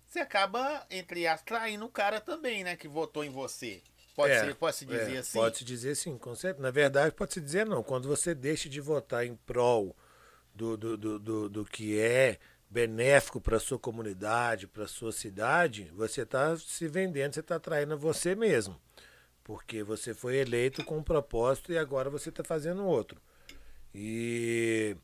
você 0.06 0.20
acaba, 0.20 0.86
entre 0.90 1.26
as, 1.26 1.42
traindo 1.42 1.84
o 1.84 1.90
cara 1.90 2.20
também, 2.20 2.62
né? 2.62 2.76
Que 2.76 2.86
votou 2.86 3.24
em 3.24 3.30
você. 3.30 3.82
Pode, 4.14 4.32
É, 4.32 4.44
ser, 4.44 4.54
pode 4.54 4.76
se 4.76 4.86
dizer 4.86 5.14
é, 5.14 5.18
assim? 5.18 5.38
Pode 5.38 5.58
se 5.58 5.64
dizer 5.64 5.94
sim, 5.94 6.16
com 6.16 6.34
certeza. 6.34 6.62
Na 6.62 6.70
verdade, 6.70 7.14
pode 7.14 7.34
se 7.34 7.40
dizer 7.40 7.66
não. 7.66 7.82
Quando 7.82 8.08
você 8.08 8.34
deixa 8.34 8.68
de 8.68 8.80
votar 8.80 9.26
em 9.26 9.34
prol 9.34 9.94
do, 10.54 10.76
do, 10.76 10.96
do, 10.96 11.18
do, 11.18 11.48
do 11.48 11.64
que 11.64 11.98
é 11.98 12.38
benéfico 12.70 13.40
para 13.40 13.58
sua 13.58 13.78
comunidade, 13.78 14.66
para 14.66 14.86
sua 14.86 15.12
cidade, 15.12 15.90
você 15.94 16.22
está 16.22 16.56
se 16.56 16.88
vendendo, 16.88 17.34
você 17.34 17.40
está 17.40 17.58
traindo 17.60 17.94
a 17.94 17.96
você 17.96 18.34
mesmo. 18.34 18.80
Porque 19.44 19.82
você 19.82 20.14
foi 20.14 20.36
eleito 20.36 20.84
com 20.84 20.98
um 20.98 21.02
propósito 21.02 21.72
e 21.72 21.78
agora 21.78 22.10
você 22.10 22.30
está 22.30 22.42
fazendo 22.42 22.84
outro. 22.84 23.20
E 23.94 24.96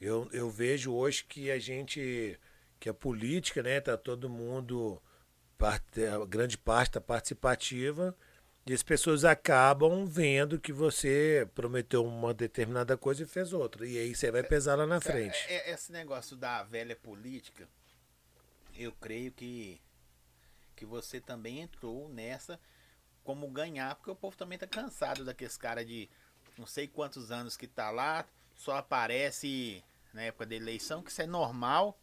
eu, 0.00 0.28
eu 0.32 0.50
vejo 0.50 0.92
hoje 0.92 1.24
que 1.24 1.50
a 1.50 1.58
gente, 1.58 2.38
que 2.82 2.88
a 2.88 2.94
política, 2.94 3.62
né, 3.62 3.80
tá 3.80 3.96
todo 3.96 4.28
mundo, 4.28 5.00
parte- 5.56 6.04
a 6.04 6.26
grande 6.26 6.58
parte 6.58 6.88
está 6.88 7.00
participativa, 7.00 8.12
e 8.66 8.72
as 8.72 8.82
pessoas 8.82 9.24
acabam 9.24 10.04
vendo 10.04 10.58
que 10.58 10.72
você 10.72 11.48
prometeu 11.54 12.04
uma 12.04 12.34
determinada 12.34 12.96
coisa 12.96 13.22
e 13.22 13.26
fez 13.26 13.52
outra. 13.52 13.86
E 13.86 13.96
aí 13.96 14.12
você 14.12 14.32
vai 14.32 14.42
pesar 14.42 14.74
lá 14.74 14.84
na 14.84 15.00
frente. 15.00 15.36
É- 15.48 15.70
é- 15.70 15.74
Esse 15.74 15.92
negócio 15.92 16.36
da 16.36 16.64
velha 16.64 16.96
política, 16.96 17.68
eu 18.76 18.90
creio 19.00 19.30
que, 19.30 19.80
que 20.74 20.84
você 20.84 21.20
também 21.20 21.60
entrou 21.60 22.08
nessa 22.08 22.58
como 23.22 23.46
ganhar, 23.48 23.94
porque 23.94 24.10
o 24.10 24.16
povo 24.16 24.36
também 24.36 24.58
tá 24.58 24.66
cansado 24.66 25.24
daqueles 25.24 25.56
caras 25.56 25.86
de 25.86 26.10
não 26.58 26.66
sei 26.66 26.88
quantos 26.88 27.30
anos 27.30 27.56
que 27.56 27.68
tá 27.68 27.92
lá, 27.92 28.26
só 28.56 28.76
aparece 28.76 29.84
na 30.12 30.22
época 30.22 30.46
da 30.46 30.56
eleição, 30.56 31.00
que 31.00 31.12
isso 31.12 31.22
é 31.22 31.26
normal. 31.26 31.96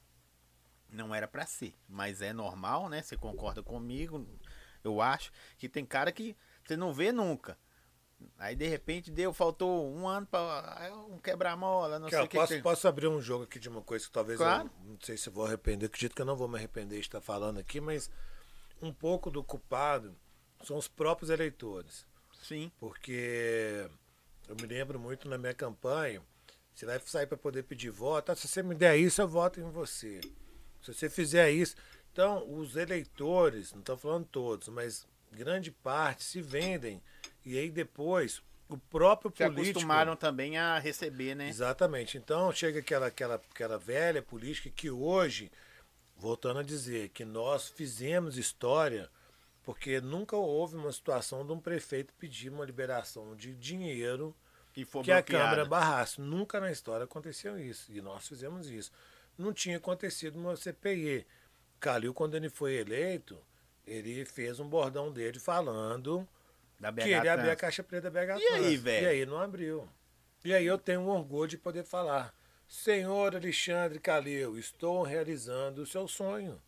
Não 0.92 1.14
era 1.14 1.28
para 1.28 1.46
ser, 1.46 1.74
mas 1.88 2.22
é 2.22 2.34
normal, 2.34 2.90
né? 2.90 3.02
Você 3.02 3.16
concorda 3.16 3.62
comigo? 3.62 4.28
Eu 4.84 5.02
acho 5.02 5.32
que 5.58 5.70
tem 5.70 5.86
cara 5.86 6.12
que 6.12 6.36
você 6.64 6.76
não 6.76 6.94
vê 6.94 7.12
nunca. 7.12 7.58
Aí 8.38 8.56
de 8.56 8.68
repente 8.68 9.12
deu, 9.12 9.34
faltou 9.34 9.90
um 9.94 10.08
ano 10.08 10.26
para 10.26 10.94
um 11.10 11.18
quebra-mola, 11.20 12.00
não 12.00 12.10
sei 12.10 12.20
o 12.20 12.28
que. 12.28 12.38
Posso, 12.38 12.62
posso 12.62 12.88
abrir 12.88 13.08
um 13.08 13.22
jogo 13.22 13.46
aqui 13.46 13.60
de 13.60 13.70
uma 13.70 13.82
coisa 13.82 14.06
que 14.06 14.12
talvez 14.12 14.38
claro. 14.38 14.70
eu 14.84 14.92
não 14.92 14.98
sei 15.02 15.18
se 15.18 15.30
vou 15.30 15.46
arrepender, 15.46 15.86
acredito 15.86 16.16
que 16.16 16.22
eu 16.22 16.26
não 16.26 16.36
vou 16.36 16.48
me 16.48 16.58
arrepender 16.58 16.96
de 16.96 17.02
estar 17.02 17.22
falando 17.22 17.60
aqui, 17.60 17.80
mas 17.80 18.10
um 18.82 18.92
pouco 18.92 19.30
do 19.30 19.44
culpado 19.44 20.16
são 20.64 20.78
os 20.78 20.88
próprios 20.88 21.30
eleitores. 21.30 22.06
Sim. 22.42 22.72
Porque 22.80 23.90
eu 24.48 24.56
me 24.56 24.66
lembro 24.66 25.00
muito 25.00 25.28
na 25.28 25.38
minha 25.38 25.54
campanha, 25.54 26.22
você 26.74 26.86
vai 26.86 27.00
sair 27.00 27.28
para 27.28 27.38
poder 27.38 27.64
pedir 27.64 27.90
voto, 27.90 28.32
ah, 28.32 28.36
se 28.36 28.48
você 28.48 28.64
me 28.64 28.76
der 28.76 28.98
isso, 28.98 29.22
eu 29.22 29.28
voto 29.28 29.60
em 29.60 29.70
você. 29.70 30.22
Se 30.82 30.94
você 30.94 31.10
fizer 31.10 31.52
isso. 31.52 31.76
Então, 32.12 32.44
os 32.52 32.76
eleitores, 32.76 33.72
não 33.74 33.80
estou 33.80 33.98
falando 33.98 34.26
todos, 34.26 34.68
mas 34.70 35.08
grande 35.32 35.72
parte 35.72 36.24
se 36.24 36.42
vendem 36.42 37.02
e 37.46 37.58
aí 37.58 37.70
depois 37.70 38.42
o 38.68 38.78
próprio 38.78 39.32
se 39.32 39.44
político. 39.44 39.72
acostumaram 39.72 40.16
também 40.16 40.58
a 40.58 40.78
receber, 40.80 41.36
né? 41.36 41.50
Exatamente. 41.50 42.18
Então 42.18 42.52
chega 42.52 42.80
aquela, 42.80 43.08
aquela, 43.08 43.36
aquela 43.36 43.78
velha 43.78 44.22
política 44.22 44.70
que 44.70 44.90
hoje, 44.90 45.52
voltando 46.16 46.60
a 46.60 46.64
dizer, 46.64 47.10
que 47.10 47.26
nós 47.26 47.68
fizemos 47.68 48.38
história 48.38 49.10
porque 49.64 50.02
nunca 50.02 50.36
houve 50.36 50.76
uma 50.76 50.92
situação 50.92 51.46
de 51.46 51.52
um 51.52 51.60
prefeito 51.60 52.14
pedir 52.16 52.50
uma 52.50 52.66
liberação 52.66 53.36
de 53.36 53.54
dinheiro 53.54 54.36
que, 54.74 54.86
que 55.04 55.12
a 55.12 55.22
Câmara 55.22 55.66
barrasse. 55.66 56.22
Nunca 56.22 56.60
na 56.60 56.72
história 56.72 57.04
aconteceu 57.04 57.60
isso. 57.60 57.92
E 57.92 58.02
nós 58.02 58.28
fizemos 58.28 58.70
isso. 58.70 58.92
Não 59.40 59.54
tinha 59.54 59.78
acontecido 59.78 60.38
uma 60.38 60.58
CPI. 60.58 61.26
Calil, 61.80 62.14
quando 62.14 62.36
ele 62.36 62.50
foi 62.50 62.76
eleito, 62.76 63.42
ele 63.88 64.26
fez 64.26 64.60
um 64.60 64.68
bordão 64.68 65.14
dele 65.14 65.40
falando 65.40 66.28
que 67.02 67.10
ele 67.10 67.26
ia 67.26 67.34
abrir 67.34 67.50
a 67.50 67.56
caixa 67.56 67.82
preta 67.82 68.12
da 68.12 68.26
BH 68.26 68.38
E 68.38 68.48
aí, 68.48 68.76
velho? 68.76 69.06
E 69.06 69.10
aí 69.10 69.26
não 69.26 69.40
abriu. 69.40 69.88
E 70.44 70.54
aí 70.54 70.66
eu 70.66 70.78
tenho 70.78 71.00
um 71.00 71.08
orgulho 71.08 71.48
de 71.48 71.58
poder 71.58 71.86
falar. 71.86 72.34
Senhor 72.68 73.34
Alexandre 73.34 73.98
Calil, 73.98 74.58
estou 74.58 75.04
realizando 75.04 75.84
o 75.84 75.88
seu 75.88 76.06
sonho. 76.06 76.62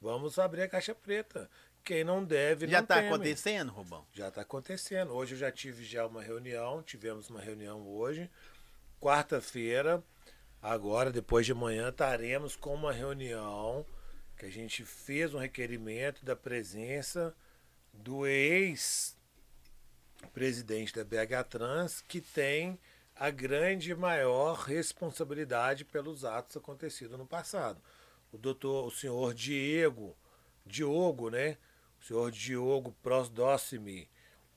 Vamos 0.00 0.38
abrir 0.38 0.62
a 0.62 0.68
caixa 0.68 0.94
preta. 0.94 1.50
Quem 1.82 2.04
não 2.04 2.24
deve, 2.24 2.66
já 2.66 2.66
não 2.66 2.72
Já 2.72 2.80
está 2.80 2.98
acontecendo, 3.00 3.72
Rubão? 3.72 4.06
Já 4.12 4.28
está 4.28 4.42
acontecendo. 4.42 5.12
Hoje 5.12 5.34
eu 5.34 5.38
já 5.38 5.50
tive 5.50 5.84
já 5.84 6.06
uma 6.06 6.22
reunião, 6.22 6.80
tivemos 6.80 7.28
uma 7.28 7.40
reunião 7.40 7.86
hoje. 7.88 8.30
Quarta-feira, 9.00 10.02
agora, 10.64 11.12
depois 11.12 11.44
de 11.44 11.52
manhã, 11.52 11.90
estaremos 11.90 12.56
com 12.56 12.72
uma 12.74 12.90
reunião 12.90 13.84
que 14.36 14.46
a 14.46 14.50
gente 14.50 14.82
fez 14.82 15.34
um 15.34 15.38
requerimento 15.38 16.24
da 16.24 16.34
presença 16.34 17.36
do 17.92 18.26
ex-presidente 18.26 20.94
da 20.94 21.04
BH 21.04 21.44
Trans, 21.50 22.00
que 22.00 22.18
tem 22.20 22.80
a 23.14 23.30
grande 23.30 23.92
e 23.92 23.94
maior 23.94 24.54
responsabilidade 24.54 25.84
pelos 25.84 26.24
atos 26.24 26.56
acontecidos 26.56 27.18
no 27.18 27.26
passado. 27.26 27.78
O 28.32 28.38
doutor, 28.38 28.86
o 28.86 28.90
senhor 28.90 29.34
Diego, 29.34 30.16
Diogo, 30.64 31.28
né? 31.28 31.58
o 32.00 32.04
senhor 32.04 32.30
Diogo 32.30 32.96
Prosdócimi, 33.02 34.08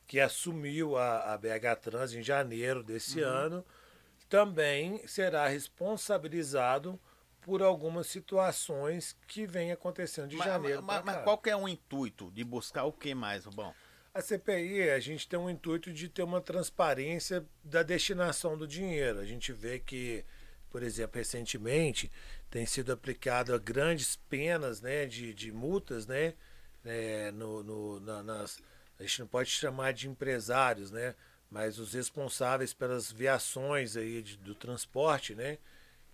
que 0.08 0.22
assumiu 0.22 0.96
a, 0.96 1.34
a 1.34 1.38
BH 1.38 1.82
Trans 1.82 2.14
em 2.14 2.24
janeiro 2.24 2.82
desse 2.82 3.22
uhum. 3.22 3.30
ano, 3.30 3.66
também 4.30 5.06
será 5.08 5.48
responsabilizado 5.48 7.00
por 7.42 7.62
algumas 7.62 8.08
situações 8.08 9.16
que 9.28 9.46
vem 9.46 9.72
acontecendo 9.72 10.30
de 10.30 10.36
mas, 10.36 10.48
janeiro. 10.48 10.84
Mas, 10.84 11.04
mas 11.04 11.24
qual 11.24 11.38
que 11.38 11.50
é 11.50 11.56
o 11.56 11.68
intuito 11.68 12.32
de 12.32 12.44
buscar 12.44 12.84
o 12.84 12.92
que 12.92 13.16
mais, 13.16 13.46
Rubão? 13.46 13.74
A 14.14 14.22
CPI, 14.22 14.90
a 14.90 15.00
gente 15.00 15.28
tem 15.28 15.38
um 15.38 15.50
intuito 15.50 15.94
de 15.94 16.10
ter 16.10 16.24
uma 16.24 16.42
transparência 16.42 17.46
da 17.64 17.84
destinação 17.84 18.58
do 18.58 18.68
dinheiro. 18.68 19.20
A 19.20 19.26
gente 19.26 19.54
vê 19.54 19.80
que, 19.80 20.26
por 20.70 20.82
exemplo, 20.82 21.18
recentemente 21.18 22.12
tem 22.50 22.66
sido 22.66 22.92
aplicado 22.92 23.58
grandes 23.60 24.16
penas 24.16 24.82
né, 24.82 25.06
de, 25.06 25.34
de 25.34 25.52
multas, 25.52 26.08
né? 26.08 26.34
é, 26.88 27.32
no, 27.32 27.64
no 27.64 28.00
na, 28.00 28.24
nas, 28.24 28.60
a 28.98 29.04
gente 29.04 29.20
não 29.20 29.28
pode 29.28 29.50
chamar 29.50 29.94
de 29.94 30.08
empresários, 30.08 30.90
né? 30.90 31.14
Mas 31.50 31.80
os 31.80 31.94
responsáveis 31.94 32.74
pelas 32.74 33.12
viações 33.12 33.96
aí 33.96 34.22
de, 34.22 34.38
do 34.38 34.54
transporte, 34.54 35.34
né? 35.34 35.58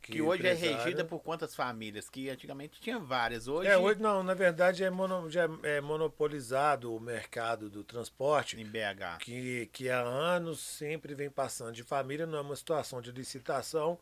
Que, 0.02 0.12
que 0.12 0.22
hoje 0.22 0.46
é 0.46 0.54
regida 0.54 1.06
por 1.06 1.20
quantas 1.24 1.56
famílias? 1.56 2.10
Que 2.10 2.30
antigamente 2.30 2.80
tinha 2.82 3.00
várias. 3.00 3.48
Hoje. 3.48 3.70
É, 3.70 3.78
hoje 3.78 4.02
não, 4.02 4.22
na 4.22 4.34
verdade 4.34 4.84
é, 4.84 4.90
mono, 4.90 5.30
já 5.30 5.50
é 5.64 5.80
monopolizado 5.80 6.94
o 6.94 7.00
mercado 7.00 7.70
do 7.70 7.86
transporte. 7.86 8.60
Em 8.60 8.66
BH. 8.66 9.20
Que, 9.20 9.70
que 9.72 9.90
há 9.90 10.02
anos 10.02 10.60
sempre 10.60 11.16
vem 11.16 11.30
passando 11.30 11.72
de 11.72 11.84
família, 11.84 12.26
não 12.26 12.38
é 12.38 12.42
uma 12.42 12.56
situação 12.56 13.02
de 13.02 13.12
licitação 13.12 13.98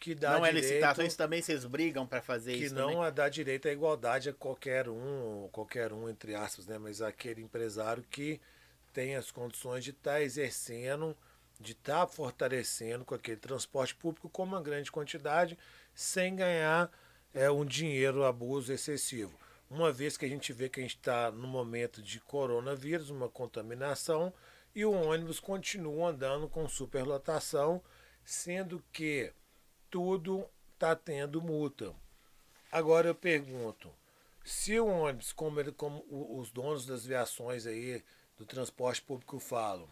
que 0.00 0.14
dá 0.14 0.38
não 0.38 0.46
é 0.46 0.50
licitação, 0.50 1.04
isso 1.04 1.16
também 1.16 1.42
vocês 1.42 1.64
brigam 1.66 2.06
para 2.06 2.22
fazer 2.22 2.54
que 2.56 2.64
isso. 2.64 2.74
Que 2.74 2.80
não 2.80 2.94
também. 2.94 3.12
dá 3.12 3.28
direito 3.28 3.68
à 3.68 3.72
igualdade 3.72 4.30
a 4.30 4.32
qualquer 4.32 4.88
um, 4.88 5.48
qualquer 5.52 5.92
um, 5.92 6.08
entre 6.08 6.34
aspas, 6.34 6.66
né? 6.66 6.78
Mas 6.78 7.02
aquele 7.02 7.42
empresário 7.42 8.02
que 8.10 8.40
tem 8.92 9.16
as 9.16 9.30
condições 9.30 9.84
de 9.84 9.90
estar 9.90 10.12
tá 10.12 10.22
exercendo, 10.22 11.16
de 11.58 11.72
estar 11.72 12.06
tá 12.06 12.06
fortalecendo 12.06 13.04
com 13.04 13.14
aquele 13.14 13.36
transporte 13.36 13.94
público 13.94 14.28
com 14.28 14.42
uma 14.42 14.60
grande 14.60 14.90
quantidade, 14.90 15.58
sem 15.94 16.36
ganhar 16.36 16.90
é, 17.34 17.50
um 17.50 17.64
dinheiro 17.64 18.24
abuso 18.24 18.72
excessivo. 18.72 19.38
Uma 19.68 19.92
vez 19.92 20.16
que 20.16 20.24
a 20.24 20.28
gente 20.28 20.52
vê 20.52 20.68
que 20.68 20.80
a 20.80 20.82
gente 20.82 20.96
está 20.96 21.30
no 21.30 21.46
momento 21.46 22.02
de 22.02 22.18
coronavírus, 22.20 23.10
uma 23.10 23.28
contaminação, 23.28 24.32
e 24.74 24.84
o 24.84 24.92
ônibus 24.92 25.38
continua 25.38 26.10
andando 26.10 26.48
com 26.48 26.68
superlotação, 26.68 27.82
sendo 28.24 28.82
que 28.92 29.32
tudo 29.90 30.44
está 30.74 30.94
tendo 30.96 31.40
multa. 31.40 31.94
Agora 32.70 33.08
eu 33.08 33.14
pergunto, 33.14 33.92
se 34.44 34.78
o 34.78 34.86
ônibus, 34.86 35.32
como, 35.32 35.60
ele, 35.60 35.72
como 35.72 36.04
os 36.08 36.50
donos 36.50 36.86
das 36.86 37.04
viações 37.04 37.66
aí 37.66 38.02
do 38.40 38.46
transporte 38.46 39.02
público 39.02 39.38
falam, 39.38 39.86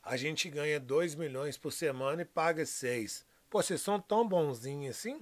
a 0.00 0.16
gente 0.16 0.48
ganha 0.48 0.78
2 0.78 1.16
milhões 1.16 1.58
por 1.58 1.72
semana 1.72 2.22
e 2.22 2.24
paga 2.24 2.64
6. 2.64 3.26
Pô, 3.50 3.60
vocês 3.60 3.80
são 3.80 4.00
tão 4.00 4.26
bonzinhos 4.26 4.96
assim? 4.96 5.20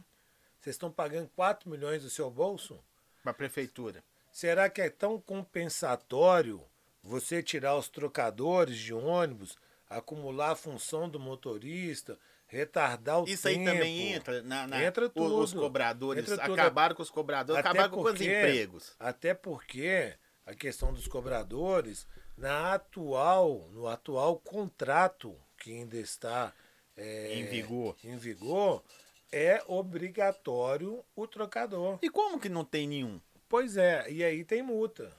Vocês 0.60 0.74
estão 0.74 0.92
pagando 0.92 1.30
4 1.34 1.70
milhões 1.70 2.02
do 2.02 2.10
seu 2.10 2.30
bolso? 2.30 2.78
Para 3.22 3.30
a 3.30 3.34
prefeitura. 3.34 4.04
Será 4.30 4.68
que 4.68 4.82
é 4.82 4.90
tão 4.90 5.18
compensatório 5.18 6.62
você 7.02 7.42
tirar 7.42 7.76
os 7.76 7.88
trocadores 7.88 8.76
de 8.76 8.92
ônibus, 8.92 9.56
acumular 9.88 10.50
a 10.50 10.56
função 10.56 11.08
do 11.08 11.18
motorista, 11.18 12.18
retardar 12.46 13.22
o 13.22 13.24
Isso 13.24 13.44
tempo. 13.44 13.60
aí 13.60 13.64
também 13.64 14.12
entra 14.12 14.42
na, 14.42 14.66
na 14.66 14.84
entra 14.84 15.08
tudo, 15.08 15.38
os 15.38 15.54
cobradores 15.54 16.30
entra 16.30 16.44
acabaram 16.44 16.94
com 16.94 17.02
os 17.02 17.10
cobradores, 17.10 17.60
até 17.60 17.68
acabaram 17.70 18.02
porque, 18.02 18.10
com 18.10 18.14
os 18.14 18.20
empregos. 18.20 18.96
Até 19.00 19.32
porque 19.32 20.14
a 20.44 20.54
questão 20.54 20.92
dos 20.92 21.06
cobradores 21.06 22.06
na 22.36 22.74
atual, 22.74 23.68
no 23.72 23.86
atual 23.86 24.38
contrato 24.38 25.36
que 25.56 25.72
ainda 25.72 25.96
está 25.96 26.52
é, 26.96 27.34
em 27.34 27.46
vigor, 27.46 27.96
em 28.02 28.16
vigor, 28.16 28.82
é 29.30 29.62
obrigatório 29.66 31.04
o 31.14 31.26
trocador. 31.26 31.98
E 32.02 32.10
como 32.10 32.38
que 32.38 32.48
não 32.48 32.64
tem 32.64 32.86
nenhum? 32.86 33.20
Pois 33.48 33.76
é, 33.76 34.10
e 34.10 34.24
aí 34.24 34.44
tem 34.44 34.62
multa. 34.62 35.12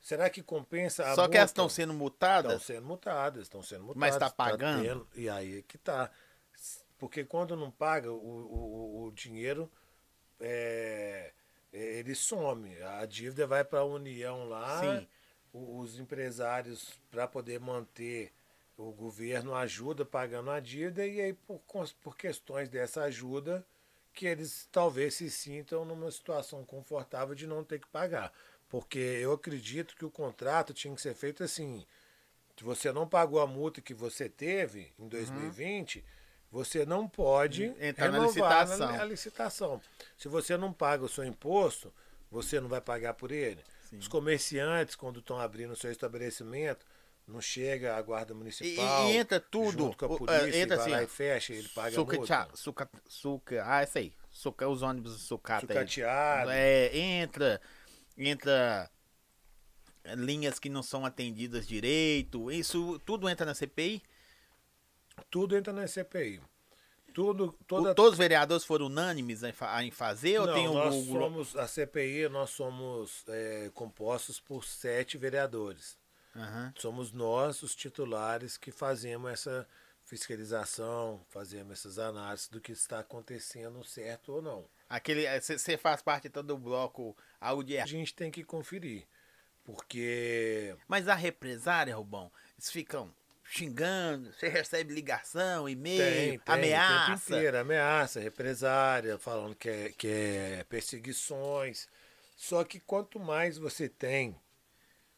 Será 0.00 0.30
que 0.30 0.42
compensa 0.42 1.02
a 1.02 1.14
Só 1.14 1.22
multa? 1.22 1.30
que 1.30 1.36
elas 1.38 1.50
estão 1.50 1.68
sendo 1.68 1.92
multadas? 1.92 2.52
Estão 2.60 2.76
sendo 2.76 2.86
multadas, 2.86 3.42
estão 3.42 3.62
sendo 3.62 3.84
multadas. 3.84 4.00
Mas 4.00 4.14
está 4.14 4.30
pagando? 4.30 4.82
Tá 4.82 4.88
tendo, 4.88 5.08
e 5.14 5.28
aí 5.28 5.58
é 5.58 5.62
que 5.62 5.78
tá. 5.78 6.10
Porque 6.98 7.24
quando 7.24 7.56
não 7.56 7.70
paga, 7.70 8.10
o, 8.10 8.16
o, 8.16 9.06
o 9.06 9.12
dinheiro 9.12 9.70
é, 10.40 11.32
ele 11.72 12.14
some. 12.14 12.76
A 12.82 13.06
dívida 13.06 13.46
vai 13.46 13.64
para 13.64 13.80
a 13.80 13.84
União 13.84 14.48
lá. 14.48 14.80
Sim. 14.80 15.08
Os 15.52 15.98
empresários, 15.98 17.00
para 17.10 17.26
poder 17.26 17.58
manter, 17.58 18.32
o 18.76 18.92
governo 18.92 19.54
ajuda 19.54 20.04
pagando 20.04 20.50
a 20.50 20.60
dívida, 20.60 21.06
e 21.06 21.20
aí, 21.20 21.32
por, 21.32 21.60
por 22.00 22.16
questões 22.16 22.68
dessa 22.68 23.02
ajuda, 23.04 23.66
que 24.12 24.26
eles 24.26 24.68
talvez 24.70 25.14
se 25.14 25.30
sintam 25.30 25.84
numa 25.84 26.10
situação 26.10 26.64
confortável 26.64 27.34
de 27.34 27.46
não 27.46 27.64
ter 27.64 27.80
que 27.80 27.88
pagar. 27.88 28.32
Porque 28.68 28.98
eu 28.98 29.32
acredito 29.32 29.96
que 29.96 30.04
o 30.04 30.10
contrato 30.10 30.74
tinha 30.74 30.94
que 30.94 31.00
ser 31.00 31.14
feito 31.14 31.42
assim. 31.42 31.86
Se 32.56 32.62
você 32.62 32.92
não 32.92 33.08
pagou 33.08 33.40
a 33.40 33.46
multa 33.46 33.80
que 33.80 33.94
você 33.94 34.28
teve 34.28 34.92
em 34.98 35.08
2020, 35.08 35.98
uhum 35.98 36.17
você 36.50 36.86
não 36.86 37.08
pode 37.08 37.64
entrar 37.80 38.10
na 38.10 38.20
licitação. 38.20 38.92
Na, 38.92 39.04
licitação. 39.04 39.82
Se 40.16 40.28
você 40.28 40.56
não 40.56 40.72
paga 40.72 41.04
o 41.04 41.08
seu 41.08 41.24
imposto, 41.24 41.92
você 42.30 42.60
não 42.60 42.68
vai 42.68 42.80
pagar 42.80 43.14
por 43.14 43.30
ele. 43.30 43.62
Sim. 43.88 43.98
Os 43.98 44.08
comerciantes, 44.08 44.94
quando 44.94 45.20
estão 45.20 45.38
abrindo 45.38 45.72
o 45.72 45.76
seu 45.76 45.90
estabelecimento, 45.90 46.84
não 47.26 47.40
chega 47.40 47.96
a 47.96 48.02
guarda 48.02 48.34
municipal. 48.34 49.08
E, 49.08 49.12
e 49.12 49.16
entra 49.16 49.38
tudo. 49.38 49.84
Junto 49.84 49.96
com 49.98 50.04
a 50.06 50.08
o- 50.08 50.18
polícia, 50.18 50.56
é, 50.56 50.60
entra 50.60 50.76
vai 50.76 50.84
assim, 50.86 50.94
lá 50.94 51.02
e 51.02 51.06
fecha, 51.06 51.52
ele 51.52 51.68
paga 51.68 51.88
a 51.88 51.92
sucata, 51.92 52.16
multa. 52.16 52.56
suca, 52.56 52.90
suca, 53.06 53.64
ah, 53.66 53.82
essa 53.82 53.98
aí. 53.98 54.12
Suca, 54.30 54.68
os 54.68 54.82
ônibus 54.82 55.20
sucata 55.22 55.66
aí. 55.66 55.78
Sucateado. 55.78 56.50
É, 56.50 56.96
entra, 56.96 57.60
entra 58.16 58.90
linhas 60.16 60.58
que 60.58 60.68
não 60.68 60.82
são 60.82 61.04
atendidas 61.04 61.66
direito. 61.66 62.50
Isso 62.50 62.98
tudo 63.04 63.28
entra 63.28 63.44
na 63.44 63.54
CPI. 63.54 64.02
Tudo 65.30 65.56
entra 65.56 65.72
na 65.72 65.86
CPI. 65.86 66.40
Tudo, 67.14 67.52
toda 67.66 67.90
O- 67.90 67.94
todos 67.94 68.12
os 68.12 68.18
vereadores 68.18 68.64
foram 68.64 68.86
unânimes 68.86 69.42
em, 69.42 69.52
fa- 69.52 69.82
em 69.82 69.90
fazer 69.90 70.38
ou 70.40 70.46
Não, 70.46 70.54
tem 70.54 70.68
um 70.68 70.74
nós 70.74 70.94
somos, 71.06 71.56
a 71.56 71.66
CPI, 71.66 72.28
nós 72.28 72.50
somos 72.50 73.24
é, 73.28 73.70
compostos 73.74 74.38
por 74.38 74.64
sete 74.64 75.18
vereadores. 75.18 75.98
Aham. 76.36 76.72
Somos 76.78 77.10
nós, 77.10 77.62
os 77.62 77.74
titulares, 77.74 78.56
que 78.56 78.70
fazemos 78.70 79.30
essa 79.32 79.66
fiscalização, 80.04 81.20
fazemos 81.28 81.72
essas 81.72 81.98
análises 81.98 82.48
do 82.48 82.60
que 82.60 82.70
está 82.72 83.00
acontecendo, 83.00 83.82
certo 83.84 84.34
ou 84.34 84.42
não. 84.42 84.64
Aquele, 84.88 85.24
você 85.40 85.76
faz 85.76 86.00
parte 86.00 86.28
então 86.28 86.44
do 86.44 86.56
bloco 86.56 87.16
Audi 87.40 87.78
A 87.78 87.86
gente 87.86 88.14
tem 88.14 88.30
que 88.30 88.44
conferir, 88.44 89.06
porque 89.64 90.74
Mas 90.86 91.08
a 91.08 91.14
represária, 91.14 91.94
Rubão, 91.96 92.30
eles 92.56 92.70
ficam 92.70 93.12
xingando, 93.48 94.32
você 94.32 94.48
recebe 94.48 94.92
ligação, 94.92 95.64
tem, 95.64 95.72
e-mail, 95.72 95.98
tem, 95.98 96.28
o 96.28 96.32
tempo 96.32 96.52
ameaça. 96.52 97.34
inteiro, 97.34 97.58
ameaça, 97.58 98.20
represária, 98.20 99.18
falando 99.18 99.54
que 99.54 99.68
é, 99.68 99.92
que 99.96 100.08
é 100.08 100.64
perseguições. 100.68 101.88
Só 102.36 102.62
que 102.62 102.78
quanto 102.78 103.18
mais 103.18 103.56
você 103.58 103.88
tem 103.88 104.36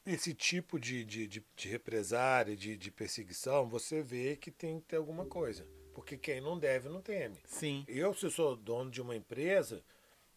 esse 0.06 0.32
tipo 0.32 0.78
de, 0.78 1.04
de, 1.04 1.26
de, 1.26 1.44
de 1.54 1.68
represária, 1.68 2.56
de, 2.56 2.76
de 2.76 2.90
perseguição, 2.90 3.68
você 3.68 4.02
vê 4.02 4.36
que 4.36 4.50
tem 4.50 4.80
que 4.80 4.86
ter 4.86 4.96
alguma 4.96 5.26
coisa. 5.26 5.66
Porque 5.92 6.16
quem 6.16 6.40
não 6.40 6.58
deve, 6.58 6.88
não 6.88 7.02
teme. 7.02 7.38
Sim. 7.44 7.84
Eu, 7.86 8.14
se 8.14 8.24
eu 8.24 8.30
sou 8.30 8.56
dono 8.56 8.90
de 8.90 9.02
uma 9.02 9.14
empresa, 9.14 9.82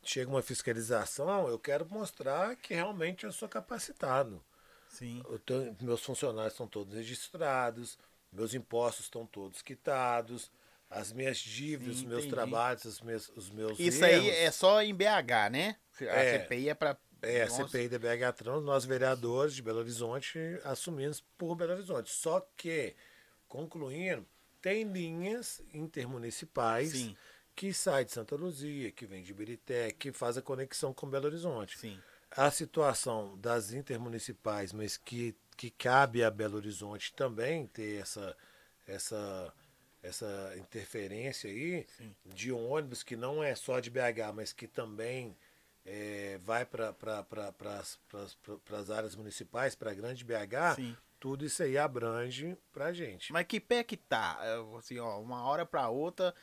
chega 0.01 0.29
uma 0.29 0.41
fiscalização, 0.41 1.47
eu 1.47 1.59
quero 1.59 1.87
mostrar 1.89 2.55
que 2.55 2.73
realmente 2.73 3.23
eu 3.23 3.31
sou 3.31 3.47
capacitado. 3.47 4.43
Tô- 5.45 5.75
meus 5.85 6.03
funcionários 6.03 6.53
estão 6.53 6.67
todos 6.67 6.93
registrados, 6.93 7.97
meus 8.31 8.53
impostos 8.53 9.05
estão 9.05 9.25
todos 9.25 9.61
quitados, 9.61 10.51
as 10.89 11.11
minhas 11.11 11.37
dívidas, 11.37 11.95
Sim, 11.97 12.03
os 12.03 12.07
meus 12.07 12.19
entendi. 12.25 12.35
trabalhos, 12.35 12.85
os 12.85 13.01
meus, 13.01 13.29
os 13.35 13.49
meus 13.49 13.79
Isso 13.79 14.03
aí 14.05 14.27
erros. 14.27 14.39
é 14.39 14.51
só 14.51 14.81
em 14.81 14.93
BH, 14.93 15.49
né? 15.51 15.75
A 16.01 16.03
É. 16.05 16.39
CPI 16.39 16.69
é 16.69 16.73
pra. 16.73 16.97
É, 17.21 17.43
a 17.43 17.45
Nossa. 17.47 17.65
CPI 17.67 17.87
da 17.87 17.97
BH 17.97 18.33
Trans, 18.33 18.63
nós 18.63 18.83
vereadores 18.83 19.53
de 19.55 19.61
Belo 19.61 19.79
Horizonte 19.79 20.37
assumimos 20.65 21.21
por 21.37 21.55
Belo 21.55 21.71
Horizonte. 21.73 22.11
Só 22.11 22.41
que, 22.57 22.93
concluindo, 23.47 24.27
tem 24.61 24.83
linhas 24.83 25.61
intermunicipais 25.73 26.91
Sim, 26.91 27.15
que 27.55 27.73
saem 27.73 28.05
de 28.05 28.11
Santa 28.11 28.35
Luzia, 28.35 28.91
que 28.91 29.05
vem 29.05 29.23
de 29.23 29.31
Ibirité, 29.31 29.91
que 29.91 30.11
faz 30.11 30.37
a 30.37 30.41
conexão 30.41 30.93
com 30.93 31.07
Belo 31.09 31.25
Horizonte. 31.27 31.77
sim. 31.77 31.99
A 32.35 32.49
situação 32.49 33.37
das 33.37 33.71
intermunicipais, 33.73 34.73
mas 34.73 34.97
que, 34.97 35.35
que 35.55 35.69
cabe 35.69 36.23
a 36.23 36.31
Belo 36.31 36.57
Horizonte 36.57 37.13
também 37.13 37.67
ter 37.67 38.01
essa, 38.01 38.35
essa, 38.87 39.53
essa 40.01 40.53
interferência 40.57 41.49
aí 41.49 41.85
Sim. 41.97 42.15
de 42.25 42.51
ônibus 42.51 43.03
que 43.03 43.15
não 43.15 43.43
é 43.43 43.53
só 43.53 43.79
de 43.79 43.91
BH, 43.91 44.33
mas 44.33 44.51
que 44.51 44.67
também 44.67 45.35
é, 45.85 46.39
vai 46.43 46.65
para 46.65 46.91
pra, 46.93 47.23
as 48.79 48.89
áreas 48.89 49.15
municipais, 49.15 49.75
para 49.75 49.91
a 49.91 49.93
grande 49.93 50.23
BH, 50.25 50.75
Sim. 50.75 50.97
tudo 51.19 51.45
isso 51.45 51.61
aí 51.61 51.77
abrange 51.77 52.57
para 52.71 52.85
a 52.87 52.93
gente. 52.93 53.31
Mas 53.31 53.45
que 53.45 53.59
pé 53.59 53.83
que 53.83 53.95
tá? 53.95 54.39
É, 54.41 54.77
Assim, 54.77 54.97
ó, 54.97 55.19
uma 55.19 55.43
hora 55.43 55.67
pra 55.67 55.87
outra, 55.89 56.33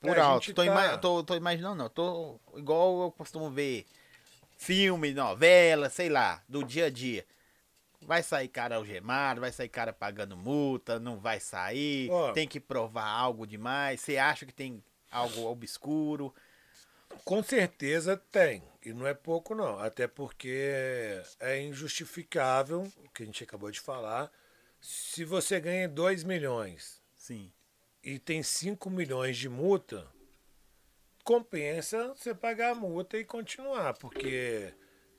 por 0.00 0.18
É, 0.18 0.20
alto. 0.20 0.52
Tô, 0.52 0.62
tá- 0.62 0.66
ima- 0.66 0.98
tô, 0.98 1.24
tô 1.24 1.34
imaginando, 1.34 1.76
não. 1.76 1.88
Tô 1.88 2.38
igual 2.54 3.02
eu 3.02 3.12
costumo 3.12 3.50
ver 3.50 3.86
filme, 4.56 5.12
novela, 5.12 5.88
sei 5.88 6.08
lá, 6.08 6.42
do 6.48 6.64
dia 6.64 6.86
a 6.86 6.90
dia. 6.90 7.24
Vai 8.02 8.22
sair 8.22 8.48
cara 8.48 8.76
algemado, 8.76 9.40
vai 9.40 9.50
sair 9.50 9.68
cara 9.68 9.92
pagando 9.92 10.36
multa, 10.36 10.98
não 11.00 11.18
vai 11.18 11.40
sair, 11.40 12.10
Ó. 12.10 12.32
tem 12.32 12.46
que 12.46 12.60
provar 12.60 13.06
algo 13.06 13.46
demais. 13.46 14.00
Você 14.00 14.16
acha 14.16 14.46
que 14.46 14.52
tem 14.52 14.82
algo 15.10 15.46
obscuro? 15.46 16.32
Com 17.24 17.42
certeza 17.42 18.16
tem. 18.30 18.62
E 18.84 18.92
não 18.92 19.06
é 19.06 19.14
pouco, 19.14 19.54
não. 19.54 19.78
Até 19.80 20.06
porque 20.06 21.20
é 21.40 21.60
injustificável, 21.62 22.82
o 23.04 23.10
que 23.10 23.22
a 23.22 23.26
gente 23.26 23.42
acabou 23.42 23.70
de 23.70 23.80
falar. 23.80 24.30
Se 24.80 25.24
você 25.24 25.58
ganha 25.58 25.88
2 25.88 26.22
milhões 26.22 27.00
Sim. 27.16 27.50
e 28.04 28.18
tem 28.18 28.42
5 28.42 28.88
milhões 28.88 29.36
de 29.36 29.48
multa, 29.48 30.06
compensa 31.26 32.14
você 32.14 32.32
pagar 32.32 32.70
a 32.70 32.74
multa 32.74 33.18
e 33.18 33.24
continuar. 33.24 33.92
Porque 33.94 34.72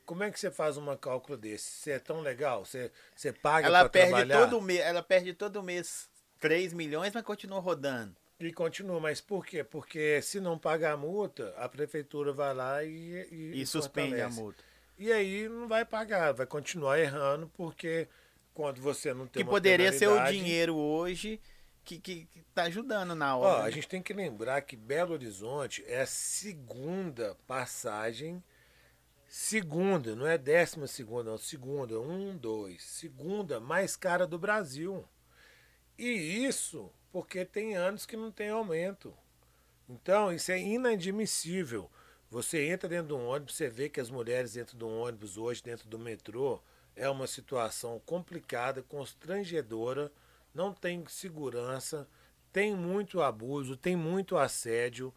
como 0.05 0.23
é 0.23 0.31
que 0.31 0.39
você 0.39 0.49
faz 0.49 0.77
um 0.77 0.95
cálculo 0.95 1.37
desse? 1.37 1.69
Você 1.69 1.91
é 1.91 1.99
tão 1.99 2.21
legal? 2.21 2.63
Você, 2.63 2.89
você 3.13 3.33
paga 3.33 3.67
Ela 3.67 3.89
perde 3.89 4.11
trabalhar 4.11 4.39
todo 4.39 4.61
mês, 4.61 4.79
ela 4.79 5.03
perde 5.03 5.33
todo 5.33 5.61
mês 5.61 6.09
3 6.39 6.71
milhões, 6.71 7.11
mas 7.13 7.23
continua 7.23 7.59
rodando. 7.59 8.15
e 8.39 8.53
continua. 8.53 9.01
Mas 9.01 9.19
por 9.19 9.45
quê? 9.45 9.65
Porque 9.65 10.21
se 10.21 10.39
não 10.39 10.57
pagar 10.57 10.93
a 10.93 10.97
multa, 10.97 11.53
a 11.57 11.67
prefeitura 11.67 12.31
vai 12.31 12.53
lá 12.53 12.83
e... 12.85 13.27
E, 13.29 13.61
E 13.61 13.65
suspende 13.67 14.21
a 14.21 14.29
multa. 14.29 14.63
E 14.97 15.11
aí 15.11 15.49
não 15.49 15.67
vai 15.67 15.83
pagar, 15.83 16.31
vai 16.31 16.47
continuar 16.47 16.97
errando, 16.99 17.51
porque 17.55 18.07
quando 18.53 18.81
você 18.81 19.13
não 19.13 19.27
tem 19.27 19.43
Que 19.43 19.49
poderia 19.49 19.91
ser 19.91 20.07
o 20.07 20.23
dinheiro 20.25 20.75
hoje 20.75 21.39
que, 21.87 21.99
que, 21.99 22.25
que 22.25 22.41
tá 22.53 22.63
ajudando 22.63 23.15
na 23.15 23.37
Ó, 23.37 23.43
hora. 23.43 23.63
a 23.63 23.69
gente 23.71 23.87
tem 23.87 24.01
que 24.01 24.13
lembrar 24.13 24.61
que 24.61 24.75
Belo 24.75 25.13
Horizonte 25.13 25.85
é 25.87 26.01
a 26.01 26.05
segunda 26.05 27.37
passagem, 27.47 28.43
segunda, 29.25 30.13
não 30.13 30.27
é 30.27 30.37
décima 30.37 30.85
segunda, 30.85 31.31
não, 31.31 31.37
segunda, 31.37 31.97
um, 31.97 32.35
dois, 32.35 32.83
segunda 32.83 33.61
mais 33.61 33.95
cara 33.95 34.27
do 34.27 34.37
Brasil. 34.37 35.07
E 35.97 36.09
isso 36.45 36.91
porque 37.09 37.45
tem 37.45 37.77
anos 37.77 38.05
que 38.05 38.17
não 38.17 38.31
tem 38.31 38.49
aumento. 38.49 39.13
Então, 39.87 40.33
isso 40.33 40.51
é 40.51 40.59
inadmissível. 40.59 41.89
Você 42.29 42.67
entra 42.67 42.89
dentro 42.89 43.07
de 43.07 43.13
um 43.13 43.25
ônibus, 43.25 43.55
você 43.55 43.69
vê 43.69 43.87
que 43.87 44.01
as 44.01 44.09
mulheres 44.09 44.51
dentro 44.51 44.77
de 44.77 44.83
um 44.83 44.99
ônibus 44.99 45.37
hoje, 45.37 45.63
dentro 45.63 45.87
do 45.87 45.97
metrô, 45.97 46.61
é 46.97 47.09
uma 47.09 47.27
situação 47.27 48.01
complicada, 48.05 48.83
constrangedora, 48.83 50.11
não 50.53 50.73
tem 50.73 51.05
segurança, 51.07 52.07
tem 52.51 52.75
muito 52.75 53.21
abuso, 53.21 53.77
tem 53.77 53.95
muito 53.95 54.37
assédio. 54.37 55.13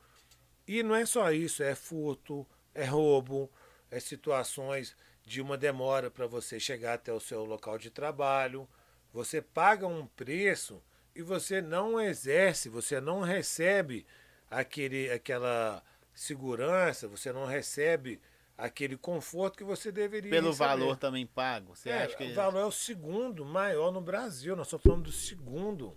E 0.66 0.82
não 0.82 0.94
é 0.94 1.06
só 1.06 1.32
isso, 1.32 1.62
é 1.62 1.74
furto, 1.74 2.46
é 2.74 2.84
roubo, 2.84 3.50
é 3.90 3.98
situações 3.98 4.94
de 5.24 5.40
uma 5.40 5.56
demora 5.56 6.10
para 6.10 6.26
você 6.26 6.58
chegar 6.58 6.94
até 6.94 7.12
o 7.12 7.20
seu 7.20 7.44
local 7.44 7.78
de 7.78 7.90
trabalho. 7.90 8.68
Você 9.12 9.40
paga 9.40 9.86
um 9.86 10.06
preço 10.06 10.82
e 11.14 11.22
você 11.22 11.60
não 11.60 12.00
exerce, 12.00 12.68
você 12.68 13.00
não 13.00 13.20
recebe 13.20 14.06
aquele, 14.50 15.10
aquela 15.10 15.82
segurança, 16.14 17.08
você 17.08 17.32
não 17.32 17.46
recebe 17.46 18.20
aquele 18.64 18.96
conforto 18.96 19.56
que 19.58 19.64
você 19.64 19.90
deveria 19.92 20.30
Pelo 20.30 20.48
receber. 20.48 20.68
valor 20.68 20.96
também 20.96 21.26
pago. 21.26 21.74
Você 21.74 21.90
É, 21.90 22.04
acha 22.04 22.16
que. 22.16 22.24
O 22.24 22.34
valor 22.34 22.60
é 22.60 22.64
o 22.64 22.72
segundo 22.72 23.44
maior 23.44 23.90
no 23.90 24.00
Brasil. 24.00 24.54
Nós 24.56 24.66
estamos 24.66 24.82
falando 24.84 25.02
do 25.04 25.12
segundo. 25.12 25.96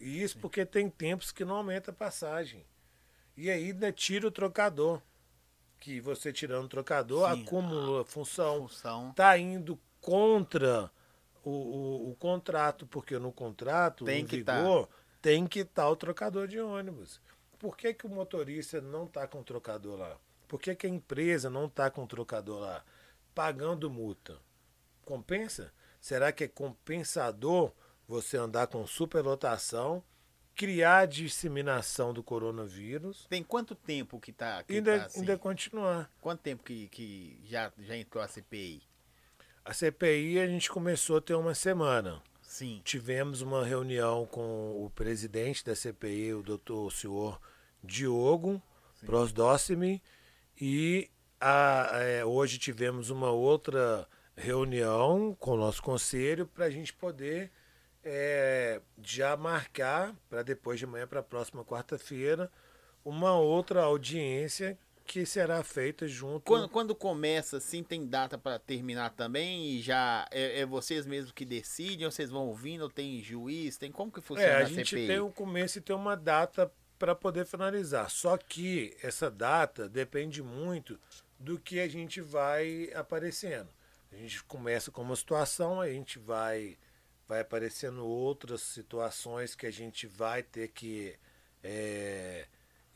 E 0.00 0.22
isso 0.22 0.38
porque 0.38 0.64
tem 0.66 0.88
tempos 0.90 1.30
que 1.32 1.44
não 1.44 1.56
aumenta 1.56 1.90
a 1.90 1.94
passagem. 1.94 2.64
E 3.36 3.50
aí 3.50 3.66
ainda 3.70 3.90
tira 3.92 4.26
o 4.26 4.30
trocador. 4.30 5.00
Que 5.80 6.00
você 6.00 6.32
tirando 6.32 6.66
o 6.66 6.68
trocador, 6.68 7.32
Sim, 7.34 7.42
acumula 7.42 8.04
função. 8.04 8.68
função. 8.68 9.10
Está 9.10 9.36
indo 9.36 9.78
contra 10.00 10.90
o, 11.44 11.50
o, 11.50 12.10
o 12.10 12.16
contrato, 12.16 12.86
porque 12.86 13.18
no 13.18 13.32
contrato, 13.32 14.04
Tem 14.04 14.22
em 14.22 14.26
que 14.26 14.44
tá. 14.44 14.62
tem 15.20 15.44
que 15.46 15.60
estar 15.60 15.88
o 15.88 15.96
trocador 15.96 16.46
de 16.46 16.60
ônibus. 16.60 17.20
Por 17.58 17.76
que, 17.76 17.94
que 17.94 18.06
o 18.06 18.10
motorista 18.10 18.80
não 18.80 19.06
está 19.06 19.26
com 19.26 19.40
o 19.40 19.44
trocador 19.44 19.98
lá? 19.98 20.16
Por 20.52 20.60
que, 20.60 20.74
que 20.74 20.86
a 20.86 20.90
empresa 20.90 21.48
não 21.48 21.64
está 21.64 21.90
com 21.90 22.04
o 22.04 22.06
trocador 22.06 22.60
lá? 22.60 22.84
Pagando 23.34 23.88
multa. 23.88 24.38
Compensa? 25.02 25.72
Será 25.98 26.30
que 26.30 26.44
é 26.44 26.46
compensador 26.48 27.72
você 28.06 28.36
andar 28.36 28.66
com 28.66 28.86
superlotação, 28.86 30.04
criar 30.54 30.98
a 30.98 31.06
disseminação 31.06 32.12
do 32.12 32.22
coronavírus 32.22 33.26
Tem 33.30 33.42
quanto 33.42 33.74
tempo 33.74 34.20
que 34.20 34.30
tá. 34.30 34.62
Que 34.62 34.74
e 34.74 34.76
ainda, 34.76 34.98
tá 34.98 35.06
assim? 35.06 35.20
ainda 35.20 35.38
continuar? 35.38 36.10
Quanto 36.20 36.40
tempo 36.40 36.62
que, 36.62 36.86
que 36.88 37.40
já, 37.46 37.72
já 37.78 37.96
entrou 37.96 38.22
a 38.22 38.28
CPI? 38.28 38.82
A 39.64 39.72
CPI 39.72 40.38
a 40.38 40.46
gente 40.46 40.68
começou 40.68 41.16
a 41.16 41.22
ter 41.22 41.32
uma 41.32 41.54
semana. 41.54 42.22
Sim. 42.42 42.82
Tivemos 42.84 43.40
uma 43.40 43.64
reunião 43.64 44.26
com 44.26 44.84
o 44.84 44.90
presidente 44.90 45.64
da 45.64 45.74
CPI, 45.74 46.34
o 46.34 46.42
doutor 46.42 46.88
o 46.88 46.90
senhor 46.90 47.40
Diogo 47.82 48.62
Prosdócimi, 49.06 50.02
e 50.60 51.10
a- 51.40 51.90
é, 51.94 52.24
hoje 52.24 52.58
tivemos 52.58 53.10
uma 53.10 53.30
outra 53.30 54.06
reunião 54.36 55.36
com 55.38 55.52
o 55.52 55.56
nosso 55.56 55.82
conselho 55.82 56.46
para 56.46 56.66
a 56.66 56.70
gente 56.70 56.92
poder 56.92 57.50
é, 58.04 58.80
já 59.02 59.36
marcar 59.36 60.14
para 60.28 60.42
depois 60.42 60.78
de 60.78 60.86
manhã, 60.86 61.06
para 61.06 61.20
a 61.20 61.22
próxima 61.22 61.64
quarta-feira, 61.64 62.50
uma 63.04 63.38
outra 63.38 63.82
audiência 63.82 64.76
que 65.04 65.24
será 65.26 65.62
feita 65.62 66.06
junto. 66.08 66.40
Quando, 66.40 66.68
quando 66.68 66.94
começa, 66.94 67.58
assim, 67.58 67.82
tem 67.82 68.06
data 68.06 68.38
para 68.38 68.58
terminar 68.58 69.10
também? 69.10 69.66
E 69.66 69.80
já 69.82 70.26
é, 70.30 70.60
é, 70.60 70.66
vocês 70.66 71.06
mesmos 71.06 71.32
que 71.32 71.44
decidem? 71.44 72.04
Ou 72.06 72.10
vocês 72.10 72.30
vão 72.30 72.46
ouvindo? 72.46 72.82
Ou 72.82 72.90
tem 72.90 73.22
juiz? 73.22 73.76
Tem 73.76 73.90
como 73.92 74.10
que 74.10 74.20
funciona 74.20 74.50
é, 74.50 74.56
a, 74.56 74.58
a 74.60 74.64
gente 74.64 74.90
CPI? 74.90 75.06
tem 75.06 75.20
o 75.20 75.30
começo 75.30 75.78
e 75.78 75.80
tem 75.80 75.94
uma 75.94 76.16
data 76.16 76.72
para 77.02 77.16
poder 77.16 77.44
finalizar. 77.44 78.08
Só 78.08 78.38
que 78.38 78.96
essa 79.02 79.28
data 79.28 79.88
depende 79.88 80.40
muito 80.40 80.96
do 81.36 81.58
que 81.58 81.80
a 81.80 81.88
gente 81.88 82.20
vai 82.20 82.92
aparecendo. 82.94 83.68
A 84.12 84.14
gente 84.14 84.44
começa 84.44 84.88
com 84.92 85.02
uma 85.02 85.16
situação, 85.16 85.80
a 85.80 85.90
gente 85.90 86.20
vai 86.20 86.78
vai 87.26 87.40
aparecendo 87.40 88.06
outras 88.06 88.60
situações 88.60 89.56
que 89.56 89.66
a 89.66 89.70
gente 89.72 90.06
vai 90.06 90.44
ter 90.44 90.68
que 90.68 91.18
é, 91.64 92.46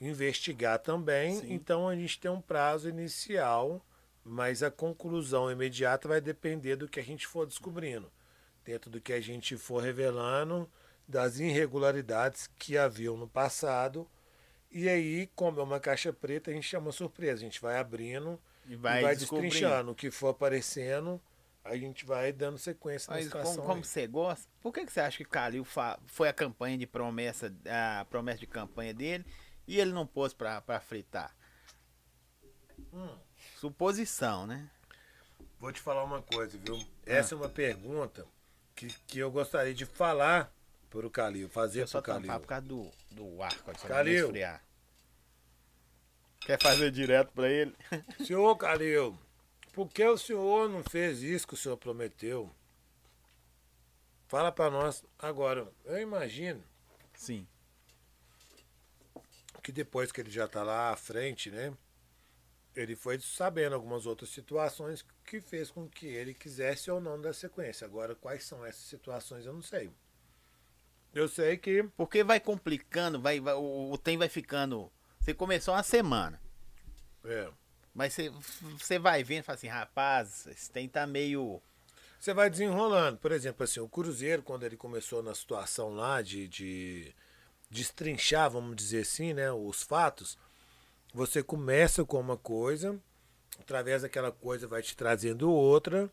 investigar 0.01 0.79
também. 0.79 1.41
Sim. 1.41 1.55
Então 1.55 1.89
a 1.89 1.97
gente 1.97 2.21
tem 2.21 2.31
um 2.31 2.41
prazo 2.41 2.89
inicial, 2.89 3.85
mas 4.23 4.63
a 4.63 4.71
conclusão 4.71 5.51
imediata 5.51 6.07
vai 6.07 6.21
depender 6.21 6.77
do 6.77 6.89
que 6.89 7.01
a 7.01 7.05
gente 7.05 7.27
for 7.27 7.45
descobrindo, 7.45 8.09
dentro 8.65 8.89
do 8.89 9.01
que 9.01 9.13
a 9.13 9.21
gente 9.21 9.57
for 9.57 9.83
revelando 9.83 10.71
das 11.07 11.39
irregularidades 11.39 12.49
que 12.59 12.77
haviam 12.77 13.17
no 13.17 13.29
passado. 13.29 14.09
E 14.71 14.89
aí, 14.89 15.31
como 15.35 15.61
é 15.61 15.63
uma 15.63 15.81
caixa 15.81 16.13
preta, 16.13 16.51
a 16.51 16.55
gente 16.55 16.67
chama 16.67 16.93
surpresa. 16.93 17.35
A 17.35 17.45
gente 17.45 17.61
vai 17.61 17.79
abrindo 17.79 18.41
e 18.67 18.77
vai, 18.77 19.01
e 19.01 19.03
vai 19.03 19.17
destrinchando 19.17 19.93
o 19.93 19.95
que 19.95 20.11
for 20.11 20.29
aparecendo. 20.29 21.21
A 21.65 21.77
gente 21.77 22.05
vai 22.05 22.33
dando 22.33 22.59
sequência 22.59 23.13
Mas 23.13 23.25
na 23.25 23.31
situação. 23.31 23.57
Como, 23.57 23.69
como 23.69 23.85
você 23.85 24.07
gosta, 24.07 24.49
por 24.61 24.73
que, 24.73 24.85
que 24.85 24.93
você 24.93 25.01
acha 25.01 25.19
que 25.19 25.25
Calil 25.25 25.67
foi 26.07 26.29
a 26.29 26.33
campanha 26.33 26.79
de 26.79 26.87
promessa, 26.87 27.53
a 28.01 28.05
promessa 28.05 28.39
de 28.39 28.47
campanha 28.47 28.95
dele? 28.95 29.25
E 29.67 29.81
ele 29.81 29.93
não 29.93 30.07
pôs 30.07 30.33
pra 30.33 30.81
fritar. 30.81 31.35
Hum. 32.93 33.19
Suposição, 33.57 34.47
né? 34.47 34.71
Vou 35.59 35.73
te 35.73 35.81
falar 35.81 36.05
uma 36.05 36.23
coisa, 36.23 36.57
viu? 36.59 36.79
Essa 37.05 37.35
é 37.35 37.37
uma 37.37 37.49
pergunta 37.49 38.27
que, 38.75 38.89
que 39.07 39.19
eu 39.19 39.31
gostaria 39.31 39.75
de 39.75 39.87
falar 39.87 40.53
pro 40.91 41.11
Calil, 41.11 41.49
fazer 41.49 41.83
eu 41.83 41.89
pro 41.89 42.03
Calil. 42.03 42.41
por 42.41 42.47
causa 42.47 42.67
do, 42.67 42.91
do 43.11 43.43
ar, 43.43 43.55
Calil. 43.87 44.27
esfriar. 44.27 44.63
Quer 46.41 46.61
fazer 46.63 46.91
direto 46.91 47.33
para 47.33 47.51
ele? 47.51 47.75
Senhor 48.25 48.57
Calil, 48.57 49.19
por 49.73 49.89
que 49.89 50.05
o 50.05 50.17
senhor 50.17 50.69
não 50.69 50.83
fez 50.85 51.23
isso 51.23 51.47
que 51.47 51.55
o 51.55 51.57
senhor 51.57 51.77
prometeu? 51.77 52.51
Fala 54.29 54.53
para 54.53 54.71
nós 54.71 55.05
agora. 55.19 55.67
Eu 55.85 55.99
imagino. 56.01 56.63
Sim 57.15 57.47
que 59.67 59.73
depois 59.73 60.13
que 60.13 60.21
ele 60.21 60.31
já 60.31 60.45
está 60.45 60.63
lá 60.63 60.93
à 60.93 60.97
frente, 60.97 61.51
né? 61.51 61.77
Ele 62.73 62.95
foi 62.95 63.19
sabendo 63.19 63.75
algumas 63.75 64.07
outras 64.07 64.31
situações 64.31 65.05
que 65.25 65.41
fez 65.41 65.73
com 65.73 65.89
que 65.89 66.07
ele 66.07 66.33
quisesse 66.33 66.89
ou 66.89 67.01
não 67.01 67.21
dar 67.21 67.33
sequência. 67.33 67.85
Agora, 67.85 68.15
quais 68.15 68.45
são 68.45 68.65
essas 68.65 68.85
situações, 68.85 69.45
eu 69.45 69.53
não 69.53 69.63
sei. 69.63 69.91
Eu 71.15 71.29
sei 71.29 71.57
que. 71.57 71.83
Porque 71.97 72.23
vai 72.23 72.41
complicando, 72.41 73.21
vai, 73.21 73.41
vai 73.41 73.55
o, 73.55 73.93
o 73.93 73.99
tem 73.99 74.19
vai 74.19 74.29
ficando. 74.29 74.91
Você 75.21 75.35
começou 75.35 75.75
uma 75.75 75.83
semana. 75.83 76.41
É. 77.25 77.49
Mas 77.95 78.13
você, 78.13 78.31
você 78.79 78.99
vai 78.99 79.25
vendo 79.25 79.41
e 79.41 79.43
fala 79.43 79.57
assim, 79.57 79.69
rapaz, 79.69 80.47
esse 80.47 80.71
tem 80.71 80.89
tá 80.89 81.07
meio. 81.07 81.63
Você 82.21 82.35
vai 82.35 82.51
desenrolando. 82.51 83.19
Por 83.19 83.33
exemplo, 83.33 83.65
assim, 83.65 83.81
o 83.81 83.89
Cruzeiro, 83.89 84.43
quando 84.43 84.65
ele 84.65 84.77
começou 84.77 85.23
na 85.23 85.35
situação 85.35 85.95
lá 85.95 86.21
de, 86.21 86.47
de 86.47 87.15
destrinchar, 87.71 88.51
vamos 88.51 88.77
dizer 88.77 89.01
assim, 89.03 89.33
né, 89.33 89.51
os 89.51 89.83
fatos, 89.83 90.39
você 91.13 91.43
começa 91.43 92.05
com 92.05 92.21
uma 92.21 92.37
coisa, 92.37 93.01
através 93.59 94.03
daquela 94.03 94.31
coisa 94.31 94.69
vai 94.69 94.83
te 94.83 94.97
trazendo 94.97 95.51
outra, 95.51 96.11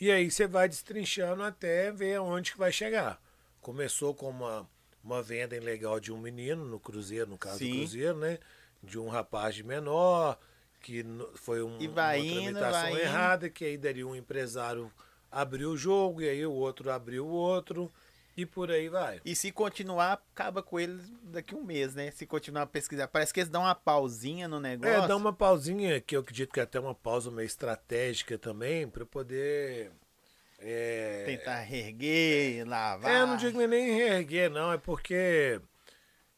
e 0.00 0.10
aí 0.10 0.30
você 0.30 0.46
vai 0.46 0.68
destrinchando 0.68 1.42
até 1.42 1.92
ver 1.92 2.16
aonde 2.16 2.52
que 2.52 2.58
vai 2.58 2.72
chegar. 2.72 3.20
Começou 3.60 4.14
com 4.14 4.30
uma, 4.30 4.68
uma 5.02 5.22
venda 5.22 5.56
ilegal 5.56 6.00
de 6.00 6.12
um 6.12 6.18
menino 6.18 6.64
no 6.64 6.80
Cruzeiro, 6.80 7.30
no 7.30 7.38
caso 7.38 7.58
Sim. 7.58 7.70
do 7.70 7.76
Cruzeiro, 7.78 8.18
né? 8.18 8.38
De 8.82 8.98
um 8.98 9.08
rapaz 9.08 9.54
de 9.54 9.62
menor, 9.62 10.38
que 10.80 11.04
foi 11.34 11.62
um, 11.62 11.78
uma 11.78 11.78
tramitação 11.78 12.98
errada, 12.98 13.50
que 13.50 13.64
aí 13.64 13.76
daria 13.76 14.06
um 14.06 14.16
empresário 14.16 14.90
abriu 15.30 15.70
o 15.70 15.76
jogo, 15.76 16.22
e 16.22 16.28
aí 16.28 16.44
o 16.44 16.52
outro 16.52 16.90
abriu 16.90 17.26
o 17.26 17.30
outro. 17.30 17.90
E 18.36 18.46
por 18.46 18.70
aí 18.70 18.88
vai. 18.88 19.20
E 19.24 19.34
se 19.36 19.52
continuar, 19.52 20.12
acaba 20.32 20.62
com 20.62 20.80
eles 20.80 21.12
daqui 21.22 21.54
a 21.54 21.58
um 21.58 21.64
mês, 21.64 21.94
né? 21.94 22.10
Se 22.10 22.24
continuar 22.24 22.62
a 22.62 22.66
pesquisar. 22.66 23.06
Parece 23.08 23.34
que 23.34 23.40
eles 23.40 23.50
dão 23.50 23.62
uma 23.62 23.74
pausinha 23.74 24.48
no 24.48 24.58
negócio. 24.58 25.04
É, 25.04 25.06
dão 25.06 25.18
uma 25.18 25.32
pausinha, 25.32 26.00
que 26.00 26.16
eu 26.16 26.20
acredito 26.20 26.52
que 26.52 26.60
é 26.60 26.62
até 26.62 26.80
uma 26.80 26.94
pausa 26.94 27.30
meio 27.30 27.44
estratégica 27.44 28.38
também, 28.38 28.88
para 28.88 29.04
poder. 29.04 29.92
É... 30.60 31.24
Tentar 31.24 31.60
reerguer, 31.60 32.66
lavar. 32.66 33.10
É, 33.10 33.22
eu 33.22 33.26
não 33.26 33.36
digo 33.36 33.58
nem 33.66 33.94
reerguer, 33.94 34.50
não. 34.50 34.72
É 34.72 34.78
porque. 34.78 35.60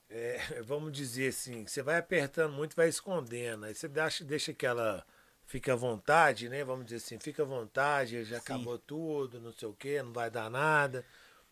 É, 0.08 0.62
vamos 0.62 0.92
dizer 0.92 1.28
assim, 1.28 1.66
você 1.66 1.82
vai 1.82 1.96
apertando 1.96 2.52
muito 2.52 2.76
vai 2.76 2.88
escondendo. 2.88 3.64
Aí 3.64 3.74
você 3.74 3.88
deixa, 3.88 4.24
deixa 4.24 4.52
aquela. 4.52 5.04
Fica 5.44 5.72
à 5.72 5.76
vontade, 5.76 6.48
né? 6.48 6.64
Vamos 6.64 6.84
dizer 6.84 6.96
assim, 6.96 7.18
fica 7.18 7.42
à 7.42 7.46
vontade, 7.46 8.24
já 8.24 8.36
Sim. 8.36 8.42
acabou 8.42 8.78
tudo, 8.78 9.40
não 9.40 9.52
sei 9.52 9.68
o 9.68 9.74
quê, 9.74 10.02
não 10.02 10.12
vai 10.12 10.30
dar 10.30 10.48
nada. 10.48 11.04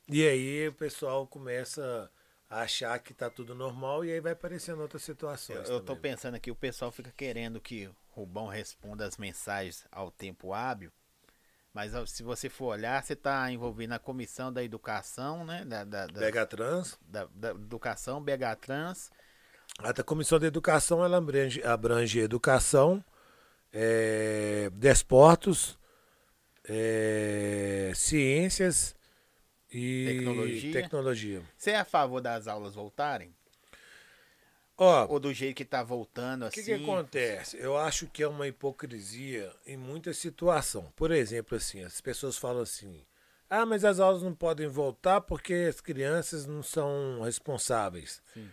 E 0.09 0.26
aí 0.26 0.68
o 0.68 0.72
pessoal 0.72 1.26
começa 1.26 2.10
a 2.48 2.62
achar 2.62 2.98
que 2.98 3.12
tá 3.12 3.28
tudo 3.28 3.55
normal 3.55 4.05
e 4.05 4.12
aí 4.12 4.20
vai 4.20 4.32
aparecendo 4.32 4.80
outras 4.80 5.02
situações. 5.02 5.68
Eu, 5.68 5.76
eu 5.76 5.80
tô 5.80 5.97
pensando 5.97 6.34
aqui, 6.34 6.51
o 6.51 6.56
pessoal 6.56 6.90
fica 6.90 7.12
querendo 7.16 7.60
que 7.60 7.86
o 7.86 7.94
Rubão 8.10 8.47
responda 8.47 9.05
as 9.05 9.16
mensagens 9.16 9.84
ao 9.90 10.10
tempo 10.10 10.52
hábil. 10.52 10.90
Mas 11.72 11.92
se 12.10 12.22
você 12.22 12.48
for 12.48 12.66
olhar, 12.66 13.02
você 13.02 13.12
está 13.12 13.51
envolvido 13.51 13.90
na 13.90 13.98
comissão 13.98 14.52
da 14.52 14.62
educação, 14.62 15.44
né? 15.44 15.64
Da, 15.64 15.84
da, 15.84 16.06
da 16.06 16.20
Begatrans. 16.20 16.98
Da, 17.01 17.28
da 17.32 17.51
educação, 17.51 18.20
Begatrans. 18.20 19.10
A 19.78 20.02
comissão 20.02 20.38
da 20.38 20.47
educação 20.47 21.05
ela 21.05 21.18
abrange, 21.18 21.62
abrange 21.62 22.18
educação, 22.18 23.02
é, 23.72 24.68
desportos, 24.72 25.78
é, 26.68 27.92
ciências 27.94 28.97
e 29.70 30.06
tecnologia. 30.06 30.72
tecnologia. 30.72 31.42
Você 31.56 31.70
é 31.70 31.78
a 31.78 31.84
favor 31.84 32.20
das 32.20 32.48
aulas 32.48 32.74
voltarem? 32.74 33.34
Ó, 34.82 35.07
Ou 35.11 35.20
do 35.20 35.31
jeito 35.31 35.57
que 35.57 35.62
está 35.62 35.82
voltando 35.82 36.47
assim? 36.47 36.62
O 36.62 36.65
que, 36.65 36.74
que, 36.78 36.82
acontece? 36.82 37.59
Eu 37.59 37.77
acho 37.77 38.07
que 38.07 38.23
é 38.23 38.27
uma 38.27 38.48
hipocrisia 38.48 39.52
em 39.66 39.77
muita 39.77 40.15
situação. 40.15 40.90
Por 40.97 41.11
exemplo, 41.11 41.55
assim, 41.55 41.85
as 41.85 42.01
pessoas 42.01 42.39
falam 42.39 42.62
assim: 42.62 43.05
ah, 43.51 43.66
mas 43.66 43.85
as 43.85 44.01
aulas 44.01 44.23
não 44.23 44.35
podem 44.35 44.69
voltar 44.69 45.20
porque 45.20 45.66
as 45.69 45.82
crianças 45.82 46.47
não 46.47 46.62
são 46.62 47.20
responsáveis. 47.23 48.23
Sim. 48.32 48.48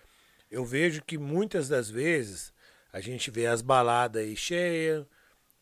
Eu 0.52 0.66
vejo 0.66 1.02
que 1.02 1.18
muitas 1.18 1.70
das 1.70 1.90
vezes 1.90 2.52
a 2.92 3.00
gente 3.00 3.32
vê 3.32 3.48
as 3.48 3.62
baladas 3.62 4.22
aí 4.22 4.36
cheias, 4.36 5.06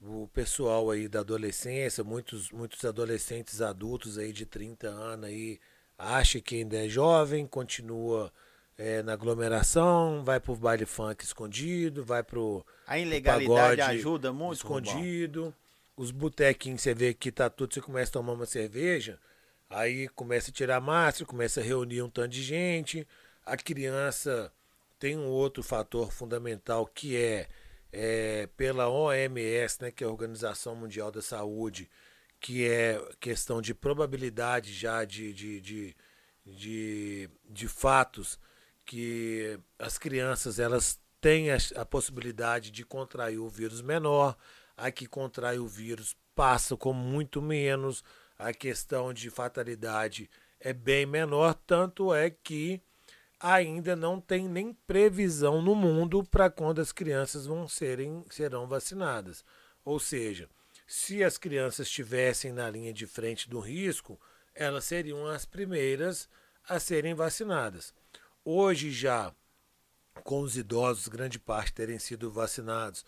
o 0.01 0.27
pessoal 0.29 0.89
aí 0.89 1.07
da 1.07 1.19
adolescência, 1.19 2.03
muitos, 2.03 2.49
muitos 2.49 2.83
adolescentes 2.83 3.61
adultos 3.61 4.17
aí 4.17 4.33
de 4.33 4.47
30 4.47 4.87
anos 4.87 5.29
aí 5.29 5.59
acha 5.95 6.41
que 6.41 6.55
ainda 6.55 6.83
é 6.83 6.89
jovem, 6.89 7.45
continua 7.45 8.33
é, 8.77 9.01
na 9.01 9.13
aglomeração, 9.13 10.23
vai 10.23 10.39
pro 10.39 10.55
baile 10.55 10.85
funk 10.85 11.23
escondido, 11.23 12.03
vai 12.03 12.23
pro 12.23 12.65
A 12.85 12.99
ilegalidade 12.99 13.81
ajuda 13.81 14.33
muito, 14.33 14.55
escondido. 14.55 15.53
Os 15.95 16.11
botequinhos, 16.11 16.81
você 16.81 16.93
vê 16.93 17.13
que 17.13 17.31
tá 17.31 17.49
tudo, 17.49 17.73
você 17.73 17.81
começa 17.81 18.11
a 18.11 18.13
tomar 18.13 18.33
uma 18.33 18.45
cerveja, 18.45 19.17
aí 19.69 20.09
começa 20.09 20.51
a 20.51 20.53
tirar 20.53 20.81
máscara, 20.81 21.25
começa 21.25 21.61
a 21.61 21.63
reunir 21.63 22.01
um 22.01 22.09
tanto 22.09 22.29
de 22.29 22.43
gente. 22.43 23.07
A 23.45 23.55
criança 23.55 24.51
tem 24.99 25.17
um 25.17 25.27
outro 25.27 25.63
fator 25.63 26.11
fundamental 26.11 26.85
que 26.85 27.15
é 27.15 27.47
é, 27.97 28.49
pela 28.57 28.89
OMS, 28.89 29.81
né, 29.81 29.89
que 29.89 30.03
é 30.03 30.07
a 30.07 30.09
Organização 30.09 30.75
Mundial 30.75 31.09
da 31.09 31.21
Saúde, 31.21 31.89
que 32.41 32.67
é 32.67 33.01
questão 33.21 33.61
de 33.61 33.73
probabilidade 33.73 34.73
já 34.73 35.05
de, 35.05 35.31
de, 35.31 35.61
de, 35.61 35.95
de, 36.45 37.29
de 37.49 37.67
fatos 37.69 38.37
que 38.85 39.59
as 39.79 39.97
crianças 39.97 40.59
elas 40.59 40.99
têm 41.19 41.51
a, 41.51 41.57
a, 41.75 41.85
possibilidade 41.85 42.69
de 42.69 42.85
contrair 42.85 43.39
o 43.39 43.49
vírus 43.49 43.81
menor, 43.81 44.37
a 44.77 44.91
que 44.91 45.07
contrai 45.07 45.57
o 45.57 45.67
vírus 45.67 46.15
passa 46.35 46.77
com 46.77 46.93
muito 46.93 47.41
menos, 47.41 48.03
a 48.37 48.53
questão 48.53 49.13
de 49.13 49.29
fatalidade 49.29 50.29
é 50.59 50.73
bem 50.73 51.05
menor, 51.05 51.53
tanto 51.65 52.13
é 52.13 52.29
que 52.29 52.81
ainda 53.39 53.95
não 53.95 54.19
tem 54.19 54.47
nem 54.47 54.73
previsão 54.73 55.61
no 55.61 55.75
mundo 55.75 56.23
para 56.23 56.49
quando 56.49 56.79
as 56.79 56.91
crianças 56.91 57.45
vão 57.45 57.67
serem 57.67 58.23
serão 58.29 58.67
vacinadas. 58.67 59.43
Ou 59.83 59.99
seja, 59.99 60.49
se 60.87 61.23
as 61.23 61.37
crianças 61.37 61.87
estivessem 61.87 62.51
na 62.51 62.69
linha 62.69 62.93
de 62.93 63.07
frente 63.07 63.49
do 63.49 63.59
risco, 63.59 64.19
elas 64.53 64.85
seriam 64.85 65.25
as 65.27 65.45
primeiras 65.45 66.29
a 66.67 66.79
serem 66.79 67.13
vacinadas. 67.13 67.93
Hoje 68.47 68.91
já, 68.91 69.33
com 70.23 70.41
os 70.41 70.55
idosos, 70.55 71.07
grande 71.07 71.39
parte 71.39 71.73
terem 71.73 71.97
sido 71.97 72.29
vacinados, 72.29 73.03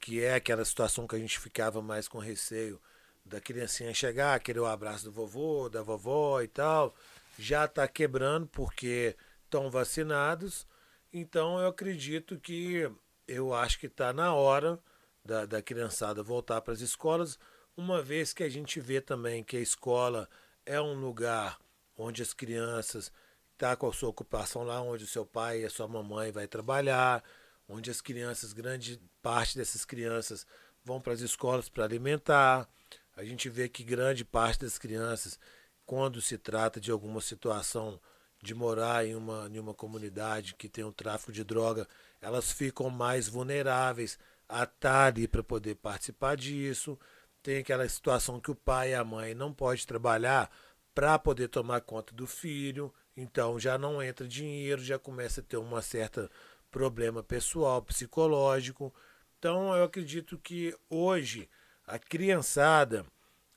que 0.00 0.24
é 0.24 0.36
aquela 0.36 0.64
situação 0.64 1.06
que 1.06 1.14
a 1.14 1.18
gente 1.18 1.38
ficava 1.38 1.82
mais 1.82 2.08
com 2.08 2.18
receio 2.18 2.80
da 3.22 3.38
criancinha 3.38 3.92
chegar, 3.92 4.40
querer 4.40 4.60
o 4.60 4.66
abraço 4.66 5.04
do 5.04 5.12
vovô, 5.12 5.68
da 5.68 5.82
vovó 5.82 6.40
e 6.40 6.48
tal, 6.48 6.94
já 7.38 7.66
está 7.66 7.86
quebrando 7.86 8.46
porque 8.46 9.14
estão 9.44 9.70
vacinados. 9.70 10.66
Então 11.12 11.60
eu 11.60 11.68
acredito 11.68 12.40
que 12.40 12.90
eu 13.26 13.52
acho 13.52 13.78
que 13.78 13.88
está 13.88 14.10
na 14.14 14.32
hora 14.32 14.80
da, 15.22 15.44
da 15.44 15.60
criançada 15.60 16.22
voltar 16.22 16.62
para 16.62 16.72
as 16.72 16.80
escolas, 16.80 17.38
uma 17.76 18.00
vez 18.00 18.32
que 18.32 18.42
a 18.42 18.48
gente 18.48 18.80
vê 18.80 19.02
também 19.02 19.44
que 19.44 19.58
a 19.58 19.60
escola 19.60 20.26
é 20.64 20.80
um 20.80 20.94
lugar 20.94 21.58
onde 21.94 22.22
as 22.22 22.32
crianças 22.32 23.12
tá 23.58 23.76
com 23.76 23.88
a 23.88 23.92
sua 23.92 24.08
ocupação 24.08 24.62
lá, 24.62 24.80
onde 24.80 25.02
o 25.04 25.08
seu 25.08 25.26
pai 25.26 25.62
e 25.62 25.64
a 25.64 25.70
sua 25.70 25.88
mamãe 25.88 26.30
vai 26.30 26.46
trabalhar, 26.46 27.24
onde 27.68 27.90
as 27.90 28.00
crianças, 28.00 28.52
grande 28.52 29.00
parte 29.20 29.58
dessas 29.58 29.84
crianças 29.84 30.46
vão 30.84 31.00
para 31.00 31.12
as 31.12 31.20
escolas 31.20 31.68
para 31.68 31.84
alimentar. 31.84 32.68
A 33.16 33.24
gente 33.24 33.48
vê 33.50 33.68
que 33.68 33.82
grande 33.82 34.24
parte 34.24 34.60
das 34.60 34.78
crianças, 34.78 35.38
quando 35.84 36.22
se 36.22 36.38
trata 36.38 36.80
de 36.80 36.92
alguma 36.92 37.20
situação 37.20 38.00
de 38.40 38.54
morar 38.54 39.04
em 39.04 39.16
uma, 39.16 39.48
em 39.52 39.58
uma 39.58 39.74
comunidade 39.74 40.54
que 40.54 40.68
tem 40.68 40.84
um 40.84 40.92
tráfico 40.92 41.32
de 41.32 41.42
droga, 41.42 41.86
elas 42.20 42.52
ficam 42.52 42.88
mais 42.88 43.28
vulneráveis 43.28 44.16
a 44.48 44.62
estar 44.62 45.06
ali 45.06 45.26
para 45.26 45.42
poder 45.42 45.74
participar 45.74 46.36
disso. 46.36 46.96
Tem 47.42 47.58
aquela 47.58 47.88
situação 47.88 48.40
que 48.40 48.52
o 48.52 48.54
pai 48.54 48.92
e 48.92 48.94
a 48.94 49.02
mãe 49.04 49.34
não 49.34 49.52
pode 49.52 49.84
trabalhar 49.84 50.48
para 50.94 51.18
poder 51.18 51.48
tomar 51.48 51.80
conta 51.80 52.14
do 52.14 52.26
filho, 52.26 52.94
então 53.20 53.58
já 53.58 53.76
não 53.76 54.00
entra 54.00 54.28
dinheiro, 54.28 54.80
já 54.82 54.98
começa 54.98 55.40
a 55.40 55.44
ter 55.44 55.56
uma 55.56 55.82
certa 55.82 56.30
problema 56.70 57.20
pessoal, 57.22 57.82
psicológico. 57.82 58.94
Então 59.38 59.74
eu 59.74 59.84
acredito 59.84 60.38
que 60.38 60.72
hoje 60.88 61.48
a 61.84 61.98
criançada, 61.98 63.04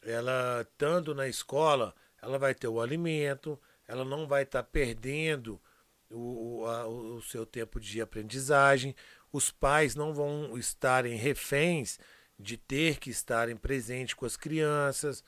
ela 0.01 0.61
estando 0.61 1.13
na 1.13 1.27
escola, 1.27 1.93
ela 2.21 2.39
vai 2.39 2.55
ter 2.55 2.67
o 2.67 2.81
alimento, 2.81 3.59
ela 3.87 4.03
não 4.03 4.27
vai 4.27 4.43
estar 4.43 4.63
tá 4.63 4.69
perdendo 4.71 5.61
o, 6.09 6.65
a, 6.65 6.87
o 6.87 7.21
seu 7.21 7.45
tempo 7.45 7.79
de 7.79 8.01
aprendizagem, 8.01 8.95
os 9.31 9.51
pais 9.51 9.95
não 9.95 10.11
vão 10.11 10.57
estarem 10.57 11.15
reféns 11.17 11.99
de 12.39 12.57
ter 12.57 12.97
que 12.97 13.11
estarem 13.11 13.55
presentes 13.55 14.15
com 14.15 14.25
as 14.25 14.35
crianças. 14.35 15.23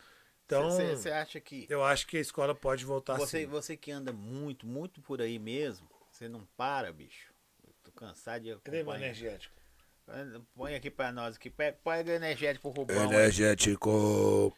Então, 0.60 0.98
você 0.98 1.12
acha 1.12 1.40
que 1.40 1.68
eu 1.70 1.84
acho 1.84 2.08
que 2.08 2.18
a 2.18 2.22
escola 2.22 2.54
pode 2.54 2.86
voltar 2.86 3.18
você, 3.18 3.42
sim. 3.42 3.46
Você 3.48 3.78
que 3.78 3.92
anda 3.92 4.12
muito, 4.12 4.66
muito 4.66 5.02
por 5.02 5.22
aí 5.22 5.40
mesmo, 5.40 5.88
você 6.12 6.28
não 6.28 6.48
para, 6.58 6.92
bicho. 6.92 7.34
Eu 7.66 7.74
tô 7.84 7.92
cansado 7.92 8.44
de. 8.44 8.56
Creme 8.58 8.92
energético. 8.92 9.54
Põe 10.56 10.76
aqui 10.76 10.90
para 10.90 11.12
nós 11.12 11.36
aqui, 11.38 11.50
põe 11.84 12.00
energético 12.00 12.72
pro 12.72 12.82
Rubão. 12.82 13.06
Energético. 13.06 14.54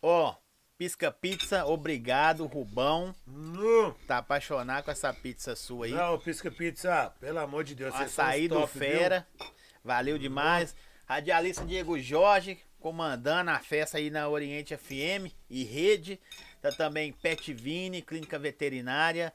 Ó, 0.00 0.30
oh, 0.30 0.36
Pisca 0.78 1.10
Pizza, 1.10 1.66
obrigado, 1.66 2.46
Rubão. 2.46 3.12
Não. 3.26 3.92
Tá 4.06 4.18
apaixonado 4.18 4.84
com 4.84 4.92
essa 4.92 5.12
pizza 5.12 5.56
sua 5.56 5.86
aí. 5.86 5.92
Não, 5.92 6.18
Pisca 6.20 6.52
Pizza, 6.52 7.12
pelo 7.18 7.40
amor 7.40 7.64
de 7.64 7.74
Deus. 7.74 7.92
Açaí 7.92 8.46
do 8.46 8.64
Fera, 8.68 9.26
viu? 9.38 9.50
valeu 9.84 10.16
demais. 10.16 10.76
Radialista 11.04 11.64
Diego 11.64 11.98
Jorge, 11.98 12.60
comandando 12.80 13.50
a 13.50 13.58
festa 13.58 13.98
aí 13.98 14.10
na 14.10 14.28
Oriente 14.28 14.76
FM 14.76 15.32
e 15.48 15.64
Rede. 15.64 16.20
Tá 16.60 16.70
também 16.72 17.12
Pet 17.12 17.52
Vini, 17.52 18.02
Clínica 18.02 18.38
Veterinária. 18.38 19.32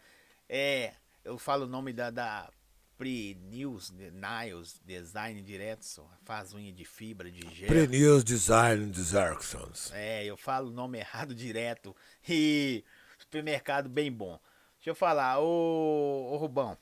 É, 0.47 0.93
eu 1.23 1.37
falo 1.37 1.65
o 1.65 1.69
nome 1.69 1.93
da, 1.93 2.09
da 2.09 2.49
Pre-News, 2.97 3.91
Niles 3.91 4.79
Design 4.85 5.41
direto, 5.41 5.83
só. 5.83 6.09
faz 6.23 6.53
unha 6.53 6.71
de 6.71 6.85
fibra, 6.85 7.31
de 7.31 7.41
gel. 7.53 7.67
Pre-News 7.67 8.23
Design 8.23 8.91
Directions. 8.91 9.91
É, 9.93 10.23
eu 10.25 10.37
falo 10.37 10.69
o 10.69 10.73
nome 10.73 10.99
errado 10.99 11.33
direto. 11.33 11.95
E 12.27 12.83
supermercado 13.17 13.89
bem 13.89 14.11
bom. 14.11 14.39
Deixa 14.75 14.91
eu 14.91 14.95
falar, 14.95 15.39
ô, 15.39 16.33
ô 16.33 16.37
Rubão. 16.37 16.77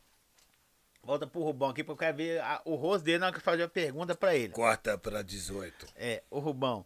Volta 1.04 1.26
pro 1.26 1.42
Rubão 1.42 1.70
aqui, 1.70 1.84
porque 1.84 2.04
eu 2.04 2.08
quero 2.08 2.18
ver 2.18 2.42
a, 2.42 2.62
o 2.64 2.76
rosto 2.76 3.06
dele 3.06 3.20
na 3.20 3.28
hora 3.28 3.34
que 3.34 3.40
eu 3.40 3.44
fazer 3.44 3.64
a 3.64 3.70
pergunta 3.70 4.16
pra 4.16 4.36
ele. 4.36 4.54
Corta 4.54 4.98
pra 4.98 5.22
18. 5.22 5.88
É, 5.96 6.24
ô 6.30 6.40
Rubão, 6.40 6.86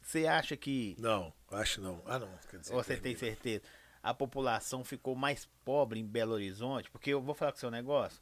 você 0.00 0.26
acha 0.26 0.56
que. 0.56 0.96
Não, 0.98 1.32
acho 1.50 1.80
não. 1.80 2.02
Ah, 2.04 2.18
não. 2.18 2.28
Dizer, 2.58 2.72
você 2.72 2.96
tem 2.96 3.16
certeza? 3.16 3.62
A 4.02 4.12
população 4.12 4.82
ficou 4.82 5.14
mais 5.14 5.48
pobre 5.64 6.00
em 6.00 6.04
Belo 6.04 6.32
Horizonte? 6.32 6.90
Porque 6.90 7.10
eu 7.10 7.22
vou 7.22 7.36
falar 7.36 7.52
com 7.52 7.58
o 7.58 7.60
seu 7.60 7.70
negócio. 7.70 8.20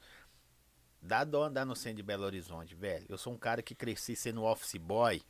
Dá 1.00 1.24
dó 1.24 1.44
andar 1.44 1.64
no 1.64 1.74
centro 1.74 1.96
de 1.96 2.02
Belo 2.02 2.24
Horizonte, 2.24 2.74
velho. 2.74 3.06
Eu 3.08 3.16
sou 3.16 3.32
um 3.32 3.38
cara 3.38 3.62
que 3.62 3.74
cresci 3.74 4.14
sendo 4.14 4.44
office 4.44 4.76
boy. 4.76 5.22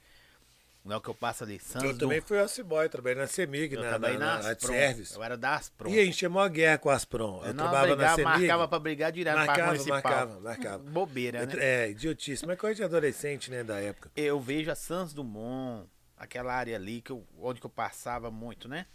Não 0.85 0.95
é 0.95 0.97
o 0.97 1.01
que 1.01 1.09
eu 1.09 1.15
passo 1.15 1.45
ali. 1.45 1.61
Santos 1.61 1.91
eu 1.91 1.99
também 1.99 2.21
fui 2.23 2.41
office 2.41 2.65
boy, 2.65 2.89
trabalhei 2.89 3.21
na 3.21 3.27
CEMIG, 3.27 3.75
eu 3.75 3.83
na, 3.83 3.99
na, 3.99 4.09
na, 4.13 4.43
na 4.43 4.59
service. 4.59 5.15
Eu 5.15 5.23
era 5.23 5.37
da 5.37 5.55
Aspron. 5.55 5.91
E 5.91 6.01
a 6.01 6.05
gente 6.05 6.17
chamou 6.17 6.41
a 6.41 6.49
guerra 6.49 6.79
com 6.79 6.89
a 6.89 6.95
Aspron. 6.95 7.41
Eu, 7.43 7.49
eu 7.49 7.55
trabalhava 7.55 7.97
brigava, 7.97 8.11
na 8.11 8.17
CEMIG. 8.17 8.39
Marcava 8.39 8.69
pra 8.69 8.79
brigar 8.79 9.13
direto 9.13 9.37
marcava, 9.37 9.67
Municipal. 9.67 10.03
Marcava, 10.03 10.41
marcava. 10.41 10.79
Bobeira, 10.91 11.45
né? 11.45 11.53
É, 11.59 11.91
idiotice. 11.91 12.47
Mas 12.47 12.59
coisa 12.59 12.77
de 12.77 12.85
adolescente, 12.85 13.51
né, 13.51 13.63
da 13.63 13.79
época. 13.79 14.11
Eu 14.17 14.41
vejo 14.41 14.71
a 14.71 14.75
Santos 14.75 15.13
Dumont, 15.13 15.87
aquela 16.17 16.55
área 16.55 16.77
ali 16.77 17.03
que 17.03 17.13
eu, 17.13 17.27
onde 17.39 17.61
que 17.61 17.67
eu 17.67 17.71
passava 17.71 18.31
muito, 18.31 18.67
né? 18.67 18.87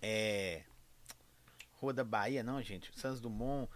É... 0.00 0.62
Rua 1.74 1.92
da 1.92 2.04
Bahia, 2.04 2.42
não, 2.42 2.60
gente. 2.60 2.90
Santos 2.98 3.20
Dumont... 3.20 3.70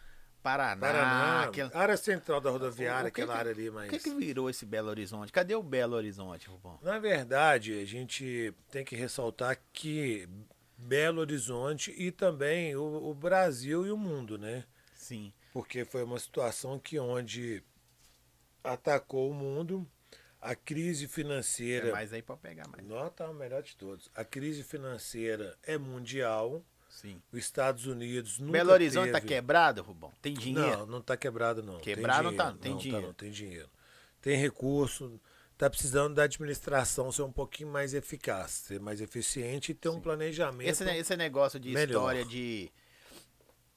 Paraná. 0.47 0.87
Paraná 0.87 1.43
aquela... 1.43 1.71
área 1.77 1.97
central 1.97 2.41
da 2.41 2.51
rodoviária, 2.51 3.11
que, 3.11 3.21
aquela 3.21 3.37
área 3.37 3.51
ali. 3.51 3.69
Mas... 3.69 3.89
O 3.89 3.91
que, 3.91 3.99
que 3.99 4.15
virou 4.15 4.49
esse 4.49 4.65
Belo 4.65 4.89
Horizonte? 4.89 5.33
Cadê 5.33 5.57
o 5.57 5.63
Belo 5.63 5.97
Horizonte, 5.97 6.49
Rubão? 6.49 6.79
Na 6.83 7.01
verdade, 7.01 7.81
a 7.81 7.85
gente 7.85 8.55
tem 8.71 8.85
que 8.85 8.95
ressaltar 8.95 9.59
que 9.73 10.29
Belo 10.79 11.21
Horizonte 11.21 11.93
e 11.97 12.13
também 12.13 12.77
o, 12.77 13.11
o 13.11 13.15
Brasil 13.15 13.85
e 13.85 13.91
o 13.91 13.97
mundo, 13.97 14.39
né? 14.39 14.65
Sim. 14.95 15.33
Porque 15.53 15.85
foi 15.85 16.05
uma 16.05 16.19
situação 16.19 16.79
que 16.79 16.99
onde 16.99 17.63
atacou 18.63 19.31
o 19.31 19.35
mundo, 19.35 19.85
a 20.41 20.55
crise 20.55 21.09
financeira. 21.09 21.89
É 21.89 21.93
mais 21.93 22.13
aí 22.13 22.23
para 22.23 22.37
pegar 22.37 22.69
mais. 22.69 22.87
Não, 22.87 23.11
tá 23.11 23.29
o 23.29 23.35
melhor 23.35 23.63
de 23.63 23.75
todos. 23.77 24.09
A 24.15 24.25
crise 24.25 24.63
financeira 24.63 25.59
é 25.65 25.77
mundial. 25.77 26.65
Sim. 26.97 27.21
Os 27.31 27.39
Estados 27.39 27.85
Unidos 27.85 28.39
nunca 28.39 28.53
Belo 28.53 28.73
Horizonte 28.73 29.13
tá 29.13 29.21
teve... 29.21 29.29
tá 29.29 29.35
quebrado, 29.35 29.83
Rubão? 29.83 30.11
Tem 30.23 30.33
dinheiro? 30.33 30.79
Não, 30.79 30.87
não 30.87 31.01
tá 31.03 31.15
quebrado 31.15 31.63
não. 31.63 31.79
Quebrado 31.79 32.31
não 32.31 32.35
tá, 32.35 32.53
tem 32.53 32.73
não, 32.73 32.79
dinheiro. 32.79 33.03
Tá, 33.03 33.07
não, 33.09 33.15
tem 33.15 33.31
dinheiro. 33.31 33.71
Tem 34.23 34.37
recurso, 34.39 35.21
tá 35.59 35.69
precisando 35.69 36.15
da 36.15 36.23
administração 36.23 37.13
ser 37.13 37.21
um 37.21 37.31
pouquinho 37.31 37.71
mais 37.71 37.93
eficaz, 37.93 38.51
ser 38.51 38.81
mais 38.81 39.03
eficiente 39.03 39.73
e 39.73 39.75
ter 39.75 39.91
Sim. 39.91 39.97
um 39.97 40.01
planejamento. 40.01 40.69
Esse, 40.69 40.85
esse 40.85 41.15
negócio 41.17 41.61
de 41.61 41.69
melhor. 41.69 42.01
história 42.01 42.25
de 42.25 42.73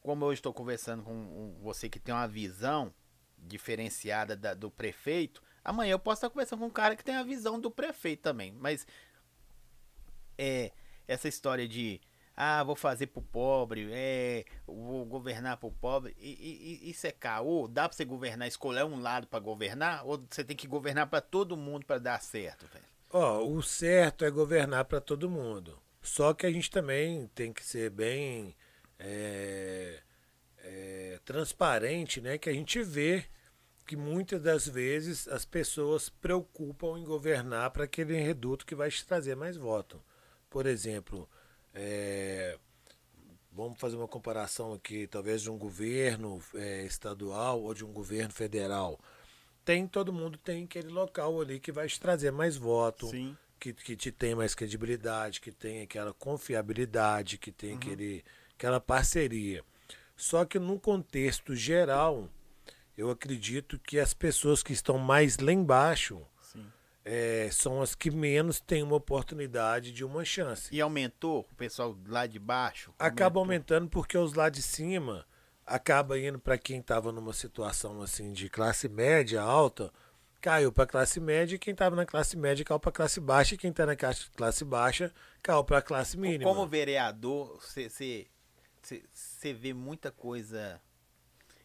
como 0.01 0.23
eu 0.25 0.31
estou 0.31 0.53
conversando 0.53 1.03
com 1.03 1.57
você 1.61 1.89
que 1.89 1.99
tem 1.99 2.15
uma 2.15 2.27
visão 2.27 2.93
diferenciada 3.37 4.33
da, 4.33 4.53
do 4.53 4.71
prefeito, 4.71 5.43
amanhã 5.61 5.91
eu 5.91 5.99
posso 5.99 6.19
estar 6.19 6.29
conversando 6.29 6.59
com 6.59 6.67
um 6.67 6.71
cara 6.71 6.95
que 6.95 7.03
tem 7.03 7.15
a 7.15 7.23
visão 7.23 7.59
do 7.59 7.69
prefeito 7.69 8.21
também, 8.21 8.53
mas 8.53 8.87
é 10.37 10.71
essa 11.05 11.27
história 11.27 11.67
de 11.67 11.99
ah, 12.41 12.63
vou 12.63 12.73
fazer 12.73 13.07
pro 13.07 13.21
pobre, 13.21 13.89
é, 13.91 14.45
vou 14.65 15.05
governar 15.05 15.57
pro 15.57 15.69
pobre. 15.69 16.15
E, 16.17 16.79
e, 16.85 16.89
isso 16.89 17.05
é 17.05 17.11
caô? 17.11 17.67
Dá 17.67 17.89
pra 17.89 17.93
você 17.93 18.05
governar, 18.05 18.47
escolher 18.47 18.85
um 18.85 19.01
lado 19.01 19.27
para 19.27 19.39
governar? 19.39 20.07
Ou 20.07 20.25
você 20.29 20.41
tem 20.41 20.55
que 20.55 20.65
governar 20.65 21.07
para 21.07 21.19
todo 21.19 21.57
mundo 21.57 21.85
para 21.85 21.99
dar 21.99 22.21
certo, 22.21 22.65
velho? 22.71 22.85
Ó, 23.11 23.39
oh, 23.39 23.57
o 23.57 23.61
certo 23.61 24.23
é 24.23 24.31
governar 24.31 24.85
para 24.85 25.01
todo 25.01 25.29
mundo. 25.29 25.77
Só 26.01 26.33
que 26.33 26.45
a 26.45 26.51
gente 26.51 26.71
também 26.71 27.27
tem 27.35 27.51
que 27.51 27.61
ser 27.61 27.89
bem 27.89 28.55
é, 28.97 29.99
é, 30.59 31.19
transparente, 31.25 32.21
né? 32.21 32.37
Que 32.37 32.49
a 32.49 32.53
gente 32.53 32.81
vê 32.81 33.25
que 33.85 33.97
muitas 33.97 34.41
das 34.41 34.65
vezes 34.65 35.27
as 35.27 35.43
pessoas 35.43 36.07
preocupam 36.07 36.97
em 36.97 37.03
governar 37.03 37.71
para 37.71 37.83
aquele 37.83 38.15
reduto 38.15 38.65
que 38.65 38.75
vai 38.75 38.89
te 38.89 39.05
trazer 39.05 39.35
mais 39.35 39.57
voto. 39.57 40.01
Por 40.49 40.65
exemplo, 40.65 41.29
é, 41.73 42.57
vamos 43.51 43.79
fazer 43.79 43.95
uma 43.95 44.07
comparação 44.07 44.73
aqui, 44.73 45.07
talvez 45.07 45.41
de 45.41 45.51
um 45.51 45.57
governo 45.57 46.41
é, 46.55 46.85
estadual 46.85 47.61
ou 47.61 47.73
de 47.73 47.83
um 47.83 47.91
governo 47.91 48.33
federal. 48.33 48.99
Tem, 49.65 49.85
todo 49.87 50.13
mundo 50.13 50.37
tem 50.37 50.63
aquele 50.63 50.89
local 50.89 51.41
ali 51.41 51.59
que 51.59 51.71
vai 51.71 51.87
te 51.87 51.99
trazer 51.99 52.31
mais 52.31 52.57
voto, 52.57 53.07
Sim. 53.07 53.37
Que, 53.59 53.73
que 53.73 53.95
te 53.95 54.11
tem 54.11 54.33
mais 54.33 54.55
credibilidade, 54.55 55.41
que 55.41 55.51
tem 55.51 55.81
aquela 55.81 56.13
confiabilidade, 56.13 57.37
que 57.37 57.51
tem 57.51 57.71
uhum. 57.71 57.77
aquele, 57.77 58.23
aquela 58.55 58.79
parceria. 58.79 59.63
Só 60.15 60.45
que 60.45 60.57
no 60.57 60.79
contexto 60.79 61.53
geral, 61.53 62.29
eu 62.97 63.09
acredito 63.09 63.77
que 63.79 63.99
as 63.99 64.13
pessoas 64.13 64.63
que 64.63 64.73
estão 64.73 64.97
mais 64.97 65.37
lá 65.37 65.51
embaixo, 65.51 66.21
é, 67.03 67.49
são 67.51 67.81
as 67.81 67.95
que 67.95 68.11
menos 68.11 68.59
têm 68.59 68.84
uma 68.84 68.95
oportunidade 68.95 69.91
de 69.91 70.03
uma 70.03 70.23
chance. 70.26 70.69
E 70.73 70.81
aumentou 70.81 71.47
o 71.51 71.55
pessoal 71.55 71.97
lá 72.07 72.27
de 72.27 72.39
baixo? 72.39 72.93
Acaba 72.99 73.39
aumentando 73.39 73.89
porque 73.89 74.17
os 74.17 74.34
lá 74.34 74.49
de 74.49 74.61
cima 74.61 75.26
acaba 75.65 76.19
indo 76.19 76.39
para 76.39 76.57
quem 76.57 76.80
estava 76.80 77.11
numa 77.11 77.34
situação 77.34 78.01
assim 78.01 78.31
de 78.31 78.49
classe 78.49 78.89
média 78.89 79.41
alta, 79.41 79.91
caiu 80.41 80.71
para 80.71 80.88
classe 80.88 81.19
média, 81.19 81.55
e 81.55 81.59
quem 81.59 81.73
estava 81.73 81.95
na 81.95 82.05
classe 82.05 82.35
média 82.35 82.65
caiu 82.65 82.80
para 82.80 82.91
classe 82.91 83.19
baixa, 83.19 83.55
e 83.55 83.57
quem 83.57 83.71
está 83.71 83.85
na 83.85 83.95
classe 83.95 84.65
baixa 84.65 85.13
caiu 85.43 85.63
para 85.63 85.81
classe 85.81 86.17
mínima. 86.17 86.43
Como 86.43 86.67
vereador, 86.67 87.59
você 87.61 89.53
vê 89.53 89.73
muita 89.73 90.11
coisa 90.11 90.81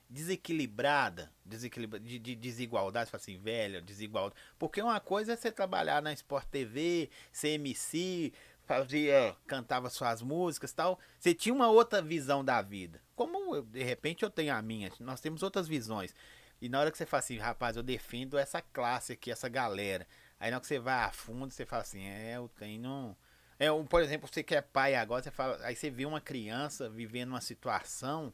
desequilibrada, 0.08 1.32
desequilibra, 1.44 1.98
de, 1.98 2.18
de 2.18 2.34
desigualdade, 2.34 3.10
assim, 3.12 3.38
velha, 3.38 3.80
desigualdade. 3.80 4.40
Porque 4.58 4.80
uma 4.80 5.00
coisa 5.00 5.32
é 5.32 5.36
você 5.36 5.50
trabalhar 5.50 6.02
na 6.02 6.12
Sport 6.12 6.46
TV, 6.46 7.10
ser 7.32 7.50
MC, 7.50 8.32
fazia, 8.64 9.36
cantava 9.46 9.90
suas 9.90 10.22
músicas 10.22 10.72
tal. 10.72 10.98
Você 11.18 11.34
tinha 11.34 11.54
uma 11.54 11.68
outra 11.68 12.00
visão 12.00 12.44
da 12.44 12.60
vida. 12.62 13.00
Como 13.14 13.54
eu, 13.54 13.62
de 13.62 13.82
repente 13.82 14.22
eu 14.22 14.30
tenho 14.30 14.54
a 14.54 14.62
minha, 14.62 14.90
nós 15.00 15.20
temos 15.20 15.42
outras 15.42 15.68
visões. 15.68 16.14
E 16.60 16.68
na 16.68 16.80
hora 16.80 16.90
que 16.90 16.96
você 16.96 17.06
fala 17.06 17.18
assim, 17.18 17.36
rapaz, 17.36 17.76
eu 17.76 17.82
defendo 17.82 18.38
essa 18.38 18.62
classe 18.62 19.12
aqui, 19.12 19.30
essa 19.30 19.48
galera. 19.48 20.06
Aí 20.40 20.50
na 20.50 20.56
hora 20.56 20.60
que 20.60 20.66
você 20.66 20.78
vai 20.78 21.04
a 21.04 21.10
fundo, 21.10 21.52
você 21.52 21.66
fala 21.66 21.82
assim, 21.82 22.04
é, 22.06 22.36
eu 22.36 22.48
tenho. 22.48 23.16
É, 23.58 23.68
por 23.88 24.02
exemplo, 24.02 24.28
você 24.30 24.42
que 24.42 24.54
é 24.54 24.60
pai 24.60 24.94
agora, 24.94 25.22
você 25.22 25.30
fala, 25.30 25.58
aí 25.62 25.76
você 25.76 25.90
vê 25.90 26.06
uma 26.06 26.20
criança 26.20 26.88
vivendo 26.88 27.30
uma 27.30 27.40
situação 27.40 28.32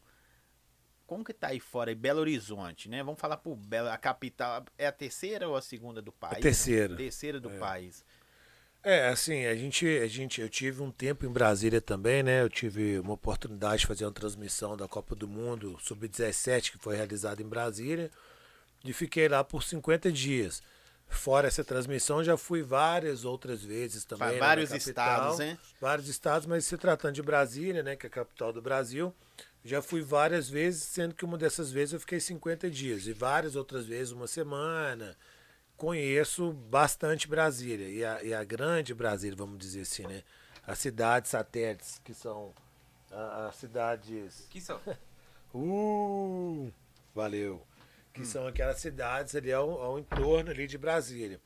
como 1.11 1.25
que 1.25 1.33
tá 1.33 1.49
aí 1.49 1.59
fora, 1.59 1.91
em 1.91 1.97
Belo 1.97 2.21
Horizonte, 2.21 2.89
né? 2.89 3.03
Vamos 3.03 3.21
falar 3.21 3.37
por 3.37 3.57
Belo, 3.57 3.89
a 3.89 3.99
capital, 3.99 4.65
é 4.79 4.87
a 4.87 4.93
terceira 4.93 5.49
ou 5.49 5.57
a 5.57 5.61
segunda 5.61 6.01
do 6.01 6.13
país? 6.13 6.39
A 6.39 6.41
terceira. 6.41 6.91
Né? 6.91 6.99
Terceira 6.99 7.41
do 7.41 7.51
é. 7.51 7.59
país. 7.59 8.05
É, 8.81 9.09
assim, 9.09 9.45
a 9.45 9.57
gente, 9.57 9.85
a 9.89 10.07
gente, 10.07 10.41
eu 10.41 10.49
tive 10.49 10.81
um 10.81 10.93
tempo 10.93 11.27
em 11.27 11.29
Brasília 11.29 11.81
também, 11.81 12.23
né? 12.23 12.43
Eu 12.43 12.49
tive 12.49 13.01
uma 13.01 13.15
oportunidade 13.15 13.81
de 13.81 13.89
fazer 13.89 14.05
uma 14.05 14.13
transmissão 14.13 14.77
da 14.77 14.87
Copa 14.87 15.17
do 15.17 15.27
Mundo 15.27 15.77
Sub-17, 15.81 16.71
que 16.71 16.79
foi 16.79 16.95
realizada 16.95 17.43
em 17.43 17.49
Brasília, 17.49 18.09
e 18.85 18.93
fiquei 18.93 19.29
lá 19.29 19.43
por 19.43 19.65
50 19.65 20.13
dias. 20.13 20.63
Fora 21.09 21.49
essa 21.49 21.65
transmissão, 21.65 22.23
já 22.23 22.37
fui 22.37 22.63
várias 22.63 23.25
outras 23.25 23.65
vezes 23.65 24.05
também. 24.05 24.29
Para 24.29 24.33
né, 24.35 24.39
vários 24.39 24.71
estados, 24.71 25.41
hein? 25.41 25.59
Vários 25.81 26.07
estados, 26.07 26.47
mas 26.47 26.65
se 26.65 26.79
tratando 26.79 27.15
de 27.15 27.23
Brasília, 27.23 27.83
né, 27.83 27.97
que 27.97 28.07
é 28.07 28.09
a 28.09 28.13
capital 28.13 28.53
do 28.53 28.63
Brasil, 28.63 29.13
já 29.65 29.83
fui 29.83 30.01
várias 30.01 30.49
vezes, 30.49 30.83
sendo 30.83 31.15
que 31.15 31.25
uma 31.25 31.37
dessas 31.37 31.71
vezes 31.71 31.93
eu 31.93 32.01
fiquei 32.01 32.19
50 32.19 32.71
dias, 32.71 33.07
e 33.07 33.13
várias 33.13 33.57
outras 33.57 33.87
vezes 33.87 34.13
uma 34.13 34.27
semana. 34.27 35.17
Conheço 35.77 36.53
bastante 36.53 37.29
Brasília, 37.29 37.89
e 37.89 38.05
a, 38.05 38.23
e 38.23 38.35
a 38.35 38.45
grande 38.45 38.95
Brasília, 38.95 39.37
vamos 39.37 39.59
dizer 39.59 39.83
assim, 39.83 40.07
né? 40.07 40.23
As 40.67 40.79
cidades 40.79 41.31
satélites, 41.31 42.01
que 42.05 42.15
são 42.15 42.55
as 43.11 43.57
cidades. 43.57 44.47
Que 44.51 44.61
são? 44.61 44.81
uh! 45.55 46.73
Valeu. 47.15 47.67
Que 48.13 48.23
hum. 48.23 48.25
são 48.25 48.47
aquelas 48.47 48.79
cidades 48.79 49.35
ali 49.35 49.53
ao, 49.53 49.71
ao 49.81 49.99
entorno 49.99 50.51
ali 50.51 50.67
de 50.67 50.79
Brasília. 50.79 51.41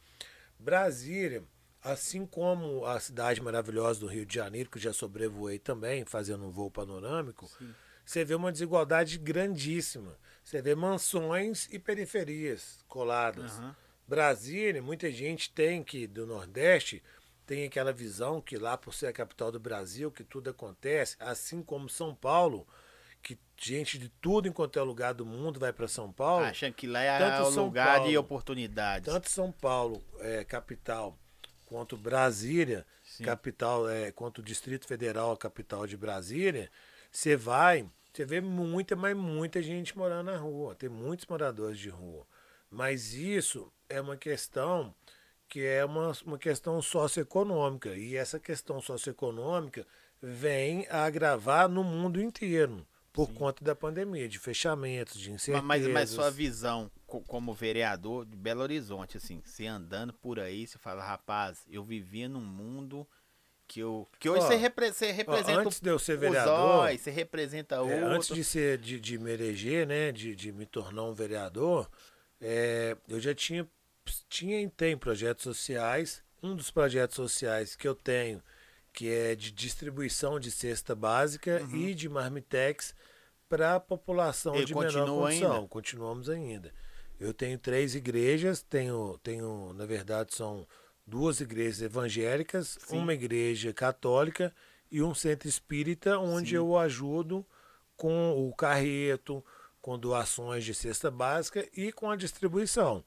Brasília, 0.59 1.43
assim 1.83 2.27
como 2.27 2.85
a 2.87 2.99
cidade 3.01 3.41
maravilhosa 3.41 4.01
do 4.01 4.07
Rio 4.07 4.27
de 4.27 4.35
Janeiro, 4.35 4.71
que 4.71 4.79
já 4.79 4.93
sobrevoei 4.93 5.59
também, 5.59 6.05
fazendo 6.05 6.45
um 6.45 6.51
voo 6.51 6.71
panorâmico, 6.71 7.47
Sim 7.47 7.73
você 8.05 8.25
vê 8.25 8.35
uma 8.35 8.53
desigualdade 8.53 9.19
grandíssima. 9.19 10.19
Você 10.43 10.61
vê 10.61 10.75
mansões 10.75 11.69
e 11.73 11.79
periferias 11.79 12.79
coladas. 12.87 13.59
Uhum. 13.59 13.75
Brasília, 14.07 14.83
muita 14.83 15.11
gente 15.11 15.51
tem 15.51 15.83
que, 15.83 16.07
do 16.07 16.27
Nordeste, 16.27 17.03
tem 17.47 17.65
aquela 17.65 17.93
visão 17.93 18.41
que 18.41 18.57
lá, 18.57 18.77
por 18.77 18.93
ser 18.93 19.07
a 19.07 19.13
capital 19.13 19.51
do 19.51 19.59
Brasil, 19.59 20.11
que 20.11 20.23
tudo 20.23 20.51
acontece, 20.51 21.17
assim 21.19 21.63
como 21.63 21.89
São 21.89 22.15
Paulo, 22.15 22.67
que 23.23 23.39
gente 23.57 23.99
de 23.99 24.09
tudo 24.09 24.47
enquanto 24.47 24.79
é 24.79 24.83
lugar 24.83 25.15
do 25.15 25.25
mundo 25.25 25.59
vai 25.59 25.73
para 25.73 25.89
São 25.89 26.13
Paulo. 26.13 26.45
Achando 26.45 26.75
que 26.75 26.87
lá 26.87 27.03
é 27.03 27.41
o 27.41 27.51
lugar 27.51 27.97
Paulo, 27.97 28.11
de 28.11 28.19
oportunidades. 28.19 29.11
Tanto 29.11 29.31
São 29.31 29.51
Paulo, 29.51 30.05
é, 30.21 30.45
capital, 30.45 31.19
quanto 31.65 31.97
Brasília, 31.97 32.87
Sim. 33.03 33.25
capital, 33.25 33.89
é, 33.89 34.13
quanto 34.13 34.39
o 34.39 34.43
Distrito 34.43 34.87
Federal, 34.87 35.35
capital 35.39 35.87
de 35.87 35.97
Brasília, 35.97 36.71
você 37.15 37.37
vai, 37.37 37.89
você 38.13 38.25
vê 38.25 38.41
muita, 38.41 38.97
mas 38.97 39.17
muita 39.17 39.63
gente 39.63 39.97
morando 39.97 40.27
na 40.27 40.37
rua. 40.37 40.75
Tem 40.75 40.89
muitos 40.89 41.27
moradores 41.27 41.79
de 41.79 41.89
rua. 41.89 42.27
Mas 42.69 43.15
isso 43.15 43.73
é 43.89 44.01
uma 44.01 44.17
questão 44.17 44.93
que 45.49 45.65
é 45.65 45.85
uma, 45.85 46.13
uma 46.27 46.39
questão 46.39 46.83
socioeconômica. 46.83 47.95
E 47.95 48.17
essa 48.17 48.41
questão 48.41 48.81
socioeconômica 48.81 49.87
vem 50.21 50.87
a 50.91 51.05
agravar 51.05 51.69
no 51.69 51.85
mundo 51.85 52.21
inteiro 52.21 52.85
por 53.13 53.29
Sim. 53.29 53.35
conta 53.35 53.65
da 53.65 53.77
pandemia, 53.77 54.29
de 54.29 54.41
fechamentos, 54.41 55.21
de 55.21 55.31
incertezas. 55.31 55.65
Mas, 55.65 55.87
mas 55.87 56.11
sua 56.11 56.33
visão 56.33 56.91
como 57.07 57.55
vereador 57.55 58.27
de 58.27 58.37
Belo 58.37 58.63
Horizonte, 58.63 59.19
assim, 59.19 59.41
você 59.45 59.67
andando 59.67 60.13
por 60.13 60.41
aí, 60.41 60.67
você 60.67 60.79
fala, 60.79 61.05
rapaz, 61.05 61.65
eu 61.71 61.85
vivia 61.85 62.29
num 62.29 62.41
mundo 62.41 63.07
que, 63.67 63.81
eu, 63.81 64.07
que 64.19 64.29
hoje 64.29 64.43
ó, 64.43 64.47
você, 64.47 64.57
repre, 64.57 64.93
você 64.93 65.11
representa. 65.11 65.59
Ó, 65.59 65.61
antes 65.61 65.81
de 65.81 65.91
eu 65.91 65.99
ser 65.99 66.17
vereador. 66.17 66.57
Zói, 66.57 66.99
você 66.99 67.11
representa 67.11 67.81
outro. 67.81 67.97
É, 67.97 68.03
antes 68.03 68.35
de 68.35 68.45
ser 68.45 68.79
de, 68.79 69.01
de 69.01 69.19
me 69.19 69.33
eleger, 69.33 69.87
né? 69.87 70.13
De, 70.13 70.35
de 70.35 70.53
me 70.53 70.67
tornar 70.67 71.05
um 71.05 71.13
vereador, 71.13 71.89
é, 72.41 72.97
eu 73.09 73.19
já 73.21 73.35
tinha, 73.35 73.69
tinha 74.29 74.61
e 74.61 74.69
tem 74.69 74.97
projetos 74.97 75.45
sociais. 75.45 76.23
Um 76.43 76.55
dos 76.55 76.71
projetos 76.71 77.17
sociais 77.17 77.75
que 77.75 77.89
eu 77.89 77.95
tenho, 77.95 78.43
que 78.93 79.11
é 79.11 79.35
de 79.35 79.51
distribuição 79.51 80.39
de 80.39 80.51
cesta 80.51 80.95
básica 80.95 81.63
uhum. 81.63 81.77
e 81.77 81.95
de 81.95 82.09
marmitex 82.09 82.95
para 83.49 83.77
a 83.77 83.81
população 83.81 84.53
de 84.63 84.75
menor 84.75 85.07
condição. 85.07 85.53
Ainda? 85.53 85.69
Continuamos 85.69 86.29
ainda. 86.29 86.73
Eu 87.19 87.33
tenho 87.33 87.59
três 87.59 87.95
igrejas, 87.95 88.63
tenho, 88.63 89.19
tenho, 89.23 89.73
na 89.75 89.87
verdade, 89.87 90.35
são 90.35 90.67
duas 91.07 91.41
igrejas 91.41 91.83
evangélicas, 91.83 92.79
Sim. 92.87 92.99
uma 92.99 93.15
igreja 93.15 93.73
católica 93.73 94.55
e 94.91 95.03
um 95.03 95.15
centro 95.15 95.49
espírita, 95.49 96.19
onde 96.19 96.51
Sim. 96.51 96.57
eu 96.57 96.77
ajudo 96.79 97.45
com 97.97 98.49
o 98.49 98.55
carreto, 98.55 99.45
com 99.81 99.99
doações 99.99 100.65
de 100.65 100.75
cesta 100.75 101.11
básica 101.11 101.69
e 101.77 101.93
com 101.93 102.11
a 102.11 102.17
distribuição. 102.17 103.05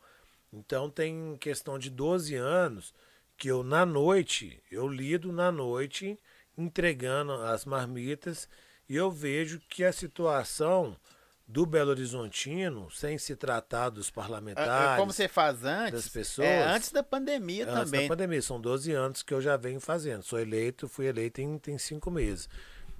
Então 0.53 0.89
tem 0.89 1.35
questão 1.39 1.77
de 1.77 1.89
12 1.89 2.35
anos 2.35 2.93
que 3.35 3.49
eu 3.49 3.63
na 3.63 3.85
noite, 3.85 4.61
eu 4.71 4.87
lido 4.87 5.31
na 5.31 5.51
noite 5.51 6.17
entregando 6.57 7.33
as 7.33 7.65
marmitas 7.65 8.49
e 8.89 8.95
eu 8.95 9.11
vejo 9.11 9.59
que 9.69 9.83
a 9.83 9.91
situação 9.91 10.97
do 11.47 11.65
Belo 11.65 11.91
Horizontino, 11.91 12.91
sem 12.91 13.17
se 13.17 13.35
tratar 13.35 13.89
dos 13.89 14.09
parlamentares. 14.09 14.93
É, 14.93 14.97
como 14.97 15.13
você 15.13 15.29
faz 15.29 15.63
antes? 15.63 15.93
Das 15.93 16.09
pessoas. 16.09 16.47
É, 16.47 16.65
antes 16.65 16.91
da 16.91 17.01
pandemia 17.01 17.63
antes 17.63 17.85
também. 17.85 17.99
Antes 18.01 18.09
da 18.09 18.15
pandemia, 18.15 18.41
são 18.41 18.59
12 18.59 18.91
anos 18.91 19.23
que 19.23 19.33
eu 19.33 19.41
já 19.41 19.55
venho 19.55 19.79
fazendo. 19.79 20.23
Sou 20.23 20.37
eleito, 20.39 20.89
fui 20.89 21.05
eleito 21.05 21.39
em 21.39 21.57
tem 21.57 21.77
cinco 21.77 22.11
meses. 22.11 22.49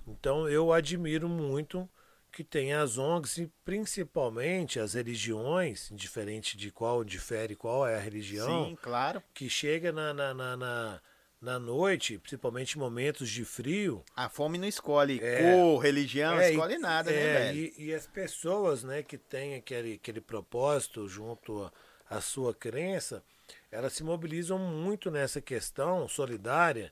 Então 0.08 0.48
eu 0.48 0.72
admiro 0.72 1.28
muito 1.28 1.90
que 2.32 2.44
tem 2.44 2.74
as 2.74 2.98
ONGs 2.98 3.38
e 3.38 3.52
principalmente 3.66 4.80
as 4.80 4.94
religiões, 4.94 5.92
indiferente 5.92 6.56
de 6.56 6.72
qual 6.72 7.04
difere 7.04 7.56
qual 7.56 7.86
é 7.86 7.96
a 7.96 8.00
religião. 8.00 8.66
Sim, 8.66 8.78
claro. 8.82 9.22
Que 9.34 9.50
chega 9.50 9.92
na, 9.92 10.14
na, 10.14 10.34
na, 10.34 10.58
na 10.58 11.02
na 11.42 11.60
noite, 11.60 12.18
principalmente 12.18 12.76
em 12.76 12.80
momentos 12.80 13.30
de 13.30 13.46
frio. 13.46 14.04
A 14.16 14.28
fome 14.28 14.58
não 14.58 14.68
escolhe 14.68 15.20
é, 15.22 15.54
cor, 15.54 15.80
religião, 15.80 16.34
é, 16.34 16.46
não 16.46 16.50
escolhe 16.50 16.78
nada, 16.78 17.12
né, 17.12 17.18
é, 17.18 17.24
né, 17.24 17.40
velho? 17.40 17.74
E, 17.78 17.86
e, 17.86 17.94
as 17.94 18.08
pessoas, 18.08 18.84
né, 18.84 19.04
que 19.04 19.18
têm 19.18 19.56
aquele, 19.56 19.94
aquele 19.94 20.22
propósito 20.22 21.08
junto 21.08 21.72
à 22.10 22.20
sua 22.22 22.54
crença, 22.54 23.24
elas 23.72 23.94
se 23.94 24.04
mobilizam 24.04 24.58
muito 24.58 25.12
nessa 25.12 25.40
questão 25.40 26.08
solidária. 26.08 26.92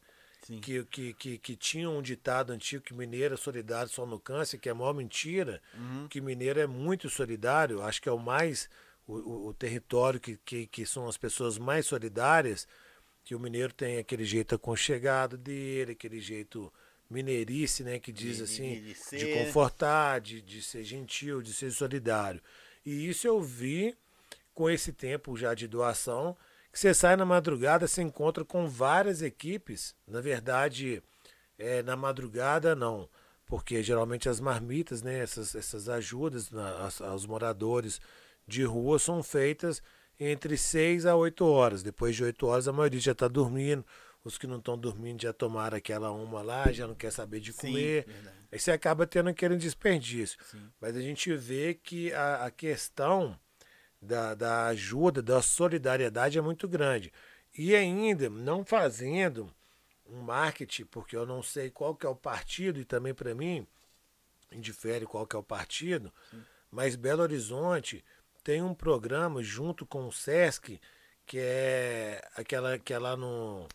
Que, 0.61 0.83
que, 0.85 1.13
que, 1.15 1.37
que 1.39 1.55
tinha 1.55 1.89
um 1.89 2.03
ditado 2.03 2.53
antigo 2.53 2.83
que 2.83 2.93
mineiro 2.93 3.33
é 3.33 3.37
solidário 3.37 3.91
só 3.91 4.05
no 4.05 4.19
câncer, 4.19 4.59
que 4.59 4.69
é 4.69 4.71
a 4.71 4.75
maior 4.75 4.93
mentira, 4.93 5.59
uhum. 5.73 6.07
que 6.07 6.21
mineiro 6.21 6.59
é 6.59 6.67
muito 6.67 7.09
solidário, 7.09 7.81
acho 7.81 7.99
que 7.99 8.07
é 8.07 8.11
o 8.11 8.19
mais, 8.19 8.69
o, 9.07 9.13
o, 9.13 9.47
o 9.47 9.53
território 9.55 10.19
que, 10.19 10.37
que, 10.45 10.67
que 10.67 10.85
são 10.85 11.07
as 11.07 11.17
pessoas 11.17 11.57
mais 11.57 11.87
solidárias, 11.87 12.67
que 13.25 13.33
o 13.33 13.39
mineiro 13.39 13.73
tem 13.73 13.97
aquele 13.97 14.23
jeito 14.23 14.53
aconchegado 14.53 15.35
dele, 15.35 15.93
aquele 15.93 16.21
jeito 16.21 16.71
mineirice, 17.09 17.83
né, 17.83 17.99
que 17.99 18.11
diz 18.11 18.39
assim, 18.39 18.81
de, 18.81 19.17
de 19.17 19.33
confortar, 19.33 20.21
de, 20.21 20.41
de 20.41 20.61
ser 20.61 20.83
gentil, 20.83 21.41
de 21.41 21.51
ser 21.51 21.71
solidário. 21.71 22.39
E 22.85 23.09
isso 23.09 23.25
eu 23.25 23.41
vi 23.41 23.97
com 24.53 24.69
esse 24.69 24.93
tempo 24.93 25.35
já 25.35 25.55
de 25.55 25.67
doação, 25.67 26.37
que 26.71 26.79
você 26.79 26.93
sai 26.93 27.15
na 27.15 27.25
madrugada, 27.25 27.87
se 27.87 28.01
encontra 28.01 28.45
com 28.45 28.67
várias 28.67 29.23
equipes, 29.23 29.95
na 30.07 30.21
verdade, 30.21 31.01
é, 31.57 31.81
na 31.81 31.95
madrugada 31.95 32.75
não, 32.75 33.09
porque 33.45 33.81
geralmente 33.81 34.29
as 34.29 34.39
marmitas, 34.39 35.01
né, 35.01 35.17
essas, 35.17 35.55
essas 35.55 35.89
ajudas 35.89 36.51
na, 36.51 36.89
aos 37.01 37.25
moradores 37.25 37.99
de 38.47 38.63
rua 38.63 38.99
são 38.99 39.23
feitas 39.23 39.81
entre 40.19 40.57
6 40.57 41.05
a 41.05 41.15
8 41.15 41.45
horas. 41.45 41.83
Depois 41.83 42.15
de 42.15 42.23
8 42.23 42.47
horas, 42.47 42.67
a 42.67 42.73
maioria 42.73 42.99
já 42.99 43.11
está 43.11 43.27
dormindo. 43.27 43.85
Os 44.23 44.37
que 44.37 44.47
não 44.47 44.57
estão 44.57 44.77
dormindo 44.77 45.21
já 45.21 45.31
tomaram 45.31 45.77
aquela 45.77 46.11
uma 46.11 46.41
lá, 46.41 46.71
já 46.71 46.87
não 46.87 46.95
quer 46.95 47.11
saber 47.11 47.39
de 47.39 47.53
comer. 47.53 48.05
Sim, 48.07 48.29
Aí 48.51 48.59
você 48.59 48.71
acaba 48.71 49.05
tendo 49.05 49.29
aquele 49.29 49.55
desperdício. 49.55 50.37
Sim. 50.49 50.67
Mas 50.81 50.95
a 50.95 51.01
gente 51.01 51.35
vê 51.35 51.75
que 51.75 52.11
a, 52.11 52.45
a 52.45 52.51
questão 52.51 53.37
da, 54.01 54.33
da 54.33 54.67
ajuda, 54.67 55.21
da 55.21 55.41
solidariedade 55.41 56.37
é 56.37 56.41
muito 56.41 56.67
grande. 56.67 57.11
E 57.57 57.75
ainda 57.75 58.29
não 58.29 58.65
fazendo 58.65 59.53
um 60.07 60.21
marketing, 60.21 60.85
porque 60.85 61.15
eu 61.15 61.25
não 61.25 61.41
sei 61.41 61.69
qual 61.69 61.95
que 61.95 62.05
é 62.05 62.09
o 62.09 62.15
partido, 62.15 62.79
e 62.79 62.85
também 62.85 63.13
para 63.13 63.33
mim, 63.33 63.65
indifere 64.51 65.05
qual 65.05 65.25
que 65.25 65.35
é 65.35 65.39
o 65.39 65.43
partido, 65.43 66.13
Sim. 66.29 66.43
mas 66.71 66.95
Belo 66.95 67.23
Horizonte 67.23 68.03
tem 68.45 68.61
um 68.61 68.75
programa 68.75 69.41
junto 69.41 69.87
com 69.87 70.07
o 70.07 70.11
Sesc, 70.11 70.79
que 71.25 71.39
é 71.39 72.23
aquela 72.35 72.77
que 72.77 72.93
é 72.93 72.99
lá 72.99 73.17
no. 73.17 73.67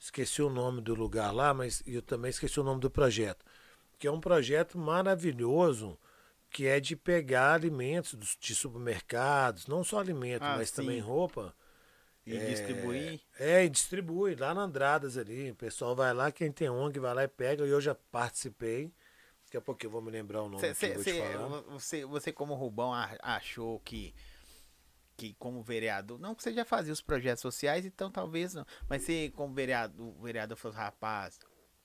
Esqueci 0.00 0.40
o 0.40 0.48
nome 0.48 0.80
do 0.80 0.94
lugar 0.94 1.30
lá, 1.30 1.52
mas 1.52 1.82
eu 1.86 2.00
também 2.00 2.30
esqueci 2.30 2.58
o 2.58 2.64
nome 2.64 2.80
do 2.80 2.90
projeto. 2.90 3.44
Que 3.98 4.06
é 4.06 4.10
um 4.10 4.20
projeto 4.20 4.78
maravilhoso 4.78 5.98
que 6.50 6.66
é 6.66 6.80
de 6.80 6.96
pegar 6.96 7.52
alimentos 7.52 8.36
de 8.40 8.54
supermercados, 8.54 9.66
não 9.66 9.84
só 9.84 9.98
alimentos, 9.98 10.48
ah, 10.48 10.56
mas 10.56 10.70
sim. 10.70 10.76
também 10.76 11.00
roupa. 11.00 11.54
E 12.26 12.34
é, 12.34 12.46
distribuir? 12.46 13.20
É, 13.38 13.64
e 13.64 13.68
distribui 13.68 14.34
lá 14.36 14.54
na 14.54 14.62
Andradas 14.62 15.18
ali. 15.18 15.50
O 15.50 15.54
pessoal 15.54 15.94
vai 15.94 16.14
lá, 16.14 16.32
quem 16.32 16.50
tem 16.50 16.70
ONG 16.70 16.98
vai 16.98 17.12
lá 17.12 17.24
e 17.24 17.28
pega. 17.28 17.66
E 17.66 17.70
eu 17.70 17.80
já 17.80 17.94
participei. 17.94 18.90
Daqui 19.54 19.58
a 19.58 19.60
pouco 19.60 19.86
eu 19.86 19.90
vou 19.90 20.02
me 20.02 20.10
lembrar 20.10 20.42
o 20.42 20.48
nome 20.48 20.58
cê, 20.58 20.74
cê, 20.74 20.98
cê, 20.98 21.22
você, 21.68 22.04
você, 22.04 22.32
como 22.32 22.54
Rubão, 22.54 22.92
achou 23.22 23.78
que, 23.80 24.12
que 25.16 25.34
como 25.34 25.62
vereador, 25.62 26.18
não 26.18 26.34
que 26.34 26.42
você 26.42 26.52
já 26.52 26.64
fazia 26.64 26.92
os 26.92 27.00
projetos 27.00 27.40
sociais, 27.40 27.86
então 27.86 28.10
talvez 28.10 28.52
não. 28.52 28.66
Mas 28.88 29.02
você, 29.02 29.32
como 29.36 29.54
vereador, 29.54 30.08
o 30.08 30.22
vereador 30.22 30.56
falou, 30.56 30.76
rapaz, 30.76 31.38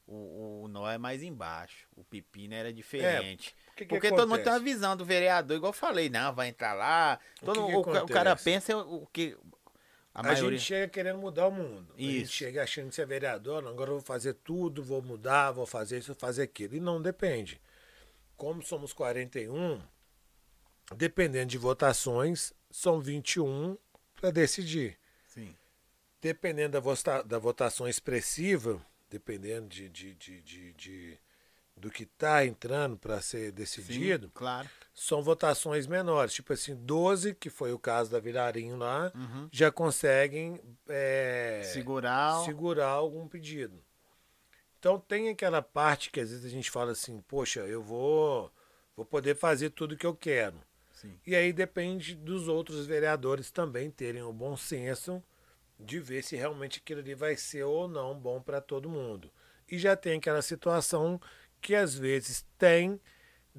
o, 0.08 0.64
o 0.64 0.68
nó 0.68 0.90
é 0.90 0.98
mais 0.98 1.22
embaixo. 1.22 1.88
O 1.96 2.04
pepino 2.04 2.56
era 2.56 2.74
diferente. 2.74 3.56
É, 3.56 3.70
que 3.76 3.86
que 3.86 3.90
Porque 3.90 4.08
acontece? 4.08 4.16
todo 4.16 4.30
mundo 4.30 4.44
tem 4.44 4.52
uma 4.52 4.60
visão 4.60 4.98
do 4.98 5.06
vereador, 5.06 5.56
igual 5.56 5.70
eu 5.70 5.74
falei, 5.74 6.10
não, 6.10 6.34
vai 6.34 6.48
entrar 6.48 6.74
lá. 6.74 7.20
Todo, 7.46 7.62
o, 7.62 7.76
o, 7.76 7.80
o, 7.82 8.08
cara 8.08 8.36
pensa 8.36 8.76
o 8.76 9.06
que. 9.14 9.38
A, 10.14 10.22
a 10.22 10.24
maioria... 10.24 10.58
gente 10.58 10.68
chega 10.68 10.88
querendo 10.88 11.20
mudar 11.20 11.48
o 11.48 11.52
mundo. 11.52 11.94
Isso. 11.98 12.10
A 12.10 12.20
gente 12.20 12.32
chega 12.32 12.64
achando 12.64 12.90
que 12.90 12.96
você 12.96 13.02
é 13.02 13.06
vereador, 13.06 13.62
não, 13.62 13.72
agora 13.72 13.92
eu 13.92 13.96
vou 13.96 14.04
fazer 14.04 14.34
tudo, 14.34 14.84
vou 14.84 15.02
mudar, 15.02 15.52
vou 15.52 15.66
fazer 15.66 16.00
isso, 16.00 16.08
vou 16.08 16.20
fazer 16.20 16.44
aquilo. 16.44 16.76
E 16.76 16.80
não 16.80 17.02
depende. 17.02 17.62
Como 18.36 18.62
somos 18.64 18.94
41, 18.94 19.82
dependendo 20.96 21.48
de 21.48 21.58
votações, 21.58 22.54
são 22.72 23.00
21 23.00 23.78
para 24.16 24.32
decidir. 24.32 24.98
Sim. 25.28 25.56
Dependendo 26.22 26.74
da, 26.74 26.80
vota, 26.80 27.24
da 27.24 27.38
votação 27.38 27.88
expressiva, 27.88 28.82
dependendo 29.10 29.68
de, 29.68 29.90
de, 29.90 30.16
de, 30.16 30.42
de, 30.42 30.74
de 30.74 31.20
do 31.76 31.90
que 31.90 32.04
está 32.04 32.46
entrando 32.46 32.98
para 32.98 33.22
ser 33.22 33.52
decidido, 33.52 34.28
Sim, 34.28 34.32
claro. 34.34 34.70
São 35.00 35.24
votações 35.24 35.88
menores. 35.88 36.34
Tipo 36.34 36.52
assim, 36.52 36.76
12, 36.76 37.34
que 37.34 37.50
foi 37.50 37.72
o 37.72 37.80
caso 37.80 38.12
da 38.12 38.20
Vilarinho 38.20 38.76
lá, 38.76 39.12
uhum. 39.16 39.48
já 39.50 39.72
conseguem 39.72 40.60
é, 40.90 41.62
segurar. 41.64 42.44
segurar 42.44 42.88
algum 42.88 43.26
pedido. 43.26 43.82
Então 44.78 45.00
tem 45.00 45.30
aquela 45.30 45.62
parte 45.62 46.12
que 46.12 46.20
às 46.20 46.30
vezes 46.30 46.46
a 46.46 46.50
gente 46.50 46.70
fala 46.70 46.92
assim, 46.92 47.22
poxa, 47.22 47.62
eu 47.62 47.82
vou, 47.82 48.52
vou 48.96 49.06
poder 49.06 49.36
fazer 49.36 49.70
tudo 49.70 49.96
que 49.96 50.06
eu 50.06 50.16
quero. 50.16 50.60
Sim. 50.92 51.18
E 51.26 51.34
aí 51.34 51.54
depende 51.54 52.14
dos 52.14 52.50
outros 52.50 52.86
vereadores 52.86 53.50
também 53.50 53.90
terem 53.90 54.22
o 54.22 54.34
bom 54.34 54.58
senso 54.58 55.24
de 55.80 55.98
ver 55.98 56.24
se 56.24 56.36
realmente 56.36 56.80
aquilo 56.80 57.00
ali 57.00 57.16
vai 57.16 57.38
ser 57.38 57.64
ou 57.64 57.88
não 57.88 58.14
bom 58.20 58.42
para 58.42 58.60
todo 58.60 58.90
mundo. 58.90 59.32
E 59.72 59.78
já 59.78 59.96
tem 59.96 60.18
aquela 60.18 60.42
situação 60.42 61.22
que 61.62 61.74
às 61.74 61.96
vezes 61.98 62.46
tem 62.58 63.00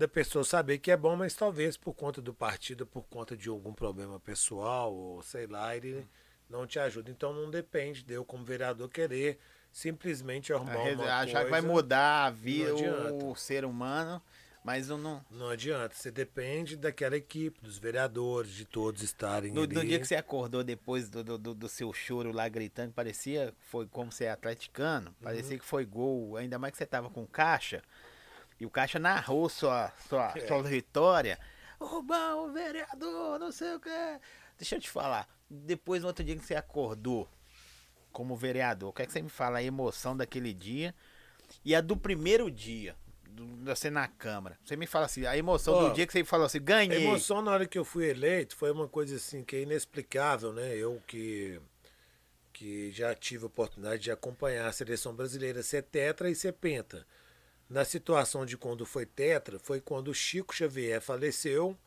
da 0.00 0.08
pessoa 0.08 0.42
saber 0.42 0.78
que 0.78 0.90
é 0.90 0.96
bom, 0.96 1.14
mas 1.14 1.34
talvez 1.34 1.76
por 1.76 1.92
conta 1.92 2.22
do 2.22 2.32
partido, 2.32 2.86
por 2.86 3.02
conta 3.02 3.36
de 3.36 3.50
algum 3.50 3.74
problema 3.74 4.18
pessoal, 4.18 4.94
ou 4.94 5.22
sei 5.22 5.46
lá, 5.46 5.76
ele 5.76 6.08
não 6.48 6.66
te 6.66 6.78
ajuda. 6.78 7.10
Então 7.10 7.34
não 7.34 7.50
depende 7.50 8.02
de 8.02 8.14
eu, 8.14 8.24
como 8.24 8.42
vereador, 8.42 8.88
querer 8.88 9.38
simplesmente 9.70 10.54
arrumar 10.54 10.78
uma 10.78 11.04
achar 11.04 11.24
coisa. 11.24 11.44
que 11.44 11.50
vai 11.50 11.60
mudar 11.60 12.24
a 12.24 12.30
vida, 12.30 12.74
o 12.74 13.36
ser 13.36 13.62
humano, 13.66 14.22
mas 14.64 14.88
não. 14.88 15.22
Não 15.30 15.50
adianta. 15.50 15.94
Você 15.94 16.10
depende 16.10 16.78
daquela 16.78 17.18
equipe, 17.18 17.60
dos 17.60 17.76
vereadores, 17.76 18.52
de 18.52 18.64
todos 18.64 19.02
estarem 19.02 19.52
no, 19.52 19.64
ali. 19.64 19.74
No 19.74 19.84
dia 19.84 20.00
que 20.00 20.06
você 20.06 20.16
acordou 20.16 20.64
depois 20.64 21.10
do, 21.10 21.22
do, 21.22 21.54
do 21.54 21.68
seu 21.68 21.92
choro 21.92 22.32
lá 22.32 22.48
gritando, 22.48 22.90
parecia 22.94 23.52
foi 23.68 23.86
como 23.86 24.10
você 24.10 24.24
é 24.24 24.30
atleticano, 24.30 25.14
parecia 25.20 25.52
uhum. 25.52 25.58
que 25.58 25.64
foi 25.66 25.84
gol, 25.84 26.38
ainda 26.38 26.58
mais 26.58 26.72
que 26.72 26.78
você 26.78 26.86
tava 26.86 27.10
com 27.10 27.26
caixa. 27.26 27.82
E 28.60 28.66
o 28.66 28.70
Caixa 28.70 28.98
narrou 28.98 29.48
sua, 29.48 29.90
sua, 30.06 30.32
é. 30.36 30.46
sua 30.46 30.62
vitória. 30.62 31.38
Rubão, 31.80 32.52
vereador, 32.52 33.38
não 33.38 33.50
sei 33.50 33.74
o 33.74 33.80
que. 33.80 34.20
Deixa 34.58 34.76
eu 34.76 34.80
te 34.80 34.90
falar. 34.90 35.26
Depois, 35.48 36.02
no 36.02 36.08
outro 36.08 36.22
dia 36.22 36.36
que 36.36 36.44
você 36.44 36.54
acordou 36.54 37.26
como 38.12 38.36
vereador, 38.36 38.90
o 38.90 38.92
que 38.92 39.00
é 39.00 39.06
que 39.06 39.12
você 39.12 39.22
me 39.22 39.30
fala 39.30 39.58
a 39.58 39.62
emoção 39.62 40.14
daquele 40.14 40.52
dia 40.52 40.94
e 41.64 41.74
a 41.74 41.80
do 41.80 41.96
primeiro 41.96 42.50
dia? 42.50 42.94
Do, 43.26 43.46
você 43.64 43.88
na 43.88 44.06
Câmara. 44.06 44.58
Você 44.62 44.76
me 44.76 44.86
fala 44.86 45.06
assim, 45.06 45.24
a 45.24 45.36
emoção 45.38 45.74
oh, 45.74 45.88
do 45.88 45.94
dia 45.94 46.06
que 46.06 46.12
você 46.12 46.22
falou 46.22 46.44
assim, 46.44 46.60
ganhei. 46.60 46.98
A 46.98 47.00
emoção 47.00 47.40
na 47.40 47.52
hora 47.52 47.66
que 47.66 47.78
eu 47.78 47.84
fui 47.84 48.10
eleito 48.10 48.54
foi 48.54 48.70
uma 48.70 48.86
coisa 48.86 49.16
assim 49.16 49.42
que 49.42 49.56
é 49.56 49.62
inexplicável, 49.62 50.52
né? 50.52 50.76
Eu 50.76 51.00
que, 51.06 51.58
que 52.52 52.92
já 52.92 53.14
tive 53.14 53.44
a 53.44 53.46
oportunidade 53.46 54.02
de 54.02 54.10
acompanhar 54.10 54.66
a 54.66 54.72
seleção 54.72 55.14
brasileira 55.14 55.62
ser 55.62 55.84
tetra 55.84 56.28
e 56.28 56.34
ser 56.34 56.52
penta 56.52 57.06
na 57.70 57.84
situação 57.84 58.44
de 58.44 58.56
quando 58.56 58.84
foi 58.84 59.06
tetra, 59.06 59.56
foi 59.60 59.80
quando 59.80 60.08
o 60.08 60.14
Chico 60.14 60.52
Xavier 60.52 61.00
faleceu 61.00 61.78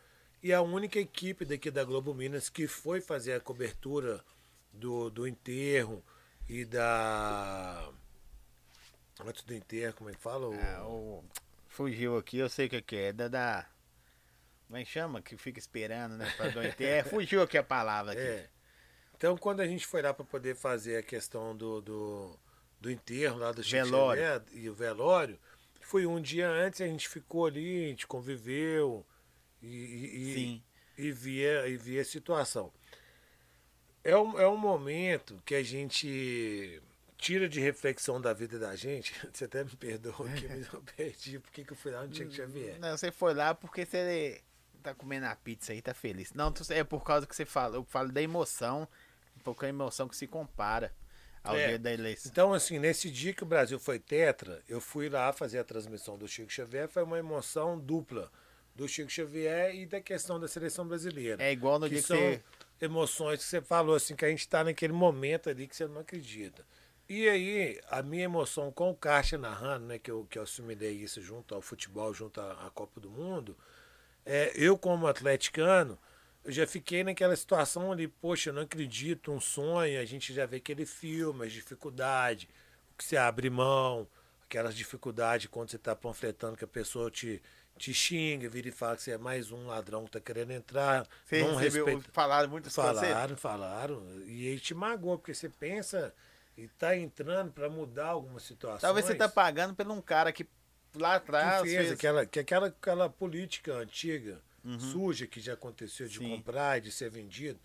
e 0.41 0.53
a 0.53 0.61
única 0.61 0.97
equipe 0.97 1.43
daqui 1.43 1.69
da 1.69 1.83
Globo 1.83 2.13
Minas 2.13 2.49
que 2.49 2.67
foi 2.67 3.01
fazer 3.01 3.33
a 3.33 3.39
cobertura 3.41 4.23
do, 4.71 5.09
do 5.09 5.27
enterro 5.27 6.01
e 6.47 6.63
da. 6.63 7.91
Antes 9.25 9.43
do 9.43 9.53
enterro, 9.53 9.93
como 9.95 10.09
é 10.09 10.13
que 10.13 10.21
fala? 10.21 10.47
O... 10.47 10.53
É, 10.53 10.79
o... 10.81 11.23
Fugiu 11.67 12.17
aqui, 12.17 12.37
eu 12.37 12.49
sei 12.49 12.67
o 12.67 12.81
que, 12.81 12.95
é. 12.95 13.11
Da, 13.11 13.27
da. 13.27 13.67
Como 14.67 14.77
é 14.77 14.85
que 14.85 14.89
chama? 14.89 15.21
Que 15.21 15.35
fica 15.35 15.59
esperando, 15.59 16.15
né? 16.15 16.33
Pra 16.37 16.47
do 16.47 16.63
enterro. 16.63 16.99
É, 16.99 17.03
fugiu 17.03 17.41
aqui 17.41 17.57
a 17.57 17.63
palavra 17.63 18.13
aqui. 18.13 18.21
É. 18.49 18.53
Então, 19.15 19.37
quando 19.37 19.61
a 19.61 19.67
gente 19.67 19.87
foi 19.87 20.01
lá 20.01 20.13
para 20.13 20.25
poder 20.25 20.53
fazer 20.53 20.97
a 20.97 21.03
questão 21.03 21.55
do, 21.55 21.79
do, 21.79 22.37
do 22.81 22.91
enterro 22.91 23.37
lá 23.37 23.53
do 23.53 23.63
Chico 23.63 23.85
velório. 23.85 24.21
Xavier 24.21 24.43
e 24.51 24.69
o 24.69 24.73
velório, 24.73 25.39
foi 25.83 26.05
um 26.05 26.21
dia 26.21 26.49
antes, 26.49 26.81
a 26.81 26.87
gente 26.87 27.07
ficou 27.07 27.45
ali, 27.45 27.85
a 27.85 27.87
gente 27.89 28.07
conviveu 28.07 29.05
e, 29.61 29.67
e, 29.67 30.63
e, 30.97 31.11
via, 31.11 31.67
e 31.67 31.77
via 31.77 32.01
a 32.01 32.05
situação. 32.05 32.71
É 34.03 34.17
um, 34.17 34.39
é 34.39 34.47
um 34.47 34.57
momento 34.57 35.41
que 35.45 35.55
a 35.55 35.63
gente 35.63 36.81
tira 37.17 37.47
de 37.47 37.59
reflexão 37.59 38.19
da 38.19 38.33
vida 38.33 38.59
da 38.59 38.75
gente. 38.75 39.13
Você 39.31 39.45
até 39.45 39.63
me 39.63 39.75
perdoa 39.75 40.29
que 40.29 40.45
eu 40.73 40.83
perdi 40.95 41.39
porque 41.39 41.63
que 41.63 41.71
eu 41.71 41.77
fui 41.77 41.91
lá 41.91 42.05
no 42.05 42.13
Chico 42.13 42.31
Xavier. 42.31 42.79
Não, 42.79 42.97
você 42.97 43.11
foi 43.11 43.33
lá 43.33 43.55
porque 43.55 43.85
você 43.85 44.41
tá 44.81 44.93
comendo 44.93 45.25
a 45.27 45.35
pizza 45.35 45.71
aí, 45.71 45.81
tá 45.81 45.93
feliz. 45.93 46.33
Não, 46.33 46.53
é 46.69 46.83
por 46.83 47.03
causa 47.03 47.25
que 47.25 47.35
você 47.35 47.45
fala. 47.45 47.77
Eu 47.77 47.85
falo 47.85 48.11
da 48.11 48.21
emoção, 48.21 48.87
um 49.37 49.39
pouco 49.39 49.65
a 49.65 49.69
emoção 49.69 50.09
que 50.09 50.17
se 50.17 50.27
compara 50.27 50.93
ao 51.43 51.55
é. 51.55 51.67
dia 51.69 51.79
da 51.79 51.91
eleição. 51.91 52.31
Então, 52.31 52.53
assim, 52.53 52.79
nesse 52.79 53.11
dia 53.11 53.33
que 53.33 53.43
o 53.43 53.45
Brasil 53.45 53.79
foi 53.79 53.99
tetra, 53.99 54.61
eu 54.67 54.79
fui 54.79 55.09
lá 55.09 55.31
fazer 55.33 55.59
a 55.59 55.63
transmissão 55.63 56.17
do 56.17 56.27
Chico 56.27 56.51
Xavier, 56.51 56.87
foi 56.87 57.03
uma 57.03 57.19
emoção 57.19 57.77
dupla 57.77 58.31
do 58.75 58.87
Chico 58.87 59.09
Xavier 59.09 59.75
e 59.75 59.85
da 59.85 59.99
questão 59.99 60.39
da 60.39 60.47
seleção 60.47 60.87
brasileira. 60.87 61.43
É 61.43 61.51
igual 61.51 61.77
no 61.77 61.85
que 61.85 61.95
dia 61.95 62.01
que 62.01 62.07
são 62.07 62.17
você... 62.17 62.41
emoções 62.81 63.39
que 63.39 63.45
você 63.45 63.61
falou, 63.61 63.95
assim, 63.95 64.15
que 64.15 64.25
a 64.25 64.29
gente 64.29 64.39
está 64.39 64.63
naquele 64.63 64.93
momento 64.93 65.49
ali 65.49 65.67
que 65.67 65.75
você 65.75 65.85
não 65.85 66.01
acredita. 66.01 66.65
E 67.07 67.27
aí, 67.27 67.79
a 67.89 68.01
minha 68.01 68.23
emoção 68.23 68.71
com 68.71 68.89
o 68.89 68.95
Caixa 68.95 69.37
narrando, 69.37 69.85
né, 69.85 69.99
que 69.99 70.09
eu, 70.09 70.25
que 70.29 70.39
eu 70.39 70.43
assimilei 70.43 70.93
isso 70.93 71.21
junto 71.21 71.53
ao 71.53 71.61
futebol, 71.61 72.13
junto 72.13 72.39
à, 72.39 72.65
à 72.65 72.69
Copa 72.69 72.99
do 72.99 73.09
Mundo, 73.09 73.57
é, 74.25 74.53
eu 74.55 74.77
como 74.77 75.05
atleticano, 75.05 75.99
eu 76.43 76.51
já 76.51 76.67
fiquei 76.67 77.03
naquela 77.03 77.35
situação 77.35 77.91
ali, 77.91 78.07
poxa, 78.07 78.49
eu 78.49 78.53
não 78.53 78.63
acredito, 78.63 79.31
um 79.31 79.39
sonho, 79.39 79.99
a 79.99 80.05
gente 80.05 80.33
já 80.33 80.45
vê 80.45 80.57
aquele 80.57 80.85
filme, 80.85 81.45
as 81.45 81.53
dificuldades, 81.53 82.47
o 82.93 82.97
que 82.97 83.05
você 83.05 83.15
abre 83.15 83.49
mão, 83.49 84.07
aquelas 84.43 84.75
dificuldades 84.75 85.47
quando 85.47 85.69
você 85.69 85.77
está 85.77 85.95
panfletando 85.95 86.57
que 86.57 86.65
a 86.65 86.67
pessoa 86.67 87.09
te, 87.09 87.41
te 87.77 87.93
xinga, 87.93 88.49
vira 88.49 88.67
e 88.67 88.71
fala 88.71 88.95
que 88.97 89.03
você 89.03 89.11
é 89.11 89.17
mais 89.17 89.51
um 89.51 89.67
ladrão 89.67 90.03
que 90.03 90.09
está 90.09 90.19
querendo 90.19 90.51
entrar. 90.51 91.07
Você 91.25 91.41
não 91.41 91.55
respeita. 91.55 92.03
Falaram 92.11 92.49
muito 92.49 92.69
Falaram, 92.69 93.37
falaram. 93.37 94.03
E 94.25 94.49
aí 94.49 94.59
te 94.59 94.73
magoou, 94.73 95.17
porque 95.17 95.33
você 95.33 95.47
pensa 95.47 96.13
e 96.57 96.63
está 96.63 96.95
entrando 96.95 97.51
para 97.51 97.69
mudar 97.69 98.07
alguma 98.07 98.39
situação. 98.39 98.81
Talvez 98.81 99.05
você 99.05 99.13
está 99.13 99.29
pagando 99.29 99.73
por 99.73 99.89
um 99.89 100.01
cara 100.01 100.31
que 100.31 100.45
lá 100.95 101.15
atrás. 101.15 101.63
Que 101.63 101.69
fez, 101.69 101.79
fez... 101.79 101.91
Aquela, 101.93 102.25
que 102.25 102.39
aquela, 102.39 102.67
aquela 102.67 103.09
política 103.09 103.73
antiga 103.75 104.41
uhum. 104.63 104.79
suja 104.79 105.27
que 105.27 105.39
já 105.39 105.53
aconteceu 105.53 106.07
de 106.07 106.17
Sim. 106.17 106.29
comprar 106.29 106.77
e 106.77 106.81
de 106.81 106.91
ser 106.91 107.09
vendido, 107.09 107.59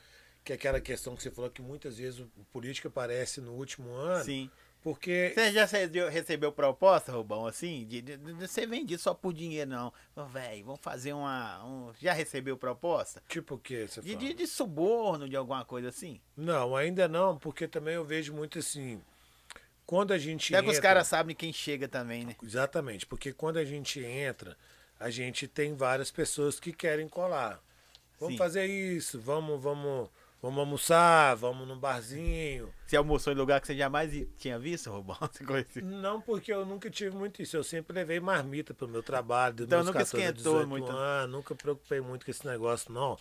que 0.44 0.52
é 0.52 0.56
aquela 0.56 0.80
questão 0.80 1.14
que 1.16 1.22
você 1.22 1.30
falou 1.30 1.50
que 1.50 1.62
muitas 1.62 1.98
vezes 1.98 2.20
o 2.20 2.44
político 2.52 2.88
aparece 2.88 3.40
no 3.40 3.52
último 3.52 3.92
ano. 3.92 4.24
Sim. 4.24 4.50
Porque. 4.82 5.32
Você 5.34 5.52
já 5.52 5.66
recebeu 6.08 6.52
proposta, 6.52 7.12
Rubão, 7.12 7.46
assim? 7.46 7.84
De, 7.84 8.00
de, 8.00 8.16
de, 8.16 8.32
você 8.34 8.66
vende 8.66 8.96
só 8.96 9.12
por 9.12 9.32
dinheiro, 9.32 9.68
não. 9.68 9.92
Velho, 10.28 10.64
vamos 10.64 10.80
fazer 10.80 11.12
uma. 11.12 11.64
Um... 11.64 11.92
Já 12.00 12.12
recebeu 12.12 12.56
proposta? 12.56 13.22
Tipo 13.28 13.56
o 13.56 13.58
que 13.58 13.86
você 13.86 14.00
de, 14.00 14.14
de, 14.14 14.34
de, 14.34 14.46
suborno, 14.46 15.28
de 15.28 15.36
alguma 15.36 15.64
coisa 15.64 15.88
assim? 15.88 16.20
Não, 16.36 16.76
ainda 16.76 17.08
não, 17.08 17.36
porque 17.36 17.66
também 17.66 17.94
eu 17.94 18.04
vejo 18.04 18.32
muito 18.32 18.60
assim. 18.60 19.00
Quando 19.84 20.12
a 20.12 20.18
gente. 20.18 20.54
Até 20.54 20.60
entra... 20.60 20.72
que 20.72 20.78
os 20.78 20.82
caras 20.82 21.08
sabem 21.08 21.34
quem 21.34 21.52
chega 21.52 21.88
também, 21.88 22.24
né? 22.24 22.36
Exatamente, 22.42 23.04
porque 23.04 23.32
quando 23.32 23.56
a 23.56 23.64
gente 23.64 24.00
entra, 24.00 24.56
a 24.98 25.10
gente 25.10 25.46
tem 25.46 25.74
várias 25.74 26.10
pessoas 26.10 26.58
que 26.58 26.72
querem 26.72 27.08
colar. 27.08 27.60
Vamos 28.18 28.34
Sim. 28.34 28.38
fazer 28.38 28.66
isso, 28.66 29.20
vamos, 29.20 29.62
vamos 29.62 30.10
Vamos 30.40 30.60
almoçar, 30.60 31.34
vamos 31.34 31.66
num 31.66 31.76
barzinho. 31.76 32.72
Você 32.86 32.96
almoçou 32.96 33.32
em 33.32 33.36
lugar 33.36 33.60
que 33.60 33.66
você 33.66 33.76
jamais 33.76 34.12
tinha 34.36 34.56
visto, 34.56 34.88
Robão? 34.88 35.16
Não, 35.82 36.20
porque 36.20 36.52
eu 36.52 36.64
nunca 36.64 36.88
tive 36.88 37.16
muito 37.16 37.42
isso. 37.42 37.56
Eu 37.56 37.64
sempre 37.64 37.92
levei 37.92 38.20
marmita 38.20 38.72
pro 38.72 38.86
meu 38.86 39.02
trabalho. 39.02 39.56
Então 39.64 39.82
nunca 39.82 39.98
14, 40.04 40.16
esquentou 40.16 40.64
muito. 40.64 40.88
Anos, 40.90 41.32
nunca 41.32 41.56
preocupei 41.56 42.00
muito 42.00 42.24
com 42.24 42.30
esse 42.30 42.46
negócio, 42.46 42.92
não. 42.92 43.18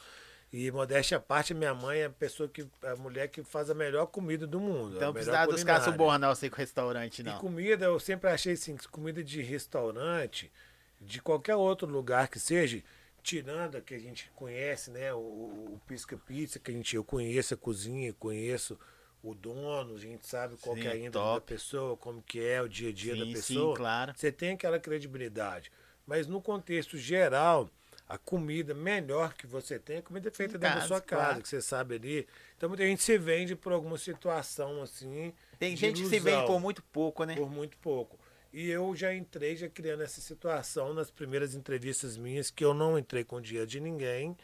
E 0.54 0.72
modéstia 0.72 1.18
à 1.18 1.20
parte, 1.20 1.54
minha 1.54 1.74
mãe 1.74 2.02
é 2.02 2.06
a 2.06 2.10
pessoa 2.10 2.48
que. 2.48 2.66
a 2.84 2.96
mulher 2.96 3.28
que 3.30 3.44
faz 3.44 3.70
a 3.72 3.74
melhor 3.74 4.06
comida 4.06 4.46
do 4.46 4.60
mundo. 4.60 4.96
Então 4.96 5.12
precisava 5.12 5.52
dos 5.52 5.64
caras 5.64 5.86
subornar 5.86 6.34
você 6.34 6.50
com 6.52 6.56
restaurante, 6.56 7.24
não. 7.24 7.36
E 7.36 7.40
comida, 7.40 7.86
eu 7.86 8.00
sempre 8.00 8.30
achei 8.30 8.54
assim, 8.54 8.78
comida 8.92 9.24
de 9.24 9.42
restaurante, 9.42 10.52
de 11.00 11.22
qualquer 11.22 11.56
outro 11.56 11.88
lugar 11.88 12.28
que 12.28 12.40
seja 12.40 12.84
tirando 13.22 13.76
a 13.76 13.82
que 13.82 13.94
a 13.94 14.00
gente 14.00 14.32
conhece, 14.36 14.90
né? 14.90 15.14
O, 15.14 15.18
o 15.18 15.82
Pisca 15.86 16.18
Pizza, 16.18 16.60
que 16.60 16.72
a 16.72 16.74
gente, 16.74 16.96
eu 16.96 17.04
conheço 17.04 17.54
a 17.54 17.58
cozinha, 17.58 18.14
conheço 18.14 18.80
o 19.22 19.36
dono, 19.36 19.96
a 19.96 20.00
gente 20.00 20.26
sabe 20.26 20.56
qual 20.62 20.76
sim, 20.76 20.82
que 20.82 20.88
é 20.88 20.92
a 20.92 20.98
índole 20.98 21.36
da 21.36 21.42
pessoa, 21.42 21.98
como 21.98 22.22
que 22.22 22.40
é 22.40 22.62
o 22.62 22.70
dia 22.70 22.90
a 22.90 22.94
dia 22.94 23.14
sim, 23.14 23.20
da 23.20 23.26
pessoa. 23.26 23.76
Sim, 23.76 23.78
claro. 23.78 24.14
Você 24.16 24.32
tem 24.32 24.52
aquela 24.52 24.80
credibilidade. 24.80 25.72
Mas 26.06 26.26
no 26.26 26.42
contexto 26.42 26.98
geral, 26.98 27.70
a 28.08 28.18
comida 28.18 28.74
melhor 28.74 29.34
que 29.34 29.46
você 29.46 29.78
tem 29.78 29.98
é 29.98 30.00
a 30.00 30.04
comida 30.04 30.32
feita 30.32 30.56
em 30.56 30.60
dentro 30.60 30.76
casa, 30.76 30.82
da 30.82 30.88
sua 30.88 31.02
casa, 31.02 31.24
claro. 31.24 31.42
que 31.42 31.50
você 31.50 31.62
sabe 31.62 31.96
ali. 31.96 32.28
Então 32.56 32.70
muita 32.70 32.86
gente 32.86 33.04
se 33.04 33.18
vende 33.18 33.56
por 33.56 33.74
alguma 33.74 33.98
situação 33.98 34.82
assim. 34.82 35.34
Tem 35.60 35.76
gente 35.76 36.00
ilusão, 36.00 36.10
que 36.10 36.16
se 36.16 36.20
vende 36.24 36.48
por 36.48 36.60
muito 36.62 36.82
pouco, 36.82 37.26
né? 37.26 37.36
Por 37.36 37.50
muito 37.50 37.78
pouco. 37.80 38.18
E 38.52 38.70
eu 38.70 38.96
já 38.96 39.14
entrei 39.14 39.56
já 39.56 39.70
criando 39.70 40.04
essa 40.04 40.22
situação 40.22 40.94
nas 40.94 41.12
primeiras 41.12 41.54
entrevistas 41.54 42.18
minhas, 42.18 42.50
que 42.50 42.64
eu 42.64 42.74
não 42.74 42.98
entrei 42.98 43.24
com 43.24 43.42
dinheiro 43.42 43.68
de 43.68 43.80
ninguém 43.80 44.38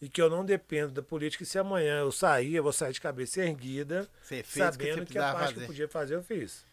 e 0.00 0.08
que 0.08 0.20
eu 0.20 0.28
não 0.28 0.44
dependo 0.44 0.92
da 0.92 1.02
política. 1.02 1.44
E 1.44 1.46
se 1.46 1.58
amanhã 1.58 2.00
eu 2.00 2.12
sair, 2.12 2.56
eu 2.56 2.62
vou 2.62 2.72
sair 2.72 2.92
de 2.92 3.00
cabeça 3.00 3.40
erguida, 3.40 4.08
sabendo 4.44 5.06
que, 5.06 5.12
que 5.12 5.18
a 5.18 5.32
parte 5.32 5.38
fazer. 5.38 5.54
que 5.54 5.60
eu 5.60 5.66
podia 5.66 5.88
fazer, 5.88 6.14
eu 6.14 6.22
fiz. 6.22 6.64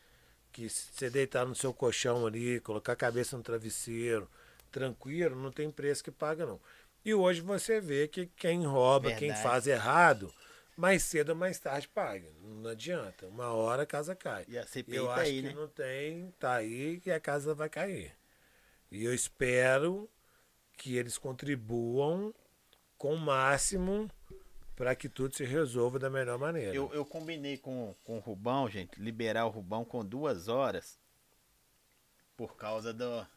Que 0.51 0.67
você 0.67 1.09
deitar 1.09 1.45
no 1.45 1.55
seu 1.55 1.73
colchão 1.73 2.25
ali, 2.25 2.59
colocar 2.59 2.93
a 2.93 2.95
cabeça 2.95 3.37
no 3.37 3.43
travesseiro, 3.43 4.29
tranquilo, 4.71 5.35
não 5.35 5.51
tem 5.51 5.71
preço 5.71 6.03
que 6.03 6.11
paga, 6.11 6.45
não. 6.45 6.59
E 7.05 7.13
hoje 7.13 7.41
você 7.41 7.79
vê 7.79 8.07
que 8.07 8.27
quem 8.35 8.65
rouba, 8.65 9.09
Verdade. 9.09 9.33
quem 9.33 9.43
faz 9.43 9.65
errado, 9.65 10.31
mais 10.75 11.03
cedo 11.03 11.29
ou 11.29 11.35
mais 11.35 11.59
tarde 11.59 11.87
paga. 11.87 12.27
Não 12.41 12.69
adianta. 12.69 13.27
Uma 13.27 13.51
hora 13.53 13.83
a 13.83 13.85
casa 13.85 14.15
cai. 14.15 14.45
E 14.47 14.57
a 14.57 14.65
CPI 14.65 14.95
eu 14.95 15.05
tá 15.07 15.13
acho 15.13 15.21
aí, 15.21 15.41
que 15.41 15.47
né? 15.47 15.53
não 15.53 15.67
tem, 15.67 16.31
tá 16.39 16.53
aí 16.55 17.01
e 17.05 17.11
a 17.11 17.19
casa 17.19 17.53
vai 17.53 17.69
cair. 17.69 18.15
E 18.91 19.03
eu 19.03 19.13
espero 19.13 20.09
que 20.75 20.95
eles 20.97 21.17
contribuam 21.17 22.33
com 22.97 23.13
o 23.13 23.19
máximo 23.19 24.09
para 24.75 24.95
que 24.95 25.07
tudo 25.07 25.35
se 25.35 25.43
resolva 25.43 25.99
da 25.99 26.09
melhor 26.09 26.39
maneira. 26.39 26.73
Eu, 26.73 26.91
eu 26.93 27.05
combinei 27.05 27.57
com, 27.57 27.95
com 28.03 28.17
o 28.17 28.19
Rubão, 28.19 28.69
gente, 28.69 28.99
liberar 28.99 29.45
o 29.45 29.49
Rubão 29.49 29.85
com 29.85 30.03
duas 30.03 30.47
horas 30.47 30.99
por 32.35 32.55
causa 32.55 32.91
do, 32.91 33.27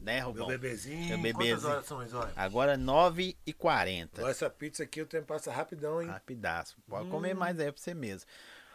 né, 0.00 0.20
Rubão? 0.20 0.46
Meu 0.46 0.58
bebezinho. 0.58 1.08
Meu 1.08 1.18
bebezinho. 1.18 1.60
Quantas 1.60 1.92
horas 1.92 2.10
são? 2.10 2.32
Agora 2.36 2.76
9 2.76 3.36
e 3.46 3.52
40 3.52 4.28
Essa 4.28 4.50
pizza 4.50 4.82
aqui 4.82 5.00
o 5.00 5.06
tempo 5.06 5.26
passa 5.26 5.52
rapidão, 5.52 6.02
hein? 6.02 6.08
Rapidaço. 6.08 6.76
Pode 6.88 7.06
hum. 7.06 7.10
comer 7.10 7.34
mais 7.34 7.58
aí 7.58 7.72
pra 7.72 7.80
você 7.80 7.94
mesmo. 7.94 8.28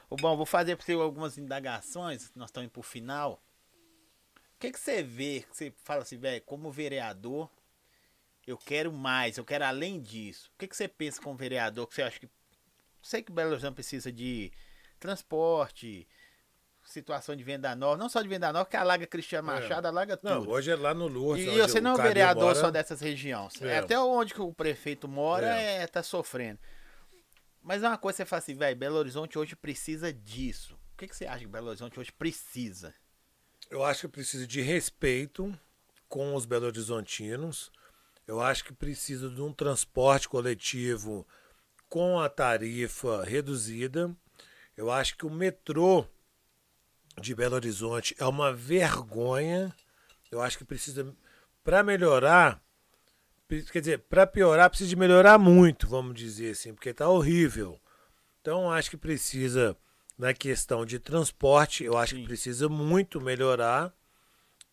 Rubão, 0.10 0.38
vou 0.38 0.46
fazer 0.46 0.76
pra 0.76 0.86
você 0.86 0.94
algumas 0.94 1.38
indagações. 1.38 2.32
Nós 2.36 2.50
estamos 2.50 2.66
indo 2.66 2.72
pro 2.72 2.84
final. 2.84 3.42
O 4.56 4.60
que, 4.60 4.72
que 4.72 4.80
você 4.80 5.04
vê? 5.04 5.46
Que 5.50 5.56
você 5.56 5.74
fala 5.84 6.02
assim, 6.02 6.18
velho, 6.18 6.42
como 6.44 6.72
vereador, 6.72 7.50
eu 8.48 8.58
quero 8.58 8.92
mais, 8.92 9.38
eu 9.38 9.46
quero 9.46 9.66
além 9.66 10.02
disso. 10.02 10.50
O 10.56 10.58
que, 10.58 10.68
que 10.68 10.76
você 10.76 10.88
pensa 10.88 11.22
como 11.22 11.36
vereador? 11.36 11.88
Que 11.88 11.96
você 11.96 12.04
acha 12.04 12.20
que. 12.20 12.30
Sei 13.02 13.22
que 13.22 13.32
Belo 13.32 13.52
Horizonte 13.52 13.76
precisa 13.76 14.12
de 14.12 14.52
transporte, 15.00 16.08
situação 16.86 17.36
de 17.36 17.44
venda 17.44 17.76
nova, 17.76 17.98
não 17.98 18.08
só 18.08 18.22
de 18.22 18.28
venda 18.28 18.54
nova, 18.54 18.70
que 18.70 18.78
alaga 18.78 19.06
Cristiano 19.08 19.52
é. 19.52 19.56
Machado, 19.56 19.86
é. 19.86 19.90
alaga 19.90 20.16
tudo. 20.16 20.30
Não, 20.30 20.48
hoje 20.48 20.72
é 20.72 20.76
lá 20.76 20.94
no 20.94 21.08
Lourdes. 21.08 21.48
E 21.48 21.60
você 21.60 21.82
não 21.82 21.92
é 21.92 21.94
um 21.96 21.98
vereador 21.98 22.44
mora... 22.44 22.56
só 22.56 22.72
dessas 22.72 23.02
regiões. 23.02 23.60
É. 23.62 23.80
Até 23.80 24.00
onde 24.00 24.34
que 24.34 24.42
o 24.42 24.54
prefeito 24.54 25.08
mora 25.08 25.60
é. 25.60 25.82
é 25.82 25.88
tá 25.88 26.04
sofrendo. 26.04 26.60
Mas 27.62 27.82
é 27.82 27.88
uma 27.88 27.98
coisa 27.98 28.18
que 28.18 28.24
você 28.24 28.30
fala 28.30 28.40
assim, 28.40 28.54
velho, 28.54 28.76
Belo 28.78 28.98
Horizonte 28.98 29.40
hoje 29.40 29.56
precisa 29.56 30.14
disso. 30.14 30.76
O 30.94 30.98
que, 30.98 31.08
que 31.08 31.16
você 31.16 31.26
acha 31.26 31.40
que 31.40 31.48
Belo 31.48 31.68
Horizonte 31.68 32.00
hoje 32.00 32.12
precisa? 32.12 32.94
Eu 33.70 33.84
acho 33.84 34.02
que 34.02 34.08
precisa 34.08 34.46
de 34.46 34.62
respeito 34.62 35.58
com 36.08 36.36
os 36.36 36.46
Belo 36.46 36.68
Horizontinos. 36.68 37.72
Eu 38.28 38.40
acho 38.40 38.64
que 38.64 38.74
precisa 38.74 39.30
de 39.30 39.42
um 39.42 39.52
transporte 39.52 40.30
coletivo 40.30 41.28
com 41.90 42.20
a 42.20 42.30
tarifa 42.30 43.24
reduzida. 43.24 44.16
Eu 44.78 44.92
acho 44.92 45.18
que 45.18 45.26
o 45.26 45.30
metrô 45.30 46.06
de 47.22 47.34
Belo 47.34 47.56
Horizonte 47.56 48.16
é 48.20 48.26
uma 48.26 48.54
vergonha. 48.54 49.74
Eu 50.32 50.42
acho 50.42 50.58
que 50.58 50.66
precisa, 50.66 51.16
para 51.64 51.84
melhorar, 51.84 52.62
quer 53.72 53.80
dizer, 53.80 54.00
para 54.00 54.28
piorar, 54.28 54.70
precisa 54.70 54.90
de 54.90 54.96
melhorar 54.96 55.38
muito, 55.38 55.88
vamos 55.88 56.16
dizer 56.16 56.52
assim, 56.52 56.74
porque 56.74 56.90
está 56.90 57.08
horrível. 57.08 57.80
Então, 58.42 58.72
acho 58.72 58.90
que 58.90 58.98
precisa, 58.98 59.76
na 60.18 60.34
questão 60.34 60.86
de 60.86 61.00
transporte, 61.00 61.84
eu 61.84 61.98
acho 61.98 62.16
Sim. 62.16 62.22
que 62.22 62.28
precisa 62.28 62.70
muito 62.70 63.20
melhorar. 63.22 63.94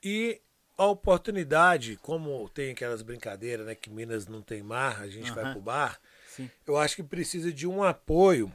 E 0.02 0.40
a 0.76 0.86
oportunidade, 0.86 1.96
como 2.02 2.48
tem 2.48 2.72
aquelas 2.72 3.02
brincadeiras, 3.02 3.64
né, 3.64 3.74
que 3.74 3.88
Minas 3.88 4.26
não 4.26 4.42
tem 4.42 4.62
mar, 4.62 5.00
a 5.00 5.08
gente 5.08 5.30
uhum. 5.30 5.34
vai 5.34 5.44
para 5.44 5.58
o 5.58 5.62
bar, 5.62 6.00
Sim. 6.28 6.50
eu 6.66 6.76
acho 6.76 6.96
que 6.96 7.02
precisa 7.02 7.52
de 7.52 7.66
um 7.66 7.82
apoio 7.82 8.52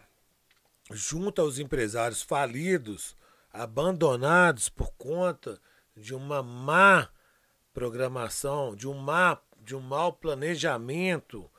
junto 0.91 1.41
aos 1.41 1.57
empresários 1.57 2.21
falidos 2.21 3.16
abandonados 3.57 4.69
por 4.69 4.91
conta 4.97 5.59
de 5.95 6.13
uma 6.13 6.43
má 6.43 7.09
programação, 7.73 8.75
de 8.75 8.87
um, 8.87 8.93
má, 8.93 9.39
de 9.61 9.75
um 9.75 9.79
mau 9.79 10.13
planejamento 10.13 11.49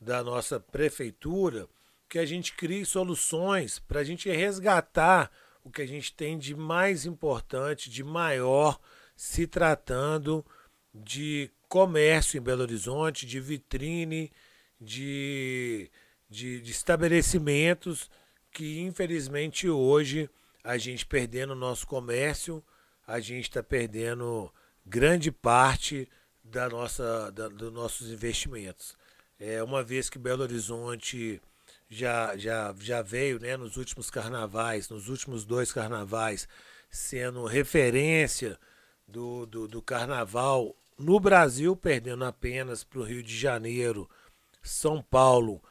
da 0.00 0.22
nossa 0.22 0.58
prefeitura, 0.58 1.68
que 2.08 2.18
a 2.18 2.26
gente 2.26 2.52
crie 2.52 2.84
soluções 2.84 3.78
para 3.78 4.00
a 4.00 4.04
gente 4.04 4.30
resgatar 4.30 5.30
o 5.62 5.70
que 5.70 5.80
a 5.80 5.86
gente 5.86 6.12
tem 6.12 6.38
de 6.38 6.54
mais 6.54 7.06
importante, 7.06 7.88
de 7.88 8.04
maior, 8.04 8.78
se 9.16 9.46
tratando 9.46 10.44
de 10.92 11.50
comércio 11.68 12.38
em 12.38 12.42
Belo 12.42 12.62
Horizonte, 12.62 13.26
de 13.26 13.40
vitrine, 13.40 14.30
de, 14.80 15.90
de, 16.28 16.60
de 16.60 16.70
estabelecimentos 16.70 18.10
que 18.52 18.80
infelizmente 18.80 19.68
hoje 19.68 20.30
a 20.64 20.78
gente 20.78 21.04
perdendo 21.04 21.52
o 21.52 21.56
nosso 21.56 21.86
comércio, 21.86 22.64
a 23.06 23.20
gente 23.20 23.44
está 23.50 23.62
perdendo 23.62 24.50
grande 24.84 25.30
parte 25.30 26.08
da 26.42 26.68
nossa, 26.68 27.30
da, 27.30 27.48
dos 27.48 27.70
nossos 27.70 28.10
investimentos. 28.10 28.96
É, 29.38 29.62
uma 29.62 29.82
vez 29.82 30.08
que 30.08 30.18
Belo 30.18 30.42
Horizonte 30.42 31.40
já, 31.88 32.36
já, 32.36 32.74
já 32.80 33.02
veio 33.02 33.38
né, 33.38 33.56
nos 33.56 33.76
últimos 33.76 34.10
carnavais, 34.10 34.88
nos 34.88 35.08
últimos 35.08 35.44
dois 35.44 35.70
carnavais, 35.70 36.48
sendo 36.90 37.44
referência 37.44 38.58
do, 39.06 39.44
do, 39.44 39.68
do 39.68 39.82
carnaval 39.82 40.74
no 40.98 41.20
Brasil, 41.20 41.76
perdendo 41.76 42.24
apenas 42.24 42.84
para 42.84 43.00
o 43.00 43.04
Rio 43.04 43.22
de 43.22 43.36
Janeiro, 43.36 44.08
São 44.62 45.02
Paulo 45.02 45.62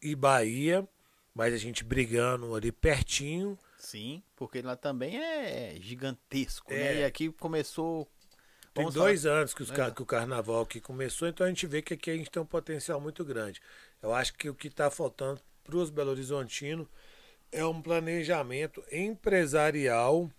e 0.00 0.14
Bahia, 0.14 0.86
mas 1.34 1.54
a 1.54 1.56
gente 1.56 1.84
brigando 1.84 2.54
ali 2.54 2.70
pertinho. 2.70 3.58
Sim, 3.82 4.22
porque 4.36 4.62
lá 4.62 4.76
também 4.76 5.18
é 5.18 5.74
gigantesco, 5.80 6.72
é. 6.72 6.76
né? 6.76 7.00
E 7.00 7.04
aqui 7.04 7.32
começou. 7.32 8.08
Tem 8.72 8.88
dois 8.88 9.24
falar... 9.24 9.38
anos 9.38 9.52
que, 9.52 9.62
os, 9.62 9.72
é. 9.72 9.90
que 9.90 10.00
o 10.00 10.06
carnaval 10.06 10.62
aqui 10.62 10.80
começou, 10.80 11.26
então 11.26 11.44
a 11.44 11.48
gente 11.48 11.66
vê 11.66 11.82
que 11.82 11.92
aqui 11.92 12.08
a 12.08 12.16
gente 12.16 12.30
tem 12.30 12.40
um 12.40 12.46
potencial 12.46 13.00
muito 13.00 13.24
grande. 13.24 13.60
Eu 14.00 14.14
acho 14.14 14.34
que 14.34 14.48
o 14.48 14.54
que 14.54 14.68
está 14.68 14.88
faltando 14.88 15.40
para 15.64 15.76
os 15.76 15.90
Belo 15.90 16.12
Horizontinos 16.12 16.86
é 17.50 17.66
um 17.66 17.82
planejamento 17.82 18.84
empresarial, 18.90 20.30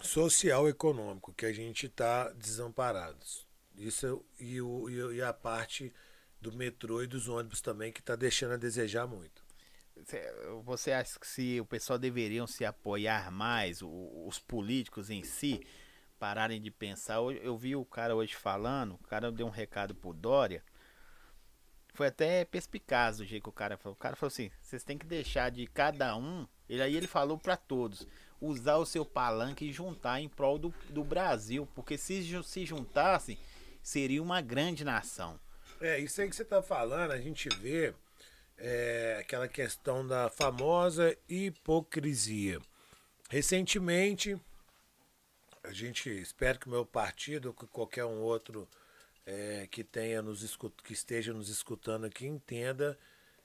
social, 0.00 0.66
econômico, 0.66 1.34
que 1.34 1.44
a 1.44 1.52
gente 1.52 1.86
está 1.86 2.30
desamparado. 2.30 3.18
Isso 3.76 4.24
e, 4.40 4.62
o, 4.62 5.12
e 5.12 5.20
a 5.20 5.32
parte 5.32 5.92
do 6.40 6.50
metrô 6.52 7.02
e 7.02 7.06
dos 7.06 7.28
ônibus 7.28 7.60
também, 7.60 7.92
que 7.92 8.00
está 8.00 8.16
deixando 8.16 8.54
a 8.54 8.56
desejar 8.56 9.06
muito. 9.06 9.45
Você 10.64 10.92
acha 10.92 11.18
que 11.18 11.26
se 11.26 11.60
o 11.60 11.64
pessoal 11.64 11.98
deveriam 11.98 12.46
se 12.46 12.64
apoiar 12.64 13.30
mais, 13.30 13.80
os 13.82 14.38
políticos 14.38 15.10
em 15.10 15.22
si, 15.22 15.66
pararem 16.18 16.60
de 16.60 16.70
pensar? 16.70 17.16
Eu 17.16 17.56
vi 17.56 17.74
o 17.74 17.84
cara 17.84 18.14
hoje 18.14 18.34
falando, 18.34 18.94
o 18.94 19.08
cara 19.08 19.32
deu 19.32 19.46
um 19.46 19.50
recado 19.50 19.94
pro 19.94 20.12
Dória. 20.12 20.62
Foi 21.94 22.08
até 22.08 22.44
perspicaz 22.44 23.20
o 23.20 23.24
jeito 23.24 23.44
que 23.44 23.48
o 23.48 23.52
cara 23.52 23.78
falou. 23.78 23.94
O 23.94 23.98
cara 23.98 24.16
falou 24.16 24.28
assim: 24.28 24.50
vocês 24.60 24.84
têm 24.84 24.98
que 24.98 25.06
deixar 25.06 25.50
de 25.50 25.66
cada 25.66 26.14
um. 26.16 26.46
Ele 26.68 26.82
aí 26.82 26.94
ele 26.94 27.06
falou 27.06 27.38
para 27.38 27.56
todos 27.56 28.06
usar 28.40 28.76
o 28.76 28.86
seu 28.86 29.04
palanque 29.04 29.64
e 29.64 29.72
juntar 29.72 30.20
em 30.20 30.28
prol 30.28 30.58
do, 30.58 30.74
do 30.90 31.02
Brasil, 31.02 31.66
porque 31.74 31.96
se 31.96 32.42
se 32.42 32.66
juntassem 32.66 33.38
seria 33.82 34.22
uma 34.22 34.40
grande 34.40 34.84
nação. 34.84 35.40
É 35.80 35.98
isso 35.98 36.20
aí 36.20 36.28
que 36.28 36.36
você 36.36 36.42
está 36.42 36.62
falando. 36.62 37.12
A 37.12 37.20
gente 37.20 37.48
vê 37.48 37.94
é, 38.58 39.18
aquela 39.20 39.48
questão 39.48 40.06
da 40.06 40.30
famosa 40.30 41.16
hipocrisia. 41.28 42.60
Recentemente, 43.28 44.38
a 45.62 45.72
gente 45.72 46.08
espera 46.08 46.58
que 46.58 46.66
o 46.66 46.70
meu 46.70 46.86
partido, 46.86 47.46
ou 47.46 47.54
que 47.54 47.66
qualquer 47.66 48.04
um 48.04 48.20
outro 48.20 48.68
é, 49.26 49.66
que 49.70 49.82
tenha 49.82 50.22
nos 50.22 50.42
escut, 50.42 50.74
que 50.82 50.92
esteja 50.92 51.32
nos 51.32 51.48
escutando 51.48 52.06
aqui 52.06 52.26
entenda 52.26 52.96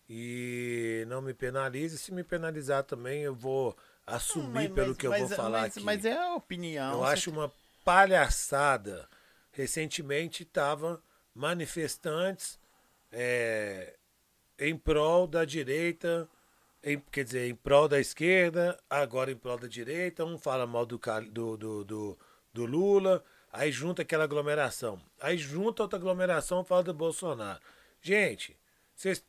e 0.07 1.03
não 1.07 1.21
me 1.21 1.33
penalize. 1.33 1.97
Se 1.97 2.13
me 2.13 2.23
penalizar 2.23 2.83
também, 2.83 3.23
eu 3.23 3.33
vou 3.33 3.75
assumir 4.05 4.69
mas, 4.69 4.71
pelo 4.71 4.87
mas, 4.89 4.97
que 4.97 5.07
eu 5.07 5.17
vou 5.17 5.29
falar 5.29 5.61
mas, 5.61 5.77
aqui. 5.77 5.85
Mas 5.85 6.05
é 6.05 6.17
a 6.17 6.35
opinião. 6.35 6.93
Eu 6.93 6.99
você... 6.99 7.13
acho 7.13 7.31
uma 7.31 7.51
palhaçada. 7.83 9.09
Recentemente 9.51 10.43
estava 10.43 11.01
manifestantes 11.33 12.59
é, 13.11 13.95
em 14.61 14.77
prol 14.77 15.25
da 15.25 15.43
direita, 15.43 16.29
em, 16.83 16.99
quer 17.11 17.23
dizer, 17.23 17.49
em 17.49 17.55
prol 17.55 17.87
da 17.87 17.99
esquerda, 17.99 18.77
agora 18.87 19.31
em 19.31 19.35
prol 19.35 19.57
da 19.57 19.67
direita. 19.67 20.23
Um 20.23 20.37
fala 20.37 20.67
mal 20.67 20.85
do, 20.85 21.01
do, 21.31 21.57
do, 21.57 21.83
do, 21.83 22.19
do 22.53 22.65
Lula, 22.65 23.23
aí 23.51 23.71
junta 23.71 24.03
aquela 24.03 24.23
aglomeração. 24.23 25.01
Aí 25.19 25.35
junta 25.35 25.81
outra 25.81 25.97
aglomeração 25.97 26.63
fala 26.63 26.83
do 26.83 26.93
Bolsonaro. 26.93 27.59
Gente, 28.03 28.55
vocês 28.95 29.23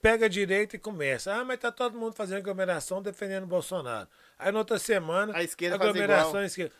pega 0.00 0.26
a 0.26 0.28
direita 0.28 0.76
e 0.76 0.78
começa. 0.78 1.34
Ah, 1.34 1.44
mas 1.44 1.58
tá 1.58 1.72
todo 1.72 1.98
mundo 1.98 2.14
fazendo 2.14 2.38
aglomeração 2.38 3.02
defendendo 3.02 3.44
o 3.44 3.48
Bolsonaro. 3.48 4.08
Aí 4.38 4.52
na 4.52 4.60
outra 4.60 4.78
semana, 4.78 5.36
a 5.36 5.42
esquerda 5.42 5.74
aglomeração 5.74 6.44
esquerda. 6.44 6.72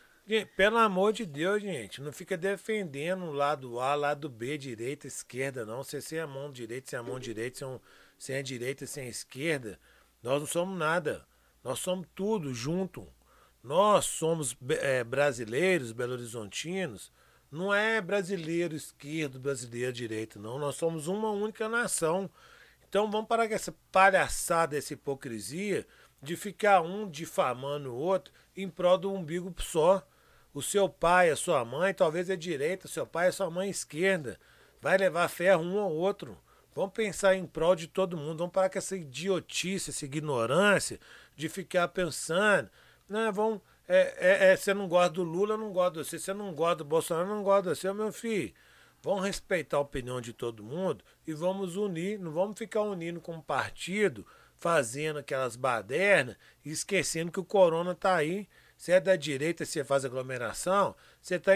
Pelo 0.55 0.78
amor 0.78 1.12
de 1.12 1.27
Deus, 1.27 1.61
gente, 1.61 2.01
não 2.01 2.12
fica 2.12 2.36
defendendo 2.36 3.32
lado 3.32 3.81
A, 3.81 3.97
lado 3.97 4.28
B, 4.28 4.57
direita, 4.57 5.09
esquerda, 5.09 5.66
não. 5.66 5.82
Você 5.82 6.01
sem 6.01 6.20
a 6.20 6.27
mão 6.27 6.52
direita, 6.52 6.90
sem 6.90 6.98
a 6.98 7.02
mão 7.02 7.19
direita, 7.19 7.59
sem, 7.59 7.66
um, 7.66 7.81
sem 8.16 8.36
a 8.36 8.43
direita, 8.43 8.86
sem 8.86 9.07
a 9.07 9.09
esquerda, 9.09 9.77
nós 10.23 10.39
não 10.39 10.47
somos 10.47 10.78
nada. 10.78 11.27
Nós 11.65 11.81
somos 11.81 12.07
tudo 12.15 12.55
junto. 12.55 13.09
Nós 13.61 14.05
somos 14.07 14.57
é, 14.81 15.02
brasileiros, 15.02 15.90
belo-horizontinos. 15.90 17.11
Não 17.51 17.74
é 17.74 18.01
brasileiro 18.01 18.77
esquerdo, 18.77 19.40
brasileiro 19.40 19.93
direito, 19.93 20.39
não. 20.39 20.61
Nós 20.61 20.77
somos 20.77 21.09
uma 21.09 21.32
única 21.32 21.69
nação. 21.69 22.31
Então 22.89 23.11
vamos 23.11 23.27
parar 23.27 23.48
com 23.48 23.55
essa 23.55 23.74
palhaçada, 23.90 24.78
essa 24.78 24.93
hipocrisia 24.93 25.85
de 26.23 26.36
ficar 26.36 26.82
um 26.82 27.11
difamando 27.11 27.93
o 27.93 27.97
outro 27.97 28.32
em 28.57 28.69
prol 28.69 28.97
do 28.97 29.12
umbigo 29.12 29.52
só 29.59 30.07
o 30.52 30.60
seu 30.62 30.89
pai, 30.89 31.31
a 31.31 31.36
sua 31.36 31.64
mãe, 31.64 31.94
talvez 31.94 32.28
é 32.28 32.36
direita, 32.36 32.89
seu 32.89 33.06
pai 33.06 33.28
é 33.28 33.32
sua 33.32 33.51
mãe 33.51 33.70
esquerda. 33.70 34.39
Vai 34.81 34.98
levar 34.98 35.28
ferro 35.28 35.62
um 35.62 35.77
ou 35.77 35.93
outro. 35.93 36.36
Vamos 36.74 36.93
pensar 36.93 37.35
em 37.35 37.47
prol 37.47 37.77
de 37.77 37.86
todo 37.86 38.16
mundo. 38.16 38.39
Vamos 38.39 38.52
parar 38.52 38.70
com 38.70 38.78
essa 38.78 38.97
idiotice, 38.97 39.90
essa 39.90 40.05
ignorância 40.05 40.98
de 41.36 41.48
ficar 41.48 41.89
pensando. 41.89 42.70
Não, 43.09 43.32
vamos. 43.32 43.60
É, 43.86 44.14
é, 44.18 44.52
é, 44.52 44.56
você 44.56 44.72
não 44.72 44.89
gosta 44.89 45.10
do 45.10 45.22
Lula, 45.22 45.56
não 45.56 45.72
gosta 45.72 46.02
de 46.02 46.09
você. 46.09 46.18
Você 46.18 46.32
não 46.32 46.55
gosta 46.55 46.77
do 46.77 46.85
Bolsonaro, 46.85 47.28
não 47.28 47.43
gosta 47.43 47.70
de 47.70 47.78
você, 47.78 47.93
meu 47.93 48.12
filho. 48.12 48.55
Vamos 49.02 49.24
respeitar 49.24 49.78
a 49.78 49.81
opinião 49.81 50.20
de 50.20 50.32
todo 50.32 50.62
mundo 50.62 51.05
e 51.27 51.32
vamos 51.32 51.77
unir. 51.77 52.18
Não 52.18 52.32
vamos 52.32 52.59
ficar 52.59 52.82
unindo 52.82 53.20
com 53.20 53.32
um 53.32 53.40
partido, 53.40 54.27
fazendo 54.56 55.18
aquelas 55.18 55.56
badernas 55.56 56.36
e 56.64 56.70
esquecendo 56.70 57.32
que 57.32 57.40
o 57.40 57.44
corona 57.44 57.93
está 57.93 58.16
aí 58.16 58.48
você 58.81 58.93
é 58.93 59.01
da 59.01 59.15
direita, 59.15 59.66
você 59.66 59.85
faz 59.85 60.07
aglomeração, 60.07 60.97
você 61.20 61.35
está 61.35 61.52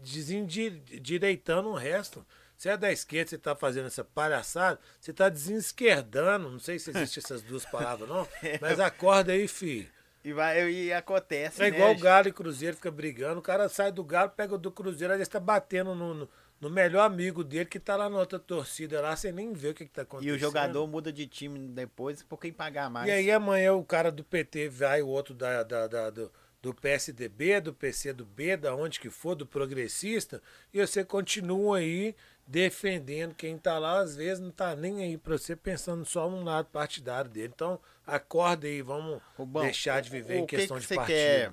desendireitando 0.00 1.68
o 1.68 1.74
resto. 1.74 2.24
Você 2.56 2.70
é 2.70 2.78
da 2.78 2.90
esquerda, 2.90 3.28
você 3.28 3.36
está 3.36 3.54
fazendo 3.54 3.88
essa 3.88 4.02
palhaçada, 4.02 4.80
você 4.98 5.10
está 5.10 5.28
desenesquerdando. 5.28 6.48
Não 6.48 6.58
sei 6.58 6.78
se 6.78 6.88
existem 6.88 7.22
essas 7.22 7.42
duas 7.42 7.66
palavras, 7.70 8.08
não. 8.08 8.26
Mas 8.58 8.80
acorda 8.80 9.32
aí, 9.32 9.46
filho. 9.46 9.86
E, 10.24 10.32
vai, 10.32 10.70
e 10.70 10.90
acontece. 10.94 11.62
É 11.62 11.68
igual 11.68 11.90
né? 11.90 11.96
o 11.96 12.00
Galo 12.00 12.28
e 12.28 12.32
Cruzeiro 12.32 12.76
fica 12.76 12.90
brigando. 12.90 13.40
O 13.40 13.42
cara 13.42 13.68
sai 13.68 13.92
do 13.92 14.02
Galo, 14.02 14.30
pega 14.30 14.54
o 14.54 14.58
do 14.58 14.72
Cruzeiro, 14.72 15.12
aí 15.12 15.20
está 15.20 15.38
batendo 15.38 15.94
no, 15.94 16.14
no 16.14 16.28
no 16.60 16.68
melhor 16.68 17.04
amigo 17.04 17.44
dele 17.44 17.66
que 17.66 17.78
tá 17.78 17.94
lá 17.96 18.08
na 18.10 18.18
outra 18.18 18.38
torcida 18.38 19.00
lá, 19.00 19.14
você 19.14 19.30
nem 19.30 19.52
vê 19.52 19.68
o 19.68 19.74
que, 19.74 19.84
que 19.84 19.92
tá 19.92 20.02
acontecendo. 20.02 20.32
E 20.32 20.36
o 20.36 20.38
jogador 20.38 20.86
muda 20.86 21.12
de 21.12 21.26
time 21.26 21.68
depois 21.68 22.22
por 22.22 22.38
quem 22.38 22.52
pagar 22.52 22.90
mais. 22.90 23.08
E 23.08 23.12
aí 23.12 23.30
amanhã 23.30 23.74
o 23.74 23.84
cara 23.84 24.10
do 24.10 24.24
PT 24.24 24.68
vai, 24.68 25.02
o 25.02 25.08
outro 25.08 25.34
da, 25.34 25.62
da, 25.62 25.86
da 25.86 26.10
do, 26.10 26.32
do 26.60 26.74
PSDB, 26.74 27.60
do 27.60 27.72
PCdoB, 27.72 28.56
da 28.56 28.74
onde 28.74 28.98
que 28.98 29.08
for, 29.08 29.34
do 29.34 29.46
progressista, 29.46 30.42
e 30.72 30.84
você 30.84 31.04
continua 31.04 31.78
aí 31.78 32.14
defendendo 32.46 33.34
quem 33.34 33.56
tá 33.56 33.78
lá, 33.78 34.00
às 34.00 34.16
vezes 34.16 34.40
não 34.40 34.50
tá 34.50 34.74
nem 34.74 35.04
aí 35.04 35.16
para 35.16 35.36
você 35.36 35.54
pensando 35.54 36.04
só 36.04 36.28
no 36.28 36.42
lado 36.42 36.66
partidário 36.72 37.30
dele. 37.30 37.52
Então, 37.54 37.78
acorda 38.06 38.66
aí, 38.66 38.82
vamos 38.82 39.20
Rubão, 39.36 39.62
deixar 39.62 40.00
de 40.00 40.10
viver 40.10 40.40
o, 40.40 40.42
em 40.42 40.46
questão 40.46 40.78
que 40.78 40.86
que 40.86 40.88
de 40.88 40.96
partido. 40.96 41.16
Quer 41.16 41.52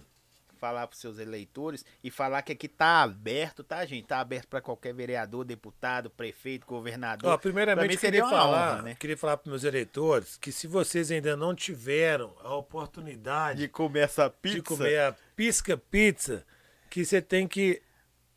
falar 0.55 0.87
para 0.87 0.97
seus 0.97 1.19
eleitores 1.19 1.85
e 2.03 2.09
falar 2.09 2.41
que 2.41 2.51
aqui 2.51 2.67
tá 2.67 3.03
aberto, 3.03 3.63
tá, 3.63 3.85
gente? 3.85 4.07
Tá 4.07 4.19
aberto 4.19 4.47
para 4.47 4.61
qualquer 4.61 4.93
vereador, 4.93 5.43
deputado, 5.45 6.09
prefeito, 6.09 6.65
governador. 6.65 7.33
Ó, 7.33 7.37
primeiramente, 7.37 7.97
queria 7.97 8.27
falar, 8.27 8.73
honra, 8.73 8.81
né? 8.81 8.95
queria 8.99 9.17
falar 9.17 9.37
para 9.37 9.49
meus 9.49 9.63
eleitores 9.63 10.37
que 10.37 10.51
se 10.51 10.67
vocês 10.67 11.11
ainda 11.11 11.35
não 11.35 11.53
tiveram 11.53 12.35
a 12.41 12.55
oportunidade 12.55 13.59
de 13.59 13.67
comer 13.67 14.01
essa 14.01 14.29
pizza, 14.29 14.55
de 14.55 14.61
comer 14.61 14.99
a 14.99 15.15
pisca 15.35 15.77
pizza, 15.77 16.45
que 16.89 17.05
você 17.05 17.21
tem 17.21 17.47
que 17.47 17.81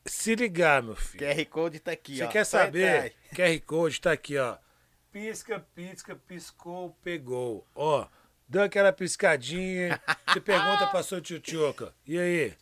se 0.04 0.34
ligar, 0.34 0.82
meu 0.82 0.96
filho. 0.96 1.26
QR 1.26 1.44
Code 1.46 1.80
tá 1.80 1.92
aqui, 1.92 2.16
Você 2.16 2.24
ó. 2.24 2.28
quer 2.28 2.44
saber? 2.44 3.14
QR 3.34 3.60
Code 3.66 4.00
tá 4.00 4.12
aqui, 4.12 4.36
ó. 4.38 4.56
Pisca, 5.12 5.60
pisca, 5.74 6.16
piscou, 6.16 6.96
pegou. 7.02 7.66
Ó, 7.74 8.06
dá 8.48 8.64
aquela 8.64 8.92
piscadinha, 8.92 10.00
você 10.26 10.40
pergunta 10.40 10.86
pra 10.86 11.02
sua 11.02 11.20
tchutchuca, 11.20 11.94
e 12.06 12.18
aí? 12.18 12.54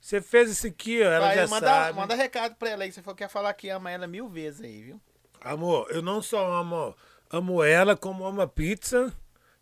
Você 0.00 0.20
fez 0.20 0.50
isso 0.50 0.66
aqui, 0.66 1.02
ó, 1.02 1.06
ela 1.06 1.26
Vai, 1.26 1.36
já 1.36 1.46
manda, 1.46 1.66
sabe. 1.66 1.98
Manda 1.98 2.14
recado 2.14 2.54
pra 2.56 2.70
ela 2.70 2.84
aí, 2.84 2.92
você 2.92 3.02
falou 3.02 3.16
que 3.16 3.24
quer 3.24 3.30
falar 3.30 3.54
que 3.54 3.70
ama 3.70 3.90
ela 3.90 4.06
mil 4.06 4.28
vezes 4.28 4.60
aí, 4.60 4.82
viu? 4.82 5.00
Amor, 5.40 5.86
eu 5.90 6.02
não 6.02 6.20
só 6.22 6.46
amo, 6.52 6.94
amo 7.30 7.62
ela 7.62 7.96
como 7.96 8.24
amo 8.26 8.40
a 8.40 8.46
pizza. 8.46 9.12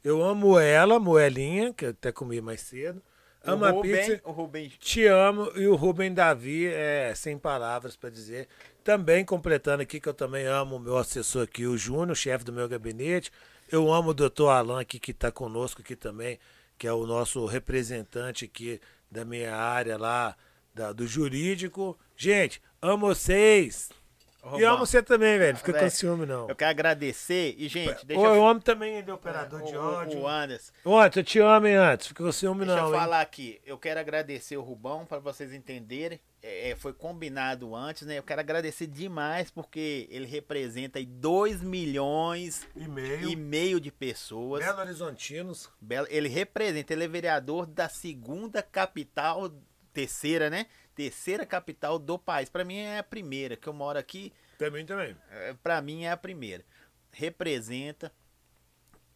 Eu 0.04 0.20
amo 0.20 0.58
ela, 0.58 0.98
moelinha, 0.98 1.72
que 1.72 1.84
eu 1.84 1.90
até 1.90 2.10
comi 2.10 2.40
mais 2.40 2.60
cedo. 2.60 3.00
Amo 3.44 3.64
a 3.64 3.80
pizza. 3.80 4.20
O 4.24 4.32
Rubem. 4.32 4.68
Te 4.80 5.06
amo. 5.06 5.52
E 5.54 5.66
o 5.68 5.76
Rubem 5.76 6.12
Davi, 6.12 6.66
é 6.66 7.12
sem 7.14 7.38
palavras 7.38 7.94
para 7.94 8.10
dizer. 8.10 8.48
Também 8.82 9.24
completando 9.24 9.82
aqui 9.82 10.00
que 10.00 10.08
eu 10.08 10.14
também 10.14 10.44
amo 10.44 10.74
o 10.74 10.80
meu 10.80 10.96
assessor 10.96 11.44
aqui, 11.44 11.66
o 11.66 11.78
Júnior, 11.78 12.16
chefe 12.16 12.44
do 12.44 12.52
meu 12.52 12.68
gabinete. 12.68 13.30
Eu 13.72 13.90
amo 13.90 14.10
o 14.10 14.14
doutor 14.14 14.50
Alan 14.50 14.82
aqui, 14.82 15.00
que 15.00 15.12
está 15.12 15.32
conosco 15.32 15.80
aqui 15.80 15.96
também, 15.96 16.38
que 16.76 16.86
é 16.86 16.92
o 16.92 17.06
nosso 17.06 17.46
representante 17.46 18.44
aqui 18.44 18.78
da 19.10 19.24
minha 19.24 19.56
área 19.56 19.96
lá, 19.96 20.36
da, 20.74 20.92
do 20.92 21.06
jurídico. 21.06 21.98
Gente, 22.14 22.60
amo 22.82 23.06
vocês! 23.06 23.88
E 24.58 24.64
amo 24.64 24.84
você 24.84 25.00
também, 25.02 25.38
velho. 25.38 25.56
Fica 25.56 25.72
com 25.72 25.88
ciúme, 25.88 26.26
não. 26.26 26.48
Eu 26.48 26.56
quero 26.56 26.70
agradecer. 26.70 27.54
E, 27.56 27.68
gente, 27.68 28.04
deixa 28.04 28.22
eu... 28.22 28.34
eu 28.34 28.46
amo 28.46 28.60
também 28.60 28.96
ele, 28.96 29.10
operador 29.12 29.60
é, 29.60 29.64
de 29.64 29.76
ódio. 29.76 30.20
O 30.20 30.28
Anderson. 30.28 30.72
Ô, 30.84 30.98
Anderson, 30.98 31.20
eu 31.20 31.24
te 31.24 31.38
amo, 31.38 31.66
hein, 31.68 31.76
Anderson. 31.76 32.08
Fica 32.08 32.24
com 32.24 32.32
ciúme, 32.32 32.66
deixa 32.66 32.74
não. 32.74 32.90
Deixa 32.90 32.96
eu 32.96 33.00
falar 33.00 33.20
aqui. 33.20 33.60
Eu 33.64 33.78
quero 33.78 34.00
agradecer 34.00 34.56
o 34.56 34.62
Rubão, 34.62 35.06
para 35.06 35.20
vocês 35.20 35.52
entenderem. 35.52 36.20
É, 36.42 36.70
é, 36.70 36.76
foi 36.76 36.92
combinado 36.92 37.72
antes, 37.74 38.04
né? 38.04 38.18
Eu 38.18 38.22
quero 38.24 38.40
agradecer 38.40 38.88
demais, 38.88 39.48
porque 39.48 40.08
ele 40.10 40.26
representa 40.26 40.98
aí 40.98 41.06
2 41.06 41.62
milhões 41.62 42.66
e 42.74 42.88
meio. 42.88 43.28
e 43.28 43.36
meio 43.36 43.80
de 43.80 43.92
pessoas. 43.92 44.64
Belo 44.64 44.80
Horizontinos. 44.80 45.70
Ele 46.08 46.28
representa, 46.28 46.92
ele 46.92 47.04
é 47.04 47.08
vereador 47.08 47.64
da 47.64 47.88
segunda 47.88 48.60
capital, 48.60 49.52
terceira, 49.92 50.50
né? 50.50 50.66
Terceira 50.94 51.44
capital 51.46 51.98
do 51.98 52.18
país. 52.18 52.48
Para 52.48 52.64
mim 52.64 52.78
é 52.78 52.98
a 52.98 53.02
primeira, 53.02 53.56
que 53.56 53.68
eu 53.68 53.72
moro 53.72 53.98
aqui. 53.98 54.32
Também 54.58 54.84
também. 54.84 55.16
É, 55.30 55.54
Para 55.54 55.80
mim 55.80 56.04
é 56.04 56.10
a 56.10 56.16
primeira. 56.16 56.64
Representa 57.12 58.12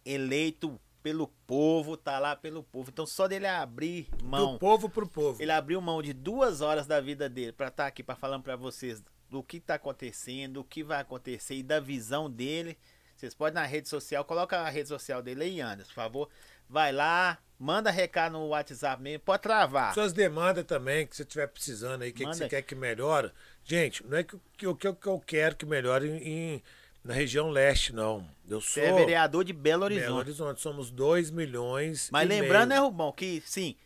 eleito 0.05 0.81
pelo 1.03 1.29
povo, 1.47 1.97
tá 1.97 2.19
lá 2.19 2.35
pelo 2.35 2.63
povo. 2.63 2.91
Então 2.91 3.07
só 3.07 3.29
dele 3.29 3.47
abrir 3.47 4.09
mão. 4.23 4.55
Do 4.55 4.59
povo 4.59 4.89
pro 4.89 5.09
povo. 5.09 5.41
Ele 5.41 5.53
abriu 5.53 5.81
mão 5.81 6.03
de 6.03 6.13
duas 6.13 6.61
horas 6.61 6.87
da 6.87 7.01
vida 7.01 7.29
dele 7.29 7.53
para 7.53 7.69
estar 7.69 7.85
tá 7.85 7.89
aqui 7.89 8.03
para 8.03 8.17
falando 8.17 8.43
para 8.43 8.57
vocês 8.57 9.03
do 9.31 9.43
que 9.43 9.61
tá 9.61 9.75
acontecendo, 9.75 10.59
o 10.59 10.65
que 10.65 10.83
vai 10.83 11.01
acontecer 11.01 11.55
e 11.55 11.63
da 11.63 11.81
visão 11.81 12.31
dele. 12.31 12.77
Vocês 13.17 13.35
podem 13.35 13.55
na 13.55 13.65
rede 13.67 13.89
social, 13.89 14.25
coloca 14.25 14.59
a 14.59 14.69
rede 14.69 14.89
social 14.89 15.23
dele 15.23 15.45
aí, 15.45 15.61
Anderson, 15.61 15.89
por 15.89 15.95
favor. 15.95 16.29
Vai 16.69 16.93
lá, 16.93 17.39
manda 17.59 17.91
recado 17.91 18.33
no 18.33 18.49
WhatsApp 18.49 19.03
mesmo, 19.03 19.21
pode 19.21 19.43
travar. 19.43 19.95
Suas 19.95 20.13
demandas 20.13 20.65
também, 20.65 21.07
que 21.07 21.17
você 21.17 21.23
estiver 21.23 21.47
precisando 21.47 22.03
aí, 22.03 22.11
o 22.11 22.13
que, 22.13 22.25
que, 22.25 22.35
você 22.35 22.49
quer 22.49 22.63
que 22.63 22.75
melhore. 22.75 23.31
Gente, 23.65 24.05
não 24.07 24.19
é 24.19 24.23
que, 24.23 24.37
que, 24.57 24.75
que, 24.75 24.93
que 24.93 25.07
eu 25.07 25.23
quero 25.25 25.57
que 25.57 25.65
melhore 25.65 26.09
em, 26.09 26.63
na 27.03 27.15
região 27.15 27.49
leste, 27.51 27.95
não. 27.95 28.29
Eu 28.49 28.61
sou. 28.61 28.83
Você 28.83 28.89
é 28.89 28.93
vereador 28.93 29.45
de 29.45 29.53
Belo 29.53 29.85
Horizonte. 29.85 30.07
Belo 30.07 30.19
Horizonte, 30.19 30.61
somos 30.61 30.91
2 30.91 31.31
milhões. 31.31 32.11
Mas 32.11 32.29
lembrando, 32.29 32.69
meio. 32.69 32.81
né, 32.81 32.87
Rubão, 32.87 33.13
que 33.13 33.43
sim, 33.47 33.77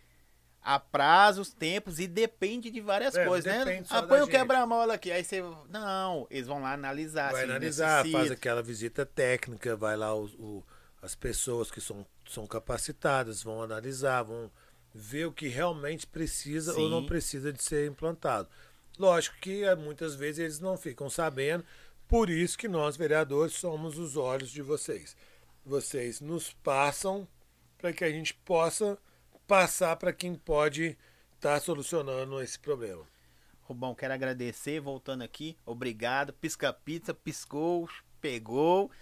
há 0.62 0.78
prazos, 0.78 1.52
tempos 1.52 1.98
e 1.98 2.06
depende 2.06 2.70
de 2.70 2.80
várias 2.80 3.14
é, 3.14 3.24
coisas, 3.24 3.52
né? 3.52 3.84
Ah, 3.88 4.02
põe 4.02 4.20
o 4.20 4.26
quebra-mola 4.26 4.94
aqui. 4.94 5.10
Aí 5.10 5.24
você. 5.24 5.42
Não, 5.68 6.26
eles 6.30 6.46
vão 6.46 6.60
lá 6.60 6.72
analisar. 6.72 7.32
Vai 7.32 7.44
analisar, 7.44 7.98
necessita. 7.98 8.18
faz 8.18 8.30
aquela 8.30 8.62
visita 8.62 9.06
técnica, 9.06 9.76
vai 9.76 9.96
lá 9.96 10.14
o, 10.14 10.26
o, 10.26 10.64
as 11.02 11.14
pessoas 11.14 11.70
que 11.70 11.80
são, 11.80 12.06
são 12.28 12.46
capacitadas, 12.46 13.42
vão 13.42 13.62
analisar, 13.62 14.22
vão 14.22 14.50
ver 14.94 15.26
o 15.26 15.32
que 15.32 15.48
realmente 15.48 16.06
precisa 16.06 16.74
Sim. 16.74 16.82
ou 16.82 16.88
não 16.88 17.06
precisa 17.06 17.52
de 17.52 17.62
ser 17.62 17.88
implantado. 17.88 18.48
Lógico 18.98 19.36
que 19.40 19.64
eh, 19.64 19.74
muitas 19.76 20.14
vezes 20.14 20.40
eles 20.40 20.60
não 20.60 20.76
ficam 20.76 21.08
sabendo, 21.08 21.64
por 22.08 22.28
isso 22.28 22.58
que 22.58 22.68
nós, 22.68 22.96
vereadores, 22.96 23.54
somos 23.54 23.96
os 23.96 24.16
olhos 24.16 24.50
de 24.50 24.60
vocês. 24.60 25.16
Vocês 25.64 26.20
nos 26.20 26.52
passam 26.52 27.26
para 27.78 27.92
que 27.92 28.04
a 28.04 28.10
gente 28.10 28.34
possa 28.34 28.98
passar 29.50 29.96
para 29.96 30.12
quem 30.12 30.36
pode 30.36 30.96
estar 31.34 31.54
tá 31.54 31.60
solucionando 31.60 32.40
esse 32.40 32.56
problema. 32.56 33.04
Rubão, 33.62 33.96
quero 33.96 34.14
agradecer, 34.14 34.78
voltando 34.78 35.22
aqui, 35.22 35.58
obrigado. 35.66 36.32
Pisca 36.32 36.72
Pizza, 36.72 37.12
piscou, 37.12 37.88
pegou. 38.20 38.92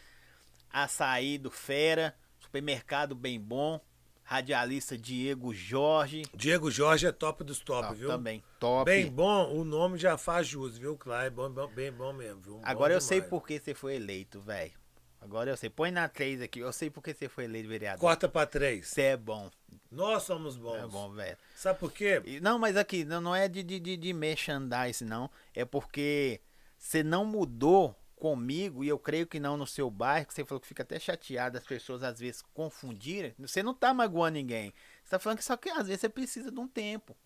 Açaí 0.73 1.37
do 1.37 1.51
Fera, 1.51 2.17
supermercado 2.41 3.15
bem 3.15 3.39
bom. 3.39 3.79
Radialista 4.25 4.97
Diego 4.97 5.53
Jorge. 5.53 6.23
Diego 6.35 6.71
Jorge 6.71 7.07
é 7.07 7.13
top 7.13 7.45
dos 7.45 7.61
top, 7.61 7.95
viu? 7.95 8.09
Também, 8.09 8.43
top. 8.59 8.91
Bem 8.91 9.07
bom, 9.11 9.53
o 9.55 9.65
nome 9.65 9.99
já 9.99 10.17
faz 10.17 10.47
jus, 10.47 10.79
viu, 10.79 10.97
Clay? 10.97 11.29
Bom, 11.29 11.51
bem 11.75 11.93
bom 11.93 12.15
mesmo, 12.15 12.41
viu? 12.41 12.61
Agora 12.63 12.95
bom 12.95 12.97
eu 12.97 13.01
demais. 13.01 13.05
sei 13.05 13.21
por 13.21 13.47
que 13.47 13.61
você 13.61 13.75
foi 13.75 13.97
eleito, 13.97 14.41
velho. 14.41 14.73
Agora 15.21 15.51
eu 15.51 15.57
sei. 15.57 15.69
Põe 15.69 15.91
na 15.91 16.09
3 16.09 16.43
aqui. 16.43 16.61
Eu 16.61 16.73
sei 16.73 16.91
porque 16.91 17.13
você 17.13 17.29
foi 17.29 17.45
eleito 17.45 17.69
vereador. 17.69 18.01
Corta 18.01 18.29
pra 18.29 18.47
3. 18.47 18.87
Você 18.87 19.03
é 19.03 19.17
bom. 19.17 19.51
Nós 19.91 20.23
somos 20.23 20.57
bons. 20.57 20.77
É 20.77 20.87
bom, 20.87 21.11
velho. 21.13 21.37
Sabe 21.57 21.79
por 21.79 21.93
quê? 21.93 22.23
Não, 22.41 22.59
mas 22.59 22.77
aqui, 22.77 23.05
não, 23.05 23.21
não 23.21 23.35
é 23.35 23.49
de, 23.49 23.63
de, 23.63 23.97
de 23.97 24.13
merchandise, 24.13 25.05
não. 25.05 25.31
É 25.55 25.65
porque 25.65 26.41
você 26.77 27.03
não 27.03 27.25
mudou 27.25 27.97
comigo, 28.19 28.83
e 28.83 28.89
eu 28.89 28.99
creio 28.99 29.27
que 29.27 29.39
não 29.39 29.57
no 29.57 29.67
seu 29.67 29.89
bairro, 29.91 30.27
que 30.27 30.35
você 30.35 30.45
falou 30.45 30.61
que 30.61 30.67
fica 30.67 30.83
até 30.83 30.99
chateado 30.99 31.57
as 31.57 31.65
pessoas 31.65 32.03
às 32.03 32.19
vezes 32.19 32.43
confundirem. 32.53 33.35
Você 33.39 33.63
não 33.63 33.73
tá 33.73 33.95
magoando 33.95 34.37
ninguém. 34.37 34.75
Você 35.05 35.11
tá 35.11 35.19
falando 35.19 35.39
que 35.39 35.45
só 35.45 35.57
que 35.57 35.71
às 35.71 35.87
vezes 35.87 36.01
você 36.01 36.09
precisa 36.09 36.51
de 36.51 36.59
um 36.59 36.67
tempo. 36.67 37.17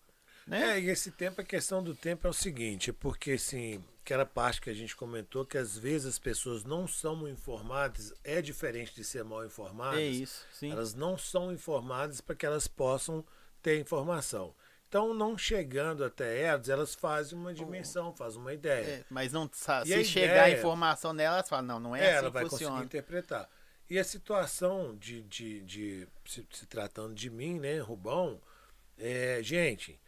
Né? 0.45 0.73
É, 0.73 0.79
e 0.79 0.89
esse 0.89 1.11
tempo, 1.11 1.41
a 1.41 1.43
questão 1.43 1.83
do 1.83 1.95
tempo 1.95 2.27
é 2.27 2.29
o 2.29 2.33
seguinte, 2.33 2.93
porque 2.93 3.31
assim, 3.31 3.83
aquela 4.03 4.25
parte 4.25 4.59
que 4.59 4.69
a 4.69 4.73
gente 4.73 4.95
comentou, 4.95 5.45
que 5.45 5.57
às 5.57 5.77
vezes 5.77 6.05
as 6.05 6.19
pessoas 6.19 6.65
não 6.65 6.85
são 6.85 7.25
informadas, 7.27 8.13
é 8.21 8.41
diferente 8.41 8.93
de 8.93 9.03
ser 9.03 9.23
mal 9.23 9.45
informadas. 9.45 9.99
É 9.99 10.05
isso, 10.05 10.45
sim. 10.51 10.71
Elas 10.71 10.93
não 10.93 11.17
são 11.17 11.53
informadas 11.53 12.19
para 12.19 12.35
que 12.35 12.45
elas 12.45 12.67
possam 12.67 13.25
ter 13.61 13.79
informação. 13.79 14.53
Então, 14.89 15.13
não 15.13 15.37
chegando 15.37 16.03
até 16.03 16.41
elas, 16.41 16.67
elas 16.67 16.93
fazem 16.93 17.39
uma 17.39 17.53
dimensão, 17.53 18.09
oh. 18.09 18.13
fazem 18.13 18.39
uma 18.39 18.53
ideia. 18.53 18.83
É, 18.83 19.05
mas 19.09 19.31
não 19.31 19.49
sabe, 19.51 19.87
se 19.87 20.03
chegar 20.03 20.47
ideia, 20.47 20.55
a 20.55 20.59
informação 20.59 21.13
nela, 21.13 21.37
elas 21.37 21.49
falam, 21.49 21.65
não, 21.65 21.79
não 21.79 21.95
é, 21.95 22.01
é 22.01 22.09
assim 22.09 22.17
ela 22.17 22.29
vai 22.29 22.43
funciona. 22.43 22.71
conseguir 22.71 22.85
interpretar. 22.85 23.49
E 23.89 23.97
a 23.97 24.03
situação 24.03 24.95
de, 24.97 25.23
de, 25.23 25.61
de 25.61 26.07
se, 26.25 26.45
se, 26.51 26.65
tratando 26.67 27.15
de 27.15 27.29
mim, 27.29 27.57
né, 27.57 27.79
Rubão, 27.79 28.39
é, 28.97 29.39
gente, 29.41 29.99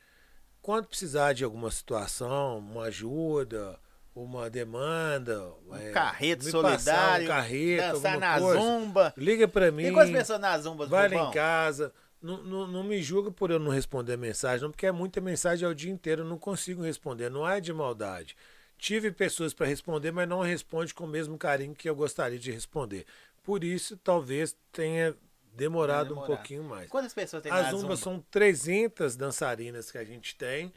quando 0.62 0.88
precisar 0.88 1.34
de 1.34 1.44
alguma 1.46 1.72
situação, 1.72 2.60
uma 2.60 2.84
ajuda, 2.84 3.80
uma 4.16 4.50
demanda, 4.50 5.54
um 5.68 5.76
é, 5.76 5.92
carreto 5.92 6.50
solidário, 6.50 7.26
um 7.26 7.28
carreto, 7.28 7.94
dançar 7.94 8.18
na 8.18 8.40
coisa, 8.40 8.62
zumba, 8.62 9.14
liga 9.18 9.48
para 9.48 9.70
mim. 9.72 9.84
Tem 9.84 9.94
quantas 9.94 10.12
pessoas 10.12 10.40
na 10.40 10.58
zumba? 10.58 10.86
Vai 10.88 11.10
lá 11.10 11.28
em 11.28 11.32
casa. 11.32 11.94
Não, 12.22 12.42
não, 12.42 12.66
não, 12.66 12.84
me 12.84 13.04
julga 13.04 13.30
por 13.30 13.52
eu 13.52 13.60
não 13.60 13.70
responder 13.70 14.14
a 14.14 14.18
mensagem, 14.18 14.64
não, 14.64 14.72
porque 14.72 14.88
é 14.88 14.92
muita 14.92 15.22
mensagem 15.22 15.68
ao 15.68 15.74
dia 15.76 15.92
inteiro, 15.92 16.24
eu 16.24 16.26
não 16.26 16.40
consigo 16.40 16.82
responder, 16.82 17.30
não 17.30 17.48
é 17.48 17.60
de 17.60 17.72
maldade. 17.72 18.36
Tive 18.78 19.12
pessoas 19.12 19.54
para 19.54 19.68
responder, 19.68 20.12
mas 20.12 20.28
não 20.28 20.42
responde 20.42 20.94
com 20.94 21.04
o 21.04 21.08
mesmo 21.08 21.38
carinho 21.38 21.76
que 21.76 21.88
eu 21.88 21.96
gostaria 21.96 22.40
de 22.40 22.52
responder. 22.52 23.06
Por 23.44 23.64
isso, 23.64 23.96
talvez 23.98 24.56
tenha 24.72 25.16
demorado 25.54 26.18
um 26.18 26.26
pouquinho 26.26 26.64
mais. 26.64 26.90
Quantas 26.90 27.14
pessoas 27.14 27.44
tem 27.44 27.52
As 27.52 27.70
Zumba? 27.70 27.96
são 27.96 28.24
300 28.32 29.16
dançarinas 29.16 29.92
que 29.92 29.98
a 29.98 30.04
gente 30.04 30.36
tem. 30.36 30.74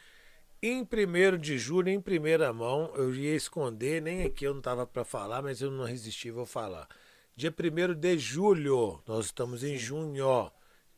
Em 0.61 0.83
1 0.83 1.39
de 1.39 1.57
julho, 1.57 1.89
em 1.89 2.01
primeira 2.01 2.53
mão, 2.53 2.93
eu 2.97 3.15
ia 3.15 3.37
esconder, 3.37 4.03
nem 4.03 4.25
aqui 4.25 4.45
eu 4.45 4.51
não 4.51 4.59
estava 4.59 4.85
para 4.85 5.05
falar, 5.05 5.41
mas 5.41 5.61
eu 5.61 5.71
não 5.71 5.85
resisti, 5.85 6.33
vou 6.33 6.45
falar. 6.45 6.89
Dia 7.37 7.55
1 7.55 7.95
de 7.95 8.19
julho, 8.19 9.01
nós 9.07 9.27
estamos 9.27 9.63
em 9.63 9.77
junho. 9.79 10.51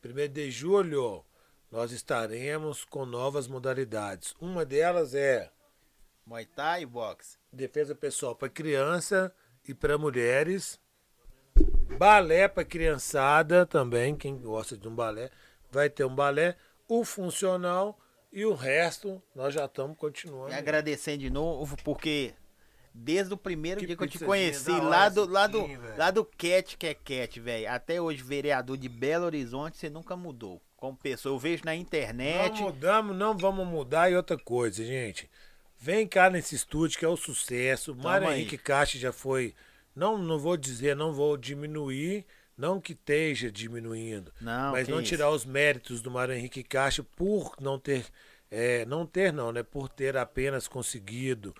1 0.03 0.33
de 0.33 0.49
julho, 0.49 1.23
nós 1.71 1.91
estaremos 1.91 2.83
com 2.85 3.05
novas 3.05 3.47
modalidades. 3.47 4.33
Uma 4.41 4.65
delas 4.65 5.13
é 5.13 5.51
Muay 6.25 6.47
Thai 6.47 6.81
e 6.81 6.85
boxe. 6.87 7.37
Defesa 7.53 7.93
pessoal 7.93 8.35
para 8.35 8.49
criança 8.49 9.31
e 9.67 9.75
para 9.75 9.95
mulheres. 9.95 10.79
Balé 11.99 12.47
para 12.47 12.65
criançada 12.65 13.63
também, 13.67 14.15
quem 14.15 14.39
gosta 14.39 14.75
de 14.75 14.87
um 14.87 14.95
balé, 14.95 15.29
vai 15.69 15.87
ter 15.87 16.03
um 16.03 16.15
balé. 16.15 16.57
O 16.87 17.05
funcional 17.05 18.00
e 18.31 18.45
o 18.45 18.53
resto 18.53 19.21
nós 19.35 19.53
já 19.53 19.65
estamos 19.65 19.97
continuando. 19.97 20.51
E 20.51 20.53
agradecendo 20.53 21.19
de 21.19 21.29
novo, 21.29 21.75
porque 21.83 22.33
desde 22.93 23.33
o 23.33 23.37
primeiro 23.37 23.79
que 23.79 23.87
dia 23.87 23.95
que 23.95 24.03
eu 24.03 24.07
te 24.07 24.19
conheci, 24.19 24.71
lá 24.71 25.09
do, 25.09 25.25
lá, 25.27 25.47
do, 25.47 25.65
lá 25.97 26.11
do 26.11 26.25
Cat, 26.25 26.77
que 26.77 26.87
é 26.87 26.93
Cat, 26.93 27.39
velho, 27.39 27.69
até 27.69 28.01
hoje 28.01 28.23
vereador 28.23 28.77
de 28.77 28.89
Belo 28.89 29.25
Horizonte, 29.25 29.77
você 29.77 29.89
nunca 29.89 30.15
mudou. 30.15 30.61
Como 30.77 30.97
pessoa, 30.97 31.35
eu 31.35 31.39
vejo 31.39 31.63
na 31.63 31.75
internet. 31.75 32.59
Não 32.59 32.67
mudamos, 32.67 33.15
não 33.15 33.37
vamos 33.37 33.67
mudar. 33.67 34.09
E 34.09 34.15
outra 34.15 34.37
coisa, 34.37 34.83
gente, 34.83 35.29
vem 35.77 36.07
cá 36.07 36.29
nesse 36.29 36.55
estúdio 36.55 36.97
que 36.97 37.05
é 37.05 37.07
o 37.07 37.15
sucesso. 37.15 37.95
Mário 37.95 38.31
Henrique 38.31 38.57
Caixa 38.57 38.97
já 38.97 39.11
foi 39.11 39.53
não, 39.95 40.17
não 40.17 40.39
vou 40.39 40.55
dizer, 40.55 40.95
não 40.95 41.13
vou 41.13 41.37
diminuir, 41.37 42.25
não 42.61 42.79
que 42.79 42.93
esteja 42.93 43.51
diminuindo, 43.51 44.31
não, 44.39 44.73
mas 44.73 44.87
não 44.87 45.01
tirar 45.01 45.31
os 45.31 45.43
méritos 45.43 45.99
do 45.99 46.11
Mário 46.11 46.35
Henrique 46.35 46.63
Caixa 46.63 47.03
por 47.03 47.55
não 47.59 47.79
ter, 47.79 48.05
é, 48.51 48.85
não 48.85 49.03
ter 49.03 49.33
não, 49.33 49.51
né, 49.51 49.63
por 49.63 49.89
ter 49.89 50.15
apenas 50.15 50.67
conseguido 50.67 51.55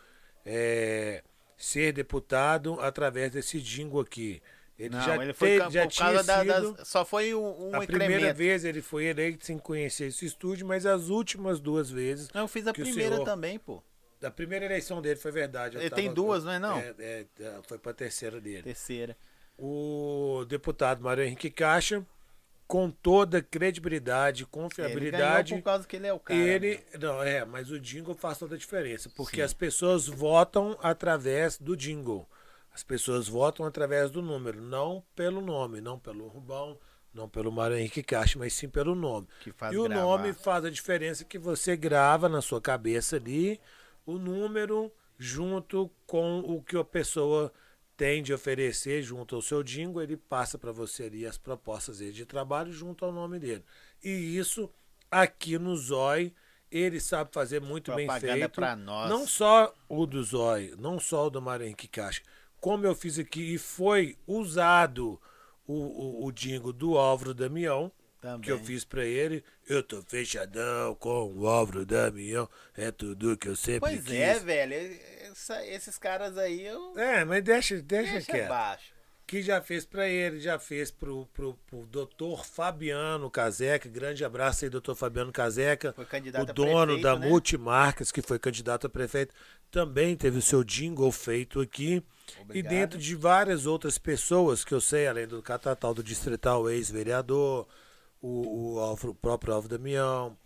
é, 0.45 1.23
ser 1.57 1.91
deputado 1.91 2.79
através 2.79 3.31
desse 3.31 3.57
jingo 3.57 3.99
aqui. 3.99 4.41
Ele 4.77 4.95
não, 4.95 5.01
já, 5.01 5.15
ele 5.21 5.33
foi 5.33 5.59
te, 5.59 5.71
já 5.71 5.87
tinha 5.87 6.23
da, 6.23 6.39
sido, 6.39 6.73
das, 6.73 6.87
só 6.87 7.03
foi 7.03 7.33
um, 7.33 7.69
um 7.69 7.75
A 7.75 7.85
primeira 7.85 8.31
vez 8.33 8.63
ele 8.63 8.81
foi 8.81 9.05
eleito 9.05 9.45
sem 9.45 9.57
conhecer 9.57 10.05
esse 10.05 10.25
estúdio, 10.25 10.67
mas 10.67 10.85
as 10.85 11.09
últimas 11.09 11.59
duas 11.59 11.89
vezes. 11.89 12.29
Não, 12.33 12.41
eu 12.41 12.47
fiz 12.47 12.65
a 12.67 12.73
primeira 12.73 13.15
senhor, 13.15 13.25
também, 13.25 13.59
pô. 13.59 13.83
Da 14.19 14.29
primeira 14.29 14.65
eleição 14.65 15.01
dele 15.01 15.19
foi 15.19 15.31
verdade. 15.31 15.77
Ele 15.77 15.89
tava, 15.89 16.01
tem 16.01 16.13
duas, 16.13 16.43
não 16.43 16.51
é 16.51 16.59
não? 16.59 16.77
É, 16.77 17.25
é, 17.39 17.59
foi 17.67 17.77
para 17.79 17.91
a 17.91 17.95
terceira 17.95 18.39
dele. 18.39 18.63
Terceira. 18.63 19.17
O 19.63 20.43
deputado 20.47 21.03
Mário 21.03 21.23
Henrique 21.23 21.51
Caixa, 21.51 22.03
com 22.67 22.89
toda 22.89 23.41
credibilidade, 23.41 24.45
confiabilidade. 24.45 25.53
Ele 25.53 25.61
por 25.61 25.65
causa 25.65 25.87
que 25.87 25.95
ele 25.95 26.07
é 26.07 26.13
o 26.13 26.19
cara. 26.19 26.39
Ele, 26.39 26.75
né? 26.75 26.99
não, 26.99 27.21
é, 27.21 27.45
mas 27.45 27.69
o 27.69 27.79
jingle 27.79 28.15
faz 28.15 28.39
toda 28.39 28.55
a 28.55 28.57
diferença, 28.57 29.09
porque 29.15 29.35
Sim. 29.37 29.41
as 29.43 29.53
pessoas 29.53 30.07
votam 30.07 30.77
através 30.81 31.59
do 31.59 31.77
jingle. 31.77 32.27
As 32.73 32.83
pessoas 32.83 33.27
votam 33.27 33.65
através 33.65 34.09
do 34.09 34.21
número, 34.21 34.61
não 34.61 35.03
pelo 35.15 35.41
nome, 35.41 35.81
não 35.81 35.99
pelo 35.99 36.27
Rubão, 36.27 36.79
não 37.13 37.27
pelo 37.27 37.51
Mário 37.51 37.77
Henrique 37.77 38.01
Caixa, 38.01 38.39
mas 38.39 38.53
sim 38.53 38.69
pelo 38.69 38.95
nome. 38.95 39.27
e 39.45 39.51
gravar. 39.51 39.77
o 39.77 39.89
nome 39.89 40.33
faz 40.33 40.65
a 40.65 40.69
diferença 40.69 41.25
que 41.25 41.37
você 41.37 41.75
grava 41.75 42.29
na 42.29 42.41
sua 42.41 42.61
cabeça 42.61 43.17
ali 43.17 43.59
o 44.05 44.17
número 44.17 44.91
junto 45.17 45.91
com 46.07 46.39
o 46.39 46.61
que 46.63 46.77
a 46.77 46.83
pessoa 46.83 47.51
tem 48.01 48.23
de 48.23 48.33
oferecer 48.33 49.03
junto 49.03 49.35
ao 49.35 49.43
seu 49.43 49.61
dingo, 49.61 50.01
ele 50.01 50.17
passa 50.17 50.57
para 50.57 50.71
você 50.71 51.03
ali 51.03 51.23
as 51.23 51.37
propostas 51.37 51.99
dele 51.99 52.11
de 52.11 52.25
trabalho 52.25 52.73
junto 52.73 53.05
ao 53.05 53.11
nome 53.11 53.37
dele. 53.37 53.63
E 54.03 54.35
isso 54.35 54.73
aqui 55.11 55.59
no 55.59 55.77
Zói, 55.77 56.33
ele 56.71 56.99
sabe 56.99 57.29
fazer 57.31 57.61
muito 57.61 57.91
Propaganda 57.91 58.23
bem 58.23 58.39
feito. 58.39 58.55
Pra 58.55 58.75
nós. 58.75 59.07
Não 59.07 59.27
só 59.27 59.71
o 59.87 60.07
do 60.07 60.23
Zói, 60.23 60.73
não 60.79 60.99
só 60.99 61.27
o 61.27 61.29
do 61.29 61.39
Mário 61.39 61.63
Henrique 61.63 61.87
Caixa, 61.87 62.23
como 62.59 62.87
eu 62.87 62.95
fiz 62.95 63.19
aqui 63.19 63.53
e 63.53 63.59
foi 63.59 64.17
usado 64.25 65.21
o, 65.67 65.73
o, 65.75 66.25
o 66.25 66.31
dingo 66.31 66.73
do 66.73 66.97
Álvaro 66.97 67.35
Damião, 67.35 67.91
também. 68.21 68.41
que 68.41 68.51
eu 68.51 68.59
fiz 68.59 68.85
pra 68.85 69.03
ele. 69.03 69.43
Eu 69.67 69.81
tô 69.81 70.01
fechadão 70.03 70.95
com 70.95 71.33
o 71.33 71.47
Álvaro 71.47 71.85
Damião. 71.85 72.47
É 72.77 72.91
tudo 72.91 73.35
que 73.35 73.49
eu 73.49 73.55
sempre 73.55 73.79
pois 73.79 73.95
quis. 73.95 74.05
Pois 74.05 74.19
é, 74.19 74.39
velho. 74.39 74.99
Essa, 75.31 75.65
esses 75.65 75.97
caras 75.97 76.37
aí 76.37 76.65
eu. 76.65 76.97
É, 76.97 77.25
mas 77.25 77.43
deixa, 77.43 77.81
deixa, 77.81 78.11
deixa 78.13 78.31
quieto. 78.31 78.49
Baixo. 78.49 78.93
que 79.25 79.41
já 79.41 79.61
fez 79.61 79.85
para 79.85 80.07
ele, 80.07 80.39
já 80.39 80.59
fez 80.59 80.91
pro, 80.91 81.25
pro, 81.27 81.53
pro 81.65 81.85
doutor 81.87 82.45
Fabiano 82.45 83.31
Caseca. 83.31 83.89
Grande 83.89 84.23
abraço 84.23 84.65
aí, 84.65 84.69
doutor 84.69 84.93
Fabiano 84.93 85.31
Caseca. 85.31 85.93
Foi 85.93 86.05
candidato 86.05 86.49
o 86.49 86.53
dono 86.53 86.85
prefeito, 86.85 87.03
da 87.03 87.17
né? 87.17 87.27
Multimarcas, 87.27 88.11
que 88.11 88.21
foi 88.21 88.37
candidato 88.37 88.87
a 88.87 88.89
prefeito, 88.89 89.33
também 89.71 90.15
teve 90.17 90.37
o 90.37 90.41
seu 90.41 90.63
jingle 90.63 91.11
feito 91.11 91.61
aqui. 91.61 92.03
Obrigado. 92.41 92.55
E 92.55 92.61
dentro 92.77 92.99
de 92.99 93.15
várias 93.15 93.65
outras 93.65 93.97
pessoas 93.97 94.65
que 94.65 94.73
eu 94.73 94.81
sei, 94.81 95.07
além 95.07 95.25
do 95.25 95.41
Catatal 95.41 95.93
do 95.93 96.03
Distrital, 96.03 96.69
ex-vereador, 96.69 97.67
o, 98.21 98.73
o, 98.75 98.79
Alfro- 98.79 99.11
o 99.11 99.15
próprio 99.15 99.53
Alvo 99.53 99.67
Damião, 99.67 100.37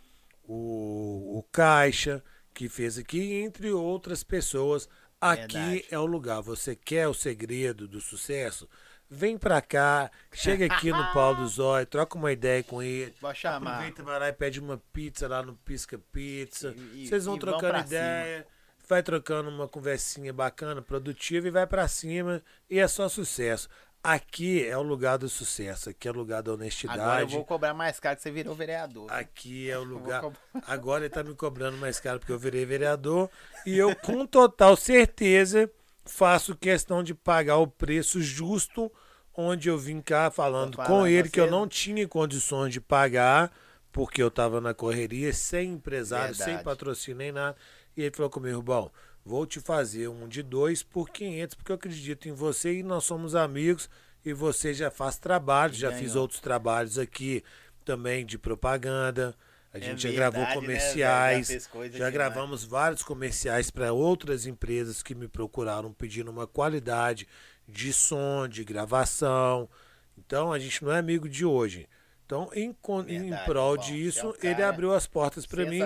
o, 0.48 1.38
o 1.40 1.44
Caixa, 1.52 2.24
que 2.54 2.70
fez 2.70 2.98
aqui, 2.98 3.34
entre 3.42 3.72
outras 3.72 4.24
pessoas. 4.24 4.88
Aqui 5.20 5.54
Verdade. 5.58 5.86
é 5.92 6.00
o 6.00 6.06
lugar. 6.06 6.42
Você 6.42 6.76
quer 6.76 7.08
o 7.08 7.14
segredo 7.14 7.88
do 7.88 8.00
sucesso? 8.02 8.68
Vem 9.10 9.38
pra 9.38 9.62
cá, 9.62 10.10
chega 10.34 10.66
aqui 10.66 10.92
no 10.92 11.14
Paulo 11.14 11.38
do 11.38 11.48
Zóio, 11.48 11.86
troca 11.86 12.18
uma 12.18 12.32
ideia 12.32 12.64
com 12.64 12.82
ele. 12.82 13.14
Vou 13.22 13.34
chamar. 13.36 13.72
Aproveita, 13.74 14.04
vai 14.04 14.20
lá 14.20 14.30
e 14.30 14.34
pede 14.34 14.60
uma 14.60 14.82
pizza 14.92 15.28
lá 15.28 15.44
no 15.44 15.56
Pisca 15.56 15.98
Pizza. 16.12 16.74
E- 16.94 17.08
Vocês 17.08 17.26
vão 17.26 17.38
trocando 17.38 17.80
ideia, 17.80 18.46
vai 18.88 19.04
trocando 19.04 19.50
uma 19.50 19.68
conversinha 19.68 20.34
bacana, 20.34 20.82
produtiva 20.82 21.48
e 21.48 21.52
vai 21.52 21.68
pra 21.68 21.88
cima 21.88 22.42
e 22.70 22.80
é 22.80 22.88
só 22.88 23.08
sucesso. 23.08 23.70
Aqui 24.06 24.64
é 24.64 24.78
o 24.78 24.84
lugar 24.84 25.18
do 25.18 25.28
sucesso, 25.28 25.90
aqui 25.90 26.08
é 26.08 26.12
o 26.12 26.14
lugar 26.14 26.44
da 26.44 26.52
Agora 26.52 26.62
eu 26.62 26.62
honestidade. 26.62 27.34
vou 27.36 27.44
cobrar 27.44 27.74
mais 27.74 28.00
caro 28.00 28.16
que 28.16 28.22
você 28.22 28.30
virou 28.30 28.54
vereador. 28.54 29.12
Aqui 29.12 29.68
é 29.70 29.78
o 29.80 29.84
lugar. 29.84 30.24
Agora 30.68 31.06
ele 31.06 31.10
tá 31.10 31.24
me 31.24 31.34
cobrando 31.34 31.76
mais 31.78 32.00
caro 32.00 32.20
porque 32.20 32.32
eu 32.32 32.38
virei 32.38 32.66
vereador. 32.66 33.30
E 33.66 33.76
eu, 33.76 33.96
com 33.96 34.26
total 34.28 34.76
certeza, 34.76 35.68
faço 36.06 36.56
questão 36.56 37.02
de 37.04 37.16
pagar 37.16 37.58
o 37.58 37.66
preço 37.66 38.22
justo, 38.22 38.92
onde 39.36 39.70
eu 39.70 39.78
vim 39.78 40.00
cá 40.02 40.30
falando 40.30 40.78
com 40.78 41.08
ele 41.08 41.28
que 41.28 41.40
eu 41.40 41.50
não 41.50 41.68
tinha 41.68 42.08
condições 42.08 42.72
de 42.72 42.80
pagar, 42.80 43.52
porque 43.92 44.22
eu 44.22 44.30
tava 44.30 44.62
na 44.62 44.74
correria, 44.74 45.34
sem 45.34 45.72
empresário, 45.72 46.36
sem 46.36 46.46
Verdade. 46.46 46.64
patrocínio 46.64 47.18
nem 47.18 47.32
nada. 47.32 47.58
E 47.98 48.04
ele 48.04 48.16
falou 48.16 48.30
comigo, 48.30 48.62
bom, 48.62 48.92
vou 49.26 49.46
te 49.46 49.60
fazer 49.60 50.08
um 50.10 50.28
de 50.28 50.44
dois 50.44 50.84
por 50.84 51.10
500, 51.10 51.56
porque 51.56 51.72
eu 51.72 51.76
acredito 51.76 52.30
em 52.30 52.34
você 52.34 52.76
e 52.80 52.84
nós 52.84 53.04
somos 53.06 53.36
amigos. 53.36 53.90
E 54.24 54.34
você 54.34 54.74
já 54.74 54.90
faz 54.92 55.18
trabalhos, 55.18 55.78
já 55.78 55.92
fiz 55.92 56.16
outros 56.16 56.40
trabalhos 56.40 56.98
aqui 56.98 57.44
também 57.84 58.26
de 58.26 58.38
propaganda. 58.38 59.36
A 59.74 59.78
É 59.78 59.82
gente 59.82 60.02
já 60.04 60.10
verdade, 60.10 60.16
gravou 60.16 60.44
né? 60.44 60.48
Já 60.48 60.54
comerciais, 60.54 61.48
coisa 61.68 61.98
já 61.98 62.10
demais. 62.10 62.14
gravamos 62.14 62.64
vários 62.64 63.04
comerciais 63.04 63.70
para 63.70 63.94
outras 63.94 64.46
empresas 64.46 65.04
que 65.04 65.14
me 65.16 65.28
procuraram 65.28 65.94
pedindo 65.94 66.32
uma 66.32 66.48
qualidade 66.48 67.28
de 67.68 67.92
som, 67.94 68.48
de 68.48 68.64
gravação. 68.64 69.70
Então 70.18 70.52
a 70.54 70.60
gente 70.60 70.84
não 70.84 70.92
é 70.92 71.00
amigo 71.00 71.28
de 71.30 71.46
hoje. 71.46 71.88
Então, 72.26 72.50
em, 72.54 72.74
con- 72.82 73.02
em 73.08 73.20
Verdade, 73.20 73.46
prol 73.46 73.76
bom, 73.76 73.84
disso, 73.84 74.20
é 74.20 74.26
um 74.26 74.34
ele 74.52 74.64
abriu 74.64 74.94
as 74.94 75.06
portas 75.06 75.46
para 75.46 75.64
mim. 75.66 75.80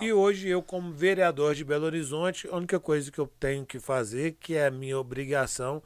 E 0.00 0.12
hoje, 0.12 0.48
eu, 0.48 0.60
como 0.62 0.92
vereador 0.92 1.54
de 1.54 1.64
Belo 1.64 1.84
Horizonte, 1.86 2.48
a 2.48 2.56
única 2.56 2.80
coisa 2.80 3.10
que 3.12 3.18
eu 3.18 3.26
tenho 3.38 3.64
que 3.64 3.78
fazer, 3.78 4.32
que 4.40 4.54
é 4.56 4.66
a 4.66 4.70
minha 4.70 4.98
obrigação, 4.98 5.82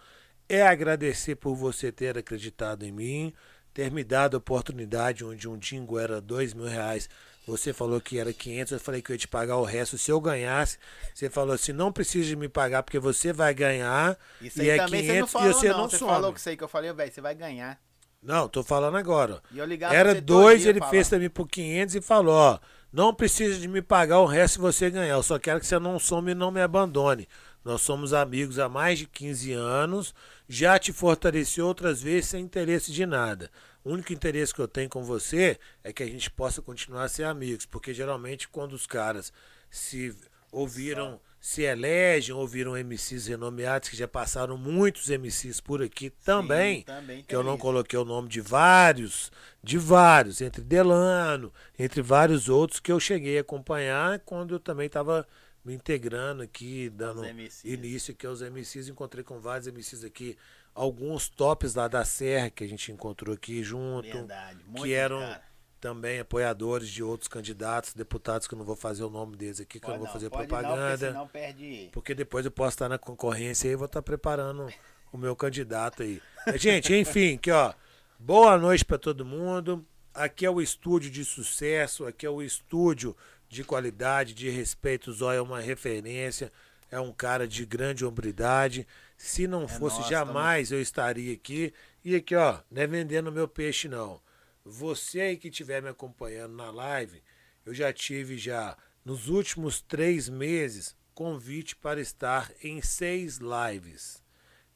é 0.48 0.62
agradecer 0.66 1.36
por 1.36 1.55
você 1.55 1.93
ter 1.93 2.16
acreditado 2.16 2.85
em 2.85 2.90
mim, 2.93 3.35
ter 3.74 3.90
me 3.90 4.02
dado 4.02 4.35
a 4.36 4.39
oportunidade 4.39 5.24
onde 5.24 5.47
um 5.47 5.59
dingo 5.59 5.98
era 5.98 6.20
dois 6.20 6.55
mil 6.55 6.66
reais. 6.66 7.09
Você 7.47 7.72
falou 7.72 8.01
que 8.01 8.18
era 8.18 8.32
500, 8.32 8.72
eu 8.72 8.80
falei 8.80 9.01
que 9.01 9.10
eu 9.10 9.14
ia 9.14 9.18
te 9.18 9.28
pagar 9.28 9.56
o 9.56 9.64
resto. 9.64 9.97
Se 9.97 10.10
eu 10.10 10.20
ganhasse, 10.20 10.78
você 11.14 11.30
falou 11.30 11.55
assim, 11.55 11.72
não 11.72 11.90
precisa 11.93 12.26
de 12.28 12.36
me 12.36 12.48
pagar 12.48 12.82
porque 12.82 12.98
você 12.98 13.32
vai 13.32 13.55
ganhar 13.55 14.18
Isso 14.40 14.62
e 14.62 14.70
aí 14.70 14.70
é 14.70 14.76
também 14.76 15.02
500 15.02 15.06
você 15.06 15.20
não 15.20 15.26
falou, 15.28 15.51
e 15.51 15.55
você 15.55 15.68
não, 15.72 15.89
Você 15.90 15.98
some. 15.98 16.10
falou 16.12 16.32
que 16.32 16.40
isso 16.40 16.48
aí 16.48 16.56
que 16.56 16.64
eu 16.64 16.68
falei, 16.68 16.93
velho, 16.93 17.12
você 17.12 17.20
vai 17.20 17.35
ganhar. 17.35 17.80
Não, 18.28 18.46
tô 18.46 18.62
falando 18.62 18.98
agora. 18.98 19.42
Era 19.90 20.20
dois, 20.20 20.66
ele 20.66 20.80
falar. 20.80 20.90
fez 20.90 21.09
também 21.09 21.30
por 21.30 21.48
500 21.48 21.94
e 21.94 22.00
falou, 22.02 22.34
ó, 22.34 22.59
não 22.92 23.14
precisa 23.14 23.59
de 23.59 23.66
me 23.66 23.80
pagar 23.80 24.20
o 24.20 24.26
resto 24.26 24.56
se 24.56 24.60
você 24.60 24.90
ganhar, 24.90 25.14
eu 25.14 25.22
só 25.22 25.38
quero 25.38 25.59
que 25.59 25.66
você 25.66 25.78
não 25.78 25.98
some 25.98 26.32
e 26.32 26.34
não 26.34 26.50
me 26.50 26.60
abandone. 26.60 27.26
Nós 27.64 27.80
somos 27.80 28.12
amigos 28.12 28.59
há 28.59 28.68
mais 28.68 28.98
de 28.98 29.06
15 29.06 29.55
anos, 29.55 30.14
já 30.46 30.78
te 30.78 30.92
fortaleci 30.92 31.62
outras 31.62 32.02
vezes 32.02 32.26
sem 32.28 32.44
interesse 32.44 32.92
de 32.92 33.06
nada. 33.06 33.50
O 33.82 33.92
único 33.92 34.12
interesse 34.12 34.52
que 34.52 34.60
eu 34.60 34.68
tenho 34.68 34.90
com 34.90 35.02
você 35.02 35.59
é 35.82 35.90
que 35.90 36.02
a 36.02 36.06
gente 36.06 36.30
possa 36.30 36.60
continuar 36.60 37.05
a 37.05 37.09
ser 37.09 37.24
amigos, 37.24 37.64
porque 37.64 37.94
geralmente 37.94 38.46
quando 38.46 38.74
os 38.74 38.86
caras 38.86 39.32
se 39.70 40.14
ouviram, 40.52 41.18
se 41.49 41.62
elegem, 41.62 42.35
ouviram 42.35 42.77
MCs 42.77 43.27
renomeados, 43.27 43.89
que 43.89 43.97
já 43.97 44.07
passaram 44.07 44.59
muitos 44.59 45.09
MCs 45.09 45.62
por 45.62 45.83
aqui 45.83 46.11
também, 46.11 46.83
também 46.83 47.23
que 47.23 47.35
eu 47.35 47.43
não 47.43 47.55
isso. 47.55 47.62
coloquei 47.62 47.99
o 47.99 48.05
nome 48.05 48.29
de 48.29 48.43
vários, 48.43 49.33
de 49.65 49.79
vários, 49.79 50.43
entre 50.43 50.62
Delano, 50.62 51.51
entre 51.79 52.03
vários 52.03 52.51
outros 52.51 52.81
que 52.81 52.93
eu 52.93 53.01
cheguei 53.01 53.39
a 53.39 53.41
acompanhar 53.41 54.19
quando 54.27 54.57
eu 54.57 54.61
também 54.61 54.89
estava 54.89 55.27
me 55.65 55.73
integrando 55.73 56.43
aqui, 56.43 56.91
dando 56.91 57.25
início 57.65 58.12
aqui 58.12 58.27
aos 58.27 58.43
MCs, 58.43 58.89
encontrei 58.89 59.25
com 59.25 59.41
vários 59.41 59.66
MCs 59.69 60.05
aqui, 60.05 60.37
alguns 60.75 61.31
tops 61.31 61.75
lá 61.75 61.89
da 61.89 62.05
Serra 62.05 62.51
que 62.51 62.62
a 62.62 62.69
gente 62.69 62.93
encontrou 62.93 63.35
aqui 63.35 63.62
junto, 63.65 64.07
Verdade, 64.07 64.59
muito 64.66 64.83
que 64.83 64.93
eram 64.93 65.20
cara. 65.20 65.48
Também 65.80 66.18
apoiadores 66.20 66.88
de 66.88 67.02
outros 67.02 67.28
candidatos, 67.28 67.94
deputados, 67.94 68.46
que 68.46 68.55
eu 68.55 68.59
não 68.59 68.66
vou 68.66 68.76
fazer 68.76 69.05
o 69.05 69.10
nome 69.10 69.36
deles 69.36 69.60
aqui, 69.60 69.78
que 69.78 69.86
eu 69.86 69.90
não 69.90 69.98
Pode 69.98 70.05
vou 70.05 70.12
fazer 70.12 70.30
pode 70.30 70.42
Não, 70.42 70.59
propaganda. 70.60 71.12
porque 71.12 71.32
perde. 71.32 71.88
Porque 71.92 72.14
depois 72.14 72.44
eu 72.44 72.50
posso 72.50 72.70
estar 72.74 72.88
na 72.88 72.98
concorrência 72.98 73.68
e 73.68 73.76
vou 73.76 73.86
estar 73.86 74.02
preparando 74.02 74.68
o 75.12 75.18
meu 75.18 75.34
candidato 75.36 76.02
aí. 76.02 76.20
Gente, 76.56 76.94
enfim, 76.94 77.34
aqui 77.36 77.50
ó. 77.50 77.72
Boa 78.18 78.59
noite 78.59 78.84
para 78.84 78.98
todo 78.98 79.24
mundo. 79.24 79.86
Aqui 80.12 80.44
é 80.44 80.50
o 80.50 80.60
estúdio 80.60 81.10
de 81.10 81.24
sucesso, 81.24 82.05
aqui 82.06 82.26
é 82.26 82.30
o 82.30 82.42
estúdio 82.42 83.16
de 83.48 83.62
qualidade, 83.62 84.34
de 84.34 84.50
respeito. 84.50 85.10
O 85.10 85.12
Zóia 85.12 85.38
é 85.38 85.42
uma 85.42 85.60
referência, 85.60 86.52
é 86.90 86.98
um 86.98 87.12
cara 87.12 87.46
de 87.46 87.64
grande 87.64 88.05
hombridade. 88.05 88.86
Se 89.16 89.46
não 89.46 89.68
fosse, 89.68 90.00
nós, 90.00 90.09
jamais 90.09 90.72
eu 90.72 90.80
estaria 90.80 91.32
aqui. 91.32 91.72
E 92.05 92.16
aqui, 92.16 92.34
ó, 92.34 92.59
não 92.70 92.82
é 92.82 92.86
vendendo 92.86 93.30
meu 93.30 93.46
peixe, 93.46 93.88
não. 93.88 94.20
Você 94.69 95.20
aí 95.23 95.36
que 95.39 95.49
estiver 95.49 95.82
me 95.82 95.89
acompanhando 95.89 96.55
na 96.55 96.70
live, 96.70 97.23
eu 97.65 97.73
já 97.73 97.90
tive 97.90 98.36
já, 98.36 98.77
nos 99.03 99.28
últimos 99.28 99.81
três 99.81 100.28
meses, 100.28 100.95
convite 101.15 101.74
para 101.74 102.01
estar 102.01 102.53
em 102.62 102.82
seis 102.82 103.39
lives. 103.39 104.23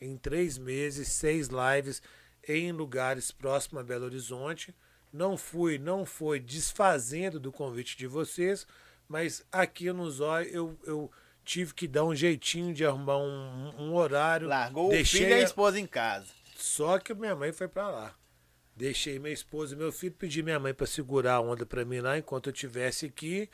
Em 0.01 0.17
três 0.17 0.57
meses, 0.57 1.09
seis 1.09 1.49
lives 1.49 2.01
em 2.49 2.73
lugares 2.73 3.31
próximos 3.31 3.83
a 3.83 3.85
Belo 3.85 4.07
Horizonte. 4.07 4.75
Não 5.13 5.37
fui, 5.37 5.79
não 5.79 6.07
foi 6.07 6.41
desfazendo 6.41 7.39
do 7.39 7.53
convite 7.53 7.95
de 7.99 8.07
vocês, 8.07 8.67
mas 9.07 9.45
aqui 9.53 9.93
no 9.93 10.11
Zóio 10.11 10.49
eu, 10.49 10.79
eu 10.85 11.13
tive 11.45 11.75
que 11.75 11.87
dar 11.87 12.05
um 12.05 12.15
jeitinho 12.15 12.73
de 12.73 12.85
arrumar 12.85 13.19
um, 13.19 13.75
um 13.79 13.95
horário. 13.95 14.49
Largou 14.49 14.89
o 14.89 15.05
filho 15.05 15.29
e 15.29 15.35
a 15.35 15.41
esposa 15.43 15.79
em 15.79 15.87
casa. 15.87 16.29
só 16.57 16.99
que 16.99 17.13
minha 17.13 17.37
mãe 17.37 17.53
foi 17.53 17.69
pra 17.69 17.91
lá. 17.91 18.22
Deixei 18.75 19.19
minha 19.19 19.33
esposa 19.33 19.75
e 19.75 19.79
meu 19.79 19.93
filho, 19.93 20.15
pedi 20.15 20.43
minha 20.43 20.59
mãe 20.59 20.73
para 20.73 20.87
segurar 20.87 21.35
a 21.35 21.41
onda 21.41 21.67
para 21.67 21.85
mim 21.85 22.01
lá 22.01 22.17
enquanto 22.19 22.49
eu 22.49 22.53
estivesse 22.53 23.07
aqui. 23.07 23.49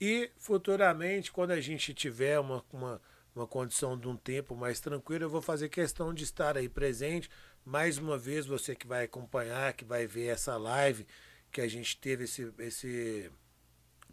E 0.00 0.30
futuramente, 0.36 1.32
quando 1.32 1.52
a 1.52 1.60
gente 1.60 1.94
tiver 1.94 2.38
uma, 2.38 2.64
uma, 2.72 3.00
uma 3.34 3.46
condição 3.46 3.98
de 3.98 4.08
um 4.08 4.16
tempo 4.16 4.54
mais 4.54 4.80
tranquilo, 4.80 5.24
eu 5.24 5.30
vou 5.30 5.40
fazer 5.40 5.68
questão 5.68 6.12
de 6.12 6.24
estar 6.24 6.56
aí 6.56 6.68
presente. 6.68 7.30
Mais 7.64 7.96
uma 7.96 8.18
vez, 8.18 8.44
você 8.44 8.74
que 8.74 8.86
vai 8.86 9.04
acompanhar, 9.04 9.72
que 9.72 9.84
vai 9.84 10.06
ver 10.06 10.26
essa 10.26 10.56
live, 10.56 11.06
que 11.50 11.60
a 11.60 11.68
gente 11.68 11.96
teve 11.98 12.24
esse, 12.24 12.52
esse 12.58 13.30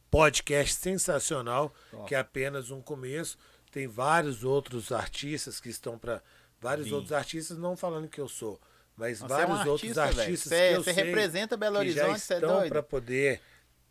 podcast 0.10 0.76
sensacional, 0.76 1.74
que 2.08 2.16
é 2.16 2.20
apenas 2.20 2.70
um 2.70 2.82
começo. 2.82 3.38
Tem 3.72 3.88
vários 3.88 4.44
outros 4.44 4.92
artistas 4.92 5.60
que 5.60 5.70
estão 5.70 5.98
para 5.98 6.22
vários 6.62 6.88
Sim. 6.88 6.94
outros 6.94 7.12
artistas, 7.12 7.58
não 7.58 7.76
falando 7.76 8.08
que 8.08 8.22
eu 8.22 8.30
sou, 8.30 8.62
mas 8.96 9.20
Você 9.20 9.24
é 9.24 9.26
um 9.26 9.30
vários 9.30 9.66
outros 9.68 9.98
artista, 9.98 10.06
velho. 10.08 10.22
artistas 10.22 10.50
Você- 10.52 10.70
que 10.70 10.76
eu 10.76 10.84
sei 10.84 10.94
representa 10.94 11.58
Belo 11.58 11.78
Horizonte, 11.80 12.20
você 12.20 12.34
é 12.36 12.40
doido? 12.40 12.70
para 12.70 12.84
poder 12.84 13.42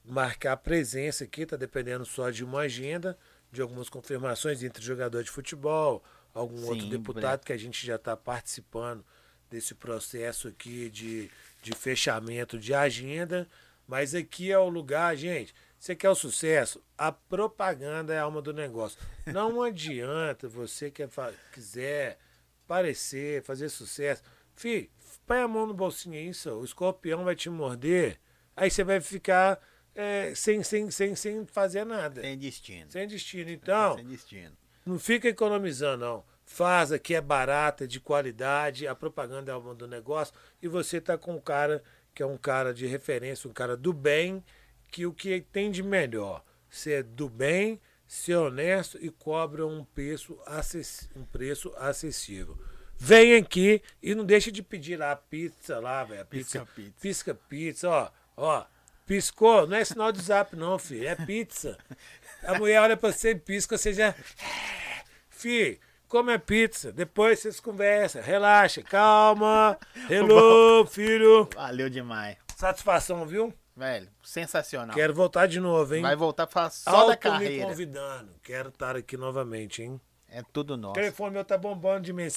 marcar 0.04 0.56
presença 0.56 1.24
aqui, 1.24 1.46
tá 1.46 1.56
dependendo 1.56 2.04
só 2.04 2.30
de 2.30 2.44
uma 2.44 2.60
agenda, 2.60 3.16
de 3.50 3.60
algumas 3.62 3.88
confirmações 3.88 4.62
entre 4.62 4.82
jogador 4.82 5.22
de 5.22 5.30
futebol, 5.30 6.02
algum 6.34 6.56
Sim, 6.58 6.68
outro 6.68 6.86
deputado 6.88 7.44
que 7.44 7.52
a 7.52 7.56
gente 7.58 7.84
já 7.86 7.96
está 7.96 8.16
participando 8.16 9.04
desse 9.50 9.74
processo 9.74 10.48
aqui 10.48 10.88
de, 10.88 11.30
de 11.62 11.72
fechamento 11.72 12.58
de 12.58 12.72
agenda. 12.72 13.46
Mas 13.86 14.14
aqui 14.14 14.50
é 14.50 14.58
o 14.58 14.68
lugar, 14.68 15.14
gente. 15.16 15.54
Você 15.78 15.94
quer 15.94 16.08
o 16.08 16.14
sucesso? 16.14 16.82
A 16.96 17.10
propaganda 17.12 18.14
é 18.14 18.18
a 18.18 18.22
alma 18.22 18.40
do 18.40 18.52
negócio. 18.52 18.98
Não 19.26 19.60
adianta 19.62 20.48
você 20.48 20.90
que 20.90 21.06
quiser 21.52 22.18
parecer, 22.66 23.42
fazer 23.42 23.68
sucesso. 23.68 24.22
Fih, 24.62 24.88
põe 25.26 25.38
a 25.38 25.48
mão 25.48 25.66
no 25.66 25.74
bolsinho 25.74 26.14
aí, 26.14 26.32
só. 26.32 26.52
o 26.56 26.64
escorpião 26.64 27.24
vai 27.24 27.34
te 27.34 27.50
morder. 27.50 28.20
Aí 28.54 28.70
você 28.70 28.84
vai 28.84 29.00
ficar 29.00 29.60
é, 29.92 30.32
sem, 30.36 30.62
sem, 30.62 30.88
sem, 30.88 31.16
sem 31.16 31.44
fazer 31.46 31.84
nada. 31.84 32.20
Tem 32.20 32.38
destino. 32.38 32.88
Sem 32.88 33.08
destino. 33.08 33.50
Então, 33.50 33.96
Sem 33.96 34.06
destino. 34.06 34.56
não 34.86 35.00
fica 35.00 35.26
economizando, 35.28 36.04
não. 36.04 36.24
faz 36.44 36.92
aqui 36.92 37.12
é 37.12 37.20
barata, 37.20 37.88
de 37.88 37.98
qualidade, 37.98 38.86
a 38.86 38.94
propaganda 38.94 39.50
é 39.50 39.56
uma 39.56 39.74
do 39.74 39.88
negócio, 39.88 40.32
e 40.62 40.68
você 40.68 41.00
tá 41.00 41.18
com 41.18 41.34
um 41.34 41.40
cara 41.40 41.82
que 42.14 42.22
é 42.22 42.26
um 42.26 42.36
cara 42.36 42.72
de 42.72 42.86
referência, 42.86 43.50
um 43.50 43.52
cara 43.52 43.76
do 43.76 43.92
bem, 43.92 44.44
que 44.92 45.06
o 45.06 45.12
que 45.12 45.40
tem 45.40 45.72
de 45.72 45.82
melhor, 45.82 46.44
ser 46.70 47.02
do 47.02 47.28
bem, 47.28 47.80
ser 48.06 48.36
honesto 48.36 48.96
e 49.00 49.10
cobra 49.10 49.66
um 49.66 49.84
preço, 49.84 50.38
um 51.16 51.24
preço 51.24 51.72
acessível. 51.76 52.56
Vem 53.04 53.34
aqui 53.34 53.82
e 54.00 54.14
não 54.14 54.24
deixa 54.24 54.52
de 54.52 54.62
pedir 54.62 54.96
lá 54.96 55.10
a 55.10 55.16
pizza 55.16 55.80
lá, 55.80 56.04
velho. 56.04 56.24
Pizza, 56.26 56.60
pisca 56.60 56.72
pizza. 56.72 57.00
Pisca 57.00 57.34
pizza, 57.34 57.88
ó. 57.90 58.10
Ó, 58.36 58.64
piscou, 59.04 59.66
não 59.66 59.76
é 59.76 59.84
sinal 59.84 60.12
de 60.12 60.22
zap 60.22 60.54
não, 60.54 60.78
filho, 60.78 61.08
é 61.08 61.16
pizza. 61.16 61.76
A 62.44 62.56
mulher 62.56 62.80
olha 62.80 62.96
pra 62.96 63.10
você 63.10 63.30
e 63.30 63.34
pisca, 63.34 63.76
você 63.76 63.92
já... 63.92 64.14
Filho, 65.28 65.80
come 66.06 66.32
a 66.32 66.38
pizza, 66.38 66.92
depois 66.92 67.40
vocês 67.40 67.58
conversam, 67.58 68.22
relaxa, 68.22 68.84
calma. 68.84 69.76
Hello, 70.08 70.86
filho. 70.86 71.48
Valeu 71.56 71.90
demais. 71.90 72.36
Satisfação, 72.56 73.26
viu? 73.26 73.52
Velho, 73.76 74.08
sensacional. 74.22 74.94
Quero 74.94 75.12
voltar 75.12 75.48
de 75.48 75.58
novo, 75.58 75.92
hein? 75.92 76.02
Vai 76.02 76.14
voltar 76.14 76.46
pra 76.46 76.70
só 76.70 76.88
Alto 76.88 77.08
da 77.08 77.16
carreira. 77.16 77.64
me 77.64 77.70
convidando. 77.70 78.30
Quero 78.44 78.68
estar 78.68 78.94
aqui 78.94 79.16
novamente, 79.16 79.82
hein? 79.82 80.00
É 80.34 80.42
tudo 80.50 80.78
nosso. 80.78 80.92
O 80.92 80.94
telefone 80.94 81.34
meu 81.34 81.44
tá 81.44 81.58
bombando 81.58 82.00
de 82.00 82.12
mensagem. 82.12 82.30